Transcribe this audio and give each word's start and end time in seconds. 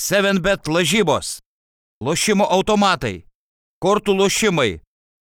7bet 0.00 0.68
lažybos, 0.72 1.38
lošimo 2.00 2.46
automatai, 2.48 3.26
kortų 3.84 4.14
lošimai, 4.16 4.78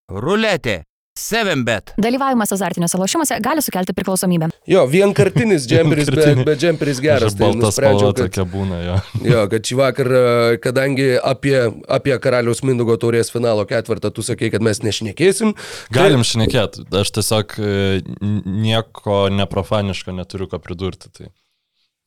ruletė, 0.08 0.84
7bet. 1.20 1.92
Dalyvavimas 2.00 2.54
azartiniuose 2.56 2.98
lošimuose 3.02 3.38
gali 3.44 3.62
sukelti 3.62 3.92
priklausomybę. 3.98 4.48
Jo, 4.72 4.86
vienkartinis 4.88 5.66
džemperis, 5.68 6.12
bet 6.16 6.44
be 6.48 6.56
džemperis 6.56 7.02
geras. 7.04 7.36
Tai 7.36 7.50
nusprendžiau, 7.60 8.14
kad, 8.14 8.30
tokia 8.30 8.46
būna, 8.48 8.80
jo. 8.86 8.96
jo, 9.28 9.42
kad 9.52 9.68
šį 9.68 9.80
vakar, 9.82 10.12
e, 10.22 10.62
kadangi 10.64 11.10
apie, 11.18 11.58
apie 12.00 12.16
karaliaus 12.24 12.64
Mindugo 12.64 12.96
taurės 13.02 13.34
finalo 13.36 13.68
ketvirtą 13.68 14.14
tu 14.16 14.24
sakei, 14.24 14.48
kad 14.54 14.64
mes 14.64 14.80
nešnekėsim. 14.86 15.52
Galim 15.92 16.24
šnekėti, 16.24 16.88
aš 17.02 17.12
tiesiog 17.20 17.60
e, 17.60 17.76
nieko 18.24 19.26
neprofaniško 19.42 20.16
neturiu 20.22 20.48
ką 20.48 20.64
pridurti. 20.64 21.12
Tai. 21.12 21.34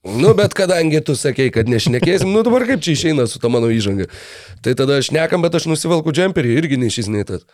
Nu, 0.03 0.33
bet 0.35 0.55
kadangi 0.59 0.99
tu 1.07 1.15
sakei, 1.15 1.53
kad 1.55 1.69
nešnekėsim, 1.71 2.27
nu 2.35 2.43
dabar 2.43 2.65
kaip 2.67 2.81
čia 2.83 2.97
išeina 2.97 3.29
su 3.31 3.39
ta 3.39 3.47
mano 3.53 3.69
įžanga. 3.71 4.09
Tai 4.65 4.73
tada 4.79 4.97
aš 4.99 5.13
nekam, 5.15 5.45
bet 5.47 5.55
aš 5.55 5.69
nusivelku 5.71 6.11
džemperį 6.11 6.57
irgi 6.59 6.79
neišys 6.83 7.11
nei 7.13 7.23
tas. 7.29 7.45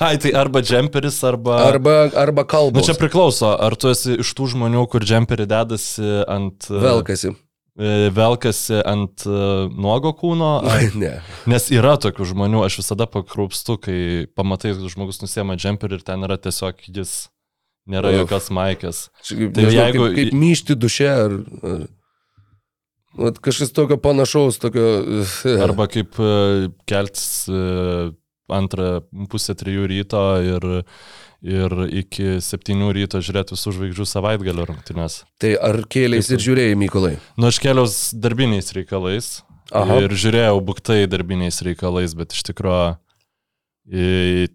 Ai, 0.00 0.14
tai 0.22 0.30
arba 0.38 0.62
džemperis, 0.64 1.18
arba... 1.26 1.58
Arba, 1.66 1.94
arba 2.16 2.44
Nu, 2.46 2.48
kalba. 2.48 2.80
čia 2.86 2.94
priklauso, 2.96 3.50
ar 3.60 3.74
tu 3.76 3.90
esi 3.90 4.14
iš 4.22 4.30
tų 4.38 4.46
žmonių, 4.54 4.86
kur 4.88 5.04
džemperį 5.04 5.44
dedasi 5.50 6.06
ant... 6.30 6.70
e, 6.70 6.78
Velkasi. 6.80 7.34
e, 7.76 7.90
Velkasi 8.16 8.78
ant 8.88 9.26
e, 9.28 9.34
nuogo 9.74 10.14
kūno, 10.16 10.52
ar 10.64 10.86
Ne. 10.96 11.12
Nes 11.50 11.68
yra 11.74 11.98
tokių 12.00 12.30
žmonių, 12.32 12.62
aš 12.70 12.78
visada 12.80 13.04
pakrūpstu, 13.10 13.76
kai 13.82 13.98
pamatai, 14.38 14.72
kad 14.78 14.88
žmogus 14.94 15.20
nusiema 15.26 15.58
džemperį 15.60 15.98
ir 16.00 16.06
ten 16.08 16.24
yra 16.24 16.38
tiesiog 16.40 16.80
jis, 16.88 17.26
nėra 17.88 18.10
Uf. 18.12 18.18
jokios 18.24 18.50
maikės. 18.56 19.00
Čia 19.24 19.38
kaip, 19.38 19.54
Tai 19.56 19.64
nežinau, 19.64 19.86
jeigu- 19.86 20.04
kaip, 20.10 20.18
kaip 20.20 20.38
myšti 20.44 20.76
duše 20.76 21.08
ar... 21.12 21.38
ar... 21.70 21.88
Vat 23.20 23.40
kažkas 23.42 23.72
tokio 23.74 23.96
panašaus, 23.98 24.60
tokio... 24.62 24.84
Arba 25.66 25.88
kaip 25.90 26.14
e, 26.22 26.68
keltis 26.86 27.24
e, 27.50 27.62
antrą 28.54 29.00
pusę 29.32 29.56
trijų 29.58 29.88
ryto 29.90 30.20
ir, 30.46 30.66
ir 31.42 31.74
iki 32.04 32.36
septynių 32.44 32.92
ryto 32.94 33.18
žiūrėti 33.24 33.56
visų 33.56 33.74
žvaigždžių 33.76 34.06
savaitgalio 34.12 34.68
rungtynės. 34.70 35.24
Tai 35.42 35.56
ar 35.58 35.80
kėlės 35.90 36.30
ir 36.30 36.42
žiūrėjai, 36.46 36.78
Mykolai? 36.78 37.16
Nu, 37.34 37.50
aš 37.50 37.58
keliaus 37.64 37.98
darbiniais 38.14 38.70
reikalais 38.78 39.32
Aha. 39.74 40.00
ir 40.06 40.14
žiūrėjau 40.14 40.62
buktai 40.70 41.02
darbiniais 41.10 41.58
reikalais, 41.66 42.14
bet 42.18 42.34
iš 42.38 42.46
tikrųjų 42.52 42.94
į 43.90 44.08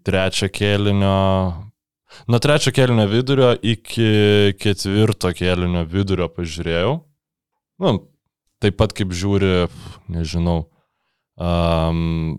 trečią 0.06 0.48
kėlinio, 0.48 1.16
nuo 2.28 2.40
trečio 2.42 2.72
kėlinio 2.74 3.06
vidurio 3.10 3.50
iki 3.60 4.54
ketvirto 4.60 5.32
kėlinio 5.36 5.84
vidurio 5.88 6.28
pažiūrėjau. 6.32 6.94
Nu, 7.82 7.92
taip 8.62 8.78
pat 8.80 8.94
kaip 8.96 9.12
žiūri, 9.12 9.66
nežinau, 10.12 10.62
um, 11.36 12.36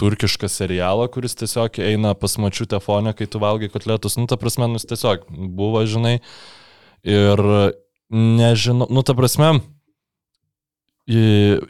turkišką 0.00 0.48
serialą, 0.50 1.08
kuris 1.12 1.36
tiesiog 1.38 1.80
eina 1.84 2.14
pas 2.18 2.38
mačių 2.40 2.68
telefonę, 2.72 3.12
kai 3.18 3.28
tu 3.28 3.40
valgai 3.42 3.68
kotletus. 3.72 4.16
Nu, 4.20 4.26
ta 4.30 4.38
prasme, 4.40 4.68
nu, 4.70 4.80
tiesiog 4.80 5.26
buvo, 5.28 5.84
žinai. 5.84 6.18
Ir 7.06 7.42
nežinau, 8.10 8.88
nu, 8.90 9.04
ta 9.06 9.14
prasme, 9.18 9.58
į- 11.08 11.60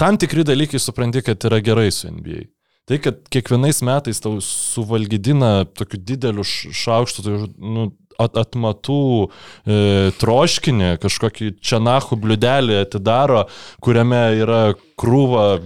tam 0.00 0.16
tikri 0.20 0.44
dalykai 0.48 0.80
supranti, 0.80 1.22
kad 1.24 1.44
yra 1.48 1.60
gerai 1.64 1.90
su 1.92 2.08
NBA. 2.10 2.46
Tai, 2.88 2.96
kad 3.04 3.18
kiekvienais 3.28 3.82
metais 3.84 4.20
tau 4.24 4.38
suvalgydina 4.44 5.66
tokiu 5.76 6.00
dideliu 6.00 6.44
šaukštu, 6.46 7.24
tai, 7.26 7.40
nu, 7.60 7.90
at, 8.18 8.38
atmatų 8.40 9.02
e, 9.24 9.76
troškinį, 10.20 10.94
kažkokį 11.02 11.52
čianachų 11.60 12.18
bliudelį 12.22 12.80
atidaro, 12.82 13.44
kuriame 13.84 14.22
yra 14.40 14.62
krūva 14.98 15.60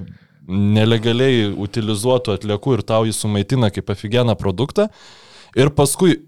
nelegaliai 0.50 1.46
utilizuotų 1.62 2.34
atliekų 2.36 2.76
ir 2.76 2.84
tau 2.86 3.06
jį 3.06 3.14
sumaitina 3.16 3.70
kaip 3.72 3.94
aфиgeną 3.94 4.34
produktą. 4.38 4.88
Ir 5.54 5.70
paskui 5.77 6.18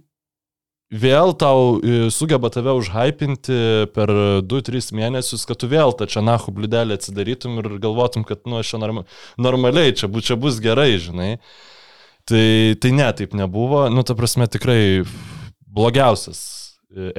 vėl 0.94 1.34
tau 1.38 1.78
e, 1.78 2.09
sugeba 2.15 2.50
tave 2.55 2.75
užhypinti 2.78 3.59
per 3.94 4.10
2-3 4.47 4.93
mėnesius, 4.94 5.44
kad 5.49 5.59
tu 5.60 5.69
vėl 5.71 5.94
tą 5.99 6.06
čianachų 6.10 6.55
bliudelį 6.55 6.99
atsidarytum 6.99 7.59
ir 7.62 7.71
galvotum, 7.82 8.25
kad, 8.27 8.44
nu, 8.47 8.60
aš 8.60 8.75
čia 8.75 8.82
norma, 8.82 9.04
normaliai, 9.41 9.94
čia, 9.97 10.10
bu, 10.10 10.22
čia 10.25 10.38
bus 10.41 10.60
gerai, 10.62 10.94
žinai. 11.03 11.33
Tai, 12.25 12.44
tai 12.81 12.93
ne, 12.97 13.09
taip 13.16 13.34
nebuvo. 13.37 13.84
Nu, 13.93 14.04
ta 14.06 14.16
prasme, 14.16 14.47
tikrai 14.49 15.03
blogiausias 15.75 16.44
e, 16.94 17.10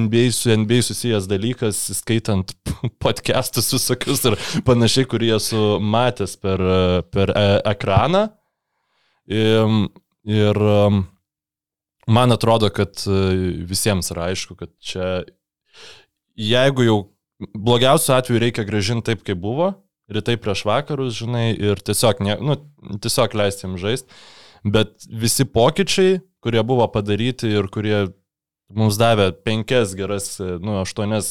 NBA 0.00 0.26
su 0.36 0.50
NBA 0.50 0.82
susijęs 0.88 1.30
dalykas, 1.30 1.78
skaitant 2.00 2.52
podcastus 3.04 3.70
visokius 3.76 4.26
ir 4.28 4.36
panašiai, 4.66 5.08
kurį 5.08 5.32
esu 5.38 5.62
matęs 5.80 6.36
per, 6.42 6.66
per 7.14 7.32
e, 7.36 7.48
ekraną. 7.72 8.26
Ir, 9.30 9.88
ir 10.26 10.58
man 12.10 12.34
atrodo, 12.34 12.70
kad 12.74 13.02
e, 13.06 13.20
visiems 13.68 14.10
yra 14.14 14.30
aišku, 14.30 14.56
kad 14.58 14.72
čia, 14.82 15.22
jeigu 16.34 16.86
jau 16.86 16.98
blogiausiu 17.56 18.16
atveju 18.16 18.42
reikia 18.42 18.66
gražinti 18.68 19.10
taip, 19.10 19.24
kaip 19.26 19.40
buvo, 19.40 19.72
rytai 20.10 20.36
prieš 20.42 20.64
vakarus, 20.68 21.16
žinai, 21.22 21.50
ir 21.54 21.80
tiesiog, 21.86 22.22
ne, 22.26 22.36
nu, 22.42 22.58
tiesiog 23.02 23.36
leisti 23.38 23.66
jiems 23.66 23.82
žaisti. 23.82 24.22
Bet 24.66 25.06
visi 25.08 25.46
pokyčiai, 25.48 26.18
kurie 26.44 26.62
buvo 26.66 26.84
padaryti 26.92 27.48
ir 27.48 27.68
kurie 27.72 28.08
mums 28.76 28.98
davė 29.00 29.30
penkias 29.46 29.94
geras, 29.98 30.32
e, 30.42 30.56
nu, 30.62 30.80
aštuonias, 30.82 31.30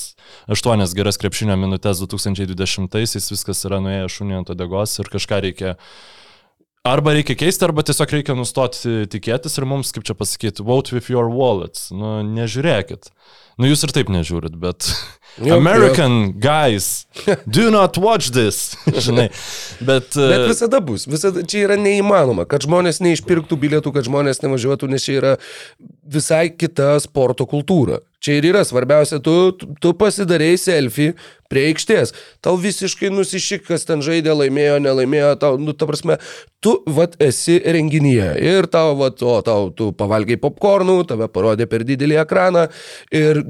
aštuonias 0.51 0.95
geras 0.97 1.19
krepšinio 1.22 1.57
minutės 1.59 2.01
2020-aisiais, 2.03 3.29
viskas 3.34 3.66
yra 3.68 3.81
nuėję 3.84 4.07
šunį 4.16 4.39
ant 4.41 4.56
odegos 4.56 4.97
ir 5.00 5.12
kažką 5.12 5.44
reikia 5.47 5.75
Arba 6.88 7.12
reikia 7.12 7.35
keisti, 7.35 7.66
arba 7.67 7.84
tiesiog 7.84 8.13
reikia 8.16 8.34
nustoti 8.40 9.03
tikėtis 9.12 9.57
ir 9.59 9.66
mums, 9.67 9.91
kaip 9.91 10.06
čia 10.07 10.16
pasakyti, 10.16 10.63
vote 10.63 10.95
with 10.95 11.09
your 11.12 11.28
wallets. 11.28 11.90
Nu, 11.91 12.19
nežiūrėkit. 12.23 13.12
Nu, 13.59 13.67
jūs 13.67 13.84
ir 13.84 13.91
taip 13.91 14.12
nežiūrit, 14.13 14.56
bet 14.59 14.88
Jo, 15.44 15.57
American 15.59 16.39
guys, 16.39 17.06
do 17.45 17.69
not 17.72 17.97
watch 17.97 18.31
this. 18.31 18.75
Žinai, 19.06 19.28
bet... 19.79 20.16
Bet 20.16 20.39
e, 20.39 20.47
visada 20.47 20.79
bus, 20.84 21.03
visada 21.07 21.44
čia 21.44 21.66
yra 21.68 21.78
neįmanoma, 21.79 22.47
kad 22.50 22.63
žmonės 22.66 23.00
neišpirktų 23.03 23.59
bilietų, 23.59 23.94
kad 23.95 24.07
žmonės 24.07 24.39
nevažiuotų, 24.44 24.89
nes 24.91 25.06
čia 25.06 25.18
yra 25.19 25.34
visai 26.03 26.50
kita 26.56 26.95
sporto 27.03 27.47
kultūra. 27.47 28.01
Čia 28.19 28.35
ir 28.40 28.50
yra 28.50 28.66
svarbiausia, 28.68 29.22
tu, 29.24 29.34
tu, 29.56 29.94
pasidarėjai 29.96 30.59
selfie 30.59 31.07
prie 31.50 31.69
aikštės, 31.69 32.12
tau 32.44 32.57
visiškai 32.59 33.09
nusišik, 33.13 33.63
kas 33.69 33.88
ten 33.88 34.03
žaidė, 34.06 34.34
laimėjo, 34.35 34.75
nelaimėjo, 34.84 35.31
tau, 35.40 35.53
nu, 35.62 35.72
ta 35.72 35.88
prasme, 35.90 36.19
tu, 36.59 36.75
vat, 36.97 37.16
esi 37.24 37.57
renginyje. 37.63 38.34
Ir 38.44 38.68
tau, 38.72 38.91
vat, 39.00 39.24
o, 39.24 39.40
tau, 39.46 39.72
tu 39.72 39.90
pavalgiai 39.96 40.41
popkornų, 40.41 41.00
tave 41.09 41.31
parodė 41.31 41.69
per 41.72 41.88
didelį 41.88 42.19
ekraną 42.25 42.68
ir 43.16 43.41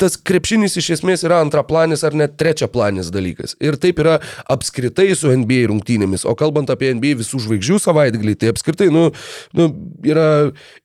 tas 0.00 0.16
krepšinis 0.18 0.74
iš 0.80 0.88
esmės 0.96 1.22
yra 1.26 1.38
antraplanis 1.44 2.02
ar 2.06 2.16
net 2.18 2.34
trečiaplanis 2.40 3.12
dalykas. 3.14 3.54
Ir 3.62 3.76
taip 3.78 4.00
yra 4.02 4.16
apskritai 4.50 5.12
su 5.14 5.30
NBA 5.30 5.68
rungtynėmis. 5.70 6.24
O 6.26 6.34
kalbant 6.38 6.72
apie 6.72 6.90
NBA 6.96 7.20
visų 7.20 7.44
žvaigždžių 7.44 7.78
savaitgalį, 7.84 8.34
tai 8.40 8.50
apskritai, 8.50 8.88
nu, 8.94 9.06
nu, 9.54 9.68
yra 10.06 10.26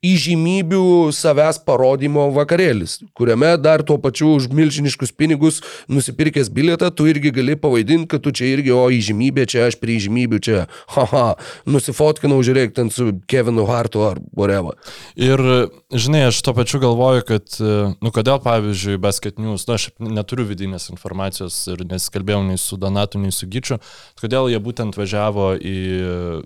įžymybių 0.05 0.83
savęs 1.15 1.61
parodymo 1.65 2.27
vakarėlis, 2.35 2.99
kuriame 3.17 3.55
dar 3.61 3.81
tuo 3.87 3.97
pačiu 4.01 4.35
už 4.35 4.49
milžiniškus 4.53 5.15
pinigus 5.17 5.63
nusipirkęs 5.89 6.51
bilietą, 6.53 6.91
tu 6.93 7.09
irgi 7.09 7.33
gali 7.33 7.57
pavaidinti, 7.59 8.11
kad 8.13 8.23
tu 8.25 8.33
čia 8.35 8.51
irgi, 8.53 8.73
o 8.75 8.85
įžymybė 8.93 9.47
čia, 9.49 9.65
aš 9.71 9.79
prie 9.81 9.97
įžymybių 9.97 10.41
čia, 10.45 10.67
haha, 10.93 11.33
nusifotkinau, 11.65 12.43
žiūrėk, 12.45 12.77
ten 12.77 12.93
su 12.93 13.09
Kevinu 13.29 13.65
Hartu 13.69 14.05
ar 14.05 14.21
whatever. 14.37 14.77
Ir, 15.17 15.41
žinai, 15.89 16.27
aš 16.29 16.43
to 16.45 16.53
pačiu 16.57 16.81
galvoju, 16.85 17.25
kad, 17.25 17.57
nu, 17.59 18.13
kodėl, 18.13 18.37
pavyzdžiui, 18.45 18.98
Basket 19.01 19.39
News, 19.41 19.67
na, 19.69 19.79
aš 19.79 19.89
neturiu 19.99 20.47
vidinės 20.49 20.89
informacijos 20.93 21.61
ir 21.73 21.85
nesikalbėjau 21.87 22.43
nei 22.47 22.59
su 22.61 22.79
Donatu, 22.79 23.21
nei 23.21 23.33
su 23.35 23.49
Gyčiu, 23.49 23.79
kodėl 24.21 24.51
jie 24.51 24.61
būtent 24.63 24.99
važiavo 24.99 25.53
į, 25.57 25.79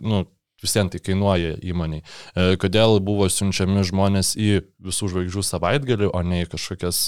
nu, 0.03 0.23
visiems 0.63 0.93
tai 0.93 1.01
kainuoja 1.03 1.57
įmoniai. 1.63 2.03
E, 2.03 2.57
Kodėl 2.61 2.99
buvo 3.03 3.27
siunčiami 3.31 3.83
žmonės 3.87 4.33
į 4.39 4.63
visų 4.83 5.09
žvaigždžių 5.11 5.43
savaitgalį, 5.47 6.09
o 6.13 6.21
ne 6.25 6.43
į 6.43 6.49
kažkokias, 6.53 7.01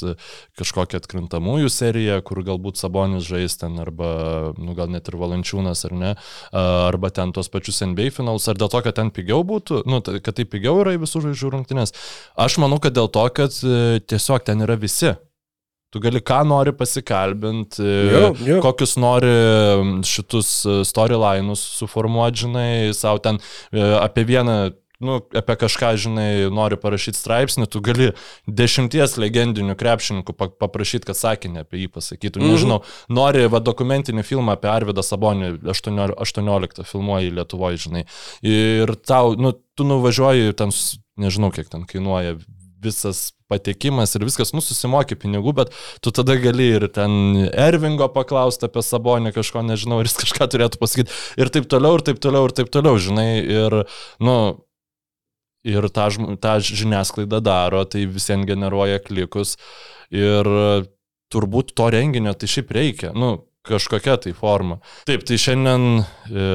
kažkokią 0.59 1.01
atkrintamųjų 1.01 1.71
seriją, 1.71 2.19
kur 2.27 2.43
galbūt 2.47 2.79
Sabonis 2.81 3.27
žais 3.27 3.57
ten, 3.61 3.77
arba, 3.81 4.53
nu, 4.59 4.75
gal 4.77 4.91
net 4.91 5.09
ir 5.11 5.19
Valančiūnas, 5.19 5.85
ar 5.89 5.95
ne, 5.95 6.13
A, 6.15 6.65
arba 6.89 7.11
ten 7.13 7.31
tos 7.35 7.49
pačius 7.51 7.81
NBA 7.85 8.11
finalus, 8.15 8.47
ar 8.51 8.59
dėl 8.59 8.71
to, 8.71 8.81
kad 8.85 8.97
ten 8.97 9.11
pigiau 9.15 9.43
būtų, 9.47 9.83
nu, 9.89 10.01
kad 10.03 10.33
tai 10.35 10.47
pigiau 10.49 10.81
yra 10.83 10.95
į 10.95 11.03
visų 11.05 11.25
žvaigždžių 11.25 11.53
rungtynės. 11.55 11.95
Aš 12.39 12.59
manau, 12.63 12.79
kad 12.83 12.95
dėl 12.95 13.09
to, 13.11 13.25
kad 13.35 13.55
e, 13.63 14.01
tiesiog 14.03 14.45
ten 14.47 14.65
yra 14.65 14.77
visi. 14.79 15.15
Tu 15.95 16.01
gali 16.03 16.19
ką 16.19 16.41
nori 16.43 16.73
pasikalbinti, 16.75 17.85
kokius 18.63 18.97
nori 18.99 19.31
šitus 20.03 20.49
storylinus 20.89 21.61
suformuoti, 21.79 22.41
žinai, 22.43 22.71
savo 22.97 23.21
ten 23.23 23.39
e, 23.71 23.79
apie 24.01 24.25
vieną 24.27 24.57
nu, 24.99 25.19
apie 25.35 25.55
kažką, 25.59 25.91
žinai, 25.99 26.29
nori 26.53 26.77
parašyti 26.79 27.19
straipsnį, 27.19 27.67
tu 27.71 27.81
gali 27.83 28.11
dešimties 28.47 29.17
legendinių 29.21 29.75
krepšininkų 29.79 30.35
pa- 30.37 30.51
paprašyti, 30.65 31.07
kad 31.09 31.19
sakinį 31.19 31.63
apie 31.63 31.83
jį 31.83 31.91
pasakytų. 31.95 32.41
Mhm. 32.41 32.53
Nežinau, 32.53 32.81
nori 33.11 33.45
va, 33.51 33.61
dokumentinį 33.63 34.25
filmą 34.27 34.55
apie 34.55 34.71
Arvidą 34.71 35.03
Sabonį 35.05 35.55
18, 35.63 36.15
18 36.27 36.87
filmuoji 36.87 37.33
Lietuvoje, 37.35 37.81
žinai. 37.87 38.05
Ir 38.45 38.95
tau, 39.03 39.35
nu, 39.39 39.55
tu 39.75 39.87
nuvažiuoji, 39.87 40.55
ten, 40.59 40.71
nežinau, 41.19 41.51
kiek 41.55 41.69
ten 41.71 41.87
kainuoja 41.89 42.37
visas 42.85 43.29
patekimas 43.51 44.15
ir 44.17 44.25
viskas, 44.25 44.53
nu, 44.55 44.63
susimoki 44.63 45.17
pinigų, 45.19 45.53
bet 45.59 45.73
tu 46.03 46.13
tada 46.15 46.37
gali 46.41 46.71
ir 46.77 46.87
ten 46.93 47.45
Ervingo 47.51 48.07
paklausti 48.13 48.69
apie 48.69 48.83
Sabonį 48.85 49.35
kažko, 49.35 49.65
nežinau, 49.65 49.99
ir 50.01 50.09
jis 50.09 50.19
kažką 50.23 50.49
turėtų 50.53 50.81
pasakyti. 50.81 51.13
Ir 51.41 51.51
taip 51.53 51.69
toliau, 51.71 51.99
ir 51.99 52.05
taip 52.07 52.21
toliau, 52.23 52.49
ir 52.49 52.55
taip 52.57 52.71
toliau, 52.73 52.97
žinai. 53.01 53.29
Ir, 53.43 53.79
nu, 54.23 54.37
ir 55.65 55.89
tą, 55.93 56.09
tą 56.41 56.55
žiniasklaidą 56.65 57.41
daro, 57.43 57.83
tai 57.89 58.05
visiems 58.09 58.47
generuoja 58.49 59.01
klikus. 59.03 59.55
Ir 60.13 60.49
turbūt 61.33 61.73
to 61.77 61.89
renginio 61.93 62.33
tai 62.37 62.49
šiaip 62.49 62.71
reikia, 62.75 63.11
nu, 63.17 63.37
kažkokia 63.65 64.17
tai 64.21 64.33
forma. 64.37 64.79
Taip, 65.09 65.25
tai 65.27 65.39
šiandien 65.41 66.03
e, 66.03 66.45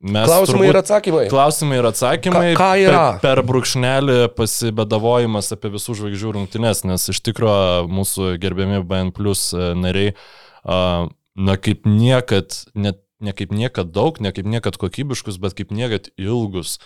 mes... 0.00 0.24
Klausimai 0.26 0.66
turbūt- 0.66 0.72
ir 0.72 0.80
atsakymai. 0.80 1.24
Klausimai 1.32 1.80
ir 1.80 1.88
atsakymai. 1.90 2.46
Ką- 2.54 2.60
ką 2.60 2.70
yra? 2.86 3.04
Per, 3.20 3.40
per 3.40 3.44
brūkšnelį 3.50 4.18
pasibedavojimas 4.38 5.52
apie 5.56 5.72
visų 5.76 5.98
žvaigždžių 6.00 6.34
rungtynes, 6.38 6.84
nes 6.88 7.06
iš 7.12 7.20
tikrųjų 7.28 7.86
mūsų 7.92 8.32
gerbiami 8.42 8.82
BN 8.88 9.12
Plus 9.16 9.50
nariai, 9.54 10.16
a, 10.64 11.06
na 11.36 11.56
kaip 11.60 11.86
niekad, 11.88 12.56
net 12.74 13.02
ne 13.20 13.34
kaip 13.36 13.52
niekad 13.52 13.90
daug, 13.92 14.16
ne 14.24 14.32
kaip 14.32 14.46
niekad 14.48 14.78
kokybiškus, 14.80 15.36
bet 15.42 15.52
kaip 15.58 15.74
niekad 15.76 16.08
ilgus, 16.16 16.78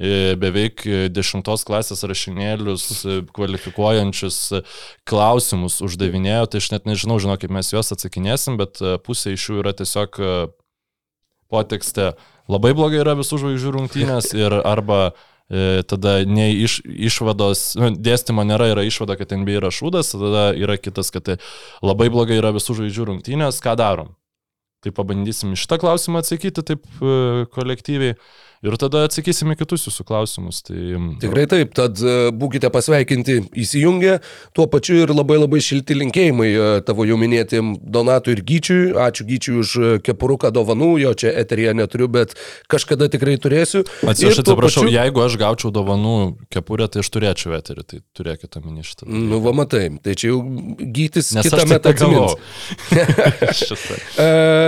e, 0.00 0.32
beveik 0.40 0.86
dešimtos 1.12 1.66
klasės 1.68 2.00
rašinėlius 2.08 2.86
e, 3.04 3.18
kvalifikuojančius 3.36 4.38
e, 4.56 4.62
klausimus 5.08 5.82
uždavinėjo, 5.84 6.46
tai 6.48 6.62
aš 6.64 6.70
net 6.72 6.88
nežinau, 6.88 7.18
žinau, 7.20 7.36
kaip 7.36 7.52
mes 7.52 7.68
juos 7.74 7.92
atsakinėsim, 7.92 8.56
bet 8.60 8.80
e, 8.80 8.96
pusė 9.04 9.36
iš 9.36 9.50
jų 9.50 9.60
yra 9.60 9.74
tiesiog 9.76 10.16
e, 10.16 10.32
potekste 11.52 12.14
labai 12.50 12.72
blogai 12.78 13.02
yra 13.02 13.14
visų 13.18 13.40
žvaigždžių 13.42 13.74
rungtynės 13.76 14.32
ir 14.42 14.56
arba 14.60 15.12
e, 15.50 15.82
tada 15.88 16.20
nei 16.26 16.56
iš, 16.64 16.80
išvados, 16.86 17.64
nu, 17.80 17.92
dėstymo 17.98 18.46
nėra, 18.48 18.72
yra 18.74 18.86
išvada, 18.88 19.18
kad 19.20 19.34
NBA 19.36 19.60
yra 19.60 19.72
šūdas, 19.74 20.14
tada 20.16 20.48
yra 20.58 20.78
kitas, 20.80 21.12
kad 21.14 21.28
tai 21.28 21.38
labai 21.84 22.10
blogai 22.12 22.40
yra 22.40 22.54
visų 22.56 22.80
žvaigždžių 22.80 23.08
rungtynės, 23.12 23.62
ką 23.64 23.76
darom. 23.80 24.14
Tai 24.82 24.90
pabandysim 24.96 25.54
šitą 25.54 25.78
klausimą 25.78 26.24
atsakyti 26.24 26.64
taip 26.66 26.86
e, 26.98 27.44
kolektyviai 27.54 28.16
ir 28.62 28.76
tada 28.78 29.02
atsakysim 29.08 29.50
į 29.52 29.56
kitus 29.62 29.86
jūsų 29.88 30.04
klausimus. 30.06 30.60
Tai, 30.66 30.78
Tikrai 31.22 31.46
taip, 31.50 31.72
tad 31.76 31.98
e, 31.98 32.30
būkite 32.30 32.70
pasveikinti 32.72 33.38
įsijungę, 33.58 34.18
tuo 34.56 34.66
pačiu 34.70 35.00
ir 35.02 35.12
labai 35.14 35.38
labai 35.40 35.58
šilti 35.64 35.96
linkėjimai 35.98 36.48
e, 36.52 36.68
tavo 36.86 37.06
jau 37.08 37.18
minėtėm 37.20 37.74
Donatui 37.82 38.36
ir 38.36 38.42
Gyčiui. 38.46 38.92
Ačiū 39.02 39.26
Gyčiui 39.26 39.56
už 39.62 39.72
e, 39.74 39.90
kepuruką 40.06 40.52
dovanų, 40.54 40.92
jo 41.02 41.14
čia 41.18 41.32
eterija 41.42 41.74
neturiu, 41.74 42.06
bet 42.12 42.36
kažkada 42.70 43.10
tikrai 43.12 43.34
turėsiu. 43.42 43.82
Atsiprašau, 44.06 44.56
pačiu- 44.62 44.94
jeigu 44.94 45.24
aš 45.24 45.38
gaučiau 45.42 45.72
dovanų 45.74 46.14
kepurę, 46.52 46.86
tai 46.92 47.02
aš 47.02 47.10
turėčiau 47.16 47.56
eterį, 47.58 47.86
tai 47.88 48.00
turėkite 48.14 48.62
omeny 48.62 48.86
šitą. 48.86 49.08
Nu, 49.10 49.42
va 49.42 49.54
matai, 49.56 49.88
tai 50.04 50.14
čia 50.14 50.30
jau 50.32 50.38
gytis 50.78 51.32
Nes 51.34 51.48
kitą 51.50 51.66
metą 51.70 51.96
atsimins. 51.96 52.38
E, 54.22 54.24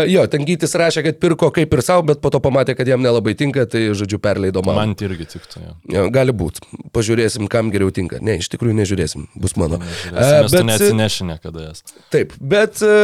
jo, 0.09 0.23
ten 0.31 0.45
gytis 0.49 0.73
rašė, 0.79 1.03
kad 1.05 1.19
pirko 1.21 1.51
kaip 1.55 1.73
ir 1.77 1.83
savo, 1.85 2.05
bet 2.09 2.21
po 2.25 2.31
to 2.33 2.41
pamatė, 2.43 2.75
kad 2.79 2.89
jam 2.89 3.03
nelabai 3.05 3.35
tinka, 3.39 3.67
tai 3.71 3.84
žodžiu 3.93 4.19
perleido 4.23 4.63
man. 4.65 4.77
Man 4.81 4.95
tai 4.97 5.09
irgi 5.11 5.27
tiktų. 5.35 5.63
Jo, 5.93 6.07
gali 6.15 6.33
būti. 6.33 6.65
Pažiūrėsim, 6.95 7.49
kam 7.53 7.71
geriau 7.75 7.93
tinka. 7.95 8.19
Ne, 8.25 8.39
iš 8.41 8.49
tikrųjų 8.55 8.75
nežiūrėsim, 8.81 9.27
bus 9.37 9.57
mano. 9.61 9.79
Žiūrėsim, 9.79 10.15
E, 10.15 10.49
bet- 10.55 10.67
neatsineši 10.71 11.29
niekada 11.29 11.67
jas. 11.69 11.85
Taip, 12.15 12.33
bet 12.41 12.81
e, 12.83 12.95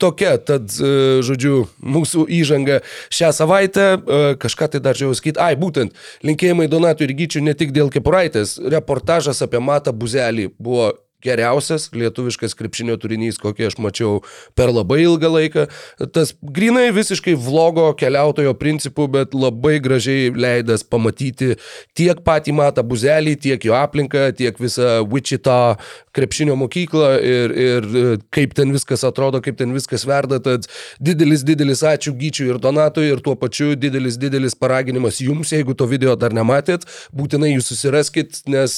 tokia, 0.00 0.36
tad, 0.38 0.70
e, 0.80 1.20
žodžiu, 1.26 1.66
mūsų 1.82 2.24
įžanga 2.40 2.80
šią 3.12 3.32
savaitę, 3.36 3.86
e, 4.00 4.22
kažką 4.40 4.70
tai 4.74 4.80
dar 4.80 4.94
čia 4.96 5.08
jau 5.10 5.14
sakyti, 5.18 5.38
ai, 5.42 5.54
būtent, 5.60 5.92
linkėjimai 6.24 6.68
Donatui 6.72 7.08
ir 7.08 7.14
Gyčiui 7.18 7.42
ne 7.44 7.54
tik 7.54 7.72
dėl 7.76 7.90
kepuraitės, 7.94 8.56
reportažas 8.72 9.42
apie 9.44 9.60
Matą 9.60 9.92
Buzelį 9.92 10.50
buvo 10.58 10.92
geriausias 11.24 11.88
lietuviškas 11.94 12.56
krepšinio 12.58 12.96
turinys, 13.00 13.38
kokį 13.42 13.68
aš 13.70 13.78
mačiau 13.82 14.20
per 14.58 14.72
labai 14.72 15.02
ilgą 15.04 15.30
laiką. 15.34 15.66
Tas 16.14 16.34
grinai 16.42 16.90
visiškai 16.94 17.36
vlogo 17.40 17.90
keliautojo 17.98 18.54
principų, 18.60 19.08
bet 19.18 19.34
labai 19.36 19.78
gražiai 19.82 20.30
leidas 20.34 20.84
pamatyti 20.86 21.54
tiek 21.96 22.20
patį 22.24 22.54
Matą 22.60 22.84
Buzelį, 22.86 23.36
tiek 23.40 23.64
jo 23.64 23.76
aplinką, 23.78 24.28
tiek 24.36 24.58
visą 24.60 25.00
Wichita 25.10 25.76
krepšinio 26.14 26.54
mokyklą 26.58 27.10
ir, 27.24 27.54
ir 27.58 27.88
kaip 28.34 28.54
ten 28.56 28.72
viskas 28.74 29.04
atrodo, 29.06 29.40
kaip 29.44 29.58
ten 29.58 29.74
viskas 29.74 30.06
verda. 30.08 30.38
Tad 30.44 30.68
didelis, 31.02 31.44
didelis 31.46 31.82
ačiū 31.86 32.14
Gyčiui 32.18 32.50
ir 32.52 32.60
Donatui 32.62 33.08
ir 33.10 33.22
tuo 33.24 33.34
pačiu 33.38 33.74
didelis, 33.78 34.18
didelis 34.20 34.56
paraginimas 34.58 35.20
jums, 35.24 35.52
jeigu 35.54 35.74
to 35.78 35.88
video 35.90 36.14
dar 36.18 36.34
nematėt, 36.36 36.86
būtinai 37.14 37.54
jūs 37.54 37.70
susiraskit, 37.72 38.42
nes 38.50 38.76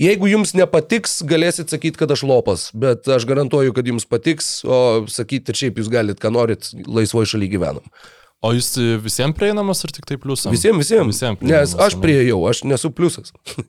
jeigu 0.00 0.30
jums 0.30 0.54
nepatiks, 0.58 1.18
galėsit 1.26 1.72
sakyti, 1.72 1.85
kad 1.94 2.10
aš 2.10 2.26
lopas, 2.26 2.66
bet 2.74 3.06
aš 3.06 3.24
garantuoju, 3.30 3.72
kad 3.76 3.86
jums 3.86 4.08
patiks, 4.10 4.64
o 4.66 5.06
sakyti 5.06 5.54
ir 5.54 5.60
šiaip 5.62 5.78
jūs 5.78 5.90
galit, 5.92 6.18
ką 6.18 6.34
norit, 6.34 6.72
laisvoje 6.90 7.36
šalyje 7.36 7.54
gyvenam. 7.54 7.86
O 8.44 8.50
jis 8.52 8.74
visiems 9.00 9.38
prieinamas 9.38 9.80
ar 9.86 9.94
tik 9.94 10.04
tai 10.06 10.18
pliusam? 10.20 10.52
Visiems, 10.52 10.82
visiems. 10.82 11.14
Visiems 11.14 11.46
Nes 11.46 11.72
aš 11.86 11.96
prieėjau, 12.02 12.42
aš 12.50 12.66
nesu 12.68 12.90
pliusas. 12.94 13.32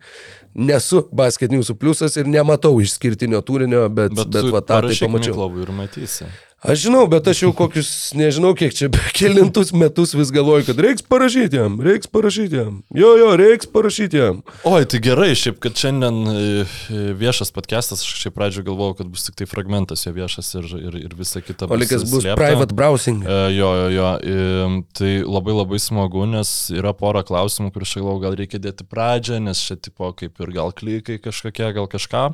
nesu 0.57 1.03
basket 1.15 1.53
newsų 1.53 1.77
pliusas 1.79 2.17
ir 2.17 2.27
nematau 2.29 2.73
išskirtinio 2.81 3.39
turinio, 3.45 3.85
bet, 3.93 4.17
bet, 4.17 4.33
bet 4.33 4.49
va 4.53 4.61
tą 4.65 4.81
tai 4.87 4.97
pamačiau. 5.05 5.47
Ir 5.61 5.71
matysi. 5.75 6.27
Aš 6.65 6.87
žinau, 6.87 7.03
bet 7.05 7.27
aš 7.29 7.43
jau 7.43 7.51
kokius, 7.53 7.87
nežinau 8.17 8.49
kiek 8.57 8.73
čia, 8.73 8.87
kelintus 9.17 9.69
metus 9.77 10.15
vis 10.17 10.31
galvoju, 10.33 10.65
kad 10.65 10.79
reiks 10.81 11.03
parašyti 11.05 11.59
jam, 11.59 11.75
reiks 11.85 12.09
parašyti 12.09 12.57
jam. 12.57 12.79
Jo, 12.97 13.11
jo, 13.19 13.27
reiks 13.37 13.69
parašyti 13.69 14.17
jam. 14.17 14.39
Oi, 14.65 14.87
tai 14.89 14.97
gerai, 15.05 15.35
šiaip, 15.37 15.59
kad 15.61 15.77
šiandien 15.77 16.17
e, 16.25 16.39
e, 16.65 17.01
viešas 17.19 17.53
podcastas, 17.53 18.01
aš 18.01 18.15
šiaip 18.23 18.33
pradžioje 18.39 18.65
galvojau, 18.71 18.95
kad 18.97 19.11
bus 19.13 19.27
tik 19.27 19.37
tai 19.37 19.45
fragmentas 19.51 20.01
jo 20.07 20.15
viešas 20.17 20.49
ir, 20.57 20.65
ir, 20.81 20.97
ir 21.03 21.13
visa 21.19 21.43
kita. 21.45 21.69
O 21.69 21.77
likas 21.77 22.07
bus 22.09 22.25
slėpta. 22.25 22.39
private 22.41 22.73
browsing. 22.81 23.21
E, 23.21 23.37
Jo, 23.53 23.69
jo, 23.83 23.87
jo. 23.93 24.09
e, 24.17 24.81
Tai 24.97 25.11
labai 25.29 25.53
labai 25.59 25.77
smagu, 25.79 26.25
nes 26.33 26.55
yra 26.73 26.89
pora 26.97 27.21
klausimų, 27.27 27.69
kur 27.75 27.85
aš 27.85 27.93
galvoju, 27.99 28.23
gal 28.25 28.39
reikia 28.41 28.57
dėti 28.65 28.89
pradžią, 28.89 29.37
nes 29.45 29.61
čia 29.61 29.77
tipo 29.77 30.09
kaip 30.17 30.41
ir 30.41 30.55
gal 30.57 30.73
klikai 30.73 31.21
kažkokie, 31.21 31.69
gal 31.77 31.85
kažką. 31.93 32.25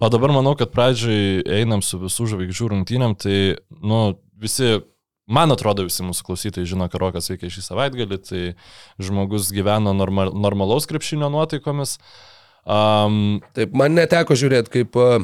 O 0.00 0.08
dabar 0.08 0.32
manau, 0.32 0.56
kad 0.56 0.72
pradžiai 0.72 1.44
einam 1.60 1.84
su 1.84 2.00
visų 2.00 2.30
žvaigždžių 2.32 2.72
rungtynėm, 2.72 3.16
tai, 3.20 3.38
nu, 3.82 4.00
visi, 4.40 4.78
man 5.30 5.54
atrodo, 5.54 5.86
visi 5.88 6.06
mūsų 6.06 6.26
klausytojai 6.28 6.68
žino, 6.68 6.88
ką 6.90 7.00
Rokas 7.02 7.30
veikia 7.32 7.50
šį 7.52 7.64
savaitgalį, 7.66 8.18
tai 8.24 8.42
žmogus 9.02 9.52
gyveno 9.54 9.94
normal, 9.96 10.32
normalaus 10.34 10.88
krepšinio 10.90 11.30
nuotaikomis. 11.32 11.98
Um, 12.66 13.40
Taip, 13.56 13.72
man 13.76 13.94
neteko 13.96 14.36
žiūrėti, 14.36 14.70
kaip 14.80 14.96
uh, 15.00 15.22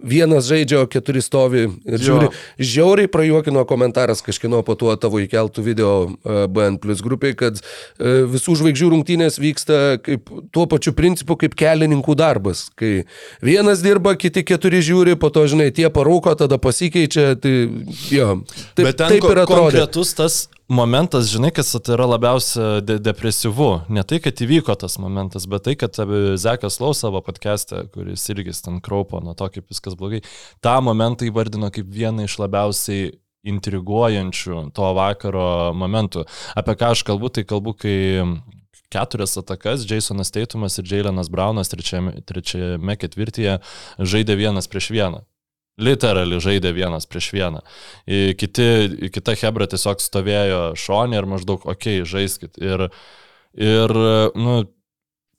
vienas 0.00 0.46
žaidžia, 0.48 0.80
o 0.82 0.88
keturi 0.90 1.20
stovi 1.22 1.66
ir 1.68 1.98
Jo. 2.00 2.02
žiūri. 2.06 2.28
Žiauriai 2.58 3.10
prajuokino 3.12 3.62
komentaras 3.68 4.22
kažkino 4.26 4.62
po 4.66 4.74
tuo 4.74 4.94
tavo 4.98 5.20
įkeltų 5.22 5.62
video 5.62 5.92
uh, 6.08 6.46
BN 6.50 6.80
Plus 6.82 7.02
grupiai, 7.04 7.36
kad 7.38 7.60
uh, 7.60 8.24
visų 8.32 8.56
žvaigždžių 8.58 8.90
rungtynės 8.94 9.38
vyksta 9.38 10.00
kaip, 10.02 10.32
tuo 10.50 10.66
pačiu 10.66 10.94
principu 10.98 11.36
kaip 11.38 11.54
kelininkų 11.54 12.16
darbas. 12.18 12.66
Kai 12.74 13.04
vienas 13.44 13.84
dirba, 13.86 14.16
kiti 14.18 14.42
keturi 14.42 14.82
žiūri, 14.82 15.14
po 15.20 15.30
to, 15.30 15.46
žinai, 15.46 15.70
tie 15.76 15.86
parūko, 15.92 16.34
tada 16.42 16.58
pasikeičia. 16.58 17.36
Tai, 17.38 17.54
jo, 18.10 18.40
taip, 18.74 18.82
Bet 18.88 18.98
ten 18.98 19.14
taip 19.14 19.30
ir 19.30 19.44
atrodo. 19.44 19.68
konkretus 19.68 20.16
tas 20.18 20.40
momentas, 20.70 21.28
žinai, 21.30 21.50
kas 21.54 21.72
tai 21.74 21.94
yra 21.96 22.06
labiausia 22.06 22.80
de 22.80 22.98
depresyvu. 23.02 23.70
Ne 23.90 24.04
tai, 24.06 24.20
kad 24.22 24.38
įvyko 24.40 24.76
tas 24.78 24.96
momentas, 25.02 25.46
bet 25.50 25.66
tai, 25.66 25.74
kad 25.78 25.98
Zekas 26.40 26.78
Lau 26.80 26.92
savo 26.94 27.20
podcast'e, 27.26 27.84
kuris 27.94 28.28
irgi 28.32 28.54
ten 28.64 28.78
kraupo 28.84 29.20
nuo 29.24 29.34
to, 29.34 29.50
kaip 29.50 29.66
viskas 29.72 29.98
blogai, 29.98 30.22
tą 30.64 30.76
momentą 30.86 31.26
įvardino 31.26 31.72
kaip 31.74 31.90
vieną 31.90 32.28
iš 32.28 32.38
labiausiai 32.40 33.10
intriguojančių 33.50 34.70
to 34.76 34.92
vakaro 34.96 35.72
momentų. 35.74 36.26
Apie 36.58 36.76
ką 36.78 36.94
aš 36.94 37.04
kalbu, 37.08 37.32
tai 37.34 37.46
kalbu, 37.48 37.74
kai 37.74 37.96
keturias 38.92 39.36
atakas 39.40 39.86
Jasonas 39.88 40.32
Teitumas 40.34 40.78
ir 40.78 40.88
Jailenas 40.90 41.30
Braunas 41.32 41.70
trečiame, 41.72 42.20
trečiame 42.26 42.96
ketvirtyje 43.00 43.60
žaidė 43.98 44.38
vienas 44.38 44.70
prieš 44.70 44.90
vieną. 44.94 45.24
Literaliai 45.80 46.42
žaidė 46.44 46.74
vienas 46.76 47.08
prieš 47.10 47.30
vieną. 47.34 47.62
Kiti, 48.40 48.68
kita 49.14 49.36
Hebra 49.40 49.68
tiesiog 49.70 50.02
stovėjo 50.04 50.60
šonė 50.78 51.20
ir 51.20 51.28
maždaug, 51.30 51.64
okei, 51.64 52.00
okay, 52.02 52.08
žaiskit. 52.08 52.60
Ir, 52.60 52.88
ir, 53.56 53.96
nu, 54.36 54.56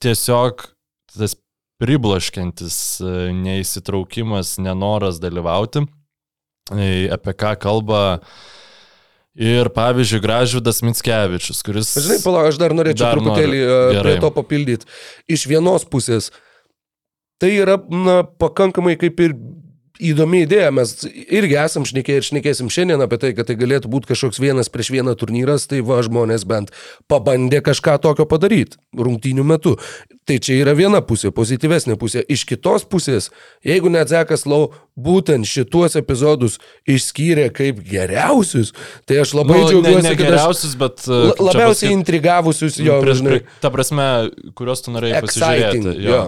tiesiog 0.02 0.66
tas 1.12 1.36
priblaškiantis 1.82 2.78
e, 3.02 3.14
neįsitraukimas, 3.34 4.56
nenoras 4.62 5.18
dalyvauti, 5.22 5.82
e, 6.78 6.90
apie 7.14 7.34
ką 7.42 7.56
kalba 7.62 8.02
Ir 9.32 9.70
pavyzdžiui, 9.72 10.20
Gražvidas 10.20 10.82
Mitskevičius, 10.84 11.62
kuris... 11.64 11.94
Žinai, 11.96 12.18
palauk, 12.20 12.50
aš 12.50 12.58
dar 12.60 12.74
norėčiau 12.76 13.06
Dar 13.06 13.16
truputėlį 13.16 13.62
noriu. 13.62 13.76
noriu. 13.96 14.02
prie 14.04 14.16
to 14.20 14.32
papildyti. 14.36 14.90
Iš 15.32 15.46
vienos 15.48 15.86
pusės, 15.88 16.28
tai 17.40 17.54
yra, 17.56 17.78
na, 17.80 18.18
pakankamai 18.28 18.98
kaip 19.00 19.24
ir 19.24 19.38
įdomi 20.10 20.44
idėja. 20.48 20.72
Mes 20.74 20.94
irgi 21.06 21.58
esam 21.62 21.86
šnekėję 21.88 22.22
ir 22.22 22.28
šnekėsim 22.28 22.72
šiandien 22.74 23.04
apie 23.06 23.20
tai, 23.22 23.32
kad 23.38 23.48
tai 23.50 23.56
galėtų 23.60 23.92
būti 23.94 24.10
kažkoks 24.12 24.42
vienas 24.42 24.72
prieš 24.74 24.90
vieną 24.96 25.14
turnyras, 25.20 25.68
tai 25.70 25.84
va 25.86 26.00
žmonės 26.06 26.46
bent 26.50 26.74
pabandė 27.12 27.62
kažką 27.66 28.00
tokio 28.04 28.26
padaryti 28.30 28.80
rungtynių 28.98 29.46
metu. 29.46 29.76
Tai 30.30 30.38
čia 30.38 30.60
yra 30.62 30.76
viena 30.78 31.00
pusė, 31.02 31.32
pozityvesnė 31.34 31.96
pusė. 32.00 32.22
Iš 32.30 32.44
kitos 32.50 32.84
pusės, 32.88 33.32
jeigu 33.66 33.90
net 33.92 34.12
Zekas 34.12 34.46
Lau 34.46 34.70
būtent 34.96 35.48
šituos 35.50 35.98
epizodus 35.98 36.60
išskyrė 36.90 37.50
kaip 37.56 37.80
geriausius, 37.88 38.70
tai 39.10 39.18
aš 39.24 39.34
labai 39.40 39.58
nu, 39.58 39.64
ne, 39.64 39.72
džiaugiuosi, 39.72 40.04
ne 40.06 40.14
aš 40.14 40.20
geriausius, 40.22 40.78
bet... 40.80 41.02
La- 41.10 41.34
čia 41.34 41.48
labiausiai 41.48 41.74
pasakyt, 41.74 41.98
intrigavusius 41.98 42.78
jo, 42.82 43.00
prieš- 43.02 43.22
žinai, 43.24 43.40
Ta 43.66 43.74
prasme, 43.74 44.08
kuriuos 44.58 44.86
tu 44.86 44.94
norėjai 44.94 45.24
pasižiūrėti. 45.26 45.98
Jo. 46.06 46.22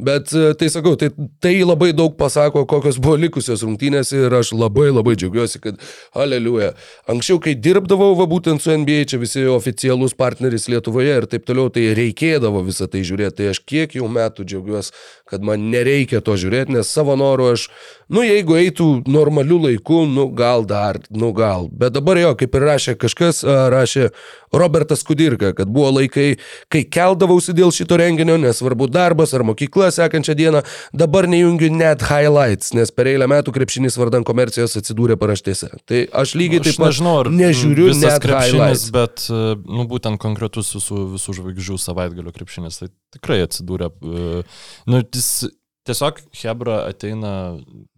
Bet 0.00 0.32
e, 0.32 0.54
tai 0.54 0.70
sakau, 0.72 0.94
tai, 0.96 1.10
tai 1.42 1.52
labai 1.60 1.90
daug 1.96 2.14
pasako, 2.16 2.64
kokios 2.68 2.98
buvo 3.02 3.18
likusios 3.20 3.64
rungtynės 3.66 4.14
ir 4.16 4.32
aš 4.32 4.54
labai 4.56 4.88
labai 4.88 5.16
džiaugiuosi, 5.20 5.60
kad 5.60 5.80
aleliuja. 6.16 6.72
Anksčiau, 7.10 7.40
kai 7.42 7.54
dirbdavau, 7.58 8.14
va 8.18 8.26
būtent 8.30 8.62
su 8.64 8.72
NBA, 8.72 9.04
čia 9.12 9.20
visi 9.20 9.44
oficialus 9.50 10.16
partneris 10.16 10.68
Lietuvoje 10.72 11.18
ir 11.20 11.28
taip 11.30 11.44
toliau, 11.48 11.68
tai 11.74 11.90
reikėdavo 11.98 12.64
visą 12.66 12.88
tai 12.90 13.04
žiūrėti. 13.04 13.40
Tai 13.40 13.50
aš 13.52 13.62
kiek 13.68 13.98
jau 13.98 14.08
metų 14.10 14.48
džiaugiuosi, 14.48 14.96
kad 15.30 15.44
man 15.46 15.68
nereikia 15.72 16.22
to 16.24 16.34
žiūrėti, 16.40 16.74
nes 16.74 16.88
savo 16.90 17.14
noru 17.18 17.52
aš, 17.52 17.68
nu 18.10 18.24
jeigu 18.24 18.56
eitų 18.58 18.88
normaliu 19.10 19.60
laiku, 19.66 20.02
nu 20.08 20.26
gal 20.34 20.64
dar, 20.68 20.98
nu 21.12 21.30
gal. 21.36 21.68
Bet 21.70 21.94
dabar 21.98 22.18
jo, 22.18 22.32
kaip 22.40 22.56
ir 22.56 22.66
rašė 22.72 22.96
kažkas, 22.98 23.44
rašė 23.44 24.08
Robertas 24.52 25.04
Kudirka, 25.06 25.52
kad 25.54 25.70
buvo 25.70 25.92
laikai, 26.00 26.32
kai 26.72 26.82
keldavausi 26.90 27.54
dėl 27.54 27.70
šito 27.74 28.00
renginio, 28.00 28.34
nesvarbu 28.40 28.88
darbas 28.90 29.34
ar 29.36 29.44
mokykla 29.46 29.89
sekančią 29.94 30.34
dieną, 30.38 30.62
dabar 30.96 31.28
nejungiu 31.30 31.70
net 31.74 32.04
highlights, 32.08 32.72
nes 32.76 32.92
per 32.94 33.10
eilę 33.10 33.28
metų 33.30 33.54
krepšinis 33.56 33.98
vardan 34.00 34.26
komercijos 34.26 34.76
atsidūrė 34.80 35.18
paraštėse. 35.20 35.70
Tai 35.88 36.02
aš 36.22 36.34
lygiai 36.38 36.62
Aš 36.62 36.70
taip 36.70 36.80
pat 36.80 36.92
nežinau, 36.92 37.14
nežiūriu 37.36 37.88
net 38.00 38.18
krepšinis, 38.24 38.88
bet, 38.94 39.26
uh, 39.32 39.54
nu, 39.64 39.86
būtent 39.90 40.20
konkretus 40.22 40.72
visų, 40.76 41.06
visų 41.16 41.36
žvaigždžių 41.40 41.78
savaitgalio 41.80 42.34
krepšinis, 42.36 42.82
tai 42.82 42.90
tikrai 43.16 43.42
atsidūrė. 43.46 43.90
uh, 43.90 44.60
Nu, 44.90 45.02
jis 45.02 45.50
tiesiog 45.88 46.20
Hebra 46.42 46.84
ateina 46.90 47.34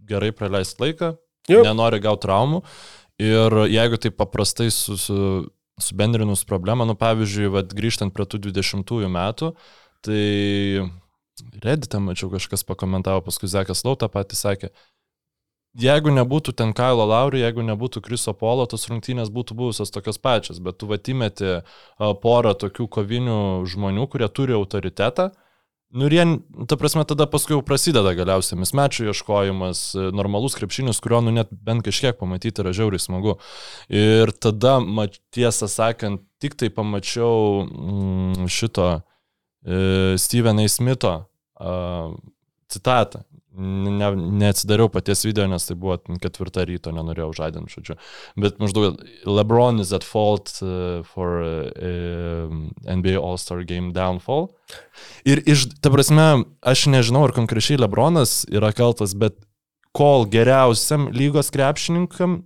gerai 0.08 0.32
praleisti 0.36 0.82
laiką, 0.82 1.14
Jo. 1.50 1.64
nenori 1.66 1.98
gauti 2.02 2.22
traumų 2.22 2.60
ir 3.22 3.56
jeigu 3.70 3.98
tai 3.98 4.12
paprastai 4.14 4.68
su, 4.70 4.96
su, 5.00 5.16
subendrinus 5.82 6.44
problemą, 6.48 6.86
nu, 6.88 6.96
pavyzdžiui, 6.98 7.50
vat, 7.52 7.72
grįžtant 7.76 8.14
prie 8.14 8.26
tų 8.28 8.40
20-ųjų 8.48 9.10
metų, 9.12 9.52
tai 10.06 10.22
Redditą 11.62 12.00
mačiau 12.00 12.30
kažkas 12.32 12.64
pakomentavo, 12.68 13.22
paskui 13.24 13.48
Zekas 13.48 13.84
Lauta 13.86 14.08
patys 14.12 14.42
sakė, 14.44 14.68
jeigu 15.78 16.12
nebūtų 16.12 16.52
ten 16.56 16.74
Kailo 16.76 17.06
Lauri, 17.08 17.40
jeigu 17.40 17.64
nebūtų 17.64 18.02
Kriso 18.04 18.34
Polo, 18.36 18.66
tos 18.68 18.84
rungtynės 18.90 19.32
būtų 19.32 19.56
buvusios 19.56 19.94
tokios 19.94 20.20
pačios, 20.20 20.60
bet 20.60 20.80
tu 20.80 20.88
vatimėti 20.90 21.62
porą 21.98 22.52
tokių 22.58 22.88
kovinių 22.98 23.38
žmonių, 23.68 24.08
kurie 24.12 24.28
turi 24.28 24.58
autoritetą. 24.58 25.30
Nu 25.92 26.06
ir 26.08 26.14
jie, 26.16 26.24
ta 26.68 26.78
prasme, 26.80 27.04
tada 27.04 27.26
paskui 27.28 27.52
jau 27.52 27.60
prasideda 27.64 28.14
galiausiai 28.16 28.56
mismečių 28.62 29.10
ieškojimas, 29.10 29.80
e, 29.92 30.06
normalus 30.16 30.54
krepšinis, 30.56 31.02
kurio, 31.04 31.18
nu, 31.20 31.34
net 31.36 31.50
bent 31.52 31.84
kažkiek 31.84 32.16
pamatyti 32.16 32.64
yra 32.64 32.72
žiauriai 32.72 33.02
smagu. 33.02 33.34
Ir 33.92 34.32
tada, 34.40 34.78
tiesą 35.36 35.68
sakant, 35.68 36.24
tik 36.40 36.56
tai 36.56 36.70
pamačiau 36.72 37.66
mm, 37.66 38.48
šito 38.48 38.86
e, 39.64 40.18
Steven 40.18 40.62
A. 40.62 40.68
Smitho 40.68 41.14
a, 41.60 42.10
citatą. 42.72 43.24
Ne, 43.52 44.06
neatsidariau 44.16 44.88
paties 44.88 45.26
video, 45.26 45.44
nes 45.44 45.66
tai 45.68 45.74
buvo 45.76 45.98
ketvirta 46.22 46.62
ryto, 46.64 46.88
nenorėjau 46.96 47.34
žadinti, 47.36 47.74
žodžiu. 47.74 47.96
Bet 48.40 48.56
maždaug 48.62 49.02
LeBron 49.28 49.82
is 49.84 49.92
at 49.92 50.06
fault 50.08 50.54
uh, 50.64 51.04
for 51.04 51.44
NBA 51.76 53.18
All-Star 53.20 53.60
Game 53.68 53.92
downfall. 53.92 54.48
Ir 55.28 55.44
iš, 55.44 55.66
ta 55.84 55.92
prasme, 55.92 56.46
aš 56.64 56.86
nežinau, 56.88 57.26
ar 57.28 57.36
konkrečiai 57.36 57.76
LeBronas 57.82 58.46
yra 58.48 58.72
kaltas, 58.72 59.12
bet 59.12 59.36
kol 59.92 60.24
geriausiam 60.32 61.10
lygos 61.12 61.52
krepšininkam, 61.52 62.40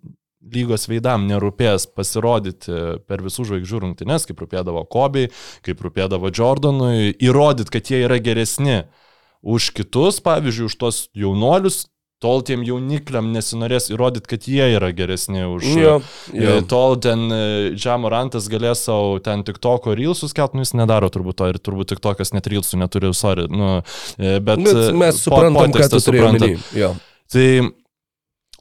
lygos 0.55 0.87
veidam 0.91 1.27
nerūpės 1.31 1.89
pasirodyti 1.97 2.77
per 3.09 3.25
visų 3.25 3.49
žvaigždžių 3.51 3.83
rungtynes, 3.87 4.29
kaip 4.29 4.41
rūpėdavo 4.45 4.85
Kobiai, 4.93 5.31
kaip 5.67 5.83
rūpėdavo 5.87 6.31
Jordanui, 6.35 7.13
įrodyti, 7.19 7.73
kad 7.79 7.91
jie 7.93 8.05
yra 8.07 8.21
geresni 8.23 8.85
už 9.47 9.71
kitus, 9.77 10.19
pavyzdžiui, 10.25 10.67
už 10.71 10.75
tos 10.81 10.97
jaunuolius, 11.15 11.85
tol 12.19 12.41
tiem 12.41 12.63
jaunikliam 12.65 13.27
nesinorės 13.35 13.91
įrodyti, 13.93 14.27
kad 14.33 14.47
jie 14.49 14.65
yra 14.79 14.89
geresni 14.97 15.43
už... 15.45 15.67
Jo, 15.77 15.97
E, 16.33 16.41
jo. 16.41 16.55
Tol 16.67 16.97
ten 17.05 17.27
Džamorantas 17.77 18.49
galės 18.51 18.87
savo 18.89 19.19
ten 19.23 19.45
tik 19.47 19.59
toko 19.63 19.93
reelsus 19.95 20.33
kelt, 20.35 20.57
nu 20.57 20.65
jis 20.65 20.73
nedaro 20.75 21.11
turbūt 21.13 21.37
to 21.43 21.51
ir 21.53 21.59
turbūt 21.61 21.93
tik 21.93 22.01
tokas 22.03 22.33
net 22.33 22.49
reelsų 22.49 22.81
neturi, 22.81 23.13
sorry. 23.15 23.45
Nu, 23.53 23.83
e, 24.17 24.39
bet, 24.41 24.65
Bet 24.65 24.73
e, 24.73 24.87
mes 24.97 25.21
po- 25.21 25.27
suprantam, 25.29 25.69
ką 25.69 25.77
potekstę 25.77 26.01
tu 26.01 26.07
turėjai 26.09 26.25
suprantat. 26.25 26.49
omeny. 26.49 26.81
Jo. 26.81 26.91
Tai, 27.37 27.47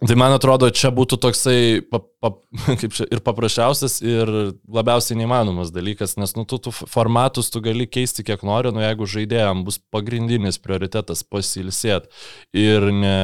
tai 0.09 0.17
man 0.19 0.33
atrodo, 0.35 0.69
čia 0.75 0.91
būtų 0.95 1.17
toksai 1.23 1.59
pa, 1.91 2.01
pa, 2.21 2.31
kaip 2.81 2.95
čia, 2.95 3.07
ir 3.11 3.21
paprasčiausias, 3.25 3.99
ir 4.05 4.31
labiausiai 4.71 5.19
neįmanomas 5.19 5.71
dalykas, 5.75 6.17
nes 6.21 6.35
nu, 6.37 6.45
tu, 6.49 6.59
tu 6.61 6.73
formatus 6.75 7.51
tu 7.53 7.61
gali 7.65 7.87
keisti 7.87 8.25
kiek 8.27 8.43
nori, 8.47 8.73
nu 8.75 8.83
jeigu 8.83 9.07
žaidėjams 9.15 9.67
bus 9.67 9.79
pagrindinis 9.93 10.59
prioritetas 10.61 11.23
pasilsėti 11.27 12.11
ir 12.55 12.89
ne, 12.91 13.15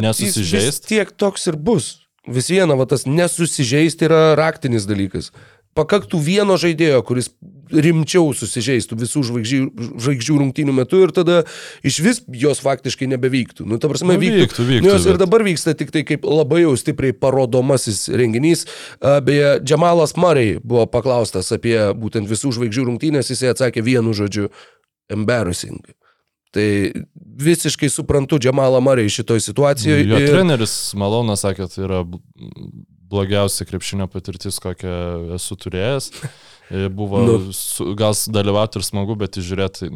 nesusižeisti. 0.00 0.92
tiek 0.94 1.14
toks 1.16 1.48
ir 1.50 1.58
bus. 1.60 1.96
Vis 2.28 2.50
viena, 2.52 2.74
va, 2.76 2.84
tas 2.84 3.06
nesusižeisti 3.08 4.04
yra 4.04 4.34
raktinis 4.36 4.84
dalykas. 4.88 5.30
Pakaktų 5.78 6.18
vieno 6.18 6.56
žaidėjo, 6.58 7.02
kuris 7.06 7.28
rimčiau 7.68 8.30
susižeistų 8.34 8.96
visų 8.98 9.20
žvaigždžių, 9.28 9.58
žvaigždžių 10.00 10.36
rungtynių 10.40 10.72
metu 10.74 11.02
ir 11.04 11.12
tada 11.14 11.42
iš 11.86 11.98
vis 12.02 12.20
jos 12.32 12.62
faktiškai 12.64 13.06
nebevyktų. 13.12 13.66
Nu, 13.68 13.76
ta 13.78 13.90
prasme, 13.92 14.16
Nu, 14.16 14.20
vyktų. 14.22 14.40
vyktų, 14.48 14.66
vyktų, 14.70 14.82
Nu, 14.86 14.94
jos 14.94 15.04
ir 15.06 15.12
bet- 15.14 15.20
dabar 15.22 15.44
vyksta 15.46 15.74
tik 15.76 15.92
tai 15.94 16.02
kaip 16.08 16.24
labai 16.24 16.62
jau 16.64 16.72
stipriai 16.80 17.12
parodomasis 17.12 18.08
renginys. 18.08 18.64
Beje, 19.22 19.60
Džemalas 19.62 20.16
Murray 20.16 20.58
buvo 20.64 20.86
paklaustas 20.90 21.52
apie 21.52 21.76
būtent 21.94 22.26
visų 22.26 22.50
žvaigždžių 22.56 22.88
rungtynės, 22.88 23.28
jisai 23.30 23.52
atsakė 23.54 23.84
vienu 23.84 24.16
žodžiu- 24.16 24.48
embarrassing. 25.12 25.78
Tai 26.50 26.64
visiškai 27.36 27.90
suprantu 27.92 28.38
Džemalą 28.40 28.80
Murray 28.80 29.06
šitoj 29.12 29.40
situacijoje. 29.44 30.08
Jo 30.08 30.16
ir- 30.18 30.28
treneris 30.32 30.94
Malonas 30.96 31.44
sakė, 31.44 31.68
tai 31.68 31.84
yra 31.84 32.00
blogiausia 33.08 33.66
krepšinio 33.68 34.08
patirtis, 34.12 34.60
kokią 34.62 35.34
esu 35.38 35.56
turėjęs. 35.56 36.10
Buvo 36.98 37.22
Nu. 37.24 37.38
nu. 37.46 37.52
su, 37.56 37.94
gal 37.96 38.12
dalyvauti 38.28 38.76
ir 38.80 38.84
smagu, 38.84 39.16
bet 39.16 39.38
žiūrėti, 39.40 39.88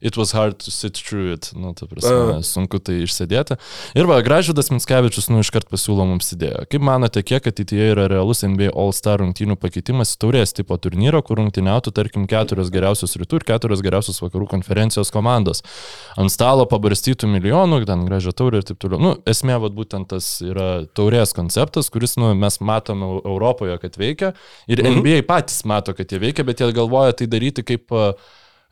it 0.00 0.16
was 0.16 0.32
hard 0.32 0.58
to 0.62 0.70
sit 0.70 0.98
through 0.98 1.32
it, 1.34 1.50
nu, 1.54 1.72
ta 1.74 1.86
prasme, 1.86 2.38
A. 2.38 2.42
sunku 2.42 2.78
tai 2.82 3.00
išsėdėti. 3.04 3.56
Ir 3.98 4.08
va, 4.10 4.18
Gražvydas 4.22 4.70
Minskevičius, 4.70 5.28
nu, 5.32 5.40
iškart 5.42 5.70
pasiūlo 5.70 6.06
mums 6.06 6.32
idėją. 6.34 6.66
Kaip 6.70 6.84
manote, 6.86 7.22
kiek 7.26 7.46
ateityje 7.50 7.92
yra 7.94 8.08
realus 8.10 8.44
NBA 8.46 8.72
All-Star 8.74 9.22
rungtynių 9.22 9.56
pakeitimas 9.62 10.16
į 10.16 10.20
taurės 10.24 10.54
tipo 10.56 10.76
turnyro, 10.82 11.22
kur 11.26 11.40
rungtyniautų, 11.40 11.94
tarkim, 11.96 12.26
keturios 12.30 12.72
geriausios 12.74 13.16
rytų 13.18 13.40
ir 13.40 13.46
keturios 13.52 13.82
geriausios 13.86 14.22
vakarų 14.24 14.48
konferencijos 14.52 15.12
komandos? 15.14 15.64
Ant 16.18 16.34
stalo 16.34 16.66
pabarstytų 16.70 17.30
milijonų, 17.30 17.84
ten 17.88 18.04
gražią 18.08 18.34
taurę 18.38 18.62
ir 18.62 18.68
taip 18.68 18.78
toliau. 18.82 19.00
Nu, 19.02 19.14
esmė, 19.28 19.58
vad 19.62 19.74
būtent 19.78 20.10
tas 20.10 20.30
yra 20.42 20.84
taurės 20.98 21.34
konceptas, 21.36 21.90
kuris, 21.94 22.18
nu, 22.18 22.34
mes 22.38 22.60
matome 22.60 23.14
Europoje, 23.22 23.78
kad 23.82 23.98
veikia. 23.98 24.34
Ir 24.66 24.82
Mhm. 24.88 25.02
NBA 25.02 25.22
patys 25.28 25.64
mato, 25.64 25.92
kad 25.94 26.08
jie 26.10 26.18
veikia, 26.22 26.44
bet 26.46 26.60
jie 26.60 26.72
galvoja 26.72 27.12
tai 27.12 27.26
daryti 27.26 27.62
kaip 27.66 27.92
uh, 27.92 28.12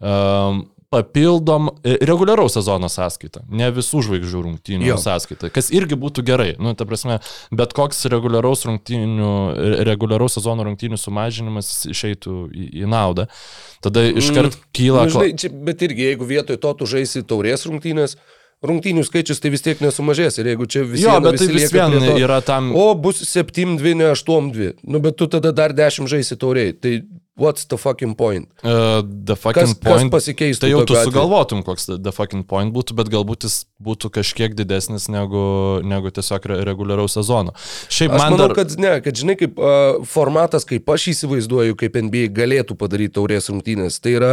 um, 0.01 0.65
papildom 0.91 1.71
e, 1.83 1.97
reguliaraus 2.07 2.55
sezono 2.57 2.89
sąskaitą, 2.93 3.43
ne 3.51 3.69
visų 3.75 4.03
žvaigždžių 4.07 4.43
rungtynių 4.47 4.87
Jo. 4.93 4.97
sąskaitą, 5.03 5.51
kas 5.55 5.71
irgi 5.75 5.99
būtų 5.99 6.23
gerai. 6.27 6.53
Nu, 6.63 6.75
ta 6.79 6.87
prasme, 6.89 7.19
bet 7.51 7.75
koks 7.77 8.05
reguliaraus, 8.13 8.63
reguliaraus 9.91 10.37
sezono 10.39 10.65
rungtynių 10.69 10.99
sumažinimas 11.01 11.71
išeitų 11.91 12.37
į, 12.53 12.67
į 12.85 12.89
naudą. 12.91 13.27
Tada 13.85 14.07
iškart 14.11 14.57
Mm. 14.57 14.63
kyla... 14.77 15.05
Nu, 15.07 15.11
žinai, 15.17 15.37
čia, 15.39 15.51
bet 15.51 15.83
irgi, 15.83 16.07
jeigu 16.11 16.27
vietoj 16.29 16.59
to 16.63 16.73
tu 16.79 16.87
žaisi 16.87 17.23
taurės 17.27 17.67
rungtynės, 17.67 18.17
rungtynių 18.67 19.03
skaičius 19.05 19.41
tai 19.43 19.51
vis 19.53 19.63
tiek 19.65 19.81
nesumažės. 19.85 20.39
Ir 20.41 20.53
jeigu 20.55 20.67
čia 20.71 20.85
visi, 20.87 21.05
Jo, 21.05 21.19
bet 21.21 21.37
visi 21.37 21.47
tai 21.51 21.55
vis 21.59 21.73
vien 21.75 21.93
to, 21.99 22.15
yra 22.23 22.41
tam... 22.47 22.71
O 22.75 22.95
bus 22.95 23.21
7-2, 23.27 23.95
ne 23.99 24.11
8-2. 24.15 24.73
Nu, 24.87 25.01
bet 25.05 25.17
tu 25.21 25.27
tada 25.29 25.53
dar 25.53 25.75
10 25.77 26.09
žaisi 26.09 26.39
tauriai. 26.41 26.73
Tai 26.73 26.95
what's 27.37 27.65
the 27.67 27.79
fucking 27.79 28.15
point? 28.17 28.49
Uh, 28.65 29.03
the 29.05 29.37
Kas, 29.37 29.43
fucking 29.45 29.75
kas 29.75 30.01
point. 30.03 30.13
pasikeistų? 30.13 30.61
Tai 30.65 30.71
jau 30.73 30.83
tu 30.89 30.97
sugalvotum, 30.99 31.63
koks 31.67 31.87
the 31.93 32.13
fucking 32.13 32.45
point 32.49 32.75
būtų, 32.75 32.97
bet 32.99 33.13
galbūt 33.13 33.47
jis 33.49 33.65
būtų 33.83 34.09
kažkiek 34.15 34.55
didesnis 34.57 35.05
negu, 35.13 35.83
negu 35.85 36.09
tiesiog 36.15 36.47
re 36.49 36.57
reguliaraus 36.65 37.17
sezono. 37.19 37.53
Šiaip 37.93 38.15
Aš 38.17 38.23
man 38.23 38.33
manau, 38.33 38.47
dar... 38.49 38.57
kad 38.57 38.73
ne, 38.81 38.95
kad 39.05 39.21
žinai, 39.21 39.37
kaip 39.37 39.61
uh, 39.61 39.99
formatas, 40.09 40.65
kaip 40.69 40.89
aš 40.95 41.11
įsivaizduoju, 41.13 41.77
kaip 41.77 41.99
NBA 42.09 42.31
galėtų 42.37 42.79
padaryti 42.81 43.19
taurės 43.19 43.51
rungtynės, 43.53 44.01
tai 44.01 44.17
yra 44.17 44.33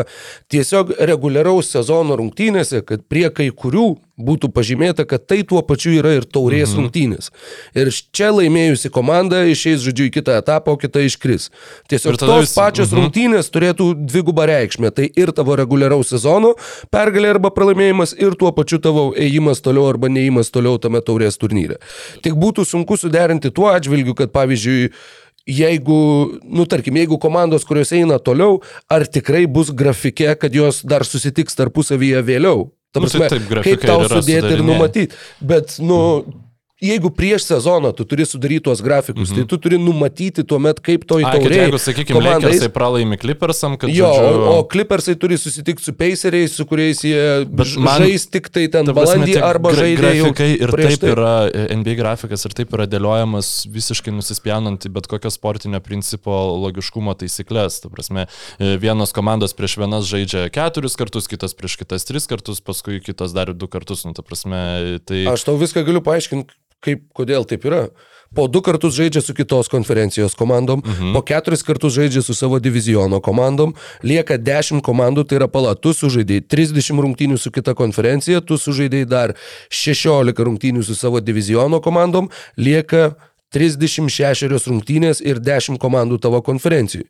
tiesiog 0.53 0.95
reguliaraus 1.11 1.73
sezono 1.75 2.15
rungtynėse, 2.21 2.85
kad 2.87 3.03
prie 3.11 3.27
kai 3.35 3.49
kurių 3.51 3.89
būtų 4.13 4.51
pažymėta, 4.53 5.07
kad 5.09 5.25
tai 5.25 5.41
tuo 5.47 5.63
pačiu 5.65 5.95
yra 5.97 6.13
ir 6.19 6.27
taurės 6.29 6.71
mhm. 6.71 6.83
rungtynės. 6.83 7.31
Ir 7.75 7.89
čia 8.13 8.29
laimėjusi 8.29 8.91
komanda 8.93 9.41
išeis, 9.49 9.81
žodžiu, 9.83 10.07
į 10.07 10.13
kitą 10.19 10.37
etapą, 10.39 10.75
o 10.75 10.79
kita 10.79 11.01
iškris. 11.03 11.49
Tiesiog 11.89 12.19
tos 12.21 12.45
visi- 12.45 12.59
pačios 12.59 12.93
mhm. 12.93 12.99
rungtynės 13.01 13.49
turėtų 13.51 13.89
dvigubą 14.05 14.45
reikšmę. 14.53 14.93
Tai 14.93 15.09
ir 15.09 15.33
tavo 15.35 15.57
reguliaraus 15.57 16.13
sezono 16.13 16.53
pergalė 16.93 17.33
arba 17.33 17.49
pralaimėjimas, 17.53 18.13
ir 18.21 18.37
tuo 18.37 18.53
pačiu 18.55 18.79
tavo 18.83 19.09
ėjimas 19.17 19.32
toliau 19.63 19.87
arba 19.89 20.11
neįjimas 20.11 20.51
toliau 20.53 20.77
tame 20.81 21.01
taurės 21.01 21.39
turnyre. 21.41 21.79
Tik 22.25 22.37
būtų 22.39 22.65
sunku 22.67 22.97
suderinti 22.99 23.53
tuo 23.55 23.71
atžvilgiu, 23.71 24.13
kad 24.17 24.33
pavyzdžiui, 24.35 24.91
jeigu, 25.49 25.97
nu 26.43 26.67
tarkim, 26.69 26.97
jeigu 27.01 27.17
komandos, 27.19 27.65
kurios 27.67 27.91
eina 27.95 28.19
toliau, 28.19 28.61
ar 28.91 29.07
tikrai 29.07 29.45
bus 29.47 29.73
grafike, 29.73 30.35
kad 30.39 30.55
jos 30.55 30.83
dar 30.87 31.07
susitiks 31.07 31.57
tarpusavyje 31.59 32.23
vėliau. 32.23 32.71
Ta 32.93 33.01
Nu, 33.01 33.09
tai 33.09 33.23
prasme, 33.23 33.39
taip, 33.41 33.63
kaip 33.65 33.85
tau 33.89 34.03
sudėti 34.05 34.51
ir 34.53 34.61
numatyti. 34.61 35.17
Bet, 35.41 35.79
nu, 35.81 35.97
jeigu 36.83 37.11
prieš 37.15 37.47
sezoną 37.47 37.93
tu 37.95 38.05
turi 38.07 38.25
sudaryti 38.27 38.65
tuos 38.67 38.81
grafikus, 38.83 39.29
mhm. 39.31 39.39
tai 39.39 39.47
tu 39.47 39.57
turi 39.57 39.79
numatyti 39.79 40.43
tuomet, 40.47 40.81
kaip 40.83 41.05
kad 41.07 41.23
taurėje. 41.23 41.61
jeigu, 41.63 41.79
sakykime, 41.79 42.23
Lakersai 42.23 42.69
pralaimi 42.73 43.19
Clippersam, 43.21 43.77
kad... 43.79 43.91
Jo, 43.93 44.09
žodžiu, 44.11 44.43
o, 44.43 44.57
o 44.59 44.67
Clippersai 44.69 45.15
turi 45.19 45.37
susitikti 45.39 45.85
su 45.85 45.93
Paceriais, 45.97 46.55
su 46.55 46.65
kuriais 46.67 47.03
jie 47.05 47.23
man- 47.77 48.03
žais 48.03 48.27
tik 48.31 48.49
tai 48.53 48.67
ten 48.71 48.89
Ta 48.89 49.05
tie 49.23 49.39
arba 49.43 49.71
gra- 49.73 49.83
žaidė 49.83 50.13
jau 50.17 50.31
grafikai 50.33 50.49
ir 50.57 50.73
taip 50.73 50.99
tai. 51.03 51.11
yra, 51.13 51.33
e, 51.47 51.65
NBA 51.77 51.95
grafikas 51.99 52.45
ir 52.47 52.55
taip 52.57 52.73
yra 52.75 52.87
dėliojamas 52.89 53.51
visiškai 53.71 54.13
nusispjaunant 54.15 54.87
į 54.87 54.93
bet 54.97 55.07
kokio 55.11 55.31
sportinio 55.33 55.81
principo 55.83 56.35
logiškumo 56.65 57.15
taisyklės. 57.19 57.79
Ta 57.83 57.91
prasme, 57.93 58.27
e, 58.59 58.75
vienos 58.81 59.15
komandos 59.15 59.55
prieš 59.57 59.77
vienas 59.81 60.09
žaidžia 60.09 60.47
keturis 60.53 60.97
kartus, 60.99 61.29
kitas 61.31 61.55
prieš 61.57 61.77
kitas 61.81 62.07
tris 62.07 62.27
kartus, 62.29 62.61
paskui 62.63 62.99
kitas 63.03 63.35
dar 63.35 63.53
du 63.53 63.69
kartus. 63.71 64.05
Nu, 64.07 64.13
ta 64.17 64.25
prasme, 64.25 64.99
tai... 65.07 65.25
Aš 65.31 65.47
tau 65.47 65.57
viską 65.59 65.85
galiu 65.87 66.03
paaiškinti, 66.03 66.53
kaip, 66.83 67.07
kodėl 67.15 67.47
taip 67.49 67.65
yra. 67.69 67.87
Po 68.33 68.47
du 68.49 68.63
kartus 68.65 68.95
žaidžia 68.97 69.21
su 69.21 69.35
kitos 69.37 69.69
konferencijos 69.69 70.33
komandom, 70.33 70.81
mhm. 70.81 71.11
po 71.13 71.21
keturis 71.21 71.61
kartus 71.63 71.93
žaidžia 71.93 72.23
su 72.25 72.33
savo 72.33 72.57
diviziono 72.59 73.19
komandom, 73.21 73.75
lieka 74.01 74.39
dešimt 74.41 74.81
komandų, 74.85 75.27
tai 75.29 75.37
yra 75.41 75.49
pala, 75.51 75.75
tu 75.77 75.93
sužaidėjai 75.93 76.47
30 76.49 77.03
rungtynių 77.05 77.37
su 77.37 77.53
kita 77.53 77.75
konferencija, 77.77 78.41
tu 78.41 78.57
sužaidėjai 78.57 79.09
dar 79.09 79.35
16 79.69 80.41
rungtynių 80.49 80.81
su 80.87 80.97
savo 80.97 81.21
diviziono 81.21 81.81
komandom, 81.83 82.31
lieka 82.57 83.13
36 83.53 84.49
rungtynės 84.65 85.21
ir 85.21 85.37
10 85.37 85.77
komandų 85.77 86.17
tavo 86.17 86.41
konferencijai. 86.41 87.05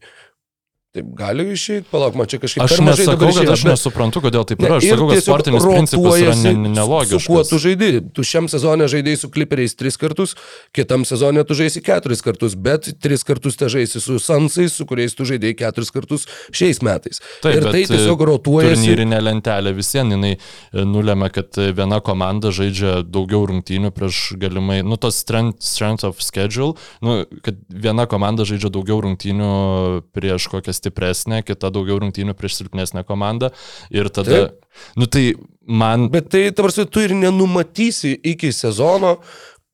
Taip 0.94 1.08
gali 1.18 1.48
išeiti, 1.50 1.88
palauk, 1.90 2.14
man 2.14 2.28
čia 2.30 2.38
kažkaip 2.38 2.62
Aš 2.68 2.76
nesakau, 2.86 3.32
kad 3.34 3.48
aš 3.50 3.64
bet- 3.64 3.72
nesuprantu, 3.72 4.22
kodėl 4.22 4.44
taip 4.46 4.60
Ne, 4.62 4.68
yra. 4.68 4.76
Aš 4.78 4.84
ir 4.86 4.92
sakau, 4.94 5.08
kad 5.10 5.24
sportinis 5.26 5.64
principas 5.66 6.18
yra 6.22 6.28
rotuojasi, 6.30 6.44
ne- 6.44 6.54
Su 6.54 6.60
kuo 6.62 6.74
nelogiškas. 6.76 7.50
tu 7.50 7.58
žaidži? 7.64 8.02
Tu 8.14 8.22
šiam 8.30 8.46
sezonė 8.46 8.86
žaidėjai 8.94 9.18
su 9.24 9.30
kliperiais 9.34 9.74
tris 9.74 9.98
kartus, 9.98 10.36
kitam 10.72 11.02
sezonė 11.02 11.48
tu 11.50 11.58
žaisi 11.58 11.82
keturis 11.82 12.22
kartus, 12.22 12.54
bet 12.54 12.92
tris 13.02 13.24
kartus 13.26 13.58
te 13.58 13.66
žaisi 13.66 13.98
su 14.00 14.20
Sansais, 14.22 14.70
su 14.78 14.86
kuriais 14.86 15.16
tu 15.18 15.26
žaidėjai 15.26 15.56
keturis 15.64 15.90
kartus 15.90 16.28
šiais 16.54 16.78
metais. 16.86 17.18
Taip, 17.42 17.56
ir 17.58 17.64
tai 17.72 17.84
tiesiog 17.90 18.22
rotuojasi. 18.30 18.86
Turnyrinė 18.86 19.18
lentelė 19.26 19.74
vis 19.74 19.90
vien 19.98 20.14
jinai 20.14 20.38
e, 20.38 20.86
nulėmė, 20.86 21.32
kad 21.34 21.58
e, 21.58 21.72
viena 21.74 22.02
komanda 22.06 22.54
žaidžia 22.54 23.02
daugiau 23.02 23.48
rungtynių 23.50 23.90
prieš 23.90 24.38
galimai, 24.38 24.84
nu 24.86 24.94
tos 25.02 25.18
strength, 25.26 25.58
strength 25.66 26.04
of 26.06 26.22
schedule, 26.22 26.76
nu, 27.02 27.26
kad 27.42 27.58
viena 27.68 28.06
komanda 28.06 28.46
žaidžia 28.46 28.70
daugiau 28.70 29.02
rungtynių 29.02 30.04
prieš 30.14 30.46
kokią 30.54 30.83
stipresnę, 30.84 31.42
kita 31.48 31.72
daugiau 31.74 32.02
rungtynių 32.04 32.36
prieš 32.38 32.60
silpnesnę 32.60 33.06
komandą. 33.08 33.54
Ir 33.94 34.12
tada, 34.13 34.50
Taip. 34.50 34.70
nu 35.00 35.08
tai 35.08 35.34
man... 35.66 36.10
Bet 36.13 36.30
tai, 36.34 36.50
tarsi, 36.56 36.86
tu 36.86 37.04
ir 37.04 37.16
nenumatysi 37.16 38.18
iki 38.34 38.52
sezono, 38.54 39.18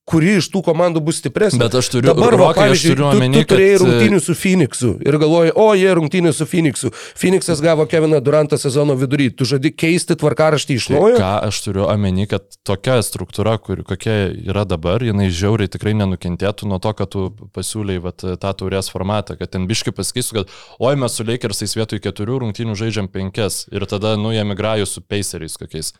kuri 0.10 0.36
iš 0.40 0.48
tų 0.50 0.64
komandų 0.66 1.04
bus 1.06 1.20
stipresnė. 1.22 1.60
Bet 1.62 1.76
aš 1.80 1.90
turiu- 1.94 2.10
Dabar, 2.10 2.34
va, 2.34 2.50
Rokai, 2.50 2.70
aš 2.74 2.82
pavyzdžiui, 2.82 2.90
turiu 2.96 3.06
tu, 3.06 3.18
omeny, 3.18 3.34
tu 3.44 3.54
turėjai 3.54 3.78
kad, 3.78 3.82
e, 3.82 3.90
rungtynių 3.90 4.20
su 4.26 4.34
Phoenixu 4.42 4.92
ir 5.06 5.18
galvoji, 5.22 5.52
o 5.56 5.68
jie 5.78 5.92
rungtynių 6.00 6.34
su 6.34 6.46
Phoenixu. 6.50 6.92
Phoenixas 7.20 7.62
gavo 7.62 7.86
Keviną 7.86 8.20
Durantą 8.26 8.58
sezono 8.58 8.96
vidury. 8.98 9.30
Tu 9.36 9.46
žadi 9.46 9.72
keisti 9.72 10.16
tvarkaraštį 10.18 10.76
iš 10.80 10.88
Tai 10.90 10.96
naujo? 10.98 11.18
ką 11.22 11.32
aš 11.48 11.62
turiu 11.68 11.86
omeny, 11.88 12.28
kad 12.28 12.42
tokia 12.66 12.98
struktūra, 13.06 13.58
kur, 13.62 13.84
kokia 13.84 14.34
yra 14.50 14.66
dabar, 14.66 15.00
jinai 15.06 15.30
žiauriai 15.30 15.70
tikrai 15.70 15.94
nenukentėtų 15.94 16.66
nuo 16.68 16.80
to, 16.80 16.94
kad 16.94 17.10
tu 17.14 17.30
pasiūlyi 17.54 18.00
vat, 18.02 18.18
tą 18.18 18.52
taurės 18.58 18.90
formatą, 18.90 19.38
kad 19.38 19.52
ten 19.52 19.68
biški 19.70 19.92
pasakysiu, 19.94 20.42
kad 20.42 20.48
oi 20.80 20.96
mes 20.96 21.12
su 21.14 21.24
Lakersais 21.24 21.76
vietoj 21.78 22.00
keturių 22.02 22.40
rungtynių 22.46 22.74
žaidžiam 22.76 23.08
penkias 23.12 23.68
ir 23.72 23.86
tada, 23.86 24.16
nu, 24.18 24.32
jie 24.34 24.44
migraju 24.44 24.86
su 24.90 25.02
Paceriais 25.02 25.58
kokiais. 25.58 25.94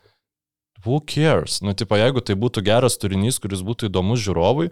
Who 0.86 1.00
cares? 1.04 1.58
Nu, 1.60 1.74
tipo, 1.76 1.98
jeigu 2.00 2.22
tai 2.24 2.36
būtų 2.40 2.64
geras 2.64 2.96
turinys, 3.00 3.40
kuris 3.42 3.60
būtų 3.66 3.90
įdomus 3.90 4.22
žiūrovui. 4.24 4.70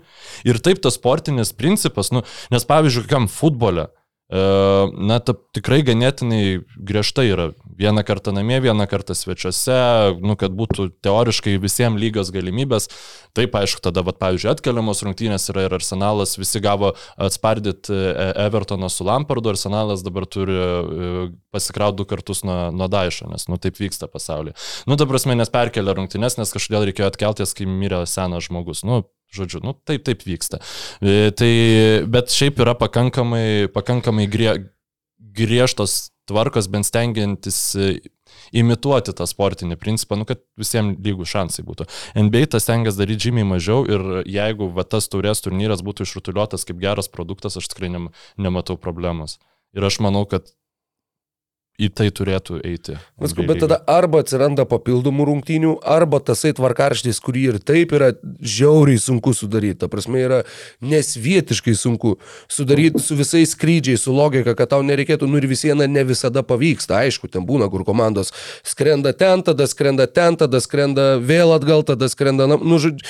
Ir 0.49 0.61
taip 0.65 0.81
tas 0.85 0.97
sportinis 0.97 1.53
principas, 1.53 2.13
nu, 2.15 2.25
nes 2.53 2.65
pavyzdžiui, 2.69 3.05
kokiam 3.05 3.29
futbole, 3.29 3.89
na, 4.29 5.17
ta, 5.25 5.33
tikrai 5.57 5.81
ganėtinai 5.87 6.61
griežtai 6.77 7.31
yra. 7.33 7.47
Vieną 7.79 8.03
kartą 8.05 8.33
namie, 8.35 8.59
vieną 8.61 8.85
kartą 8.91 9.15
svečiuose, 9.17 9.79
nu, 10.21 10.35
kad 10.37 10.53
būtų 10.53 10.91
teoriškai 11.05 11.55
visiems 11.63 11.97
lygios 12.01 12.33
galimybės. 12.35 12.91
Taip, 13.39 13.57
aišku, 13.57 13.81
tada, 13.85 14.03
vat, 14.05 14.19
pavyzdžiui, 14.21 14.51
atkeliamos 14.53 15.01
rungtynės 15.07 15.49
yra 15.53 15.65
ir 15.65 15.77
arsenalas, 15.79 16.37
visi 16.41 16.61
gavo 16.61 16.93
atspardyti 17.17 17.95
Evertoną 18.45 18.91
su 18.93 19.07
Lampardu, 19.09 19.55
arsenalas 19.55 20.05
dabar 20.05 20.27
turi 20.29 20.57
e, 20.59 21.27
pasikrauti 21.55 22.03
du 22.03 22.09
kartus 22.09 22.43
nuo, 22.45 22.59
nuo 22.75 22.91
Daišo, 22.93 23.31
nes, 23.33 23.47
nu, 23.49 23.57
taip 23.63 23.81
vyksta 23.81 24.11
pasaulyje. 24.13 24.59
Nu, 24.91 24.99
ta 24.99 25.09
prasme, 25.09 25.39
nes 25.39 25.53
perkelia 25.55 25.97
rungtynės, 25.97 26.37
nes 26.41 26.53
kažkodėl 26.53 26.91
reikėjo 26.91 27.13
atkeltis, 27.15 27.55
kai 27.57 27.69
mirė 27.71 28.03
senas 28.11 28.51
žmogus. 28.51 28.85
Nu, 28.85 29.07
žodžiu, 29.35 29.63
nu, 29.65 29.75
taip, 29.87 30.05
taip 30.09 30.25
vyksta. 30.27 30.63
E, 31.01 31.31
Tai, 31.39 31.53
bet 32.11 32.33
šiaip 32.35 32.61
yra 32.65 32.75
pakankamai, 32.79 33.69
pakankamai 33.75 34.29
grie, 34.31 34.55
griežtos 35.19 36.09
tvarkos, 36.29 36.69
bent 36.71 36.89
stengiantis 36.89 37.59
e, 37.77 37.91
imituoti 38.57 39.15
tą 39.17 39.27
sportinį 39.29 39.79
principą, 39.81 40.19
nu, 40.21 40.27
kad 40.29 40.43
visiems 40.61 41.01
lygų 41.05 41.27
šansai 41.29 41.65
būtų. 41.67 41.89
NBA 42.19 42.49
tas 42.55 42.67
stengiasi 42.67 43.01
daryti 43.01 43.29
žymiai 43.29 43.49
mažiau 43.49 43.85
ir 43.89 44.07
jeigu 44.29 44.71
va, 44.77 44.85
tas 44.85 45.09
taurės 45.13 45.43
turnyras 45.45 45.85
būtų 45.85 46.09
išrutuliuotas 46.09 46.69
kaip 46.69 46.81
geras 46.83 47.11
produktas, 47.13 47.59
aš 47.61 47.71
tikrai 47.73 47.93
nem, 47.93 48.11
nematau 48.41 48.79
problemos. 48.81 49.39
Ir 49.77 49.85
aš 49.85 50.01
manau, 50.05 50.25
kad 50.29 50.49
į 51.79 51.89
tai 51.95 52.09
turėtų 52.11 52.59
eiti. 52.67 52.97
Visko, 53.23 53.45
NBA 53.45 53.53
bet 53.53 53.61
tada 53.63 53.77
arba 53.91 54.25
atsiranda 54.25 54.65
papildomų 54.67 55.29
rungtynių, 55.29 55.77
arba 55.87 56.19
tasai 56.19 56.51
tvarkarštis, 56.59 57.21
kurį 57.23 57.45
ir 57.53 57.59
taip 57.63 57.95
yra 57.95 58.11
žiauriai 58.43 58.99
sunku 58.99 59.31
sudaryti. 59.37 59.79
Ta 59.85 59.91
prasme, 59.93 60.19
yra 60.27 60.41
nesvietiškai 60.83 61.77
sunku 61.79 62.17
sudaryti 62.51 63.03
su 63.03 63.15
visais 63.19 63.55
skrydžiais, 63.55 64.03
su 64.03 64.15
logika, 64.15 64.57
kad 64.59 64.75
tau 64.75 64.83
nereikėtų, 64.87 65.31
nu 65.31 65.39
ir 65.39 65.47
vis 65.51 65.63
viena 65.69 65.87
ne 65.87 66.03
visada 66.09 66.43
pavyksta. 66.43 66.99
Aišku, 67.05 67.31
ten 67.31 67.47
būna, 67.47 67.71
kur 67.71 67.87
komandos 67.87 68.35
skrenda 68.67 69.15
ten, 69.15 69.47
tada 69.47 69.71
skrenda 69.71 70.09
ten, 70.11 70.39
tada 70.41 70.59
skrenda 70.65 71.13
vėl 71.23 71.55
atgal, 71.55 71.87
tada 71.87 72.11
skrenda, 72.11 72.51
nu, 72.59 72.83
žodžiu, 72.83 73.07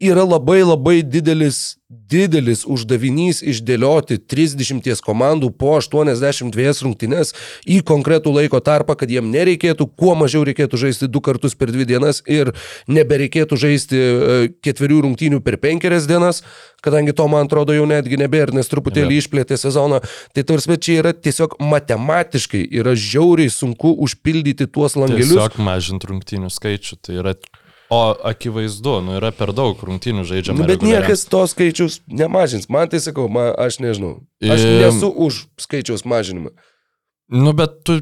yra 0.00 0.24
labai 0.24 0.62
labai 0.64 1.02
didelis, 1.04 1.76
didelis 1.88 2.62
uždavinys 2.64 3.42
išdėlioti 3.44 4.16
30 4.24 5.02
komandų 5.04 5.50
po 5.60 5.74
82 5.76 6.72
rungtynes 6.86 7.34
į 7.68 7.82
konkretų 7.86 8.32
laiko 8.38 8.62
tarpą, 8.64 8.96
kad 8.96 9.12
jiem 9.12 9.28
nereikėtų, 9.32 9.90
kuo 10.00 10.14
mažiau 10.16 10.46
reikėtų 10.48 10.80
žaisti 10.80 11.10
du 11.12 11.20
kartus 11.20 11.54
per 11.54 11.72
dvi 11.74 11.84
dienas 11.92 12.22
ir 12.24 12.54
nebereikėtų 12.88 13.60
žaisti 13.60 14.00
e, 14.00 14.40
ketverių 14.64 15.04
rungtynių 15.04 15.42
per 15.44 15.60
penkerias 15.60 16.08
dienas, 16.08 16.40
kadangi 16.80 17.12
to 17.12 17.28
man 17.28 17.50
atrodo 17.50 17.76
jau 17.76 17.84
netgi 17.88 18.16
nebėra, 18.20 18.56
nes 18.56 18.72
truputėlį 18.72 19.20
išplėtė 19.20 19.60
sezoną. 19.60 20.00
Tai 20.32 20.46
tarsi 20.48 20.80
čia 20.80 21.00
yra 21.02 21.12
tiesiog 21.12 21.58
matematiškai, 21.60 22.64
yra 22.80 22.96
žiauriai 22.96 23.52
sunku 23.52 23.92
užpildyti 24.00 24.70
tuos 24.72 24.96
langelius. 24.96 25.34
Tiesiog 25.36 25.60
mažinti 25.60 26.08
rungtynių 26.08 26.48
skaičių. 26.54 27.02
Tai 27.04 27.20
yra 27.20 27.36
O 27.90 28.14
akivaizdu, 28.22 29.00
nu 29.02 29.16
yra 29.18 29.32
per 29.34 29.50
daug 29.56 29.80
rungtynių 29.82 30.22
žaidžiama. 30.28 30.62
Nu, 30.62 30.66
bet 30.70 30.84
niekas 30.86 31.24
to 31.26 31.40
skaičius 31.50 31.96
nemažins. 32.06 32.68
Man 32.70 32.86
tai 32.92 33.00
sakau, 33.02 33.24
man, 33.26 33.50
aš 33.58 33.80
nežinau. 33.82 34.20
Aš 34.38 34.62
Im- 34.62 34.76
nesu 34.84 35.10
už 35.10 35.40
skaičiaus 35.58 36.06
mažinimą. 36.06 36.52
Nu, 37.34 37.50
bet 37.58 37.80
tu. 37.82 37.98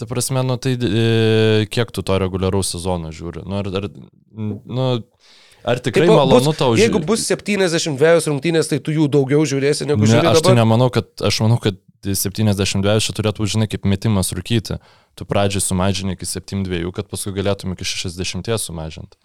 Ta 0.00 0.06
prasme, 0.10 0.42
nu 0.42 0.56
tai 0.56 0.72
e, 0.80 1.66
kiek 1.70 1.92
tu 1.92 2.02
to 2.02 2.16
reguliaraus 2.18 2.72
sezono 2.72 3.12
žiūri? 3.14 3.44
Nu, 3.46 3.58
ar, 3.60 3.68
ar, 3.68 3.86
nu, 4.64 4.86
ar 5.62 5.82
tikrai 5.84 6.06
Taip, 6.08 6.16
malonu 6.16 6.50
bus, 6.50 6.56
tau 6.56 6.72
žiūrėti? 6.72 6.86
Jeigu 6.86 7.02
bus 7.06 7.26
72 7.28 8.30
rungtynės, 8.32 8.70
tai 8.72 8.78
tu 8.80 8.94
jų 8.96 9.10
daugiau 9.12 9.44
žiūrėsi 9.44 9.86
negu 9.90 10.08
Ne, 10.08 10.14
žiūri 10.14 10.30
aš 10.32 10.40
tai 10.40 10.54
dabar. 10.54 10.58
nemanau, 10.62 10.88
kad, 10.94 11.10
aš 11.20 11.42
manau, 11.44 11.60
kad 11.60 11.76
72 12.00 12.96
čia 13.04 13.12
turėtų, 13.18 13.44
žinai, 13.54 13.68
kaip 13.68 13.84
metimas 13.84 14.32
rūkyti. 14.32 14.80
Tu 15.20 15.26
pradžiai 15.28 15.60
sumažini 15.60 16.14
iki 16.16 16.24
72, 16.24 16.88
kad 16.96 17.10
paskui 17.12 17.34
galėtum 17.36 17.74
iki 17.76 17.84
60 17.84 18.48
sumažinti. 18.62 19.18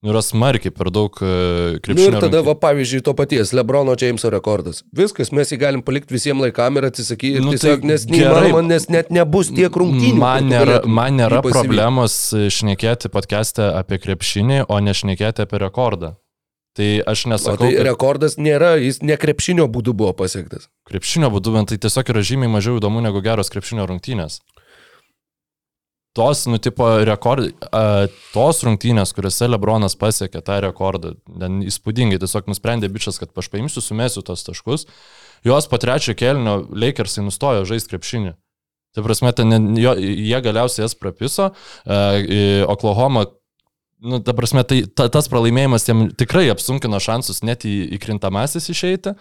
Nu, 0.00 0.14
yra 0.14 0.22
smarkiai 0.24 0.72
per 0.72 0.88
daug 0.88 1.12
e, 1.20 1.28
Nu, 1.28 1.74
ir 1.76 1.80
krepšinio. 1.84 2.20
tada, 2.24 2.40
va, 2.40 2.54
pavyzdžiui, 2.56 3.02
to 3.04 3.12
paties 3.12 3.50
Lebrono 3.52 3.92
Jameso 4.00 4.30
rekordas. 4.32 4.80
Viskas, 4.96 5.28
mes 5.36 5.52
jį 5.52 5.58
galim 5.60 5.82
palikti 5.84 6.16
visiems 6.16 6.40
laikam 6.40 6.78
ir 6.80 6.86
atsisakyti. 6.88 7.42
Nu, 7.44 7.52
tai 7.52 7.60
tiesiog, 7.60 7.84
nes 7.84 8.06
gerai. 8.08 8.22
neįmanoma, 8.48 8.62
nes 8.70 8.88
net 8.88 9.12
nebus 9.12 9.50
tiek 9.52 9.76
rungtynių. 9.82 10.16
Man 10.22 10.48
nėra, 10.48 10.78
man 10.88 11.20
nėra 11.20 11.42
problemos 11.44 12.16
šnekėti 12.32 13.12
podcast'e 13.12 13.68
apie 13.76 14.00
krepšinį, 14.00 14.62
o 14.72 14.80
ne 14.80 14.96
šnekėti 14.96 15.44
apie 15.44 15.60
rekordą. 15.60 16.14
Tai 16.80 16.88
aš 17.12 17.26
O 17.26 17.34
nesakau, 17.34 17.66
tai 17.66 17.74
kad 17.76 17.86
rekordas 17.90 18.38
nėra, 18.40 18.72
jis 18.80 19.02
ne 19.04 19.18
krepšinio 19.20 19.68
būdu 19.68 19.92
buvo 19.92 20.14
pasiektas. 20.16 20.70
krepšinio 20.88 21.28
būdu, 21.34 21.52
bet 21.58 21.74
tai 21.74 21.80
tiesiog 21.82 22.08
yra 22.14 22.24
žymiai 22.24 22.48
mažiau 22.56 22.80
įdomu 22.80 23.02
negu 23.04 23.20
geros 23.20 23.52
krepšinio 23.52 23.84
rungtynės. 23.90 24.40
Tos, 26.16 26.42
nu, 26.50 26.58
tipo, 26.58 26.86
rekord, 27.06 27.52
tos 28.34 28.64
rungtynės, 28.66 29.12
kuriuose 29.14 29.46
Lebronas 29.46 29.94
pasiekė 29.98 30.40
tą 30.42 30.56
rekordą, 30.64 31.12
ten 31.38 31.60
įspūdingai, 31.62 32.18
tiesiog 32.18 32.50
nusprendė 32.50 32.90
bičias, 32.90 33.20
kad 33.22 33.30
aš 33.38 33.46
paimsiu, 33.52 33.78
sumėsiu 33.84 34.24
tos 34.26 34.42
taškus, 34.48 34.88
jos 35.46 35.70
po 35.70 35.78
trečio 35.78 36.16
kelnio 36.18 36.64
Lakersai 36.74 37.22
nustojo 37.28 37.62
žaisti 37.68 37.94
krepšinį. 37.94 38.34
Tai 38.90 39.04
prasme, 39.06 39.30
ten, 39.38 39.54
jo, 39.78 39.94
jie 40.02 40.40
galiausiai 40.42 40.82
jas 40.82 40.96
prapiso, 40.98 41.52
Oklahoma, 41.86 43.28
nu, 44.02 44.18
ta 44.18 44.34
prasme, 44.34 44.64
tai 44.66 44.82
ta, 44.90 45.06
tas 45.12 45.30
pralaimėjimas 45.30 45.86
jiem 45.86 46.08
tikrai 46.18 46.48
apsunkino 46.50 46.98
šansus 46.98 47.44
net 47.46 47.66
į, 47.68 47.76
į 47.94 48.00
krintamasis 48.02 48.66
išeiti. 48.72 49.14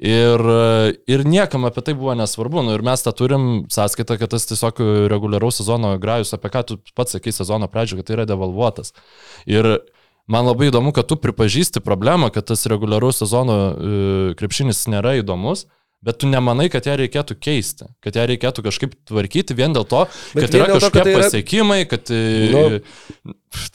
Ir, 0.00 0.40
ir 1.04 1.22
niekam 1.28 1.66
apie 1.68 1.82
tai 1.84 1.92
buvo 1.92 2.14
nesvarbu. 2.16 2.62
Nu, 2.64 2.72
ir 2.72 2.84
mes 2.84 3.02
tą 3.04 3.12
turim 3.12 3.42
sąskaitą, 3.68 4.16
kad 4.16 4.32
tas 4.32 4.48
tiesiog 4.48 4.80
reguliaraus 5.12 5.60
sezono 5.60 5.92
grajus, 6.00 6.32
apie 6.32 6.48
ką 6.54 6.62
tu 6.64 6.78
pats 6.96 7.12
sakai 7.18 7.34
sezono 7.36 7.68
pradžioje, 7.68 8.00
kad 8.00 8.08
tai 8.08 8.16
yra 8.16 8.24
devalvuotas. 8.30 8.94
Ir 9.44 9.68
man 10.24 10.48
labai 10.48 10.70
įdomu, 10.70 10.94
kad 10.96 11.10
tu 11.10 11.20
pripažįsti 11.20 11.84
problemą, 11.84 12.30
kad 12.32 12.48
tas 12.48 12.64
reguliaraus 12.72 13.20
sezono 13.20 13.58
e, 13.60 14.00
krepšinis 14.40 14.86
nėra 14.88 15.18
įdomus. 15.20 15.66
Bet 16.00 16.16
tu 16.22 16.28
nemanai, 16.30 16.70
kad 16.72 16.86
ją 16.88 16.94
reikėtų 16.96 17.34
keisti, 17.44 17.84
kad 18.00 18.16
ją 18.16 18.22
reikėtų 18.30 18.62
kažkaip 18.64 18.94
tvarkyti 19.10 19.52
vien 19.58 19.74
dėl 19.76 19.84
to, 19.84 20.06
Bet 20.32 20.46
kad 20.46 20.54
yra 20.56 20.68
kažkokie 20.72 21.02
tai 21.04 21.12
yra- 21.12 21.26
pasiekimai, 21.26 21.82
kad... 21.90 22.08
Nu. 22.54 22.62
Nu, 23.28 23.34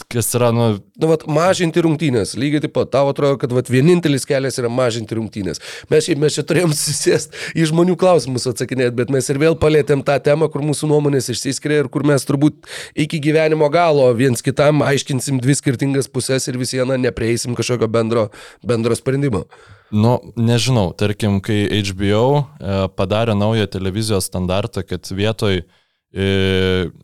kas 0.09 0.31
yra, 0.33 0.49
nu, 0.55 0.79
Nu, 0.95 1.09
vat, 1.11 1.25
mažinti 1.27 1.81
rungtynės. 1.83 2.31
Lygiai 2.39 2.63
taip 2.63 2.71
pat, 2.77 2.89
tau 2.93 3.09
atrodo, 3.11 3.35
kad 3.41 3.51
vat, 3.53 3.67
vienintelis 3.69 4.23
kelias 4.25 4.55
yra 4.61 4.69
mažinti 4.71 5.17
rungtynės. 5.17 5.59
Mes 5.91 6.07
mes 6.23 6.38
čia 6.38 6.45
turėjom 6.47 6.73
susėsti 6.79 7.53
į 7.59 7.67
žmonių 7.73 7.97
klausimus 7.99 8.47
atsakinėti, 8.49 8.95
bet 8.95 9.11
mes 9.13 9.29
ir 9.29 9.41
vėl 9.41 9.59
palėtėm 9.59 10.01
tą 10.07 10.15
temą, 10.23 10.47
kur 10.49 10.63
mūsų 10.65 10.89
nuomonės 10.93 11.27
išsiskiria 11.35 11.83
ir 11.83 11.91
kur 11.91 12.07
mes 12.07 12.25
turbūt 12.25 12.65
iki 13.05 13.19
gyvenimo 13.21 13.69
galo 13.69 14.07
viens 14.17 14.41
kitam 14.45 14.81
aiškinsim 14.88 15.43
dvi 15.43 15.59
skirtingas 15.59 16.07
pusės 16.09 16.47
ir 16.47 16.57
vis 16.57 16.73
viena 16.73 16.97
neprieisim 16.97 17.53
kažkokio 17.59 17.91
bendro, 17.91 18.29
bendro 18.63 18.95
sprendimo. 18.97 19.45
Nu, 19.91 20.15
nežinau, 20.35 20.89
tarkim, 20.97 21.37
kai 21.45 21.67
HBO 21.85 22.23
e, 22.59 22.77
padarė 22.97 23.35
naują 23.37 23.67
televizijos 23.69 24.25
standartą, 24.31 24.81
kad 24.87 25.05
vietoj, 25.13 25.61
e, 25.61 26.25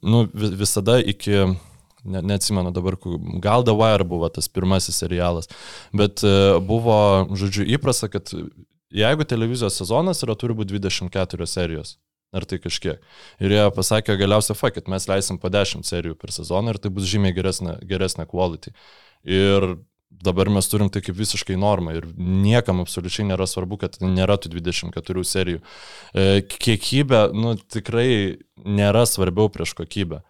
nu, 0.01 0.23
vi- 0.33 0.51
visada 0.57 0.97
iki, 0.99 1.35
ne, 2.03 2.21
neatsimenu 2.25 2.73
dabar, 2.73 2.97
gal 3.43 3.63
The 3.63 3.75
Wire 3.77 4.07
buvo 4.07 4.29
tas 4.33 4.49
pirmasis 4.49 4.97
serialas, 5.03 5.47
bet 5.93 6.23
e, 6.25 6.33
buvo, 6.65 6.97
žodžiu, 7.37 7.67
įprasta, 7.77 8.09
kad 8.09 8.33
jeigu 8.91 9.23
televizijos 9.29 9.77
sezonas 9.77 10.23
yra, 10.25 10.35
turi 10.35 10.57
būti 10.57 10.75
24 10.79 11.47
serijos. 11.47 11.97
Ar 12.31 12.45
tai 12.47 12.61
kažkiek. 12.63 13.01
Ir 13.43 13.51
jie 13.51 13.63
pasakė 13.75 14.13
galiausiai, 14.15 14.55
fuck, 14.55 14.77
kad 14.77 14.85
mes 14.87 15.03
leisim 15.09 15.35
po 15.37 15.49
10 15.51 15.83
serijų 15.83 16.15
per 16.15 16.31
sezoną 16.31 16.71
ir 16.71 16.77
tai 16.79 16.87
bus 16.95 17.03
žymiai 17.11 17.35
geresnė, 17.35 17.73
geresnė 17.83 18.23
quality. 18.23 18.71
Ir 19.27 19.65
dabar 20.11 20.49
mes 20.53 20.67
turim 20.69 20.89
tai 20.91 21.01
kaip 21.01 21.15
visiškai 21.17 21.55
normą 21.59 21.95
ir 21.97 22.07
niekam 22.17 22.83
absoliučiai 22.83 23.27
nėra 23.29 23.47
svarbu, 23.49 23.79
kad 23.81 23.97
nėra 24.03 24.37
tų 24.41 24.51
24 24.57 25.23
serijų. 25.25 25.61
E, 26.13 26.43
Kiekybė, 26.45 27.29
nu, 27.33 27.55
tikrai 27.57 28.37
nėra 28.65 29.05
svarbiau 29.09 29.49
prieš 29.53 29.73
kokybę. 29.79 30.21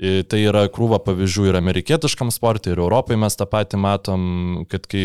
E, 0.00 0.22
Tai 0.26 0.40
yra 0.40 0.64
krūva 0.72 0.98
pavyzdžių 1.04 1.50
ir 1.50 1.60
amerikietiškam 1.60 2.32
sportui, 2.34 2.72
ir 2.74 2.82
Europai 2.82 3.18
mes 3.20 3.36
tą 3.38 3.46
patį 3.46 3.78
matom, 3.82 4.22
kad 4.70 4.88
kai 4.90 5.04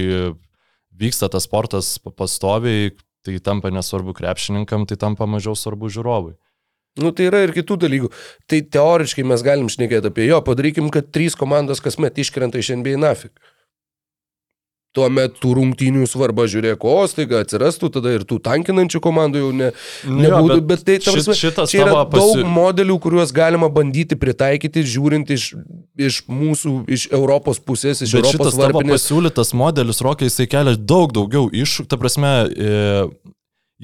vyksta 0.98 1.30
tas 1.30 1.46
sportas 1.46 1.98
pa- 2.02 2.16
pastoviai, 2.16 2.96
tai 3.26 3.38
tampa 3.44 3.70
nesvarbu 3.74 4.16
krepšininkam, 4.18 4.88
tai 4.88 4.98
tampa 4.98 5.28
mažiau 5.30 5.54
svarbu 5.58 5.92
žiūrovui. 5.94 6.38
Nu, 6.98 7.12
tai 7.14 7.28
yra 7.30 7.44
ir 7.46 7.54
kitų 7.54 7.78
dalykų. 7.84 8.10
Tai 8.50 8.60
teoriškai 8.74 9.26
mes 9.28 9.44
galim 9.46 9.70
šnekėti 9.70 10.10
apie 10.10 10.26
jo, 10.26 10.40
padarykim, 10.42 10.90
kad 10.94 11.12
trys 11.14 11.38
komandos 11.38 11.84
kasmet 11.84 12.18
iškrenta 12.18 12.58
iš 12.58 12.72
NBA 12.80 12.98
nafik. 12.98 13.36
Tuomet 14.98 15.36
tų 15.38 15.52
rungtynių 15.60 16.08
svarba 16.10 16.48
žiūrėk, 16.50 16.82
o 16.90 17.04
staiga 17.12 17.44
atsirastų 17.44 17.92
tada 17.94 18.16
ir 18.16 18.24
tų 18.26 18.40
tankinančių 18.48 19.02
komandų 19.04 19.44
jau 19.44 19.52
ne, 19.54 19.68
Nu 20.08 20.24
jo, 20.24 20.32
nebūtų, 20.32 20.56
bet 20.58 20.66
bet, 20.66 20.68
bet 20.72 20.86
tai 20.88 20.96
ta 21.06 21.14
prasme, 21.14 21.36
šitas 21.38 21.70
čia 21.70 21.84
yra 21.84 22.02
pasi- 22.10 22.42
daug 22.42 22.50
modelių, 22.56 22.96
kuriuos 23.04 23.34
galima 23.36 23.70
bandyti 23.70 24.18
pritaikyti, 24.18 24.82
žiūrint 24.96 25.30
iš, 25.38 25.52
iš 26.10 26.20
mūsų, 26.26 26.74
iš 26.98 27.08
Europos 27.14 27.62
pusės, 27.62 28.02
iš 28.02 28.16
Bet 28.18 28.24
Europos 28.24 28.34
šitas 28.40 28.58
tavo 28.58 28.80
varpinės. 28.80 29.06
pasiūlytas 29.06 29.54
modelis, 29.54 30.02
Rokai, 30.02 30.32
jisai 30.32 30.48
kelia 30.50 30.74
daug 30.78 31.14
daugiau 31.14 31.46
iššūkių, 31.54 31.90
ta 31.94 32.02
prasme, 32.02 32.32
e, 32.58 33.08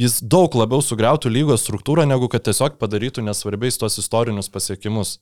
jis 0.01 0.17
daug 0.25 0.55
labiau 0.57 0.81
sugriautų 0.81 1.29
lygos 1.29 1.61
struktūrą, 1.67 2.07
negu 2.09 2.25
kad 2.31 2.41
tiesiog 2.47 2.79
padarytų 2.81 3.21
nesvarbiais 3.27 3.77
tos 3.77 3.99
istorinius 4.01 4.49
pasiekimus 4.49 5.19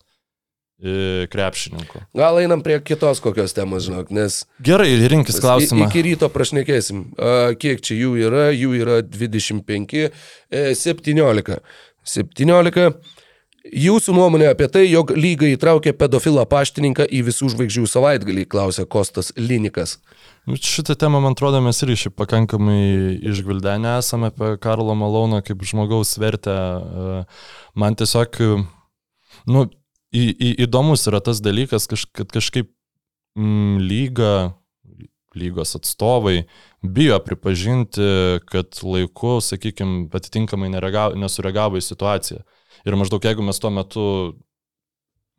krepšininkų. 0.81 2.03
Gal 2.17 2.39
einam 2.41 2.63
prie 2.65 2.79
kitos 2.81 3.21
kokios 3.21 3.53
temos, 3.53 3.85
žinok, 3.85 4.09
nes 4.13 4.41
Gerai, 4.65 4.89
rinkis 5.11 5.37
klausimą. 5.43 5.87
Iki 5.87 6.05
ryto 6.09 6.29
prašnekėsim. 6.33 7.05
Kiek 7.61 7.83
čia 7.85 7.97
jų 7.99 8.15
yra? 8.25 8.49
Jų 8.55 8.75
yra 8.81 8.99
25, 9.05 9.97
e, 10.49 10.63
17. 10.77 11.59
17. 12.01 12.87
Jūsų 13.61 14.15
nuomonė 14.17 14.47
apie 14.49 14.65
tai, 14.73 14.87
jog 14.89 15.11
lyga 15.13 15.45
įtraukė 15.51 15.93
pedofilą 15.93 16.47
paštininką 16.49 17.05
į 17.05 17.19
visų 17.27 17.51
žvaigždžių 17.53 17.83
savaitgalį, 17.91 18.47
klausė 18.49 18.87
Kostas 18.89 19.29
Linikas. 19.37 19.99
Nu, 20.49 20.57
Šitą 20.57 20.95
temą, 20.97 21.19
man 21.21 21.35
atrodo, 21.37 21.59
mes 21.61 21.77
ir 21.85 21.91
šiaip 21.93 22.15
pakankamai 22.17 23.19
išgvildenę 23.29 23.99
esame 23.99 24.31
apie 24.31 24.55
Karlo 24.63 24.95
Maloną 24.97 25.43
kaip 25.45 25.61
žmogaus 25.61 26.15
vertę. 26.17 26.55
Man 27.77 27.99
tiesiog, 27.99 28.41
nu, 29.45 29.67
į, 30.11 30.23
į, 30.31 30.49
įdomus 30.67 31.07
yra 31.09 31.21
tas 31.23 31.41
dalykas, 31.43 31.87
kaž, 31.89 32.05
kad 32.15 32.31
kažkaip 32.33 32.69
mm, 33.39 33.77
lyga, 33.87 34.33
lygos 35.35 35.75
atstovai 35.79 36.45
bijo 36.83 37.19
pripažinti, 37.23 38.07
kad 38.51 38.81
laiku, 38.83 39.39
sakykime, 39.43 40.09
atitinkamai 40.11 40.71
nereagavo- 40.73 41.19
nesureagavo 41.19 41.79
į 41.79 41.85
situaciją. 41.85 42.41
Ir 42.87 42.97
maždaug 42.99 43.23
jeigu 43.23 43.45
mes 43.45 43.59
tuo 43.61 43.71
metu, 43.71 44.07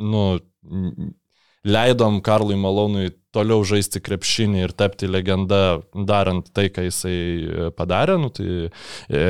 nu, 0.00 0.22
leidom 1.64 2.20
Karlui 2.24 2.56
Malonui 2.58 3.12
toliau 3.34 3.62
žaisti 3.66 4.02
krepšinį 4.02 4.66
ir 4.66 4.74
tapti 4.76 5.08
legenda, 5.10 5.80
darant 5.94 6.48
tai, 6.54 6.68
ką 6.74 6.86
jisai 6.88 7.16
e, 7.16 7.68
padarė, 7.76 8.18
nu, 8.20 8.30
tai, 8.34 8.70
e, 9.08 9.22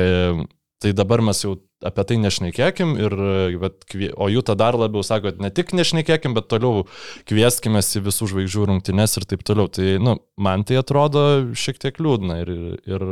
tai 0.81 0.93
dabar 0.97 1.23
mes 1.25 1.43
jau 1.45 1.55
apie 1.85 2.05
tai 2.09 2.19
nešnekėkim, 2.23 2.95
ir, 3.01 3.17
bet, 3.61 3.83
o 4.15 4.29
jų 4.31 4.45
tą 4.47 4.55
dar 4.59 4.77
labiau 4.79 5.03
sako, 5.05 5.35
ne 5.43 5.51
tik 5.53 5.75
nešnekėkim, 5.77 6.35
bet 6.37 6.49
toliau 6.51 6.85
kvieskime 7.29 7.83
į 7.83 8.05
visų 8.07 8.31
žvaigždžių 8.31 8.69
rungtynes 8.71 9.19
ir 9.19 9.27
taip 9.29 9.43
toliau. 9.47 9.69
Tai 9.73 9.97
nu, 10.03 10.17
man 10.39 10.65
tai 10.67 10.79
atrodo 10.81 11.27
šiek 11.57 11.81
tiek 11.81 11.99
liūdna 12.01 12.41
ir, 12.43 12.55
ir 12.89 13.05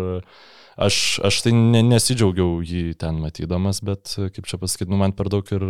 aš, 0.82 1.20
aš 1.28 1.42
tai 1.46 1.54
ne, 1.56 1.82
nesidžiaugiau 1.86 2.60
jį 2.66 2.96
ten 3.02 3.20
matydamas, 3.22 3.82
bet 3.86 4.14
kaip 4.18 4.48
čia 4.50 4.60
pasakyti, 4.62 4.90
nu, 4.92 5.00
man 5.02 5.16
per 5.18 5.30
daug 5.34 5.48
ir 5.54 5.66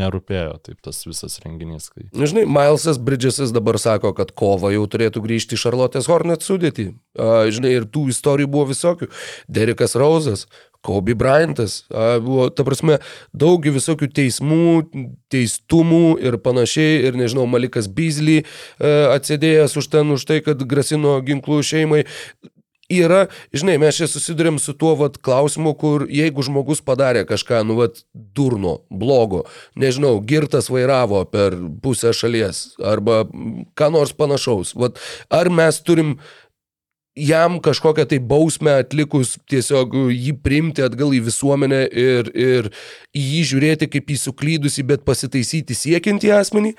nerūpėjo 0.00 0.58
taip 0.66 0.80
tas 0.84 1.02
visas 1.06 1.38
renginys. 1.44 1.90
Kai... 1.92 2.08
Nu, 2.12 2.28
Žinai, 2.30 2.46
Milesas 2.50 3.00
Bridgesas 3.02 3.54
dabar 3.54 3.78
sako, 3.82 4.14
kad 4.16 4.34
kova 4.36 4.72
jau 4.74 4.84
turėtų 4.90 5.24
grįžti 5.24 5.58
į 5.58 5.64
Charlotte's 5.64 6.10
Hornet 6.10 6.46
sudėtį. 6.46 6.90
Žinai, 7.14 7.74
ir 7.78 7.88
tų 7.90 8.08
istorijų 8.14 8.50
buvo 8.56 8.70
visokių. 8.72 9.10
Derikas 9.52 9.96
Rauzas, 10.00 10.48
Kobe 10.84 11.14
Bryantas, 11.16 11.82
buvo, 12.20 12.50
ta 12.52 12.64
prasme, 12.66 12.98
daug 13.32 13.64
visokių 13.64 14.10
teismų, 14.12 14.66
teistumų 15.32 16.18
ir 16.20 16.36
panašiai. 16.44 17.06
Ir 17.08 17.16
nežinau, 17.18 17.46
Malikas 17.48 17.88
Beasley 17.88 18.42
e, 18.42 18.90
atsėdėjęs 19.14 19.78
už 19.80 19.88
ten, 19.92 20.12
už 20.12 20.26
tai, 20.28 20.42
kad 20.44 20.60
grasino 20.68 21.16
ginklų 21.24 21.62
šeimai. 21.64 22.04
Yra, 22.92 23.30
žinai, 23.56 23.78
mes 23.80 23.96
čia 23.96 24.04
susidurėm 24.10 24.58
su 24.60 24.74
tuo 24.76 24.92
vat, 25.00 25.16
klausimu, 25.24 25.72
kur 25.80 26.04
jeigu 26.12 26.44
žmogus 26.44 26.82
padarė 26.84 27.22
kažką, 27.24 27.62
nu, 27.64 27.78
vat, 27.78 28.02
durno, 28.12 28.82
blogo, 28.92 29.46
nežinau, 29.80 30.18
girtas 30.20 30.68
vairavo 30.68 31.22
per 31.24 31.56
pusę 31.80 32.12
šalies 32.12 32.74
arba 32.84 33.22
ką 33.78 33.88
nors 33.94 34.12
panašaus, 34.12 34.74
vat, 34.76 35.00
ar 35.32 35.48
mes 35.48 35.80
turim 35.80 36.18
jam 37.16 37.60
kažkokią 37.62 38.06
tai 38.10 38.18
bausmę 38.18 38.74
atlikus 38.82 39.36
tiesiog 39.50 39.94
jį 40.10 40.34
priimti 40.42 40.82
atgal 40.82 41.14
į 41.14 41.22
visuomenę 41.28 41.84
ir, 41.86 42.30
ir 42.34 42.68
į 43.14 43.22
jį 43.22 43.42
žiūrėti 43.52 43.88
kaip 43.92 44.10
į 44.10 44.18
suklydusį, 44.18 44.86
bet 44.88 45.04
pasitaisyti 45.06 45.76
siekiantį 45.78 46.32
asmenį. 46.34 46.74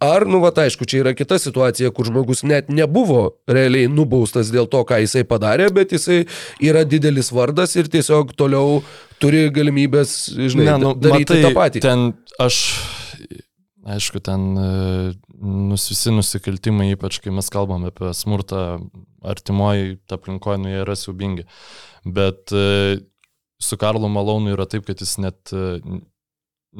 Ar, 0.00 0.24
nu, 0.30 0.38
va, 0.40 0.52
aišku, 0.62 0.86
čia 0.88 1.02
yra 1.02 1.12
kita 1.12 1.36
situacija, 1.42 1.90
kur 1.92 2.06
žmogus 2.08 2.44
net 2.46 2.70
nebuvo 2.72 3.34
realiai 3.50 3.90
nubaustas 3.90 4.48
dėl 4.54 4.70
to, 4.70 4.80
ką 4.88 5.02
jisai 5.02 5.26
padarė, 5.28 5.68
bet 5.74 5.92
jisai 5.92 6.22
yra 6.62 6.86
didelis 6.88 7.28
vardas 7.34 7.74
ir 7.76 7.90
tiesiog 7.90 8.32
toliau 8.38 8.80
turi 9.20 9.48
galimybės, 9.52 10.14
žinai, 10.38 10.70
Ne, 10.70 10.78
nu, 10.86 10.94
daryti 10.96 11.34
matai, 11.34 11.42
tą 11.44 11.52
patį. 11.58 11.84
Ten 11.84 12.06
aš, 12.40 12.62
aišku, 13.98 14.22
ten 14.24 14.48
e, 14.54 14.72
nus, 15.42 15.90
visi 15.90 16.14
nusikaltimai, 16.14 16.92
ypač 16.94 17.20
kai 17.20 17.34
mes 17.34 17.52
kalbame 17.52 17.90
apie 17.90 18.14
smurtą 18.16 18.78
artimoji 19.22 19.98
aplinkoje, 20.10 20.60
nu 20.62 20.72
jie 20.72 20.84
yra 20.84 20.96
siubingi. 20.96 21.46
Bet 22.04 22.52
e, 22.52 23.00
su 23.60 23.76
Karlu 23.80 24.08
Malonu 24.08 24.54
yra 24.54 24.66
taip, 24.70 24.86
kad 24.88 25.02
jis 25.02 25.16
net, 25.20 25.52
e, 25.52 26.00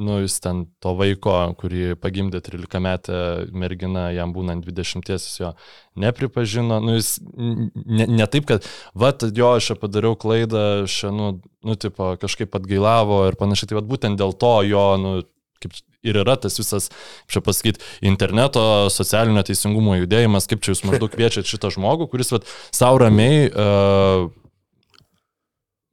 nu 0.01 0.17
jis 0.21 0.39
ten 0.43 0.63
to 0.83 0.93
vaiko, 0.97 1.35
kurį 1.59 1.97
pagimdė 2.01 2.41
13 2.45 2.81
metę 2.83 3.19
mergina, 3.53 4.07
jam 4.15 4.33
būnant 4.33 4.65
20, 4.65 5.13
jis 5.13 5.27
jo 5.41 5.51
nepripažino, 5.99 6.79
nu 6.83 6.95
jis 6.97 7.17
ne, 7.35 8.07
ne 8.07 8.27
taip, 8.31 8.47
kad, 8.49 8.67
va, 8.95 9.13
jo, 9.27 9.53
aš 9.57 9.71
čia 9.71 9.79
padariau 9.81 10.17
klaidą, 10.19 10.65
aš 10.87 11.03
nu, 11.13 11.35
nu, 11.67 11.77
tipo, 11.77 12.15
kažkaip 12.21 12.55
atgailavo 12.57 13.25
ir 13.29 13.39
panašiai, 13.39 13.71
tai 13.71 13.81
va, 13.81 13.85
būtent 13.93 14.21
dėl 14.21 14.33
to 14.41 14.55
jo, 14.71 14.85
nu, 15.01 15.15
kaip 15.61 15.75
ir 16.03 16.17
yra 16.23 16.35
tas 16.41 16.57
visas, 16.59 16.89
čia 17.31 17.43
pasakyti, 17.45 17.83
interneto 18.05 18.63
socialinio 18.93 19.43
teisingumo 19.47 19.97
judėjimas, 19.99 20.49
kaip 20.49 20.63
čia 20.65 20.73
jūs 20.73 20.85
maždaug 20.89 21.13
kviečiat 21.13 21.49
šitą 21.49 21.71
žmogų, 21.75 22.09
kuris, 22.11 22.33
va, 22.33 22.41
savo 22.73 23.01
ramiai, 23.03 23.47
uh, 23.51 24.27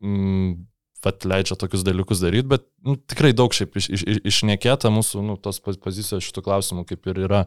mm, 0.05 0.55
vat, 1.09 1.25
leidžia 1.29 1.57
tokius 1.59 1.83
dalykus 1.87 2.21
daryti, 2.23 2.47
bet 2.53 2.65
nu, 2.87 2.95
tikrai 3.11 3.33
daug 3.37 3.53
šiaip 3.57 3.77
iš, 3.81 3.89
iš, 3.97 4.05
iš- 4.15 4.21
išnekėta 4.31 4.91
mūsų 4.93 5.23
nu, 5.25 5.37
tos 5.41 5.59
poz- 5.65 5.81
pozicijos 5.83 6.25
šitų 6.29 6.45
klausimų 6.47 6.85
kaip 6.89 7.09
ir 7.11 7.23
yra 7.27 7.43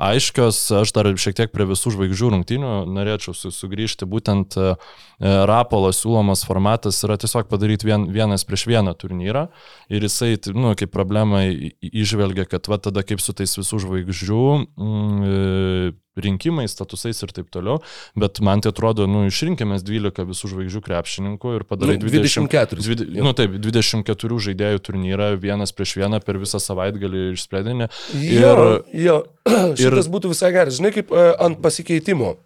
aiškios. 0.00 0.62
Aš 0.80 0.94
dar 0.96 1.10
šiek 1.10 1.36
tiek 1.38 1.52
prie 1.52 1.66
visų 1.68 1.92
žvaigždžių 1.96 2.30
rungtynių 2.36 2.72
norėčiau 2.94 3.34
su, 3.36 3.52
sugrįžti. 3.54 4.08
Būtent 4.10 4.56
e, 4.60 4.74
Rapolo 5.20 5.90
siūlomas 5.94 6.46
formatas 6.48 7.02
yra 7.06 7.18
tiesiog 7.20 7.50
padaryti 7.50 7.88
vien, 7.90 8.06
vienas 8.14 8.46
prieš 8.48 8.66
vieną 8.70 8.94
turnyrą 8.98 9.48
ir 9.92 10.06
jisai, 10.06 10.36
nu, 10.56 10.72
kaip 10.78 10.92
problemą 10.94 11.42
išvelgia, 11.84 12.46
kad 12.48 12.70
va 12.70 12.80
tada 12.80 13.04
kaip 13.06 13.20
su 13.20 13.34
tais 13.36 13.52
visų 13.58 13.82
žvaigždžių 13.84 14.44
mm, 14.78 15.26
e, 15.26 15.92
rinkimais, 16.24 16.72
statusais 16.76 17.18
ir 17.24 17.32
taip 17.36 17.48
toliau, 17.52 17.78
bet 18.18 18.40
man 18.44 18.60
tai 18.64 18.72
atrodo, 18.74 19.06
nu, 19.10 19.24
išrinkėmės 19.30 19.84
12 19.86 20.26
visų 20.30 20.50
žvaigždžių 20.54 20.82
krepšininkų 20.86 21.54
ir 21.58 21.64
padarai 21.68 21.96
Nu, 21.98 22.06
20, 22.06 22.46
24. 22.46 22.82
Dvide, 22.84 23.06
Jo. 23.18 23.24
nu 23.26 23.32
taip, 23.36 23.56
24 23.62 24.40
žaidėjų 24.48 24.82
turnyrą, 24.90 25.30
vienas 25.42 25.72
prieš 25.76 25.96
vieną 26.00 26.20
per 26.24 26.38
visą 26.42 26.60
savaitgalį 26.62 27.24
išsprendinį. 27.34 27.88
Jo, 28.28 28.52
Ir- 28.54 29.02
jo. 29.06 29.16
šitas 29.80 30.08
būtų 30.12 30.30
visai 30.34 30.52
geras. 30.54 30.76
Žinai, 30.78 30.92
kaip 30.98 31.10
uh, 31.14 31.32
ant 31.42 31.58
pasikeitimo. 31.64 32.36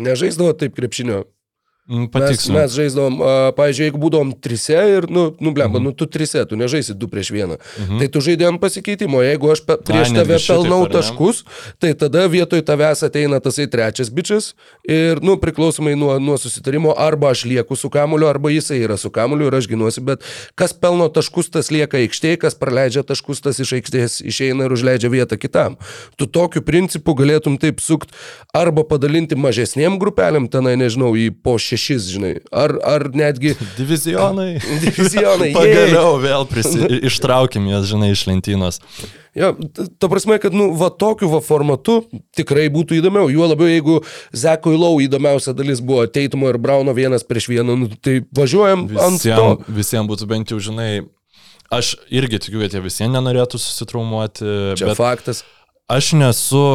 Nežaisdavo 0.00 0.54
taip 0.56 0.74
krepšinio. 0.78 1.24
Mm, 1.90 2.06
Mes, 2.14 2.38
mes 2.46 2.70
žaisdavom, 2.78 3.16
pavyzdžiui, 3.58 3.88
jeigu 3.88 3.98
būdom 3.98 4.28
trise 4.38 4.76
ir, 4.86 5.08
nu, 5.10 5.32
nu 5.42 5.50
blemba, 5.50 5.80
Mhm. 5.80 5.84
nu 5.88 5.92
tu 5.92 6.06
trise, 6.06 6.44
tu 6.46 6.54
nežaisi 6.54 6.94
du 6.94 7.08
prieš 7.10 7.32
vieną. 7.34 7.56
Mhm. 7.58 7.98
Tai 7.98 8.06
tu 8.08 8.18
žaidė 8.22 8.46
ant 8.46 8.60
pasikeitimo. 8.62 9.18
Jeigu 9.18 9.50
aš 9.50 9.60
pe, 9.66 9.74
prieš 9.82 10.12
netgi 10.14 10.30
tave 10.30 10.38
pelnau 10.46 10.86
taškus, 10.86 11.42
tai 11.82 11.90
tada 11.98 12.28
vietoj 12.30 12.62
tavęs 12.62 13.02
ateina 13.02 13.40
tasai 13.42 13.66
trečias 13.66 14.10
bičias 14.14 14.54
ir, 14.86 15.18
nu, 15.26 15.34
priklausomai 15.36 15.96
nuo, 15.98 16.18
nuo 16.22 16.38
susitarimo, 16.38 16.94
arba 16.96 17.30
aš 17.34 17.44
lieku 17.50 17.74
su 17.76 17.90
kamuliu, 17.90 18.28
arba 18.30 18.48
jisai 18.54 18.78
yra 18.86 18.96
su 18.96 19.10
kamuliu 19.10 19.50
ir 19.50 19.54
aš 19.58 19.66
ginuosi, 19.66 20.00
bet 20.06 20.22
kas 20.54 20.72
pelno 20.72 21.08
taškus, 21.10 21.50
tas 21.50 21.70
lieka 21.74 21.98
aikštėje, 21.98 22.38
kas 22.46 22.54
praleidžia 22.54 23.02
taškus, 23.02 23.42
tas 23.42 23.58
iš 23.58 23.72
aikštės 23.82 24.22
išeina 24.22 24.70
ir 24.70 24.72
užleidžia 24.72 25.10
vietą 25.10 25.34
kitam. 25.36 25.74
Tu 26.16 26.26
tokiu 26.30 26.62
principu 26.62 27.10
galėtum 27.18 27.58
taip 27.58 27.80
sukt 27.82 28.14
arba 28.54 28.84
padalinti 28.86 29.34
mažesniem 29.34 29.98
grupelėm, 29.98 30.46
tenai, 30.48 30.76
nežinau, 30.78 31.10
į 31.18 31.34
po 31.42 31.58
šešis, 31.72 32.06
žinai, 32.12 32.34
ar, 32.52 32.76
ar 32.86 33.08
netgi 33.16 33.56
Divizionai. 33.80 34.52
divizionai. 34.84 35.50
Pagaliau 35.58 36.14
vėl 36.22 36.46
prisi, 36.50 36.84
ištraukim 37.08 37.66
jas, 37.72 37.88
žinai, 37.90 38.12
iš 38.14 38.26
lentynos. 38.30 38.80
Jo, 39.32 39.54
t- 39.56 39.86
ta 39.96 40.10
prasme, 40.12 40.36
kad, 40.36 40.52
nu, 40.52 40.66
va 40.76 40.90
tokiu 40.92 41.30
va 41.32 41.38
formatu 41.40 42.02
tikrai 42.36 42.66
būtų 42.74 42.98
įdomiau. 42.98 43.30
Juo 43.32 43.46
labiau, 43.48 43.70
jeigu 43.70 43.94
Zekui 44.36 44.76
Lau 44.76 44.98
įdomiausia 45.00 45.54
dalis 45.56 45.80
buvo 45.80 46.04
Teitumo 46.04 46.50
ir 46.52 46.58
Brauno 46.60 46.92
vienas 46.92 47.24
prieš 47.24 47.48
vieną, 47.48 47.78
nu, 47.80 47.88
tai 48.04 48.18
važiuojam 48.36 48.84
ant 49.00 49.24
to. 49.24 49.46
Visiems 49.72 49.78
visiem 49.80 50.10
būtų 50.10 50.28
bent 50.34 50.52
jau, 50.52 50.60
žinai, 50.60 50.90
aš 51.72 51.94
irgi 52.12 52.42
tikiu, 52.44 52.60
kad 52.60 52.76
jie 52.76 52.84
visiems 52.84 53.16
nenorėtų 53.16 53.56
susitraumuoti, 53.62 54.44
Čia 54.76 54.90
bet 54.92 55.00
faktas. 55.00 55.40
aš 55.88 56.12
nesu, 56.20 56.66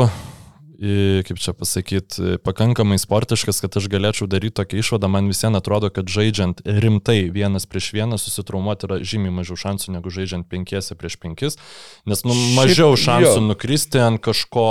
kaip 0.78 1.40
čia 1.42 1.54
pasakyti, 1.58 2.38
pakankamai 2.46 3.00
sportiškas, 3.02 3.64
kad 3.64 3.78
aš 3.80 3.88
galėčiau 3.90 4.28
daryti 4.30 4.60
tokią 4.60 4.82
išvadą. 4.84 5.10
Man 5.10 5.30
visiems 5.32 5.58
atrodo, 5.58 5.90
kad 5.94 6.06
žaidžiant 6.12 6.62
rimtai 6.66 7.32
vienas 7.34 7.66
prieš 7.66 7.90
vieną 7.96 8.20
susitraumuoti 8.22 8.86
yra 8.86 9.00
žymiai 9.02 9.34
mažiau 9.40 9.58
šansų 9.58 9.96
negu 9.96 10.14
žaidžiant 10.14 10.46
penkiese 10.52 10.94
prieš 11.00 11.18
penkis, 11.22 11.58
nes 12.06 12.22
nu, 12.28 12.36
mažiau 12.58 12.94
šansų 12.94 13.40
jo. 13.40 13.46
nukristi 13.48 14.02
ant 14.04 14.22
kažko, 14.22 14.68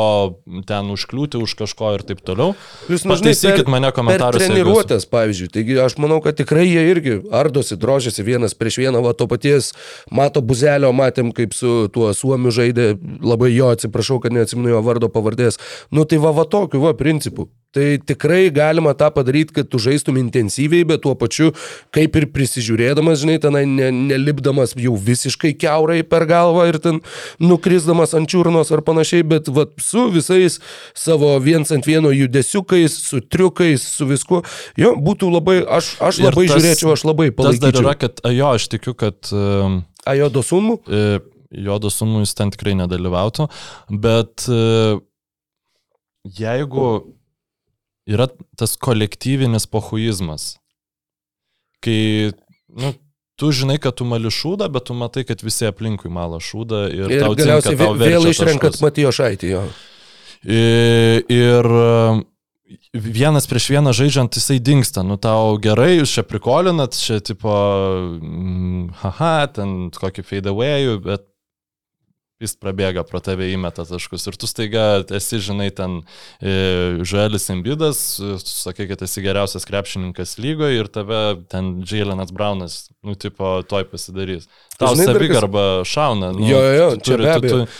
ten 0.69 0.93
užkliūti 0.95 1.41
už 1.43 1.57
kažko 1.59 1.97
ir 1.99 2.07
taip 2.07 2.23
toliau. 2.27 2.55
Jūs, 2.87 3.03
nu, 3.09 3.17
Pataisykit 3.17 3.67
mane 3.73 3.91
komentaruose. 3.97 4.47
jeigu 4.47 4.55
treniruotės, 4.63 5.09
pavyzdžiui, 5.11 5.51
taigi 5.59 5.81
aš 5.83 5.99
manau, 6.03 6.21
kad 6.23 6.39
tikrai 6.39 6.69
jie 6.69 6.87
irgi 6.93 7.19
ardosi, 7.35 7.79
drožiasi 7.83 8.23
vienas 8.27 8.55
prieš 8.55 8.79
vieną, 8.85 9.03
va 9.03 9.17
to 9.19 9.27
paties 9.31 9.73
Mato 10.15 10.43
Buzelio 10.45 10.93
matėm, 10.95 11.35
kaip 11.35 11.55
su 11.57 11.91
tuo 11.93 12.13
Suomiu 12.15 12.55
žaidė, 12.55 12.93
labai 13.27 13.51
jo 13.57 13.73
atsiprašau, 13.75 14.21
kad 14.23 14.35
neatsimenu 14.37 14.71
jo 14.77 14.83
vardo 14.87 15.11
pavardės. 15.13 15.59
Nu 15.97 16.05
tai 16.09 16.19
va, 16.21 16.35
va 16.37 16.45
tokiu, 16.45 16.83
va, 16.85 16.93
principu. 16.99 17.49
Tai 17.77 17.99
tikrai 18.09 18.47
galima 18.57 18.95
tą 18.97 19.11
padaryti, 19.13 19.53
kad 19.59 19.67
tu 19.69 19.77
žaistum 19.83 20.17
intensyviai, 20.17 20.85
bet 20.89 21.03
tuo 21.05 21.11
pačiu, 21.19 21.51
kaip 21.93 22.15
ir 22.17 22.25
prisižiūrėdamas, 22.33 23.19
žinai, 23.21 23.35
tenai 23.43 23.63
ne, 23.69 23.91
nelipdamas 24.13 24.73
jau 24.81 24.95
visiškai 24.97 25.51
keurai 25.61 25.99
per 26.09 26.25
galvą 26.31 26.63
ir 26.71 26.79
ten 26.81 27.03
nukrisdamas 27.43 28.15
ant 28.17 28.31
čiurnos 28.33 28.71
ar 28.73 28.81
panašiai, 28.87 29.27
bet 29.29 29.51
va, 29.53 29.67
su 29.83 30.07
visais 30.15 30.57
savo 30.97 31.35
viens 31.45 31.69
ant 31.77 31.85
vieno 31.89 32.13
judesiukais, 32.17 32.97
su 33.11 33.21
triukais, 33.21 33.85
su 33.99 34.09
viskuo. 34.09 34.41
Jo, 34.81 34.95
būtų 34.97 35.29
labai, 35.37 35.59
aš, 35.79 35.93
aš 36.01 36.23
labai 36.25 36.47
tas- 36.49 36.57
žiūrėčiau, 36.57 36.95
aš 36.97 37.05
labai 37.11 37.29
Tas 37.35 37.61
dar 37.61 37.75
palaikyčiau. 37.77 37.85
yra, 37.85 37.95
kad, 38.07 38.25
jo, 38.39 38.53
aš 38.57 38.69
tikiu, 38.73 38.95
kad 38.97 39.33
um, 39.37 39.83
Ajodo 40.09 40.41
sunmu? 40.47 40.79
e, 40.89 41.19
Jodo 41.67 41.93
sūnų 41.93 42.25
jis 42.25 42.33
ten 42.41 42.51
tikrai 42.51 42.73
nedalyvautų, 42.81 43.47
bet 44.03 44.49
e, 44.51 44.97
jeigu 46.39 47.15
yra 48.07 48.29
tas 48.59 48.77
kolektyvinis 48.77 49.67
pohuizmas, 49.71 50.57
kai, 51.85 52.33
nu, 52.71 52.93
tu 53.37 53.51
žinai, 53.53 53.79
kad 53.83 53.97
tu 53.99 54.07
mali 54.09 54.31
šūdą, 54.33 54.69
bet 54.73 54.87
tu 54.89 54.95
matai, 54.97 55.25
kad 55.29 55.43
visi 55.45 55.67
aplinkui 55.69 56.11
mala 56.13 56.39
šūdą 56.43 56.87
ir, 56.93 57.11
Ir 57.11 57.21
tau 57.25 57.35
tinka, 57.35 57.59
galiausiai 57.61 57.77
tau 57.83 57.99
vėl, 58.01 58.31
išrenkat. 58.31 58.81
Matijo 58.85 59.13
Šaitį, 59.13 59.51
jo. 59.53 59.67
I- 60.47 61.23
Ir 61.33 61.67
e, 61.67 62.25
vienas 62.95 63.47
prieš 63.51 63.69
vieną 63.75 63.93
žaidžiant 63.95 64.35
jisai 64.39 64.57
dinksta. 64.63 65.03
Nu 65.07 65.17
tau 65.23 65.57
gerai, 65.63 65.99
jūs 66.01 66.17
čia 66.17 66.25
prikolinat, 66.27 66.97
čia 66.99 67.21
tipo, 67.25 67.53
mm, 68.21 68.91
haha, 69.03 69.47
ten 69.55 69.77
kokį 69.95 70.25
fade 70.27 70.51
away, 70.51 70.97
bet 71.03 71.27
jis 72.41 72.53
prabėga 72.61 73.01
pro 73.09 73.21
tave 73.25 73.47
įmeta 73.55 73.85
taškus. 73.89 74.27
Ir 74.29 74.37
tu 74.37 74.49
staiga 74.51 75.03
esi, 75.17 75.39
žinai, 75.41 75.71
ten 75.73 76.03
e, 76.41 77.01
Žuelis 77.07 77.49
Embidas, 77.55 78.01
e, 78.21 78.35
tu 78.45 78.53
sakai, 78.53 78.87
kad 78.91 79.01
esi 79.07 79.23
geriausias 79.25 79.65
krepšininkas 79.69 80.37
lygoje 80.43 80.83
ir 80.83 80.91
tave 80.93 81.21
ten 81.53 81.79
Jailenas 81.87 82.33
Braunas, 82.37 82.91
nu, 83.03 83.15
tipo, 83.17 83.63
toj 83.65 83.87
pasidarys. 83.89 84.51
Tau 84.77 84.93
dar 84.93 84.97
kas- 85.01 85.07
savigarba 85.15 85.67
šauna. 85.89 86.35
Nu, 86.37 86.45
Jo, 86.51 86.61
jo, 86.61 86.75
jo, 86.83 86.91
tu 86.97 87.01
čia 87.01 87.15
turi- 87.17 87.25
be 87.25 87.33
tu- 87.33 87.39
abejo. 87.39 87.65
tu- 87.65 87.73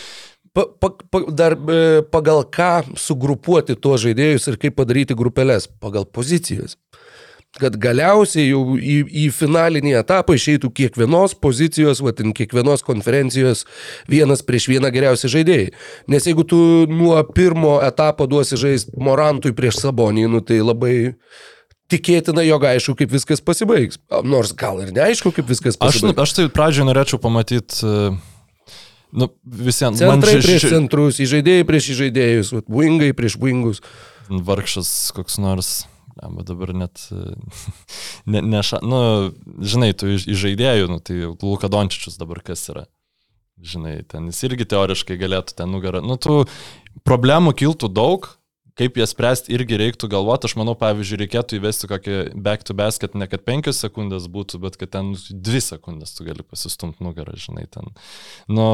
Pa, 0.57 0.63
pa, 0.81 0.89
pa, 1.13 1.19
dar 1.37 1.53
e, 1.53 2.01
pagal 2.09 2.39
ką 2.49 2.97
sugrupuoti 2.97 3.75
tuos 3.77 4.01
žaidėjus 4.01 4.47
ir 4.49 4.55
kaip 4.57 4.73
padaryti 4.79 5.13
grupelės? 5.13 5.67
Pagal 5.69 6.07
pozicijas. 6.09 6.73
Kad 7.57 7.73
galiausiai 7.81 8.51
jau 8.51 8.75
į, 8.77 8.99
į 9.09 9.25
finalinį 9.33 9.95
etapą 9.97 10.35
išeitų 10.37 10.69
kiekvienos 10.77 11.33
pozicijos, 11.41 12.03
vatin, 12.05 12.29
kiekvienos 12.37 12.83
konferencijos 12.85 13.63
vienas 14.05 14.43
prieš 14.45 14.67
vieną 14.69 14.91
geriausi 14.93 15.31
žaidėjai. 15.33 15.71
Nes 16.13 16.27
jeigu 16.29 16.45
tu 16.45 16.59
nuo 16.91 17.17
pirmo 17.33 17.79
etapo 17.81 18.27
duosi 18.29 18.59
žaisti 18.61 18.93
Morantui 19.01 19.55
prieš 19.57 19.79
Sabonį, 19.81 20.27
nu, 20.29 20.43
tai 20.45 20.59
labai 20.61 20.93
tikėtina, 21.89 22.43
jog 22.45 22.65
aišku, 22.69 22.93
kaip 22.99 23.09
viskas 23.15 23.41
pasibaigs. 23.41 23.97
Nors 24.27 24.53
gal 24.53 24.81
ir 24.85 24.93
neaišku, 24.93 25.33
kaip 25.33 25.49
viskas 25.49 25.77
Aš, 25.79 25.97
pasibaigs. 26.03 26.21
aš 26.27 26.37
tai 26.37 26.47
pradžioje 26.53 26.87
norėčiau 26.91 27.19
pamatyti, 27.23 27.81
nu, 29.17 29.29
visiems, 29.47 29.97
Centrai 30.03 30.37
ši- 30.37 30.45
prieš 30.45 30.61
ši- 30.67 30.73
centrus, 30.77 31.21
įžaidėjai 31.23 31.65
prieš 31.73 31.89
įžaidėjus, 31.95 32.53
wingai 32.69 33.13
prieš 33.17 33.39
wingus. 33.41 33.81
vargšas 34.27 35.13
koks 35.15 35.37
nors 35.39 35.85
Lemba 36.17 36.45
dabar 36.47 36.73
net, 36.73 37.03
ne, 38.31 38.41
ne 38.41 38.61
ša, 38.65 38.81
nu, 38.85 38.99
žinai, 39.61 39.91
tu 39.97 40.09
iš, 40.15 40.27
iš 40.29 40.43
žaidėjų, 40.45 40.89
nu, 40.91 40.99
tai 41.03 41.19
Luka 41.29 41.69
Dončičius 41.71 42.19
dabar 42.21 42.41
kas 42.45 42.65
yra. 42.73 42.87
Žinai, 43.57 43.99
ten 44.09 44.29
jis 44.29 44.43
irgi 44.45 44.67
teoriškai 44.69 45.17
galėtų 45.17 45.55
ten 45.57 45.71
nugarą. 45.73 46.03
Nu, 46.05 46.19
tų 46.21 46.43
problemų 47.07 47.55
kiltų 47.57 47.89
daug, 47.89 48.29
kaip 48.77 48.97
jas 48.99 49.11
spręsti 49.13 49.53
irgi 49.55 49.77
reiktų 49.81 50.09
galvoti. 50.11 50.47
Aš 50.49 50.55
manau, 50.59 50.75
pavyzdžiui, 50.77 51.19
reikėtų 51.23 51.57
įvesti 51.57 51.89
kokį 51.89 52.17
back 52.45 52.65
to 52.67 52.75
basket, 52.77 53.15
ne 53.17 53.27
kad 53.29 53.41
5 53.47 53.71
sekundės 53.73 54.27
būtų, 54.31 54.59
bet 54.63 54.77
kad 54.77 54.91
ten 54.93 55.13
2 55.17 55.61
sekundės 55.65 56.13
tu 56.17 56.27
gali 56.27 56.45
pasistumti 56.45 57.03
nugarą, 57.05 57.33
žinai, 57.41 57.65
ten. 57.73 57.89
Nu, 58.47 58.67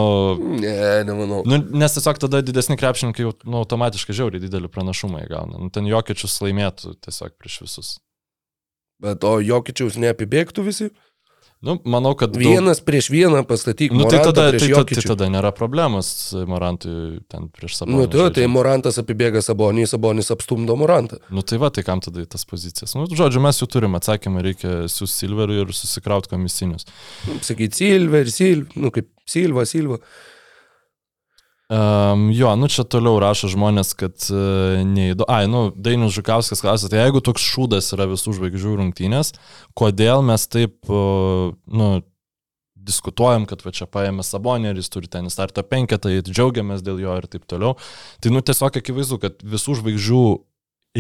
Ne, 0.59 1.03
nemanau. 1.07 1.43
nu, 1.47 1.59
nes 1.71 1.95
tiesiog 1.95 2.19
tada 2.25 2.43
didesni 2.45 2.77
krepšininkai 2.79 3.25
jau 3.25 3.33
nu, 3.45 3.61
automatiškai 3.63 4.15
žiauriai 4.19 4.43
didelį 4.43 4.71
pranašumą 4.73 5.23
įgauna. 5.25 5.61
Nu, 5.63 5.71
ten 5.73 5.87
jokiečius 5.87 6.39
laimėtų 6.43 6.97
tiesiog 7.03 7.37
prieš 7.39 7.61
visus. 7.65 7.93
Bet 9.03 9.23
o 9.27 9.37
jokičiaus 9.43 9.97
neapibėgtų 9.99 10.63
visi? 10.67 10.91
Nu, 11.63 11.77
manau, 11.87 12.11
kad... 12.19 12.33
daug- 12.35 12.43
Vienas 12.43 12.81
prieš 12.83 13.07
vieną 13.13 13.39
pastatyk. 13.47 13.93
Nu, 13.95 14.03
tai 14.11 14.19
tada, 14.19 14.49
tai, 14.51 14.57
ta- 14.57 14.65
tai 14.65 14.67
Jokičių. 14.73 15.05
tada 15.13 15.29
nėra 15.31 15.53
problemos 15.55 16.09
Morantui 16.49 17.21
ten 17.31 17.45
prieš 17.55 17.77
savo. 17.79 17.93
Nu, 17.95 18.03
tu, 18.11 18.19
tai 18.35 18.49
Morantas 18.51 18.99
apibėga 18.99 19.39
Sabonį, 19.45 19.85
Sabonis 19.87 20.27
apstumdo 20.35 20.75
Morantą. 20.79 21.21
Nu 21.31 21.39
tai 21.47 21.61
va, 21.63 21.71
tai 21.71 21.85
kam 21.87 22.03
tada 22.03 22.25
į 22.25 22.27
tas 22.35 22.43
pozicijas? 22.49 22.97
Nu, 22.99 23.07
žodžiu, 23.07 23.39
mes 23.45 23.61
jau 23.63 23.69
turim 23.71 23.95
atsakymą, 23.95 24.43
reikia 24.43 24.73
su 24.91 25.07
Silveriu 25.07 25.63
ir 25.63 25.71
susikrauti 25.71 26.33
komisinius. 26.35 26.83
Sakyti 27.47 27.79
Silver, 27.85 28.27
Silver, 28.31 28.67
nu 28.83 28.91
kaip 28.91 29.07
Silva, 29.23 29.63
Silva. 29.69 30.01
Um, 31.71 32.27
jo, 32.35 32.51
nu 32.59 32.67
čia 32.67 32.83
toliau 32.83 33.21
rašo 33.23 33.47
žmonės, 33.49 33.93
kad 33.95 34.25
uh, 34.29 34.81
neįdomu. 34.83 35.29
Ai, 35.31 35.47
nu, 35.47 35.69
Dainius 35.71 36.13
Žukauskas 36.17 36.61
klausė, 36.61 36.89
tai 36.91 37.05
jeigu 37.05 37.21
toks 37.23 37.45
šūdas 37.45 37.93
yra 37.95 38.09
visų 38.11 38.35
žvaigždžių 38.35 38.73
rungtynės, 38.81 39.31
kodėl 39.79 40.25
mes 40.27 40.43
taip, 40.51 40.75
uh, 40.91 41.55
nu, 41.71 41.87
diskutuojam, 42.83 43.47
kad 43.47 43.63
va 43.63 43.71
čia 43.75 43.87
paėmė 43.87 44.25
Sabonį 44.27 44.73
ir 44.73 44.81
jis 44.81 44.91
turi 44.91 45.09
ten 45.11 45.31
starto 45.31 45.63
penketą, 45.63 46.11
ir 46.11 46.27
džiaugiamės 46.27 46.83
dėl 46.83 46.99
jo 46.99 47.15
ir 47.19 47.29
taip 47.31 47.47
toliau. 47.49 47.77
Tai, 48.19 48.33
nu, 48.35 48.43
tiesiog 48.43 48.81
akivaizdu, 48.83 49.21
kad 49.23 49.39
visų 49.55 49.79
žvaigždžių 49.79 50.23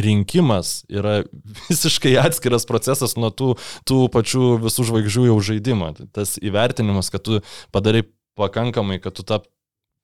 rinkimas 0.07 0.83
yra 0.89 1.21
visiškai 1.69 2.15
atskiras 2.23 2.65
procesas 2.69 3.17
nuo 3.19 3.29
tų, 3.35 3.53
tų 3.89 4.07
pačių 4.13 4.57
visų 4.63 4.87
žvaigždžių 4.89 5.29
jau 5.29 5.39
žaidimo. 5.51 5.93
Tas 6.15 6.37
įvertinimas, 6.41 7.11
kad 7.13 7.27
tu 7.27 7.43
padarai 7.75 8.07
pakankamai, 8.39 8.97
kad 9.03 9.13
tu 9.19 9.25
tap, 9.27 9.45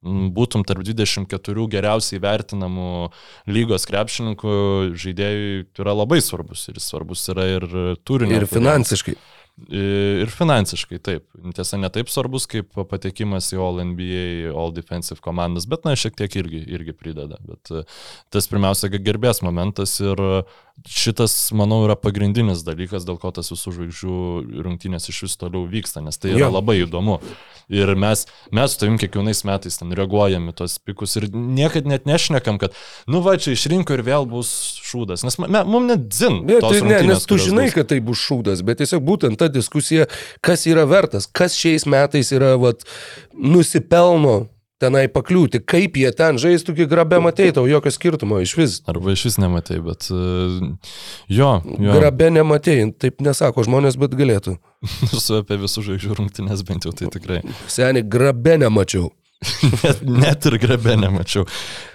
būtum 0.05 0.63
tarp 0.67 0.85
24 0.87 1.65
geriausiai 1.71 2.21
vertinamų 2.23 3.09
lygos 3.51 3.87
krepšininkų 3.89 4.53
žaidėjui 4.95 5.65
yra 5.81 5.95
labai 5.97 6.21
svarbus. 6.23 6.69
Ir 6.71 6.79
svarbus 6.83 7.25
yra 7.33 7.49
ir 7.57 7.67
turinio. 8.07 8.39
Ir 8.39 8.47
finansiškai. 8.49 9.17
Ir 9.67 10.29
finansiškai, 10.31 11.01
taip. 11.03 11.25
Tiesa, 11.55 11.75
ne 11.81 11.89
taip 11.91 12.07
svarbus 12.11 12.45
kaip 12.47 12.71
patekimas 12.87 13.49
į 13.51 13.59
All 13.59 13.81
NBA, 13.89 14.53
All 14.53 14.71
Defensive 14.71 15.19
komandas, 15.25 15.67
bet, 15.69 15.83
na, 15.83 15.97
šiek 15.99 16.15
tiek 16.15 16.37
irgi, 16.39 16.61
irgi 16.71 16.95
prideda. 16.95 17.41
Bet 17.43 17.73
e, 17.75 17.83
tas 18.31 18.47
pirmiausia, 18.47 18.87
gerbės 19.03 19.43
momentas 19.43 19.97
ir 19.99 20.23
šitas, 20.87 21.33
manau, 21.55 21.81
yra 21.87 21.95
pagrindinis 21.99 22.61
dalykas, 22.67 23.05
dėl 23.07 23.17
ko 23.21 23.31
tas 23.35 23.51
visų 23.51 23.73
žvaigždžių 23.75 24.17
rungtynės 24.65 25.09
iš 25.11 25.23
vis 25.25 25.37
toliau 25.39 25.65
vyksta, 25.69 26.03
nes 26.05 26.17
tai 26.17 26.33
yra 26.35 26.47
Jo. 26.47 26.51
labai 26.55 26.79
įdomu. 26.83 27.19
Ir 27.69 27.91
mes, 27.99 28.25
mes 28.55 28.73
su 28.73 28.79
tavim 28.81 28.97
kiekvienais 29.01 29.43
metais 29.45 29.77
ten 29.77 29.93
reaguojame 29.93 30.53
tos 30.57 30.79
pikus 30.81 31.15
ir 31.19 31.27
niekad 31.33 31.85
net 31.89 32.07
nešnekam, 32.09 32.57
kad, 32.61 32.73
nu 33.05 33.21
va, 33.25 33.35
čia 33.37 33.53
išrinko 33.53 33.97
ir 33.97 34.05
vėl 34.07 34.25
bus 34.29 34.49
šūdas, 34.89 35.25
nes 35.27 35.37
mums 35.41 35.89
net 35.89 36.07
zin. 36.15 36.41
Ne, 36.49 36.61
tai, 36.63 36.81
ne, 36.85 37.01
nes 37.11 37.25
tu 37.29 37.37
žinai, 37.37 37.67
bus. 37.69 37.77
kad 37.77 37.91
tai 37.91 37.99
bus 38.01 38.21
šūdas, 38.25 38.63
bet 38.65 38.81
tiesiog 38.81 39.05
būtent 39.05 39.37
ta 39.37 39.51
diskusija, 39.53 40.09
kas 40.41 40.65
yra 40.69 40.87
vertas, 40.89 41.29
kas 41.29 41.57
šiais 41.59 41.85
metais 41.89 42.33
yra 42.33 42.55
vat, 42.61 42.87
nusipelno 43.37 44.47
tenai 44.79 45.05
pakliūti, 45.11 45.61
kaip 45.67 45.97
jie 45.99 46.09
ten 46.15 46.39
žaistų, 46.41 46.75
kai 46.77 46.87
grabė 46.91 47.19
matei, 47.23 47.51
tau 47.55 47.65
jokio 47.69 47.91
skirtumo 47.93 48.39
iš 48.43 48.55
vis. 48.59 48.77
Arba 48.89 49.13
iš 49.15 49.25
vis 49.27 49.37
nematai, 49.41 49.79
bet 49.83 50.07
e, 50.11 50.23
jo, 51.35 51.51
jo. 51.65 51.93
Grabė 51.99 52.31
nematei, 52.35 52.87
taip 52.99 53.19
nesako 53.25 53.65
žmonės, 53.67 53.99
bet 53.99 54.15
galėtų. 54.19 54.57
su 55.11 55.39
apie 55.41 55.59
visų 55.59 55.83
žvaigždžių 55.89 56.17
rungtynės 56.21 56.63
bent 56.67 56.87
jau 56.87 56.95
tai 56.95 57.11
tikrai. 57.11 57.41
Seniai, 57.71 58.05
grabė 58.07 58.57
nemačiau. 58.63 59.11
Net, 59.83 60.01
net 60.03 60.45
ir 60.49 60.57
grabę 60.59 60.97
nemačiau. 60.99 61.45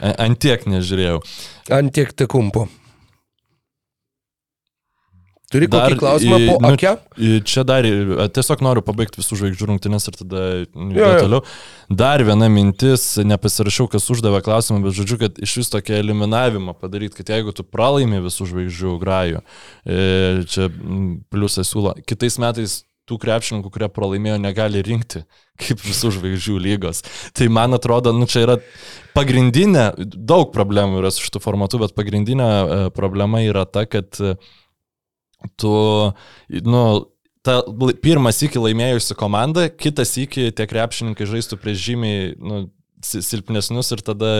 A- 0.01 0.14
Ant 0.25 0.38
tiek 0.40 0.62
nežiūrėjau. 0.64 1.18
Antiek 1.77 2.14
te 2.16 2.25
kumpo. 2.31 2.68
Turi 5.55 5.69
Dar 5.71 5.93
kokį 5.93 6.01
klausimą 6.01 6.38
po 6.49 6.55
nu, 6.59 6.71
akia? 6.75 6.97
Čia 7.47 7.62
dar 7.67 7.87
tiesiog 8.35 8.62
noriu 8.67 8.83
pabaigti 8.83 9.21
visų 9.21 9.38
žvaigždžių 9.38 9.69
rungtynės 9.71 10.09
ir 10.11 10.17
tada 10.19 10.40
Jo, 10.75 11.11
toliau. 11.23 11.45
Dar 12.03 12.25
viena 12.27 12.49
mintis, 12.51 13.05
nepasirašiau, 13.23 13.87
kas 13.93 14.09
uždavė 14.11 14.40
klausimą, 14.47 14.81
bet 14.83 14.97
žodžiu, 14.99 15.21
kad 15.21 15.38
iš 15.45 15.59
vis 15.61 15.71
tokia 15.71 16.01
eliminavimą 16.03 16.75
padaryti, 16.81 17.21
kad 17.21 17.31
jeigu 17.37 17.55
tu 17.55 17.67
pralaimi 17.67 18.19
visų 18.25 18.49
žvaigždžių 18.51 18.97
grajų, 19.05 19.45
e, 19.87 20.01
čia 20.51 20.67
pliusas 21.31 21.71
siūlo, 21.71 21.95
kitais 22.09 22.40
metais 22.43 22.81
tų 23.09 23.19
krepšininkų, 23.21 23.71
kurie 23.71 23.88
pralaimėjo, 23.93 24.40
negali 24.40 24.83
rinkti 24.85 25.23
kaip 25.61 25.83
visų 25.85 26.11
žvaigždžių 26.17 26.59
lygos. 26.64 27.05
Tai 27.37 27.47
man 27.53 27.77
atrodo, 27.77 28.14
nu 28.17 28.27
čia 28.31 28.43
yra 28.47 28.59
pagrindinė, 29.14 29.90
daug 30.03 30.51
problemų 30.55 31.03
yra 31.03 31.12
su 31.14 31.23
šitų 31.27 31.43
formatu, 31.45 31.79
bet 31.85 31.95
pagrindinė 31.95 32.49
e, 32.49 32.79
problema 32.97 33.45
yra 33.45 33.67
ta, 33.69 33.85
kad 33.87 34.19
e, 34.19 34.35
tu, 35.61 35.72
nu, 36.64 36.83
ta 37.44 37.59
pirmas 38.02 38.40
iki 38.46 38.59
laimėjusi 38.62 39.16
komanda, 39.20 39.68
kitas 39.68 40.14
iki 40.20 40.48
tie 40.57 40.66
krepšininkai 40.70 41.26
žaistų 41.28 41.59
prieš 41.61 41.83
žymiai, 41.90 42.33
nu, 42.40 42.61
si- 43.04 43.20
silpnesnius 43.24 43.92
ir 43.92 44.02
tada 44.07 44.30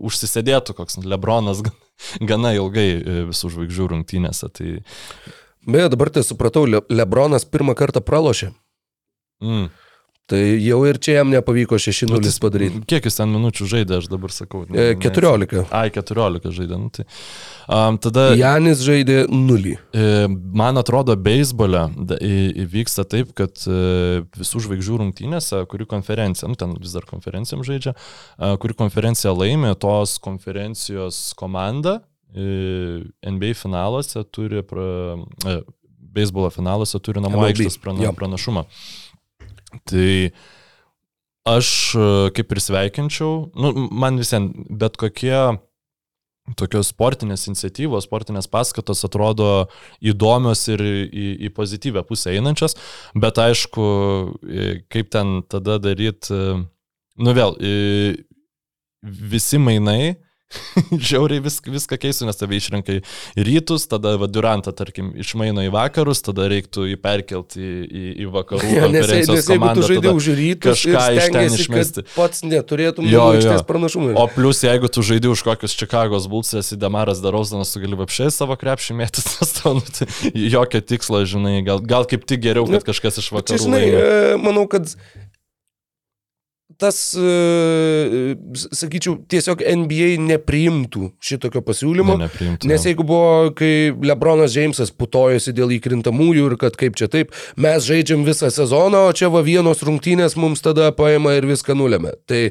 užsisėdėtų 0.00 0.76
koks 0.78 1.00
Lebronas 1.04 1.60
gan- 1.66 2.26
gana 2.30 2.54
ilgai 2.56 2.88
e, 2.96 3.16
visų 3.30 3.52
žvaigždžių 3.56 3.88
rungtynėse. 3.94 4.48
Tai, 4.54 4.74
Beje, 5.64 5.88
dabar 5.88 6.10
tai 6.12 6.20
supratau, 6.20 6.66
Le 6.68 6.82
Lebronas 6.92 7.46
pirmą 7.48 7.72
kartą 7.78 8.02
pralošė. 8.04 8.50
mm. 9.40 9.70
Tai 10.24 10.38
jau 10.40 10.78
ir 10.88 10.96
čia 11.04 11.18
jam 11.18 11.28
nepavyko 11.28 11.76
6-0 11.76 12.30
padaryti. 12.40 12.78
Kiek 12.88 13.04
jis 13.04 13.18
ten 13.18 13.28
minučių 13.28 13.66
žaidė, 13.68 13.98
aš 14.00 14.06
dabar 14.08 14.32
sakau. 14.32 14.62
E, 14.72 14.94
14. 14.96 15.66
Ai, 15.68 15.90
14 15.92 16.48
žaidė. 16.56 16.78
Nu, 16.80 16.88
tai, 16.94 17.04
um, 17.68 17.98
tada 18.00 18.30
Janis 18.40 18.80
žaidė 18.86 19.26
0. 19.28 19.74
E, 19.92 20.06
Man 20.64 20.80
atrodo, 20.80 21.18
beisbole 21.20 21.84
įvyksta 22.24 23.04
taip, 23.04 23.34
kad 23.36 23.66
e, 23.68 24.24
visų 24.40 24.64
žvaigždžių 24.64 25.02
rungtynėse, 25.02 25.60
kuri 25.68 25.84
konferencija, 25.92 26.48
nu 26.48 26.56
ten 26.56 26.72
vis 26.80 26.96
dar 26.96 27.04
konferencijam 27.10 27.60
žaidžia, 27.66 27.92
kuri 28.64 28.80
konferencija 28.80 29.36
laimė, 29.36 29.74
tos 29.76 30.16
konferencijos 30.24 31.34
komanda 31.36 31.98
NBA 32.34 33.52
finaluose 33.60 34.24
turi, 34.32 34.64
pra, 34.66 35.60
beisbolo 36.16 36.48
finaluose 36.50 36.98
turi 37.04 37.22
namų 37.22 37.44
aikštės 37.50 37.76
prana, 37.82 38.08
jo. 38.08 38.16
Tai 39.90 40.10
aš 41.44 41.68
e, 41.94 42.08
kaip 42.36 42.52
ir 42.54 42.62
sveikinčiau, 42.64 43.36
nu, 43.58 43.72
man 43.92 44.20
visiems, 44.20 44.54
bet 44.70 44.98
kokie 45.00 45.36
tokios 46.58 46.90
sportinės 46.92 47.46
iniciatyvos, 47.48 48.04
sportinės 48.04 48.48
paskatos 48.52 49.00
atrodo 49.06 49.66
įdomios 50.04 50.66
ir 50.68 50.82
į, 50.84 51.28
į 51.48 51.52
pozityvę 51.56 52.04
pusę 52.08 52.34
einančios, 52.36 52.76
bet 53.16 53.40
aišku, 53.40 53.86
e, 54.44 54.68
kaip 54.92 55.08
ten 55.14 55.38
tada 55.48 55.78
daryti, 55.80 56.36
nu 57.16 57.36
vėl, 57.36 57.56
e, 57.60 57.72
visi 59.04 59.60
mainai, 59.60 60.16
žiauriai 61.10 61.42
vis, 61.44 61.58
viską 61.64 61.98
keistų, 62.02 62.28
nes 62.28 62.38
tave 62.40 62.58
išrenka 62.58 62.96
į 62.98 63.02
rytus, 63.46 63.86
tada 63.90 64.14
va, 64.20 64.28
Durantą, 64.30 64.72
tarkim, 64.76 65.12
išmaino 65.20 65.64
į 65.66 65.72
vakarus, 65.74 66.22
tada 66.26 66.46
reiktų 66.50 66.86
jį 66.92 66.98
perkelti 67.04 67.60
į, 67.60 67.74
į, 67.84 68.04
į 68.24 68.28
vakarų 68.34 68.72
Ja, 68.74 68.88
nes, 68.90 69.06
nes 69.08 69.28
jeigu 69.48 69.70
tu 69.76 69.86
tada- 69.88 70.14
už 70.16 70.28
rytus 70.38 70.84
kažką 70.84 71.04
iš 71.18 71.28
ten 71.34 71.58
išmesti. 71.58 72.04
pats 72.16 72.42
neturėtum 72.46 73.06
Jo, 73.08 73.26
jo. 73.38 73.56
pranašumų. 73.68 74.14
O 74.18 74.26
plus, 74.32 74.62
jeigu 74.66 74.90
tu 74.92 75.04
žaidži 75.06 75.30
už 75.32 75.44
kokius 75.46 75.76
Čikagos 75.78 76.26
bulsės 76.30 76.72
į 76.74 76.80
Damaras 76.82 77.22
Darauzanas, 77.24 77.72
tu 77.74 77.82
gali 77.82 77.96
apšiai 78.04 78.32
savo 78.34 78.56
krepšį 78.58 78.96
mėtis, 78.98 79.28
nes 79.38 79.54
tau 79.60 79.76
nu, 79.78 79.84
tai 79.94 80.08
jokio 80.34 80.80
tikslo, 80.84 81.22
žinai, 81.28 81.60
gal, 81.66 81.80
gal 81.84 82.08
kaip 82.10 82.26
tik 82.28 82.42
geriau, 82.44 82.66
kad 82.70 82.86
kažkas 82.90 83.20
iš 83.22 83.30
Čia, 83.30 83.36
vakarų 83.38 83.62
žinai, 83.66 83.82
laimi. 83.84 84.00
e, 84.00 84.36
manau, 84.42 84.66
kad 84.70 84.90
tas, 86.80 86.98
e, 87.18 88.34
s- 88.56 88.68
sakyčiau, 88.80 89.16
tiesiog 89.30 89.62
NBA 89.64 90.14
nepriimtų 90.24 91.10
šitokio 91.22 91.62
pasiūlymo. 91.66 92.16
Ne, 92.18 92.26
nepriimtų, 92.28 92.68
Nes 92.70 92.84
jeigu 92.86 93.04
buvo, 93.06 93.50
kai 93.56 93.92
Lebronas 94.04 94.54
Džeimsas 94.54 94.92
putojosi 94.94 95.54
dėl 95.56 95.74
įkrintamųjų 95.78 96.48
ir 96.50 96.56
kad 96.60 96.76
kaip 96.80 96.96
čia 97.00 97.08
taip, 97.12 97.32
mes 97.56 97.84
žaidžiam 97.86 98.24
visą 98.26 98.50
sezoną, 98.52 99.06
o 99.08 99.12
čia 99.16 99.30
va 99.32 99.42
vienos 99.46 99.82
rungtynės 99.86 100.36
mums 100.40 100.62
tada 100.64 100.90
paima 100.96 101.34
ir 101.38 101.46
viską 101.50 101.76
nulėmė. 101.78 102.14
Tai 102.26 102.42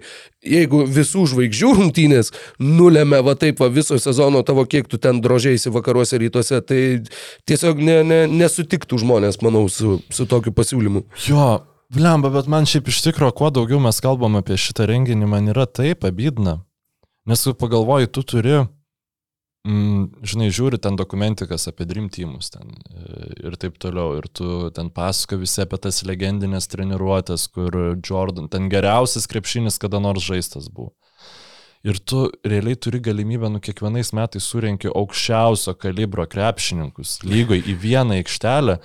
jeigu 0.44 0.84
visų 0.88 1.26
žvaigždžių 1.34 1.74
rungtynės 1.80 2.32
nulėmė 2.60 3.24
va 3.26 3.36
taip 3.40 3.60
va 3.64 3.70
viso 3.74 3.98
sezono 4.02 4.44
tavo, 4.44 4.66
kiek 4.70 4.88
tu 4.92 4.98
ten 5.02 5.22
drožiaisi 5.24 5.72
vakaruose 5.74 6.20
rytuose, 6.22 6.62
tai 6.68 6.82
tiesiog 7.50 7.80
ne, 7.84 8.00
ne, 8.08 8.22
nesutiktų 8.28 9.00
žmonės, 9.04 9.40
manau, 9.44 9.66
su, 9.72 10.00
su 10.14 10.26
tokiu 10.30 10.52
pasiūlymu. 10.56 11.06
Jo, 11.28 11.62
blemba, 11.94 12.32
bet 12.34 12.50
man 12.52 12.68
šiaip 12.70 12.90
iš 12.92 13.02
tikrųjų, 13.08 13.36
kuo 13.38 13.50
daugiau 13.54 13.82
mes 13.84 14.00
kalbam 14.04 14.38
apie 14.40 14.58
šitą 14.60 14.88
renginį, 14.90 15.28
man 15.30 15.52
yra 15.54 15.66
taip 15.70 16.06
abydna. 16.08 16.62
Nes 17.30 17.44
tu 17.46 17.54
pagalvoji, 17.56 18.10
tu 18.12 18.24
turi, 18.28 18.58
mm, 19.68 20.26
žinai, 20.28 20.50
žiūri 20.52 20.80
ten 20.84 20.98
dokumentikas 21.00 21.70
apie 21.72 21.88
Dream 21.88 22.10
Teamus 22.12 22.52
ten 22.52 22.74
e, 22.74 23.48
ir 23.48 23.56
taip 23.62 23.78
toliau. 23.80 24.18
Ir 24.20 24.28
tu 24.28 24.70
ten 24.76 24.90
pasako 24.92 25.40
visi 25.46 25.64
apie 25.64 25.80
tas 25.86 26.04
legendinės 26.08 26.68
treniruotės, 26.74 27.48
kur 27.54 27.80
Jordan, 28.04 28.50
ten 28.52 28.68
geriausias 28.74 29.30
krepšinis 29.32 29.80
kada 29.80 30.04
nors 30.04 30.28
žaistas 30.28 30.68
buvo. 30.68 30.92
Ir 31.84 31.98
tu 32.00 32.30
realiai 32.48 32.80
turi 32.80 33.02
galimybę, 33.04 33.50
nu, 33.52 33.60
kiekvienais 33.60 34.14
metais 34.16 34.46
surenki 34.48 34.88
aukščiausio 34.88 35.74
kalibro 35.76 36.24
krepšininkus 36.32 37.18
lygoj 37.28 37.66
į 37.68 37.76
vieną 37.82 38.22
aikštelę. 38.22 38.78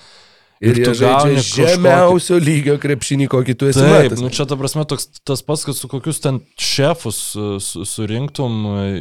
Ir, 0.60 0.74
ir 0.74 0.88
tu 0.88 0.92
gauni 0.98 1.36
kažkokį- 1.38 1.68
žemiausio 1.70 2.38
lygio 2.42 2.74
krepšinį, 2.82 3.28
kokį 3.30 3.54
tu 3.60 3.68
esi 3.70 3.78
Taip, 3.78 4.10
matęs. 4.10 4.22
nu 4.24 4.30
čia 4.34 4.42
ta 4.50 4.56
prasme 4.58 4.82
toks, 4.90 5.06
tas 5.22 5.42
pats, 5.46 5.62
kad 5.68 5.76
su 5.78 5.86
kokius 5.88 6.18
ten 6.20 6.40
šefus 6.58 7.14
su- 7.30 7.60
su- 7.62 7.84
surinktum 7.86 8.56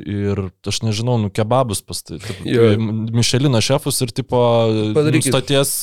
ir, 0.05 0.43
aš 0.69 0.81
nežinau, 0.85 1.17
nu 1.17 1.31
kebabus 1.33 1.81
pastatyti. 1.81 2.37
Jo. 2.45 2.77
Mišelino 2.77 3.57
šefus 3.57 4.01
ir 4.05 4.13
tipo 4.13 4.37
Padarykit. 4.93 5.31
stoties 5.33 5.73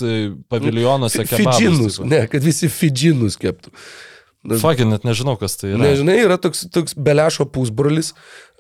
paviljonuose 0.49 1.27
kebabus. 1.27 1.59
Fidžinus, 1.59 1.97
tipo. 1.99 2.07
ne, 2.09 2.27
kad 2.31 2.43
visi 2.47 2.68
fidžinus 2.70 3.35
keptų. 3.37 3.75
Fucking 4.61 4.91
net 4.93 5.03
nežinau, 5.09 5.39
kas 5.41 5.57
tai 5.57 5.70
yra. 5.72 5.81
Nežinai, 5.87 6.18
yra 6.20 6.37
toks, 6.37 6.66
toks 6.70 6.93
belešo 6.95 7.47
pusbrolis. 7.51 8.12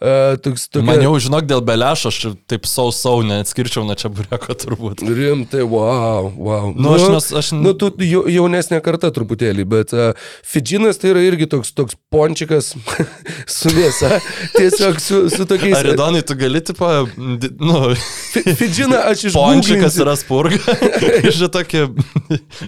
Uh, 0.02 0.34
toks, 0.42 0.66
tokia, 0.68 0.84
Man 0.88 1.00
jau, 1.04 1.12
žinok, 1.22 1.44
dėl 1.48 1.60
belešo 1.64 2.10
aš 2.10 2.16
taip 2.50 2.64
sau-sau 2.66 3.20
neatskirčiau 3.24 3.84
nuo 3.86 3.94
čia 3.96 4.10
bureko 4.12 4.52
turbūt. 4.60 5.04
Rimtai, 5.06 5.62
wow, 5.70 6.26
wow. 6.34 6.66
Nu, 6.74 6.96
aš 6.96 7.04
nes- 7.14 7.28
aš- 7.40 7.52
Nu, 7.54 7.72
tu 7.78 7.92
jau- 8.02 8.24
jaunesnė 8.28 8.80
karta 8.84 9.12
truputėlį, 9.14 9.64
bet 9.70 9.94
uh, 9.94 10.10
Fidžinas 10.44 10.98
tai 11.00 11.12
yra 11.14 11.22
irgi 11.24 11.46
toks, 11.54 11.70
toks 11.78 11.94
pončikas 12.12 12.72
su 13.56 13.70
mėsa. 13.76 14.18
Tiesiog 14.58 14.98
su, 15.00 15.20
su 15.32 15.46
tokiais... 15.48 15.78
Ar 15.78 15.92
įdomiai, 15.94 16.26
tu 16.26 16.36
gali, 16.42 16.60
tipo, 16.66 16.90
nu, 17.62 17.94
Fi- 18.34 18.44
Fidžiną 18.60 18.98
aš 19.12 19.24
iš 19.30 19.38
pončikas 19.38 20.00
yra 20.02 20.16
spurga. 20.18 20.58
Šitokį 21.30 21.84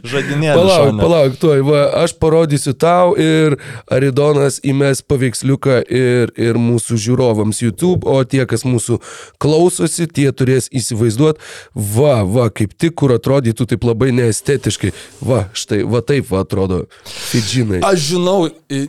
žadinėlį. 0.07 0.55
Palauk, 0.57 0.87
šone. 0.93 1.03
palauk, 1.03 1.37
tuoj, 1.43 1.61
va, 1.67 1.83
aš 2.05 2.15
parodysiu 2.23 2.73
tau 2.79 3.13
ir 3.19 3.59
Aridonas 3.93 4.61
įmes 4.67 5.03
paveiksliuką 5.11 5.83
ir, 5.91 6.33
ir 6.39 6.59
mūsų 6.61 7.03
žiūrovams 7.17 7.63
YouTube, 7.63 8.07
o 8.07 8.23
tie, 8.25 8.45
kas 8.47 8.65
mūsų 8.67 9.01
klausosi, 9.43 10.07
tie 10.07 10.29
turės 10.33 10.69
įsivaizduoti, 10.71 11.41
va, 11.75 12.25
va, 12.25 12.49
kaip 12.51 12.77
tik, 12.77 12.97
kur 13.01 13.15
atrodytų 13.17 13.67
taip 13.67 13.85
labai 13.85 14.13
neestetiškai. 14.17 14.93
Va, 15.25 15.47
štai, 15.57 15.83
va 15.89 16.03
taip, 16.05 16.29
va, 16.31 16.45
atrodo, 16.45 16.85
Fidžinai. 17.07 17.81
Aš 17.87 18.13
žinau, 18.13 18.39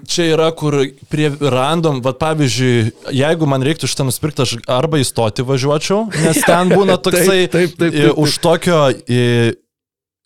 čia 0.07 0.31
yra 0.35 0.49
kur 0.55 0.79
prie 1.11 1.29
random, 1.39 2.01
va 2.05 2.13
pavyzdžiui, 2.17 2.91
jeigu 3.15 3.49
man 3.49 3.63
reiktų 3.65 3.89
šitą 3.89 4.07
nusipirkti, 4.07 4.43
aš 4.43 4.57
arba 4.67 5.01
įstoti 5.01 5.45
važiuočiau, 5.47 6.07
nes 6.25 6.43
ten 6.49 6.73
būna 6.73 6.99
toksai 6.99 7.47
Taip, 7.47 7.53
taip, 7.53 7.73
taip, 7.77 7.93
taip, 7.93 7.95
taip. 7.95 8.19
už 8.23 8.37
tokio 8.43 8.79
i, 9.07 9.21